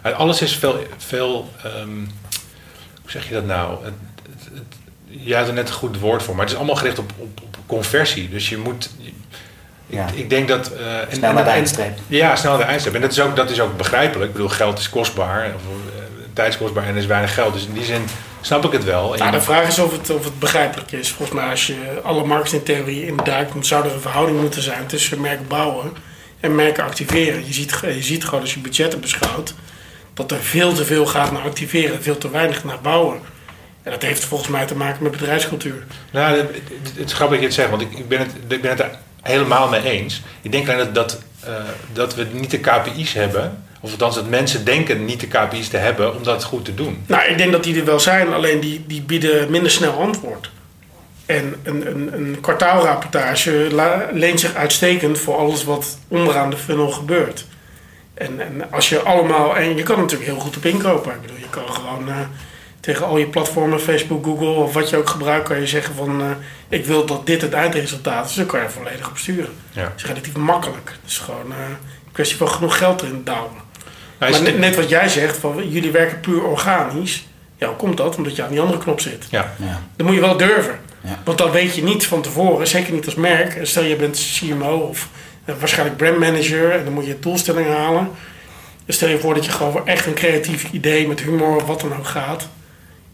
eh, 0.01 0.17
alles 0.17 0.41
is 0.41 0.55
veel. 0.55 0.79
veel 0.97 1.49
ehm, 1.63 1.89
hoe 3.03 3.11
zeg 3.11 3.27
je 3.27 3.33
dat 3.33 3.45
nou? 3.45 3.83
Het, 3.83 3.93
het, 4.23 4.49
het, 4.53 4.63
jij 5.07 5.37
had 5.39 5.47
er 5.47 5.53
net 5.53 5.67
een 5.67 5.73
goed 5.75 5.99
woord 5.99 6.23
voor, 6.23 6.33
maar 6.33 6.43
het 6.43 6.51
is 6.53 6.57
allemaal 6.59 6.75
gericht 6.75 6.99
op, 6.99 7.11
op, 7.17 7.39
op 7.43 7.57
conversie. 7.65 8.29
Dus 8.29 8.49
je 8.49 8.57
moet. 8.57 8.89
Ik, 9.01 9.13
Ja. 9.85 10.07
ik 10.13 10.29
denk 10.29 10.47
dat. 10.47 10.71
eh, 10.73 10.99
en- 10.99 11.07
Snel 11.11 11.33
naar 11.33 11.43
de 11.43 11.49
eindstreep. 11.49 11.97
Ja, 12.07 12.35
snel 12.35 12.51
naar 12.51 12.61
de 12.61 12.67
eindstreep. 12.67 12.95
En 12.95 13.01
dat 13.01 13.11
is, 13.11 13.19
ook, 13.19 13.35
dat 13.35 13.49
is 13.49 13.59
ook 13.59 13.77
begrijpelijk. 13.77 14.27
Ik 14.27 14.33
bedoel, 14.35 14.49
geld 14.49 14.79
is 14.79 14.89
kostbaar. 14.89 15.45
Of, 15.55 15.61
eh, 15.61 16.01
tijd 16.33 16.53
is 16.53 16.57
kostbaar 16.59 16.83
en 16.83 16.89
er 16.89 16.95
is 16.97 17.05
weinig 17.05 17.33
geld. 17.33 17.53
Dus 17.53 17.65
in 17.65 17.73
die 17.73 17.83
zin 17.83 18.03
snap 18.41 18.65
ik 18.65 18.71
het 18.71 18.83
wel. 18.83 19.13
Nou, 19.13 19.25
je- 19.25 19.31
de 19.31 19.41
vraag 19.41 19.67
is 19.67 19.79
of 19.79 19.91
het, 19.91 20.09
of 20.09 20.23
het 20.23 20.39
begrijpelijk 20.39 20.91
is. 20.91 21.09
Volgens 21.11 21.37
mij, 21.39 21.49
als 21.49 21.67
je 21.67 21.99
alle 22.03 22.25
marketingtheorie 22.25 23.05
induikt, 23.05 23.53
dan 23.53 23.65
zou 23.65 23.85
er 23.85 23.93
een 23.93 24.01
verhouding 24.01 24.39
moeten 24.41 24.61
zijn 24.61 24.85
tussen 24.87 25.21
merk 25.21 25.47
bouwen 25.47 25.91
en 26.39 26.55
merken 26.55 26.83
activeren. 26.83 27.45
Je 27.47 27.53
ziet, 27.53 27.79
je 27.81 28.03
ziet 28.03 28.25
gewoon 28.25 28.41
als 28.41 28.53
je 28.53 28.59
budgetten 28.59 28.99
beschouwt, 28.99 29.53
dat 30.14 30.32
er 30.32 30.38
veel 30.41 30.74
te 30.74 30.86
veel 30.86 31.05
gaat 31.05 31.32
naar 31.32 31.41
activeren, 31.41 32.03
veel 32.03 32.18
te 32.18 32.30
weinig 32.30 32.64
naar 32.64 32.80
bouwen. 32.82 33.20
En 33.84 33.91
dat 33.91 34.01
heeft 34.01 34.24
volgens 34.26 34.49
mij 34.49 34.66
te 34.66 34.76
maken 34.76 35.03
met 35.03 35.11
bedrijfscultuur. 35.11 35.84
Nou, 36.11 36.38
het, 36.38 36.49
het- 36.95 37.05
is 37.05 37.14
grappig 37.14 37.30
dat 37.36 37.39
je 37.39 37.45
het 37.45 37.53
zegt, 37.55 37.70
want 37.70 37.82
ik, 37.82 37.91
ik, 37.97 38.07
ben 38.07 38.20
het, 38.20 38.30
ik 38.47 38.61
ben 38.61 38.70
het 38.72 38.80
er 38.80 38.91
helemaal 39.22 39.70
mee 39.70 39.82
eens. 39.84 40.22
Ik 40.41 40.51
denk 40.51 40.70
alleen 40.70 40.78
dat, 40.78 40.95
dat, 40.95 41.22
eh, 41.43 41.53
dat 41.93 42.16
we 42.16 42.28
niet 42.32 42.51
de 42.51 42.59
KPI's 42.59 43.14
hebben, 43.14 43.64
of 43.80 43.91
althans 43.91 44.16
dat 44.16 44.30
mensen 44.30 44.66
denken 44.66 45.05
niet 45.05 45.20
de 45.20 45.28
KPI's 45.28 45.68
te 45.68 45.78
hebben 45.78 46.16
om 46.16 46.24
dat 46.24 46.43
goed 46.43 46.66
te 46.66 46.74
doen. 46.76 47.03
Nou, 47.07 47.24
ik 47.30 47.38
denk 47.38 47.51
dat 47.51 47.64
die 47.64 47.80
er 47.80 47.86
wel 47.86 47.99
zijn, 47.99 48.34
alleen 48.34 48.59
die, 48.59 48.84
die 48.88 49.01
bieden 49.01 49.51
minder 49.51 49.72
snel 49.72 49.93
antwoord. 50.01 50.51
En 51.26 51.55
een, 51.64 51.88
een, 51.88 52.14
een 52.14 52.38
kwartaalrapportage 52.41 53.68
leent 54.14 54.39
zich 54.39 54.53
uitstekend 54.55 55.20
voor 55.20 55.36
alles 55.38 55.64
wat 55.64 55.97
onderaan 56.07 56.49
de 56.49 56.57
funnel 56.57 56.91
gebeurt. 56.91 57.45
En, 58.14 58.39
en 58.39 58.72
als 58.72 58.89
je 58.89 58.99
allemaal, 58.99 59.55
en 59.55 59.76
je 59.76 59.84
kan 59.84 59.99
natuurlijk 59.99 60.30
heel 60.30 60.39
goed 60.39 60.57
op 60.57 60.66
inkopen. 60.66 61.14
Ik 61.14 61.22
bedoel, 61.22 61.38
je 61.38 61.49
kan 61.49 61.74
gewoon 61.74 62.09
eh, 62.09 62.16
tegen 62.80 63.05
al 63.05 63.18
je 63.18 63.28
platformen, 63.28 63.80
Facebook, 63.80 64.26
Google 64.26 64.47
of 64.47 64.74
wat 64.74 64.89
je 64.89 64.97
ook 64.97 65.09
gebruikt, 65.09 65.47
kan 65.47 65.59
je 65.59 65.68
zeggen 65.68 65.95
van 65.95 66.22
eh, 66.22 66.28
ik 66.70 66.86
wil 66.86 67.05
dat 67.05 67.26
dit 67.26 67.41
het 67.41 67.53
eindresultaat 67.53 68.30
is. 68.30 68.36
Dan 68.36 68.45
kan 68.45 68.59
je 68.59 68.66
er 68.66 68.72
volledig 68.72 69.09
op 69.09 69.18
sturen. 69.18 69.53
Ja. 69.72 69.84
Dat 69.84 69.91
is 69.95 70.05
relatief 70.05 70.36
makkelijk. 70.36 70.89
Het 71.01 71.11
is 71.11 71.18
gewoon 71.18 71.51
eh, 71.51 71.57
een 72.05 72.11
kwestie 72.11 72.38
van 72.38 72.49
genoeg 72.49 72.78
geld 72.78 73.01
erin 73.01 73.22
douwen. 73.24 73.61
Nou, 74.20 74.32
is 74.32 74.41
Maar 74.41 74.51
net, 74.51 74.59
net 74.59 74.76
wat 74.76 74.89
jij 74.89 75.09
zegt, 75.09 75.38
van 75.38 75.70
jullie 75.70 75.91
werken 75.91 76.20
puur 76.20 76.43
organisch. 76.43 77.28
Ja, 77.57 77.68
hoe 77.68 77.76
komt 77.76 77.97
dat? 77.97 78.16
Omdat 78.16 78.36
je 78.36 78.43
aan 78.43 78.49
die 78.49 78.59
andere 78.59 78.80
knop 78.80 78.99
zit. 78.99 79.26
ja. 79.30 79.53
Ja. 79.57 79.82
Dan 79.95 80.05
moet 80.05 80.16
je 80.16 80.22
wel 80.22 80.38
durven. 80.38 80.80
Ja. 81.01 81.22
Want 81.24 81.38
dan 81.38 81.51
weet 81.51 81.76
je 81.76 81.84
niet 81.84 82.07
van 82.07 82.22
tevoren, 82.22 82.68
zeker 82.68 82.93
niet 82.93 83.05
als 83.05 83.16
merk. 83.16 83.59
Stel 83.61 83.84
je 83.84 83.95
bent 83.95 84.38
CMO 84.39 84.76
of 84.78 85.09
waarschijnlijk 85.45 85.97
brandmanager 85.97 86.71
en 86.71 86.83
dan 86.83 86.93
moet 86.93 87.05
je 87.05 87.19
doelstellingen 87.19 87.77
halen. 87.77 88.11
Dus 88.85 88.95
stel 88.95 89.09
je 89.09 89.19
voor 89.19 89.33
dat 89.33 89.45
je 89.45 89.51
gewoon 89.51 89.87
echt 89.87 90.05
een 90.05 90.13
creatief 90.13 90.71
idee 90.71 91.07
met 91.07 91.21
humor 91.21 91.55
of 91.55 91.65
wat 91.65 91.81
dan 91.81 91.97
ook 91.97 92.07
gaat. 92.07 92.47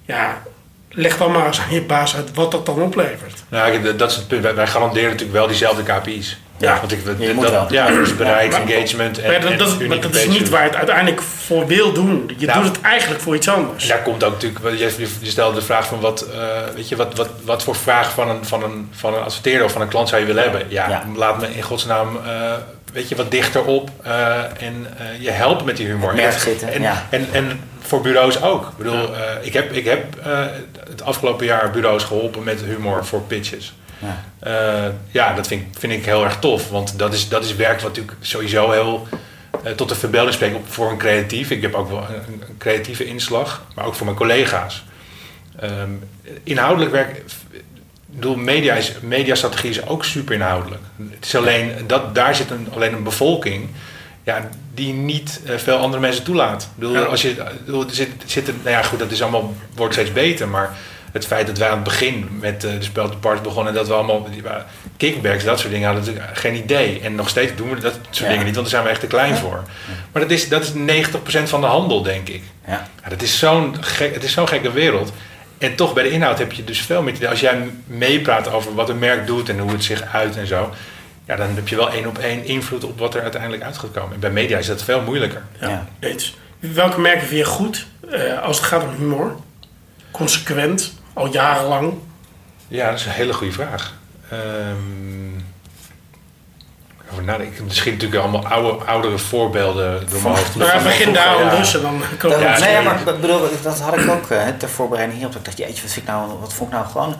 Ja, 0.05 0.41
leg 0.89 1.17
dan 1.17 1.31
maar 1.31 1.47
eens 1.47 1.59
aan 1.59 1.73
je 1.73 1.81
baas 1.81 2.15
uit 2.15 2.33
wat 2.33 2.51
dat 2.51 2.65
dan 2.65 2.81
oplevert. 2.81 3.43
Nou, 3.49 3.95
dat 3.95 4.11
is 4.11 4.15
het 4.15 4.27
punt. 4.27 4.53
Wij 4.53 4.67
garanderen 4.67 5.09
natuurlijk 5.09 5.37
wel 5.37 5.47
diezelfde 5.47 5.83
KPI's. 5.83 6.39
Ja. 6.59 6.79
Want 6.79 6.91
ik, 6.91 6.99
Je 7.19 7.33
moet 7.33 7.43
dat, 7.43 7.51
wel. 7.51 7.65
Ja, 7.69 7.87
dus 7.87 8.15
bereik, 8.15 8.51
Maar- 8.51 8.61
engagement 8.61 9.19
en, 9.19 9.31
Maar 9.31 9.41
dat, 9.41 9.51
en 9.51 9.57
dat, 9.57 9.67
unieke 9.67 9.87
maar 9.87 9.99
dat 10.01 10.15
is 10.15 10.27
niet 10.27 10.49
waar 10.49 10.61
je 10.61 10.67
het 10.67 10.77
uiteindelijk 10.77 11.21
voor 11.21 11.67
wil 11.67 11.91
doen. 11.93 12.31
Je 12.37 12.45
Nou. 12.45 12.63
doet 12.63 12.75
het 12.75 12.81
eigenlijk 12.85 13.21
voor 13.21 13.35
iets 13.35 13.49
anders. 13.49 13.87
Daar 13.87 14.01
komt 14.01 14.23
ook 14.23 14.31
natuurlijk, 14.31 14.77
je, 14.77 15.07
je 15.21 15.29
stelde 15.29 15.55
de 15.59 15.65
vraag 15.65 15.85
van 15.87 15.99
wat, 15.99 16.21
eh, 16.21 16.39
weet 16.75 16.89
je, 16.89 16.95
wat, 16.95 17.15
wat, 17.15 17.29
wat 17.43 17.63
voor 17.63 17.75
vraag 17.75 18.11
van 18.13 18.29
een, 18.29 18.45
van, 18.45 18.63
een, 18.63 18.89
van 18.91 19.13
een 19.13 19.21
adverteerder 19.23 19.65
of 19.65 19.71
van 19.71 19.81
een 19.81 19.87
klant 19.87 20.09
zou 20.09 20.21
je 20.21 20.27
willen 20.27 20.43
hebben? 20.43 20.61
Ja, 20.67 20.89
Ja. 20.89 21.03
laat 21.15 21.39
me 21.39 21.47
in 21.55 21.61
godsnaam 21.61 22.19
eh 22.27 22.53
weet 22.93 23.09
je, 23.09 23.15
wat 23.15 23.31
dichter 23.31 23.63
op 23.65 23.89
eh, 24.03 24.37
en 24.37 24.87
eh, 24.97 25.05
je 25.23 25.29
helpt 25.31 25.65
met 25.65 25.77
die 25.77 25.85
humor. 25.87 26.07
Het 26.07 26.15
merk 26.21 26.33
En- 26.33 26.39
zitten, 26.39 26.71
en, 26.73 26.81
ja. 26.81 27.05
en, 27.09 27.27
en 27.31 27.61
voor 27.81 28.01
bureaus 28.01 28.41
ook. 28.41 28.63
Ik 28.67 28.77
bedoel, 28.77 29.15
eh, 29.15 29.21
ik 29.41 29.53
heb, 29.53 29.71
ik 29.71 29.85
heb 29.85 30.03
eh, 30.25 30.39
het 30.89 31.01
afgelopen 31.03 31.45
jaar 31.45 31.71
bureaus 31.71 32.03
geholpen 32.03 32.43
met 32.43 32.61
humor 32.61 33.05
voor 33.05 33.21
pitches. 33.21 33.73
Ja. 33.99 34.23
Eh, 34.39 34.91
ja, 35.11 35.33
dat 35.33 35.47
vind, 35.47 35.61
ik- 35.61 35.79
vind 35.79 35.93
ik 35.93 36.05
heel 36.05 36.23
erg 36.23 36.39
tof. 36.39 36.69
Want 36.69 36.99
dat 36.99 37.13
is, 37.13 37.29
dat 37.29 37.43
is 37.43 37.55
werk 37.55 37.79
wat 37.81 37.95
natuurlijk 37.95 38.17
sowieso 38.21 38.71
heel 38.71 39.07
eh, 39.63 39.71
tot 39.71 39.89
de 39.89 39.95
verbeelding 39.95 40.33
spreekt 40.33 40.55
op- 40.55 40.71
voor 40.71 40.89
een 40.91 40.97
creatief. 40.97 41.49
Ik 41.51 41.61
heb 41.61 41.73
ook 41.73 41.89
wel 41.89 41.97
een, 42.09 42.41
een 42.49 42.57
creatieve 42.57 43.05
inslag, 43.05 43.65
maar 43.75 43.85
ook 43.85 43.95
voor 43.95 44.05
mijn 44.05 44.17
collega's. 44.17 44.83
Ehm, 45.59 45.89
inhoudelijk 46.43 46.91
werk. 46.91 47.21
Bedoel, 48.05 48.35
media 48.35 48.73
is, 48.73 48.93
mediastrategie 49.01 49.69
is 49.69 49.87
ook 49.87 50.05
super 50.05 50.33
inhoudelijk. 50.35 50.81
Het 51.09 51.25
is 51.25 51.35
alleen, 51.35 51.71
dat, 51.87 52.15
daar 52.15 52.35
zit 52.35 52.49
een, 52.51 52.67
alleen 52.73 52.93
een 52.93 53.03
bevolking 53.03 53.67
ja, 54.23 54.49
die 54.73 54.93
niet 54.93 55.41
eh, 55.45 55.55
veel 55.57 55.77
andere 55.77 56.01
mensen 56.01 56.23
toelaat. 56.23 56.63
Ik 56.63 56.69
bedoel, 56.75 56.93
Ja. 56.93 57.01
als 57.01 57.21
je, 57.21 57.35
bedoel, 57.65 57.83
er 57.87 57.93
zit, 57.95 58.09
zit 58.25 58.47
een- 58.47 58.59
nou 58.63 58.75
ja, 58.75 58.83
goed, 58.83 58.99
dat 58.99 59.11
is 59.11 59.21
allemaal, 59.21 59.53
wordt 59.75 59.93
steeds 59.93 60.11
beter, 60.11 60.47
maar 60.47 60.77
het 61.11 61.25
feit 61.25 61.47
dat 61.47 61.57
wij 61.57 61.67
aan 61.67 61.73
het 61.75 61.83
begin 61.83 62.27
met 62.39 62.63
eh, 62.63 62.71
de 62.71 62.83
speldeparts 62.83 63.41
begonnen 63.41 63.67
en 63.73 63.77
dat 63.79 63.87
we 63.87 63.93
allemaal 63.93 64.27
kickbacks, 64.97 65.43
dat 65.43 65.59
soort 65.59 65.71
dingen 65.71 65.87
hadden 65.87 66.05
natuurlijk 66.05 66.37
geen 66.37 66.55
idee. 66.55 66.99
En 66.99 67.15
nog 67.15 67.29
steeds 67.29 67.55
doen 67.55 67.69
we 67.69 67.79
dat 67.79 67.93
soort 68.09 68.17
Ja. 68.17 68.27
dingen 68.29 68.45
niet, 68.45 68.55
want 68.55 68.65
daar 68.69 68.75
zijn 68.75 68.83
we 68.83 68.89
echt 68.89 68.99
te 68.99 69.07
klein 69.07 69.35
voor. 69.35 69.63
Maar 70.11 70.21
dat 70.21 70.31
is, 70.31 70.49
dat 70.49 70.63
is 70.63 70.71
90% 70.73 71.49
van 71.49 71.61
de 71.61 71.67
handel, 71.67 72.01
denk 72.03 72.27
ik. 72.29 72.43
Ja. 72.67 72.87
Ja, 73.03 73.09
dat 73.09 73.21
is 73.21 73.39
zo'n 73.39 73.75
gek, 73.83 74.13
het 74.13 74.23
is 74.23 74.31
zo'n 74.31 74.47
gekke 74.47 74.71
wereld. 74.71 75.11
En 75.57 75.75
toch 75.75 75.93
bij 75.93 76.03
de 76.03 76.09
inhoud 76.11 76.37
heb 76.39 76.51
je 76.51 76.63
dus 76.63 76.79
veel 76.81 77.01
meer. 77.01 77.27
Als 77.27 77.39
jij 77.39 77.69
meepraat 77.85 78.51
over 78.51 78.75
wat 78.75 78.89
een 78.89 78.99
merk 78.99 79.27
doet 79.27 79.49
en 79.49 79.59
hoe 79.59 79.71
het 79.71 79.83
zich 79.83 80.03
uit 80.13 80.37
en 80.37 80.47
zo. 80.47 80.73
Ja, 81.27 81.35
dan 81.35 81.47
heb 81.55 81.67
je 81.67 81.75
wel 81.75 81.91
één 81.91 82.05
op 82.07 82.17
één 82.17 82.45
invloed 82.45 82.83
op 82.83 82.99
wat 82.99 83.15
er 83.15 83.21
uiteindelijk 83.21 83.63
uit 83.63 83.77
gaat 83.77 83.91
komen. 83.91 84.13
En 84.13 84.19
bij 84.19 84.29
media 84.31 84.57
is 84.57 84.67
dat 84.67 84.83
veel 84.83 85.01
moeilijker. 85.01 85.41
Ja, 85.59 85.69
Ja. 85.69 85.87
eens. 85.99 86.37
Welke 86.59 86.99
merken 86.99 87.27
vind 87.27 87.39
je 87.39 87.45
goed 87.45 87.85
eh, 88.11 88.41
als 88.43 88.57
het 88.57 88.65
gaat 88.65 88.83
om 88.83 88.89
humor? 88.97 89.35
Consequent, 90.11 90.93
al 91.19 91.27
jarenlang. 91.31 91.93
Ja, 92.67 92.89
dat 92.89 92.99
is 92.99 93.05
een 93.05 93.11
hele 93.11 93.33
goede 93.33 93.53
vraag. 93.53 93.93
Ehm 94.31 95.17
over 97.11 97.23
nadenken. 97.23 97.65
Ik 97.65 97.73
schiet 97.73 97.93
natuurlijk 97.93 98.21
allemaal 98.21 98.45
oude, 98.47 98.85
oudere 98.85 99.17
voorbeelden 99.17 100.09
door 100.09 100.21
mijn 100.21 100.35
hoofd. 100.35 100.55
Nou 100.55 100.69
ja, 100.69 100.75
Van 100.79 100.83
begin 100.83 101.13
daar 101.13 101.39
ja. 101.39 101.55
dus 101.55 101.75
en 101.75 101.81
dan 101.81 102.01
komen 102.17 102.37
op 102.37 102.59
nee, 102.59 102.81
maar 102.81 102.99
ik 102.99 103.21
bedoel, 103.21 103.41
dat 103.63 103.79
had 103.79 103.97
ik 103.97 104.09
ook 104.09 104.29
eh, 104.29 104.47
ter 104.57 104.69
voorbereiding 104.69 105.17
hierop. 105.19 105.33
Dat 105.35 105.41
ik 105.51 105.57
dacht, 105.57 105.69
jeetje, 105.69 105.81
wat, 105.83 105.91
vind 105.91 106.07
ik 106.07 106.11
nou, 106.11 106.39
wat 106.39 106.53
vond 106.53 106.69
ik 106.71 106.75
nou 106.77 106.89
gewoon... 106.89 107.15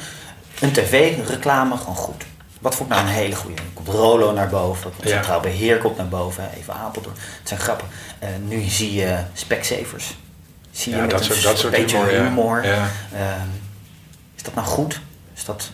Een 0.60 0.72
tv-reclame 0.72 1.78
gewoon 1.78 1.96
goed. 1.96 2.24
Wat 2.60 2.76
vond 2.76 2.90
ik 2.90 2.96
nou 2.96 3.08
een 3.08 3.14
hele 3.14 3.36
goede? 3.36 3.62
Komt 3.74 3.88
Rolo 3.88 4.32
naar 4.32 4.50
boven, 4.50 4.92
komt 4.96 5.04
Ja. 5.08 5.14
Centraal 5.16 5.40
Beheer 5.40 5.78
komt 5.78 5.98
naar 5.98 6.08
boven, 6.08 6.50
even 6.58 6.74
Apeldoorn. 6.74 7.16
Het 7.40 7.48
zijn 7.48 7.60
grappen. 7.60 7.88
Eh, 8.20 8.30
nu 8.48 8.62
zie 8.62 8.94
je 8.94 9.18
Specsavers. 9.34 10.18
Zie 10.72 10.92
je 10.92 10.96
Ja, 10.98 11.02
met 11.02 11.12
dat 11.12 11.20
een 11.20 11.26
soort- 11.26 11.44
dat 11.44 11.58
soort 11.60 11.74
beetje 11.74 11.98
humor, 11.98 12.14
ja. 12.14 12.24
humor. 12.24 12.66
Ja. 12.66 12.88
Ehm, 13.14 13.48
is 14.40 14.46
dat 14.46 14.56
nou 14.56 14.68
goed? 14.68 15.00
Is 15.36 15.46
dat... 15.46 15.70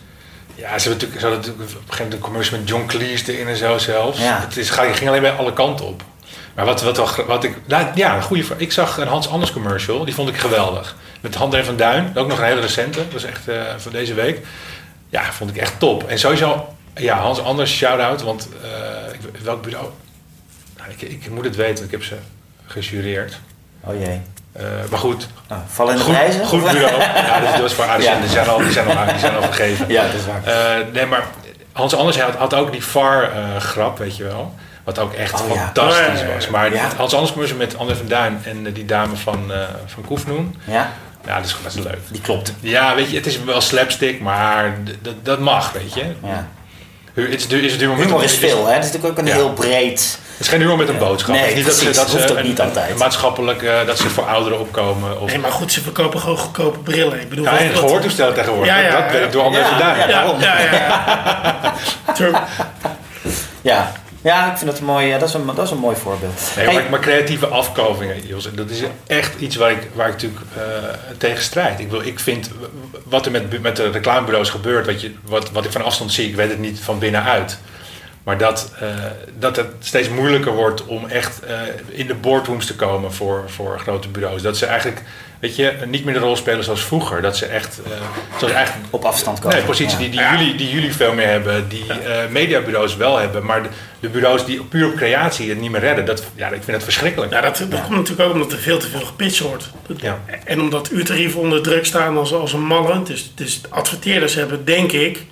Ja, 0.54 0.78
ze, 0.78 0.88
hebben 0.88 0.92
natuurlijk, 0.92 1.20
ze 1.20 1.26
hadden 1.26 1.38
natuurlijk 1.38 1.70
op 1.70 1.76
een 1.76 1.80
gegeven 1.80 1.96
moment 1.96 2.12
een 2.12 2.20
commercial 2.20 2.58
met 2.58 2.68
John 2.68 2.86
Cleese 2.86 3.32
erin 3.32 3.48
en 3.48 3.56
zo 3.56 3.78
zelfs. 3.78 4.18
Ja. 4.18 4.40
Het 4.40 4.56
is, 4.56 4.70
ging 4.70 4.96
ging 4.96 5.08
alleen 5.08 5.20
bij 5.20 5.32
alle 5.32 5.52
kanten 5.52 5.86
op. 5.86 6.02
Maar 6.54 6.64
wat, 6.64 6.82
wat, 6.82 7.16
wat 7.26 7.44
ik... 7.44 7.56
Nou, 7.66 7.86
ja, 7.94 8.16
een 8.16 8.22
goede 8.22 8.44
vraag. 8.44 8.58
Ik 8.58 8.72
zag 8.72 8.98
een 8.98 9.06
Hans 9.06 9.28
Anders 9.28 9.52
commercial. 9.52 10.04
Die 10.04 10.14
vond 10.14 10.28
ik 10.28 10.36
geweldig. 10.36 10.96
Met 11.20 11.36
André 11.36 11.64
van 11.64 11.76
Duin. 11.76 12.12
Ook 12.14 12.28
nog 12.28 12.38
een 12.38 12.44
hele 12.44 12.60
recente. 12.60 12.98
Dat 12.98 13.12
was 13.12 13.24
echt 13.24 13.48
eh, 13.48 13.62
van 13.76 13.92
deze 13.92 14.14
week. 14.14 14.46
Ja, 15.08 15.32
vond 15.32 15.50
ik 15.50 15.56
echt 15.56 15.78
top. 15.78 16.08
En 16.08 16.18
sowieso... 16.18 16.74
Ja, 16.94 17.18
Hans 17.18 17.40
Anders, 17.40 17.76
shout-out. 17.76 18.22
Want 18.22 18.48
eh, 18.62 19.14
ik, 19.14 19.40
welk 19.42 19.62
bureau... 19.62 19.88
Nou, 20.76 20.90
ik, 20.90 21.02
ik 21.02 21.30
moet 21.30 21.44
het 21.44 21.56
weten, 21.56 21.84
ik 21.84 21.90
heb 21.90 22.02
ze 22.02 22.16
gejureerd. 22.66 23.38
Oh 23.80 23.94
jee. 23.94 24.20
Eh, 24.58 24.64
maar 24.90 24.98
goed, 24.98 25.28
Nou, 25.48 25.60
vallen 25.66 25.92
in 25.92 25.98
de 25.98 26.04
goed, 26.04 26.14
prijzen? 26.14 26.46
goed 26.46 26.60
bureau. 26.70 27.00
Ja, 27.26 27.40
dat, 27.40 27.60
was 27.60 27.72
voor 27.72 27.84
ADC. 27.84 28.02
Ja. 28.02 28.18
Die, 28.20 28.28
zijn 28.28 28.48
al, 28.48 28.58
die, 28.58 28.72
zijn 28.72 28.86
al, 28.98 29.06
die 29.06 29.18
zijn 29.18 29.36
al 29.36 29.42
vergeven. 29.42 29.88
Ja, 29.88 30.02
dat 30.02 30.12
is 30.14 30.26
waar. 30.26 30.54
Eh, 30.78 30.84
nee, 30.92 31.06
maar 31.06 31.22
Hans 31.72 31.94
Anders 31.94 32.20
had, 32.20 32.34
had 32.34 32.54
ook 32.54 32.72
die 32.72 32.84
VAR-grap, 32.84 33.98
weet 33.98 34.16
je 34.16 34.24
wel. 34.24 34.54
Wat 34.84 34.98
ook 34.98 35.12
echt 35.12 35.32
Oh, 35.32 35.50
fantastisch 35.52 36.20
ja, 36.20 36.26
was. 36.34 36.48
Maar 36.48 36.72
Ja. 36.74 36.88
Hans 36.96 37.12
Anders 37.14 37.32
commercial 37.32 37.58
met 37.58 37.78
André 37.78 37.96
van 37.96 38.06
Duin 38.06 38.40
en 38.44 38.66
eh, 38.66 38.74
die 38.74 38.84
dame 38.84 39.16
van, 39.16 39.52
eh 39.52 39.58
van 39.86 40.04
Koefnoen. 40.04 40.56
Ja, 40.64 40.90
Ja, 41.26 41.36
dat 41.36 41.44
is, 41.44 41.56
dat 41.62 41.74
is 41.74 41.82
leuk. 41.84 41.98
die 42.10 42.20
klopt. 42.20 42.52
Ja, 42.60 42.94
weet 42.94 43.10
je, 43.10 43.16
het 43.16 43.26
is 43.26 43.44
wel 43.44 43.60
slapstick, 43.60 44.20
maar 44.20 44.74
dat- 45.02 45.14
dat 45.24 45.38
mag, 45.38 45.72
weet 45.72 45.94
je. 45.94 46.04
Ja. 46.22 46.46
Het 47.16 47.52
is, 47.52 47.62
is 47.62 47.76
humor, 47.76 47.96
met- 47.96 48.06
Humor 48.06 48.24
is 48.24 48.32
het 48.34 48.42
is- 48.42 48.50
veel, 48.50 48.66
hè? 48.66 48.72
Het 48.74 48.84
is 48.84 48.90
natuurlijk 48.92 49.18
ook 49.18 49.24
een 49.26 49.30
Ja. 49.30 49.34
heel 49.34 49.52
breed... 49.52 50.18
Het 50.36 50.46
is 50.46 50.48
geen 50.52 50.60
humor 50.60 50.76
met 50.76 50.88
een 50.88 50.98
boodschap. 50.98 51.34
Nee, 51.34 51.54
niet 51.54 51.64
dat 51.64 51.74
ze, 51.74 51.78
precies. 51.84 51.96
dat 52.00 52.10
ze 52.10 52.16
Hoeft 52.16 52.30
ook 52.30 52.36
een- 52.38 52.44
niet 52.46 52.60
altijd. 52.60 52.90
een 52.90 52.96
maatschappelijk, 52.98 53.62
eh, 53.62 53.86
dat 53.86 53.98
ze 53.98 54.08
voor 54.10 54.24
ouderen 54.26 54.60
opkomen. 54.60 55.20
Of, 55.20 55.28
Nee, 55.30 55.38
maar 55.38 55.50
goed, 55.52 55.72
ze 55.72 55.80
verkopen 55.82 56.20
gewoon 56.20 56.38
goedkope 56.38 56.78
brillen. 56.78 57.20
Ik 57.20 57.28
bedoel, 57.28 57.44
ja, 57.44 57.58
en 57.58 57.74
gehoortoestellen 57.76 58.34
tegenwoordig. 58.34 58.72
Ja, 58.74 58.78
ja, 58.80 58.90
dat 58.90 58.98
ja. 58.98 59.12
werkt 59.12 59.32
door 59.32 59.42
André 59.42 59.60
Ja, 59.60 59.78
ja. 59.78 59.96
Ja, 59.96 60.06
daarom. 60.06 60.40
ja, 60.40 60.60
ja. 60.60 61.74
ja. 63.62 63.92
Ja. 64.26 64.50
ik 64.50 64.56
vind 64.56 64.70
dat 64.70 64.78
een 64.78 64.86
mooi, 64.86 65.12
eh, 65.12 65.20
dat 65.20 65.28
is 65.28 65.34
een, 65.34 65.46
dat 65.46 65.58
is 65.58 65.70
een 65.70 65.78
mooi 65.78 65.96
voorbeeld. 65.96 66.52
Nee, 66.56 66.66
maar, 66.66 66.90
maar 66.90 67.00
creatieve 67.00 67.46
afkovingen, 67.46 68.26
Jos, 68.26 68.48
dat 68.54 68.70
is 68.70 68.82
echt 69.06 69.40
iets 69.40 69.56
waar 69.56 69.70
ik, 69.70 69.88
waar 69.94 70.06
ik 70.06 70.12
natuurlijk 70.12 70.40
eh, 70.56 70.62
tegen 71.18 71.42
strijd. 71.42 71.80
Ik, 71.80 71.90
wil, 71.90 72.00
ik 72.00 72.20
vind 72.20 72.50
wat 73.04 73.26
er 73.26 73.32
met, 73.32 73.62
met 73.62 73.76
de 73.76 73.90
reclamebureaus 73.90 74.50
gebeurt, 74.50 74.86
wat, 74.86 75.00
je, 75.00 75.14
wat, 75.24 75.50
wat 75.50 75.64
ik 75.64 75.72
van 75.72 75.84
afstand 75.84 76.12
zie, 76.12 76.28
ik 76.28 76.36
weet 76.36 76.50
het 76.50 76.58
niet 76.58 76.80
van 76.80 76.98
binnenuit. 76.98 77.58
Maar 78.22 78.38
dat, 78.38 78.72
eh, 78.80 78.88
dat 79.38 79.56
het 79.56 79.66
steeds 79.80 80.08
moeilijker 80.08 80.52
wordt 80.52 80.86
om 80.86 81.06
echt 81.06 81.40
in 81.88 82.06
de 82.06 82.14
boardrooms 82.14 82.66
te 82.66 82.74
komen 82.74 83.12
voor, 83.12 83.44
voor 83.46 83.80
grote 83.80 84.08
bureaus. 84.08 84.42
Dat 84.42 84.56
ze 84.56 84.66
eigenlijk, 84.66 85.02
weet 85.40 85.56
je, 85.56 85.72
niet 85.86 86.04
meer 86.04 86.14
de 86.14 86.20
rol 86.20 86.36
spelen 86.36 86.64
zoals 86.64 86.84
vroeger. 86.84 87.22
Dat 87.22 87.36
ze 87.36 87.46
echt, 87.46 87.80
eh, 87.84 87.90
zoals 88.38 88.52
eigenlijk 88.54 88.86
op 88.90 89.04
afstand 89.04 89.38
komen. 89.40 89.56
Nee, 89.56 89.66
positie 89.66 89.98
Ja. 89.98 89.98
die, 89.98 90.10
die, 90.10 90.20
jullie, 90.38 90.54
die 90.56 90.70
jullie 90.70 90.94
veel 90.94 91.12
meer 91.14 91.26
hebben, 91.26 91.68
die 91.68 91.84
eh, 91.92 92.28
mediabureaus 92.30 92.96
wel 92.96 93.16
hebben, 93.18 93.44
maar 93.44 93.62
de, 93.62 93.68
de 94.00 94.08
bureaus 94.08 94.44
die 94.44 94.62
puur 94.62 94.86
op 94.86 94.94
creatie 94.96 95.48
het 95.48 95.60
niet 95.60 95.70
meer 95.70 95.80
redden, 95.80 96.04
dat, 96.04 96.24
ja, 96.34 96.46
ik 96.46 96.52
vind 96.62 96.66
dat 96.72 96.82
verschrikkelijk. 96.82 97.32
Ja, 97.32 97.40
dat, 97.40 97.56
dat 97.68 97.82
komt 97.82 97.96
natuurlijk 97.96 98.28
ook 98.28 98.32
omdat 98.34 98.52
er 98.52 98.58
veel 98.58 98.78
te 98.78 98.88
veel 98.88 99.00
gepitcht 99.06 99.38
wordt. 99.38 99.70
Dat- 99.86 100.00
Ja. 100.00 100.20
En 100.44 100.60
omdat 100.60 100.90
uurtarieven 100.90 101.40
onder 101.40 101.62
druk 101.62 101.86
staan 101.86 102.16
als, 102.16 102.32
als 102.32 102.52
een 102.52 102.64
malle. 102.66 103.02
Dus, 103.02 103.32
dus 103.34 103.60
adverteerders 103.68 104.34
hebben, 104.34 104.64
denk 104.64 104.92
ik, 104.92 105.24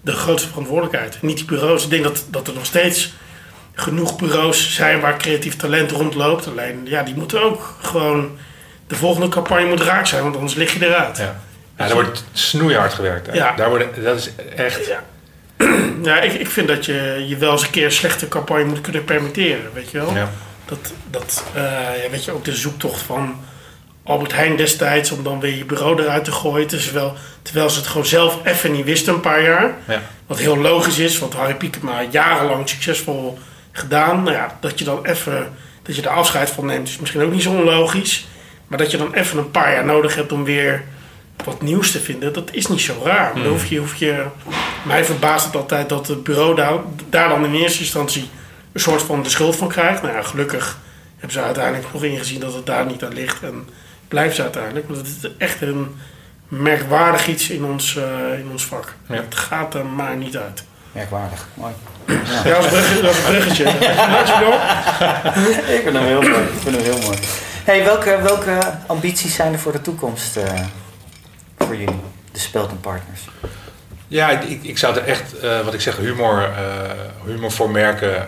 de 0.00 0.12
grootste 0.12 0.48
verantwoordelijkheid. 0.48 1.18
Niet 1.22 1.36
die 1.36 1.44
bureaus. 1.46 1.84
Ik 1.84 1.90
denk 1.90 2.02
dat, 2.04 2.24
dat 2.30 2.48
er 2.48 2.54
nog 2.54 2.66
steeds 2.66 3.12
genoeg 3.74 4.16
bureaus 4.16 4.74
zijn 4.74 5.00
waar 5.00 5.16
creatief 5.18 5.56
talent 5.56 5.90
rondloopt. 5.90 6.46
Alleen, 6.48 6.80
ja, 6.84 7.02
die 7.02 7.14
moeten 7.14 7.42
ook 7.42 7.76
gewoon... 7.82 8.38
De 8.86 8.94
volgende 8.94 9.28
campagne 9.28 9.66
moet 9.66 9.80
raak 9.80 10.06
zijn, 10.06 10.22
want 10.22 10.34
anders 10.34 10.54
lig 10.54 10.72
je 10.72 10.86
eruit. 10.86 11.16
Ja. 11.16 11.40
Ja, 11.78 11.86
daar 11.86 11.94
wordt 11.94 12.24
snoeihard 12.32 12.94
gewerkt. 12.94 13.34
Ja. 13.34 13.52
Daar 13.56 13.68
worden, 13.68 13.88
dat 14.02 14.18
is 14.18 14.30
echt. 14.56 14.86
Ja. 14.86 15.02
Ja, 16.02 16.20
ik, 16.20 16.32
ik 16.32 16.50
vind 16.50 16.68
dat 16.68 16.84
je 16.84 17.24
je 17.28 17.36
wel 17.36 17.52
eens 17.52 17.62
een 17.62 17.70
keer 17.70 17.84
een 17.84 17.92
slechte 17.92 18.28
campagne 18.28 18.64
moet 18.64 18.80
kunnen 18.80 19.04
permitteren, 19.04 19.72
weet 19.72 19.90
je 19.90 19.98
wel? 19.98 20.14
Ja. 20.14 20.30
Dat, 20.64 20.92
dat 21.10 21.44
eh, 21.54 21.62
ja, 22.02 22.10
weet 22.10 22.24
je, 22.24 22.32
ook 22.32 22.44
de 22.44 22.56
zoektocht 22.56 23.02
van 23.02 23.40
Albert 24.02 24.32
Heijn 24.32 24.56
destijds 24.56 25.10
om 25.10 25.22
dan 25.22 25.40
weer 25.40 25.56
je 25.56 25.64
bureau 25.64 26.02
eruit 26.02 26.24
te 26.24 26.32
gooien. 26.32 26.66
Terwijl, 26.66 27.14
terwijl 27.42 27.70
ze 27.70 27.78
het 27.78 27.86
gewoon 27.86 28.06
zelf 28.06 28.38
even 28.44 28.72
niet 28.72 28.84
wisten 28.84 29.14
een 29.14 29.20
paar 29.20 29.42
jaar. 29.42 29.74
Ja. 29.86 30.02
Wat 30.26 30.38
heel 30.38 30.56
logisch 30.56 30.98
is, 30.98 31.18
want 31.18 31.34
Harry 31.34 31.54
Piekema 31.54 32.02
jarenlang 32.10 32.68
succesvol 32.68 33.38
gedaan. 33.72 34.22
Nou 34.22 34.36
ja, 34.36 34.58
dat 34.60 34.78
je 34.78 34.84
dan 34.84 35.06
even, 35.06 35.52
dat 35.82 35.96
je 35.96 36.02
er 36.02 36.08
afscheid 36.08 36.50
van 36.50 36.66
neemt 36.66 36.88
is 36.88 36.98
misschien 36.98 37.22
ook 37.22 37.32
niet 37.32 37.42
zo 37.42 37.50
onlogisch. 37.50 38.26
Maar 38.66 38.78
dat 38.78 38.90
je 38.90 38.96
dan 38.96 39.14
even 39.14 39.38
een 39.38 39.50
paar 39.50 39.72
jaar 39.72 39.84
nodig 39.84 40.14
hebt 40.14 40.32
om 40.32 40.44
weer 40.44 40.84
wat 41.44 41.62
nieuws 41.62 41.90
te 41.90 42.00
vinden, 42.00 42.32
dat 42.32 42.52
is 42.52 42.66
niet 42.66 42.80
zo 42.80 43.00
raar. 43.04 43.32
Maar 43.34 43.42
dan 43.42 43.52
hoef 43.52 43.66
je, 43.66 43.78
hoef 43.78 43.94
je, 43.94 44.24
mij 44.82 45.04
verbaast 45.04 45.44
het 45.46 45.56
altijd 45.56 45.88
dat 45.88 46.08
het 46.08 46.24
bureau 46.24 46.54
daar, 46.54 46.78
daar 47.08 47.28
dan 47.28 47.44
in 47.44 47.54
eerste 47.54 47.80
instantie 47.80 48.28
een 48.72 48.80
soort 48.80 49.02
van 49.02 49.22
de 49.22 49.28
schuld 49.28 49.56
van 49.56 49.68
krijgt. 49.68 50.02
Nou 50.02 50.14
ja, 50.14 50.22
gelukkig 50.22 50.78
hebben 51.12 51.32
ze 51.32 51.40
uiteindelijk 51.42 51.92
nog 51.92 52.04
ingezien 52.04 52.40
dat 52.40 52.54
het 52.54 52.66
daar 52.66 52.86
niet 52.86 53.04
aan 53.04 53.14
ligt. 53.14 53.42
En 53.42 53.68
blijft 54.08 54.36
ze 54.36 54.42
uiteindelijk. 54.42 54.88
Want 54.88 54.98
het 54.98 55.06
is 55.06 55.30
echt 55.38 55.60
een 55.60 55.96
merkwaardig 56.48 57.28
iets 57.28 57.50
in 57.50 57.64
ons, 57.64 57.96
eh, 57.96 58.38
in 58.38 58.48
ons 58.50 58.64
vak. 58.64 58.94
Ja. 59.08 59.14
Het 59.14 59.34
gaat 59.34 59.74
er 59.74 59.86
maar 59.86 60.16
niet 60.16 60.36
uit. 60.36 60.64
Merkwaardig. 60.92 61.46
Mooi. 61.54 61.72
Ja, 62.44 62.60
dat 62.60 62.72
is 62.72 62.90
een 62.90 63.22
bruggetje. 63.24 63.64
Ik 65.76 65.80
vind 65.82 65.96
hem 65.96 66.04
heel 66.04 66.22
mooi. 66.22 66.42
Ik 66.42 66.60
vind 66.60 66.76
hem 66.76 66.84
heel 66.84 66.98
mooi. 66.98 67.18
Hey, 67.66 67.84
welke, 67.84 68.18
welke 68.22 68.58
ambities 68.86 69.34
zijn 69.34 69.52
er 69.52 69.58
voor 69.58 69.72
de 69.72 69.80
toekomst 69.80 70.36
eh, 70.36 70.60
voor 71.58 71.76
jullie, 71.76 72.00
de 72.32 72.38
Spelten 72.38 72.80
Partners? 72.80 73.20
Ja, 74.08 74.30
ik, 74.30 74.42
ik- 74.42 74.62
ik 74.64 74.78
zou 74.78 74.96
er 74.96 75.04
echt, 75.04 75.38
eh, 75.38 75.60
wat 75.60 75.74
ik 75.74 75.80
zeg, 75.80 75.96
humor, 75.96 76.42
eh, 76.42 76.90
humor 77.24 77.50
voor 77.50 77.70
merken. 77.70 78.16
eh, 78.16 78.24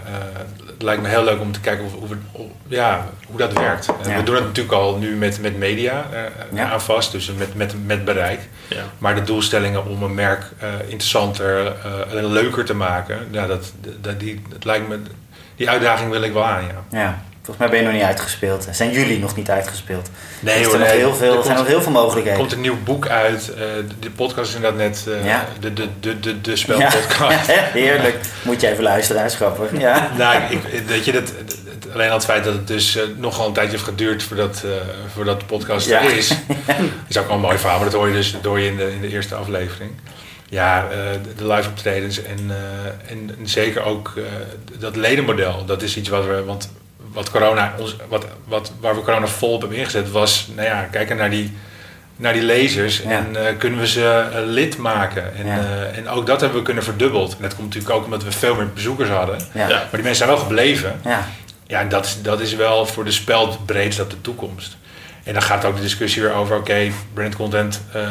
het 0.67 0.83
lijkt 0.87 1.03
me 1.03 1.09
heel 1.09 1.25
leuk 1.25 1.41
om 1.41 1.53
te 1.53 1.61
kijken 1.61 1.85
of, 1.85 1.93
hoe 2.33 2.47
ja, 2.67 3.07
hoe 3.27 3.39
dat 3.39 3.53
werkt. 3.53 3.87
Ja. 4.07 4.17
We 4.17 4.23
doen 4.23 4.35
het 4.35 4.45
natuurlijk 4.45 4.75
al 4.75 4.97
nu 4.97 5.17
met, 5.17 5.41
met 5.41 5.59
media 5.59 6.07
eh, 6.13 6.21
Ja. 6.53 6.71
aan 6.71 6.81
vast, 6.81 7.13
dus 7.13 7.33
met, 7.33 7.55
met, 7.55 7.75
met 7.87 8.05
bereik. 8.05 8.41
Ja. 8.69 8.83
Maar 8.99 9.15
de 9.15 9.23
doelstellingen 9.23 9.87
om 9.87 10.03
een 10.03 10.15
merk 10.15 10.45
eh, 10.59 10.69
interessanter 10.87 11.67
eh, 11.67 12.19
en 12.19 12.27
leuker 12.27 12.65
te 12.65 12.75
maken, 12.75 13.19
ja, 13.31 13.47
dat, 13.47 13.73
dat, 14.01 14.21
die, 14.21 14.43
dat 14.49 14.65
lijkt 14.65 14.89
me. 14.89 15.01
die 15.57 15.71
uitdaging 15.71 16.11
wil 16.11 16.23
ik 16.23 16.33
wel 16.33 16.45
aan, 16.45 16.65
ja. 16.91 17.23
Volgens 17.49 17.69
mij 17.69 17.69
ben 17.69 17.79
je 17.79 17.85
nog 17.93 18.03
niet 18.03 18.11
uitgespeeld. 18.17 18.69
Zijn 18.71 18.91
jullie 18.91 19.19
nog 19.19 19.37
niet 19.37 19.51
uitgespeeld? 19.51 20.11
Nee 20.41 20.55
er 20.63 20.67
hoor, 20.67 20.79
nee. 20.79 20.89
heel 20.97 21.15
veel, 21.15 21.33
Er 21.33 21.37
er 21.39 21.43
zijn 21.45 21.57
komt- 21.57 21.57
nog 21.57 21.67
heel 21.67 21.83
veel 21.83 21.93
Er 21.95 21.99
mogelijkheden. 22.03 22.39
komt 22.39 22.53
een 22.53 22.61
nieuw 22.61 22.77
boek 22.85 23.09
uit. 23.09 23.49
eh, 23.55 23.61
de, 24.01 24.11
podcast 24.11 24.49
is 24.49 24.55
inderdaad 24.55 24.79
net 24.81 25.07
eh, 25.09 25.25
Ja. 25.27 25.47
de, 25.61 25.73
de, 25.73 25.87
de, 26.01 26.21
de, 26.21 26.41
de 26.41 26.51
Ja. 26.51 26.57
spelpodcast. 26.57 27.47
Heerlijk. 27.83 28.17
Moet 28.43 28.61
je 28.61 28.69
even 28.71 28.83
luisteren, 28.85 29.25
is 29.25 29.35
grappig. 29.35 29.81
Ja. 29.81 30.11
nou, 30.19 30.43
ik, 30.51 30.59
weet 30.87 31.05
je, 31.05 31.13
dat, 31.13 31.33
alleen 31.93 32.09
al 32.09 32.15
het 32.15 32.25
feit 32.25 32.45
dat 32.45 32.53
het 32.55 32.67
dus 32.67 32.97
eh, 32.97 33.03
nogal 33.17 33.47
een 33.47 33.53
tijdje 33.53 33.73
heeft 33.73 33.85
geduurd 33.85 34.23
voordat, 34.23 34.63
eh, 34.65 34.71
voordat 35.15 35.41
de 35.41 35.47
podcast 35.47 35.87
Ja. 35.89 36.03
er 36.03 36.17
is. 36.17 36.33
is 37.09 37.19
ook 37.19 37.27
wel 37.27 37.35
een 37.37 37.43
mooi 37.43 37.59
verhaal, 37.59 37.77
maar 37.81 37.91
dat 37.91 37.99
hoor 37.99 38.09
je 38.09 38.15
dus 38.15 38.33
dat 38.33 38.45
hoor 38.45 38.61
je 38.61 38.67
in, 38.71 38.77
de, 38.77 38.93
in 38.93 39.01
de 39.01 39.09
eerste 39.09 39.35
aflevering. 39.35 39.91
Ja, 40.51 40.89
eh, 40.91 40.97
de- 41.37 41.47
live 41.47 41.69
optredens 41.69 42.23
en, 42.23 42.39
eh, 42.49 43.11
en, 43.13 43.31
zeker 43.45 43.83
ook 43.83 44.13
eh, 44.17 44.23
dat 44.79 44.97
ledenmodel. 44.97 45.65
Dat 45.65 45.83
is 45.83 45.97
iets 45.97 46.09
wat 46.09 46.25
we, 46.27 46.45
want 46.45 46.71
wat 47.19 47.31
corona, 47.31 47.75
ons, 47.79 47.97
wat, 48.09 48.27
wat, 48.45 48.73
waar 48.81 48.95
we 48.95 49.03
corona 49.03 49.27
vol 49.27 49.53
op 49.55 49.61
hebben 49.61 49.79
ingezet 49.79 50.11
was, 50.11 50.49
nou 50.55 50.69
ja, 50.69 50.83
kijken 50.91 51.17
naar 51.17 51.31
die, 51.31 51.57
naar 52.17 52.33
die 52.33 52.43
lezers 52.43 52.99
Ja. 52.99 53.11
en 53.11 53.47
eh, 53.47 53.57
kunnen 53.59 53.79
we 53.81 53.87
ze 53.87 54.29
eh, 54.33 54.41
lid 54.45 54.77
maken. 54.77 55.37
En, 55.37 55.47
Ja. 55.47 55.59
eh, 55.59 55.97
en 55.99 56.09
ook 56.09 56.27
dat 56.27 56.41
hebben 56.41 56.59
we 56.59 56.65
kunnen 56.65 56.85
verdubbeld. 56.85 57.37
En 57.37 57.43
dat 57.43 57.55
komt 57.55 57.67
natuurlijk 57.67 57.95
ook 57.95 58.05
omdat 58.05 58.25
we 58.25 58.33
veel 58.33 58.55
meer 58.55 58.73
bezoekers 58.73 59.09
hadden. 59.09 59.39
Ja. 59.55 59.69
Ja. 59.69 59.77
Maar 59.77 59.89
die 59.91 60.03
mensen 60.03 60.17
zijn 60.17 60.29
wel 60.29 60.39
gebleven. 60.39 61.01
Ja. 61.05 61.27
Ja, 61.67 61.81
en 61.81 61.89
dat 61.89 62.05
is, 62.05 62.23
dat 62.23 62.41
is 62.41 62.55
wel 62.55 62.87
voor 62.87 63.05
de 63.05 63.11
speld 63.11 63.67
breed 63.67 63.97
dat 63.97 64.11
de 64.11 64.21
toekomst. 64.21 64.77
En 65.25 65.33
dan 65.33 65.43
gaat 65.43 65.65
ook 65.65 65.77
de 65.77 65.83
discussie 65.83 66.23
weer 66.23 66.33
over, 66.33 66.57
oké, 66.57 66.91
brand 67.15 67.37
content 67.37 67.83
eh, 67.93 68.03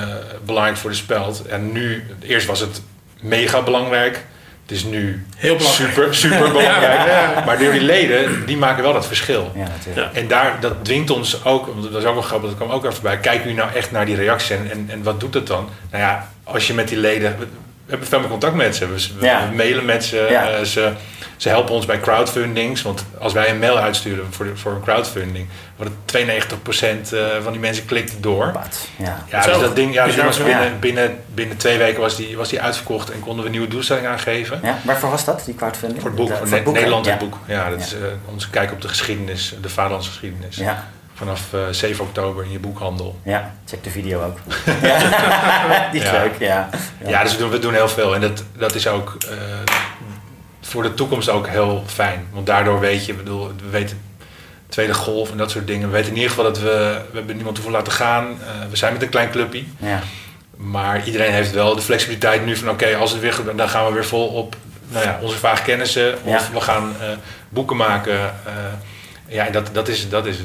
belangrijk 0.46 0.78
voor 0.78 0.90
de 0.90 0.96
speld. 0.96 1.46
En 1.48 1.72
nu, 1.72 2.04
eerst 2.22 2.48
was 2.48 2.60
het 2.60 2.82
mega 3.22 3.62
belangrijk. 3.62 4.26
Het 4.68 4.76
is 4.76 4.84
nu 4.84 5.26
Heel 5.38 5.56
belangrijk. 5.56 5.90
super, 5.94 6.16
super 6.16 6.48
belangrijk. 6.52 7.06
Ja, 7.08 7.32
ja. 7.36 7.44
Maar 7.46 7.58
door 7.60 7.72
die 7.72 7.82
leden, 7.82 8.46
die 8.46 8.58
maken 8.58 8.84
wel 8.84 8.94
dat 8.94 9.08
verschil. 9.08 9.52
Ja, 9.56 9.68
natuurlijk. 9.68 10.14
Ja. 10.14 10.20
En 10.22 10.28
daar, 10.28 10.58
dat 10.60 10.86
dwingt 10.86 11.10
ons 11.10 11.46
ook, 11.46 11.66
want 11.68 11.84
dat 11.84 11.92
was 11.92 12.04
ook 12.04 12.14
wel 12.14 12.22
grappig, 12.24 12.50
dat 12.50 12.58
kwam 12.58 12.70
ook 12.72 12.82
even 12.84 12.94
voorbij. 12.94 13.18
Kijken 13.18 13.42
jullie 13.42 13.58
nou 13.64 13.76
echt 13.76 13.92
naar 13.92 14.06
die 14.06 14.16
reacties 14.16 14.50
en, 14.50 14.68
en, 14.72 14.88
en 14.92 15.04
wat 15.04 15.20
doet 15.20 15.34
dat 15.34 15.48
dan? 15.48 15.70
Nou 15.92 16.04
ja, 16.04 16.30
als 16.44 16.68
je 16.68 16.74
met 16.74 16.88
die 16.88 16.98
leden, 16.98 17.36
we, 17.40 17.48
hebben 17.88 18.08
veel 18.08 18.20
meer 18.20 18.30
contact 18.30 18.56
met 18.56 18.76
ze. 18.76 18.88
We, 18.88 19.08
we- 19.20 19.26
Ja. 19.26 19.50
mailen 19.56 19.86
met 19.86 20.04
ze, 20.06 20.28
Ja. 20.30 20.50
eh, 20.50 20.64
ze, 20.64 20.92
ze 21.38 21.50
helpen 21.50 21.74
ons 21.74 21.86
bij 21.86 22.00
crowdfundings. 22.00 22.82
Want 22.82 23.06
als 23.20 23.34
wij 23.34 23.50
een 23.50 23.60
mail 23.60 23.78
uitsturen 23.78 24.26
voor, 24.34 24.46
de- 24.46 24.58
voor 24.58 24.72
een 24.72 24.82
crowdfunding, 24.82 25.48
wordt 25.76 25.92
het 25.92 26.12
92% 26.12 27.14
eh, 27.14 27.20
van 27.44 27.52
die 27.52 27.62
mensen 27.62 27.86
klikt 27.86 28.14
door. 28.24 28.52
Wat? 28.54 28.88
Ja. 28.96 29.24
Ja, 29.30 29.42
dus 29.46 29.60
dat 29.60 29.76
ding, 29.76 29.94
ja, 29.94 30.06
dus 30.06 30.16
was 30.16 30.38
binnen, 30.44 30.64
Ja. 30.64 30.72
binnen, 30.80 31.20
binnen 31.34 31.58
twee 31.58 31.78
weken 31.78 32.02
was 32.02 32.16
die, 32.16 32.38
was 32.38 32.50
die 32.50 32.62
uitverkocht 32.62 33.12
en 33.12 33.20
konden 33.20 33.40
we 33.40 33.46
een 33.46 33.52
nieuwe 33.52 33.68
doelstelling 33.68 34.08
aangeven. 34.08 34.60
ja. 34.64 34.78
Waarvoor 34.84 35.10
was 35.10 35.26
dat, 35.26 35.42
die 35.46 35.56
crowdfunding? 35.56 36.02
Voor 36.02 36.10
het 36.10 36.20
boek, 36.20 36.28
De- 36.30 36.36
voor 36.36 36.48
het 36.56 36.64
boek? 36.64 36.74
Nederland 36.74 37.06
ja. 37.06 37.12
het 37.12 37.20
boek. 37.20 37.38
Ja, 37.46 37.70
dat 37.70 37.80
is 37.80 37.94
eh, 37.94 38.00
onze 38.26 38.50
kijk 38.50 38.72
op 38.72 38.82
de 38.82 38.88
geschiedenis, 38.88 39.56
de 39.62 39.70
vaderlandse 39.70 40.10
geschiedenis. 40.10 40.56
Ja. 40.56 40.88
Vanaf 41.14 41.42
eh, 41.54 41.60
7 41.72 42.04
oktober 42.04 42.44
in 42.44 42.52
je 42.52 42.60
boekhandel. 42.60 43.20
Ja, 43.24 43.54
check 43.66 43.84
de 43.84 43.90
video 43.90 44.22
ook. 44.24 44.38
ja. 44.82 44.98
Die 45.92 46.02
is 46.02 46.08
Ja. 46.10 46.12
leuk, 46.22 46.34
ja. 46.40 46.70
Ja, 47.08 47.24
dus 47.24 47.32
we 47.32 47.38
doen, 47.38 47.50
we 47.50 47.60
doen 47.60 47.74
heel 47.74 47.90
veel. 47.90 48.16
En 48.16 48.22
dat, 48.22 48.44
dat 48.58 48.76
is 48.76 48.88
ook 48.88 49.18
eh, 49.30 49.32
voor 50.62 50.84
de 50.84 50.94
toekomst 50.94 51.30
ook 51.30 51.48
heel 51.48 51.84
fijn. 51.86 52.28
Want 52.32 52.46
daardoor 52.46 52.80
weet 52.80 53.06
je, 53.06 53.14
bedoel, 53.14 53.48
we 53.64 53.70
weten 53.70 54.02
tweede 54.68 54.94
golf 54.94 55.32
en 55.32 55.38
dat 55.38 55.52
soort 55.52 55.68
dingen. 55.68 55.88
We 55.88 55.94
weten 55.94 56.10
in 56.10 56.16
ieder 56.16 56.30
geval 56.30 56.46
dat 56.46 56.60
we, 56.60 57.02
we 57.12 57.18
hebben 57.18 57.36
niemand 57.36 57.58
hoeven 57.58 57.76
laten 57.76 57.94
gaan. 57.94 58.26
Eh, 58.26 58.70
we 58.70 58.76
zijn 58.76 58.94
met 58.94 59.02
een 59.02 59.10
klein 59.10 59.30
clubje. 59.30 59.64
ja. 59.78 60.00
Maar 60.58 61.06
iedereen 61.06 61.32
heeft 61.34 61.52
wel 61.52 61.76
de 61.76 61.82
flexibiliteit 61.82 62.46
nu 62.46 62.56
van 62.56 62.70
oké, 62.70 62.96
als 62.96 63.12
het 63.12 63.20
weer 63.22 63.34
gebeurt, 63.34 63.58
dan 63.58 63.70
gaan 63.70 63.86
we 63.86 63.92
weer 63.94 64.06
vol 64.06 64.28
op 64.28 64.56
nou 64.88 65.06
ja, 65.06 65.20
onze 65.22 65.38
vage 65.38 65.64
kennissen. 65.64 66.14
Of 66.24 66.48
Ja. 66.48 66.54
we 66.54 66.62
gaan 66.62 66.96
eh, 67.02 67.08
boeken 67.50 67.78
maken. 67.78 68.20
eh, 68.20 68.54
ja, 69.28 69.46
en 69.46 69.52
dat, 69.52 69.70
dat, 69.72 69.88
is, 69.88 70.10
dat 70.10 70.26
is 70.26 70.38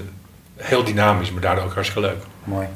heel 0.57 0.85
dynamisch, 0.85 1.31
maar 1.31 1.41
daardoor 1.41 1.65
ook 1.65 1.75
hartstikke 1.75 2.09
leuk. 2.09 2.23
Mooi. 2.45 2.67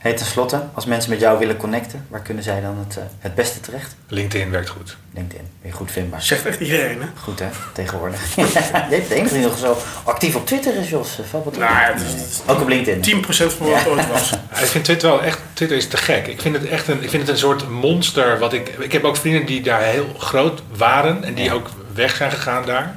Hey, 0.00 0.12
ten 0.12 0.26
slotte, 0.26 0.62
als 0.74 0.84
mensen 0.84 1.10
met 1.10 1.20
jou 1.20 1.38
willen 1.38 1.56
connecten, 1.56 2.06
waar 2.08 2.20
kunnen 2.20 2.42
zij 2.42 2.60
dan 2.60 2.78
het, 2.78 2.96
eh, 2.96 3.02
het 3.18 3.34
beste 3.34 3.60
terecht? 3.60 3.94
LinkedIn 4.08 4.50
werkt 4.50 4.68
goed. 4.68 4.96
LinkedIn, 5.14 5.46
je 5.62 5.72
goed 5.72 5.90
vindbaar. 5.90 6.22
Zegt 6.22 6.46
echt 6.46 6.60
iedereen, 6.60 7.00
hè? 7.00 7.06
Goed 7.22 7.38
hè, 7.38 7.46
tegenwoordig. 7.72 8.20
je 8.36 8.86
bent 8.90 9.08
de 9.08 9.14
enige 9.14 9.34
die 9.34 9.42
nog 9.42 9.58
zo 9.58 9.76
actief 10.04 10.34
op 10.34 10.46
Twitter 10.46 10.74
is, 10.76 10.88
Jos. 10.90 11.18
Eh, 11.18 11.24
wat. 11.32 11.44
Nou 11.56 11.60
ja, 11.72 11.92
het 11.92 12.00
is 12.00 12.40
Ook 12.46 12.60
op 12.60 12.68
LinkedIn. 12.68 13.00
10% 13.00 13.52
van 13.52 13.70
wat 13.70 13.86
ooit 13.86 14.08
was. 14.08 14.30
Ja, 14.30 14.58
ik 14.60 14.66
vind 14.66 14.84
Twitter 14.84 15.10
wel 15.10 15.22
echt, 15.22 15.38
Twitter 15.52 15.76
is 15.76 15.88
te 15.88 15.96
gek. 15.96 16.26
Ik 16.26 16.40
vind 16.40 16.54
het 16.56 16.66
echt 16.68 16.88
een, 16.88 17.02
ik 17.02 17.10
vind 17.10 17.22
het 17.22 17.30
een 17.30 17.38
soort 17.38 17.68
monster. 17.68 18.38
Wat 18.38 18.52
ik, 18.52 18.68
ik 18.68 18.92
heb 18.92 19.04
ook 19.04 19.16
vrienden 19.16 19.46
die 19.46 19.62
daar 19.62 19.82
heel 19.82 20.14
groot 20.18 20.62
waren 20.76 21.24
en 21.24 21.34
die 21.34 21.44
Ja. 21.44 21.52
ook 21.52 21.68
weg 21.94 22.16
zijn 22.16 22.30
gegaan 22.30 22.66
daar. 22.66 22.96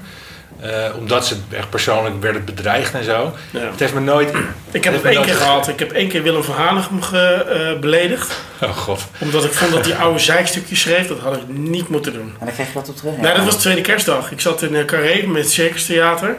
Eh, 0.64 0.70
omdat 0.98 1.26
ze 1.28 1.36
echt 1.52 1.70
persoonlijk 1.70 2.22
werden 2.22 2.46
bedreigd 2.46 2.94
en 2.94 3.04
zo. 3.04 3.34
Ja. 3.52 3.60
Het 3.60 3.80
heeft 3.80 3.94
me 3.94 4.00
nooit. 4.00 4.32
Ik 4.72 4.84
heb 4.84 4.94
het 4.94 5.04
één 5.06 5.22
keer 5.22 5.34
ge- 5.34 5.40
gehad. 5.40 5.68
Ik 5.68 5.80
heb 5.80 5.92
één 5.92 6.08
keer 6.08 6.24
Willem 6.24 6.44
van 6.44 6.56
Hanegem 6.56 7.02
ge, 7.02 7.18
eh, 7.34 7.80
beledigd. 7.80 8.34
Oh 8.62 8.70
god. 8.78 9.02
Omdat 9.20 9.44
ik 9.44 9.54
vond 9.54 9.72
dat 9.72 9.86
hij 9.86 9.96
oude 9.96 10.20
zeikstukjes 10.20 10.80
schreef. 10.82 11.08
Dat 11.08 11.20
had 11.20 11.36
ik 11.36 11.42
niet 11.48 11.88
moeten 11.90 12.14
doen. 12.14 12.22
En 12.40 12.46
dan 12.46 12.54
krijg 12.54 12.68
je 12.68 12.74
wat 12.74 12.90
op 12.90 12.96
terug. 12.96 13.18
Nee, 13.18 13.34
dat 13.34 13.46
was 13.46 13.54
de 13.56 13.62
tweede 13.62 13.82
kerstdag. 13.82 14.32
Ik 14.32 14.42
zat 14.42 14.62
in 14.62 14.74
uh, 14.74 14.86
Carré 14.86 15.26
met 15.28 15.42
het 15.44 15.52
Circus 15.52 15.86
Theater. 15.86 16.36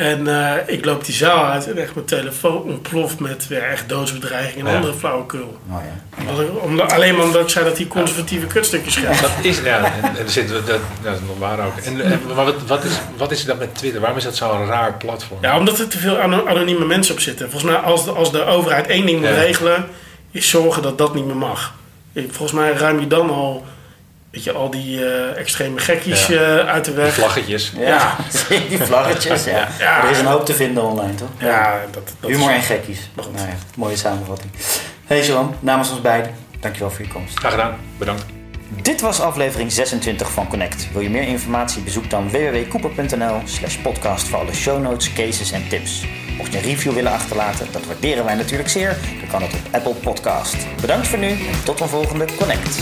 En 0.00 0.26
eh, 0.26 0.74
ik 0.74 0.84
loop 0.84 1.04
die 1.04 1.14
zaal 1.14 1.44
uit 1.44 1.66
en 1.70 1.78
echt 1.78 1.94
mijn 1.94 2.06
telefoon 2.06 2.62
ontploft 2.62 3.18
met 3.18 3.48
weer 3.48 3.62
echt 3.62 3.88
doodsbedreiging 3.88 4.64
en 4.64 4.70
Ja. 4.70 4.76
andere 4.76 4.94
flauwekul. 4.94 5.58
Omdat 6.18 6.40
ik- 6.40 6.62
omdat- 6.62 6.92
alleen 6.92 7.14
maar 7.16 7.24
omdat 7.24 7.42
ik 7.42 7.48
zei 7.48 7.64
dat 7.64 7.76
hij 7.76 7.86
conservatieve 7.86 8.46
kutstukjes 8.46 8.94
schreef. 8.94 9.20
Dat 9.20 9.30
is, 9.42 9.60
ja, 9.60 9.84
en, 9.84 10.02
en 10.02 10.18
er 10.24 10.30
zit, 10.30 10.48
dat, 10.48 10.66
dat 10.66 11.14
is 11.14 11.20
nog 11.26 11.38
waar 11.38 11.66
ook. 11.66 11.76
En, 11.76 12.00
en 12.00 12.20
maar 12.34 12.44
wat, 12.44 12.54
wat, 12.66 12.84
is, 12.84 12.92
wat 13.16 13.30
is 13.30 13.44
dat 13.44 13.58
met 13.58 13.74
Twitter? 13.74 14.00
Waarom 14.00 14.18
is 14.18 14.24
dat 14.24 14.36
zo'n 14.36 14.66
raar 14.66 14.94
platform? 14.94 15.38
Ja, 15.42 15.58
omdat 15.58 15.78
er 15.78 15.88
te 15.88 15.98
veel 15.98 16.18
ano- 16.18 16.46
anonieme 16.46 16.84
mensen 16.84 17.14
op 17.14 17.20
zitten. 17.20 17.50
Volgens 17.50 17.72
mij, 17.72 17.80
als 17.80 18.04
de, 18.04 18.10
als 18.10 18.32
de 18.32 18.44
overheid 18.44 18.86
één 18.86 19.06
ding 19.06 19.20
moet 19.20 19.28
Ja. 19.28 19.34
regelen, 19.34 19.86
is 20.30 20.48
zorgen 20.48 20.82
dat 20.82 20.98
dat 20.98 21.14
niet 21.14 21.26
meer 21.26 21.36
mag. 21.36 21.74
Volgens 22.14 22.52
mij 22.52 22.72
ruim 22.72 23.00
je 23.00 23.06
dan 23.06 23.30
al, 23.30 23.64
weet 24.30 24.44
je, 24.44 24.52
al 24.52 24.70
die 24.70 25.04
eh, 25.06 25.36
extreme 25.38 25.78
gekkies 25.80 26.26
Ja. 26.26 26.58
eh, 26.58 26.68
uit 26.68 26.84
de 26.84 26.92
weg. 26.92 27.12
vlaggetjes. 27.14 27.72
Ja, 27.78 28.16
die 28.68 28.78
vlaggetjes, 28.82 29.44
ja. 29.44 29.68
Er 30.04 30.10
is 30.10 30.18
een 30.18 30.26
hoop 30.26 30.44
te 30.46 30.54
vinden 30.54 30.82
online, 30.82 31.14
toch? 31.14 31.28
Ja, 31.38 31.80
dat, 31.90 32.02
dat 32.20 32.30
Humor 32.30 32.50
is- 32.50 32.56
en 32.56 32.62
gekkies. 32.62 33.10
Nou 33.14 33.28
ja, 33.36 33.54
mooie 33.76 33.96
samenvatting. 33.96 34.52
Hey 35.06 35.24
Jerome, 35.26 35.50
namens 35.60 35.90
ons 35.90 36.00
beiden, 36.00 36.34
dankjewel 36.60 36.90
voor 36.90 37.04
je 37.04 37.10
komst. 37.12 37.38
Graag 37.38 37.50
gedaan. 37.50 37.76
Bedankt. 37.98 38.24
Dit 38.82 39.00
was 39.00 39.20
aflevering 39.20 39.72
26 39.72 40.30
van 40.30 40.48
Connect. 40.48 40.88
Wil 40.92 41.02
je 41.02 41.10
meer 41.10 41.22
informatie? 41.28 41.82
Bezoek 41.82 42.10
dan 42.10 42.30
www.cooper.nl 42.30 43.40
slash 43.44 43.76
podcast 43.76 44.28
voor 44.28 44.38
alle 44.38 44.54
show 44.54 44.82
notes, 44.82 45.12
cases 45.12 45.52
en 45.52 45.68
tips. 45.68 46.04
Mocht 46.36 46.52
je 46.52 46.58
een 46.58 46.64
review 46.64 46.92
willen 46.92 47.12
achterlaten, 47.12 47.66
dat 47.70 47.86
waarderen 47.86 48.24
wij 48.24 48.34
natuurlijk 48.34 48.68
zeer. 48.68 48.96
Dan 49.20 49.28
kan 49.30 49.42
het 49.42 49.52
op 49.52 49.60
Apple 49.74 49.94
Podcast. 49.94 50.56
Bedankt 50.80 51.06
voor 51.08 51.18
nu 51.18 51.28
en 51.30 51.64
tot 51.64 51.80
een 51.80 51.88
volgende 51.88 52.24
Connect. 52.38 52.80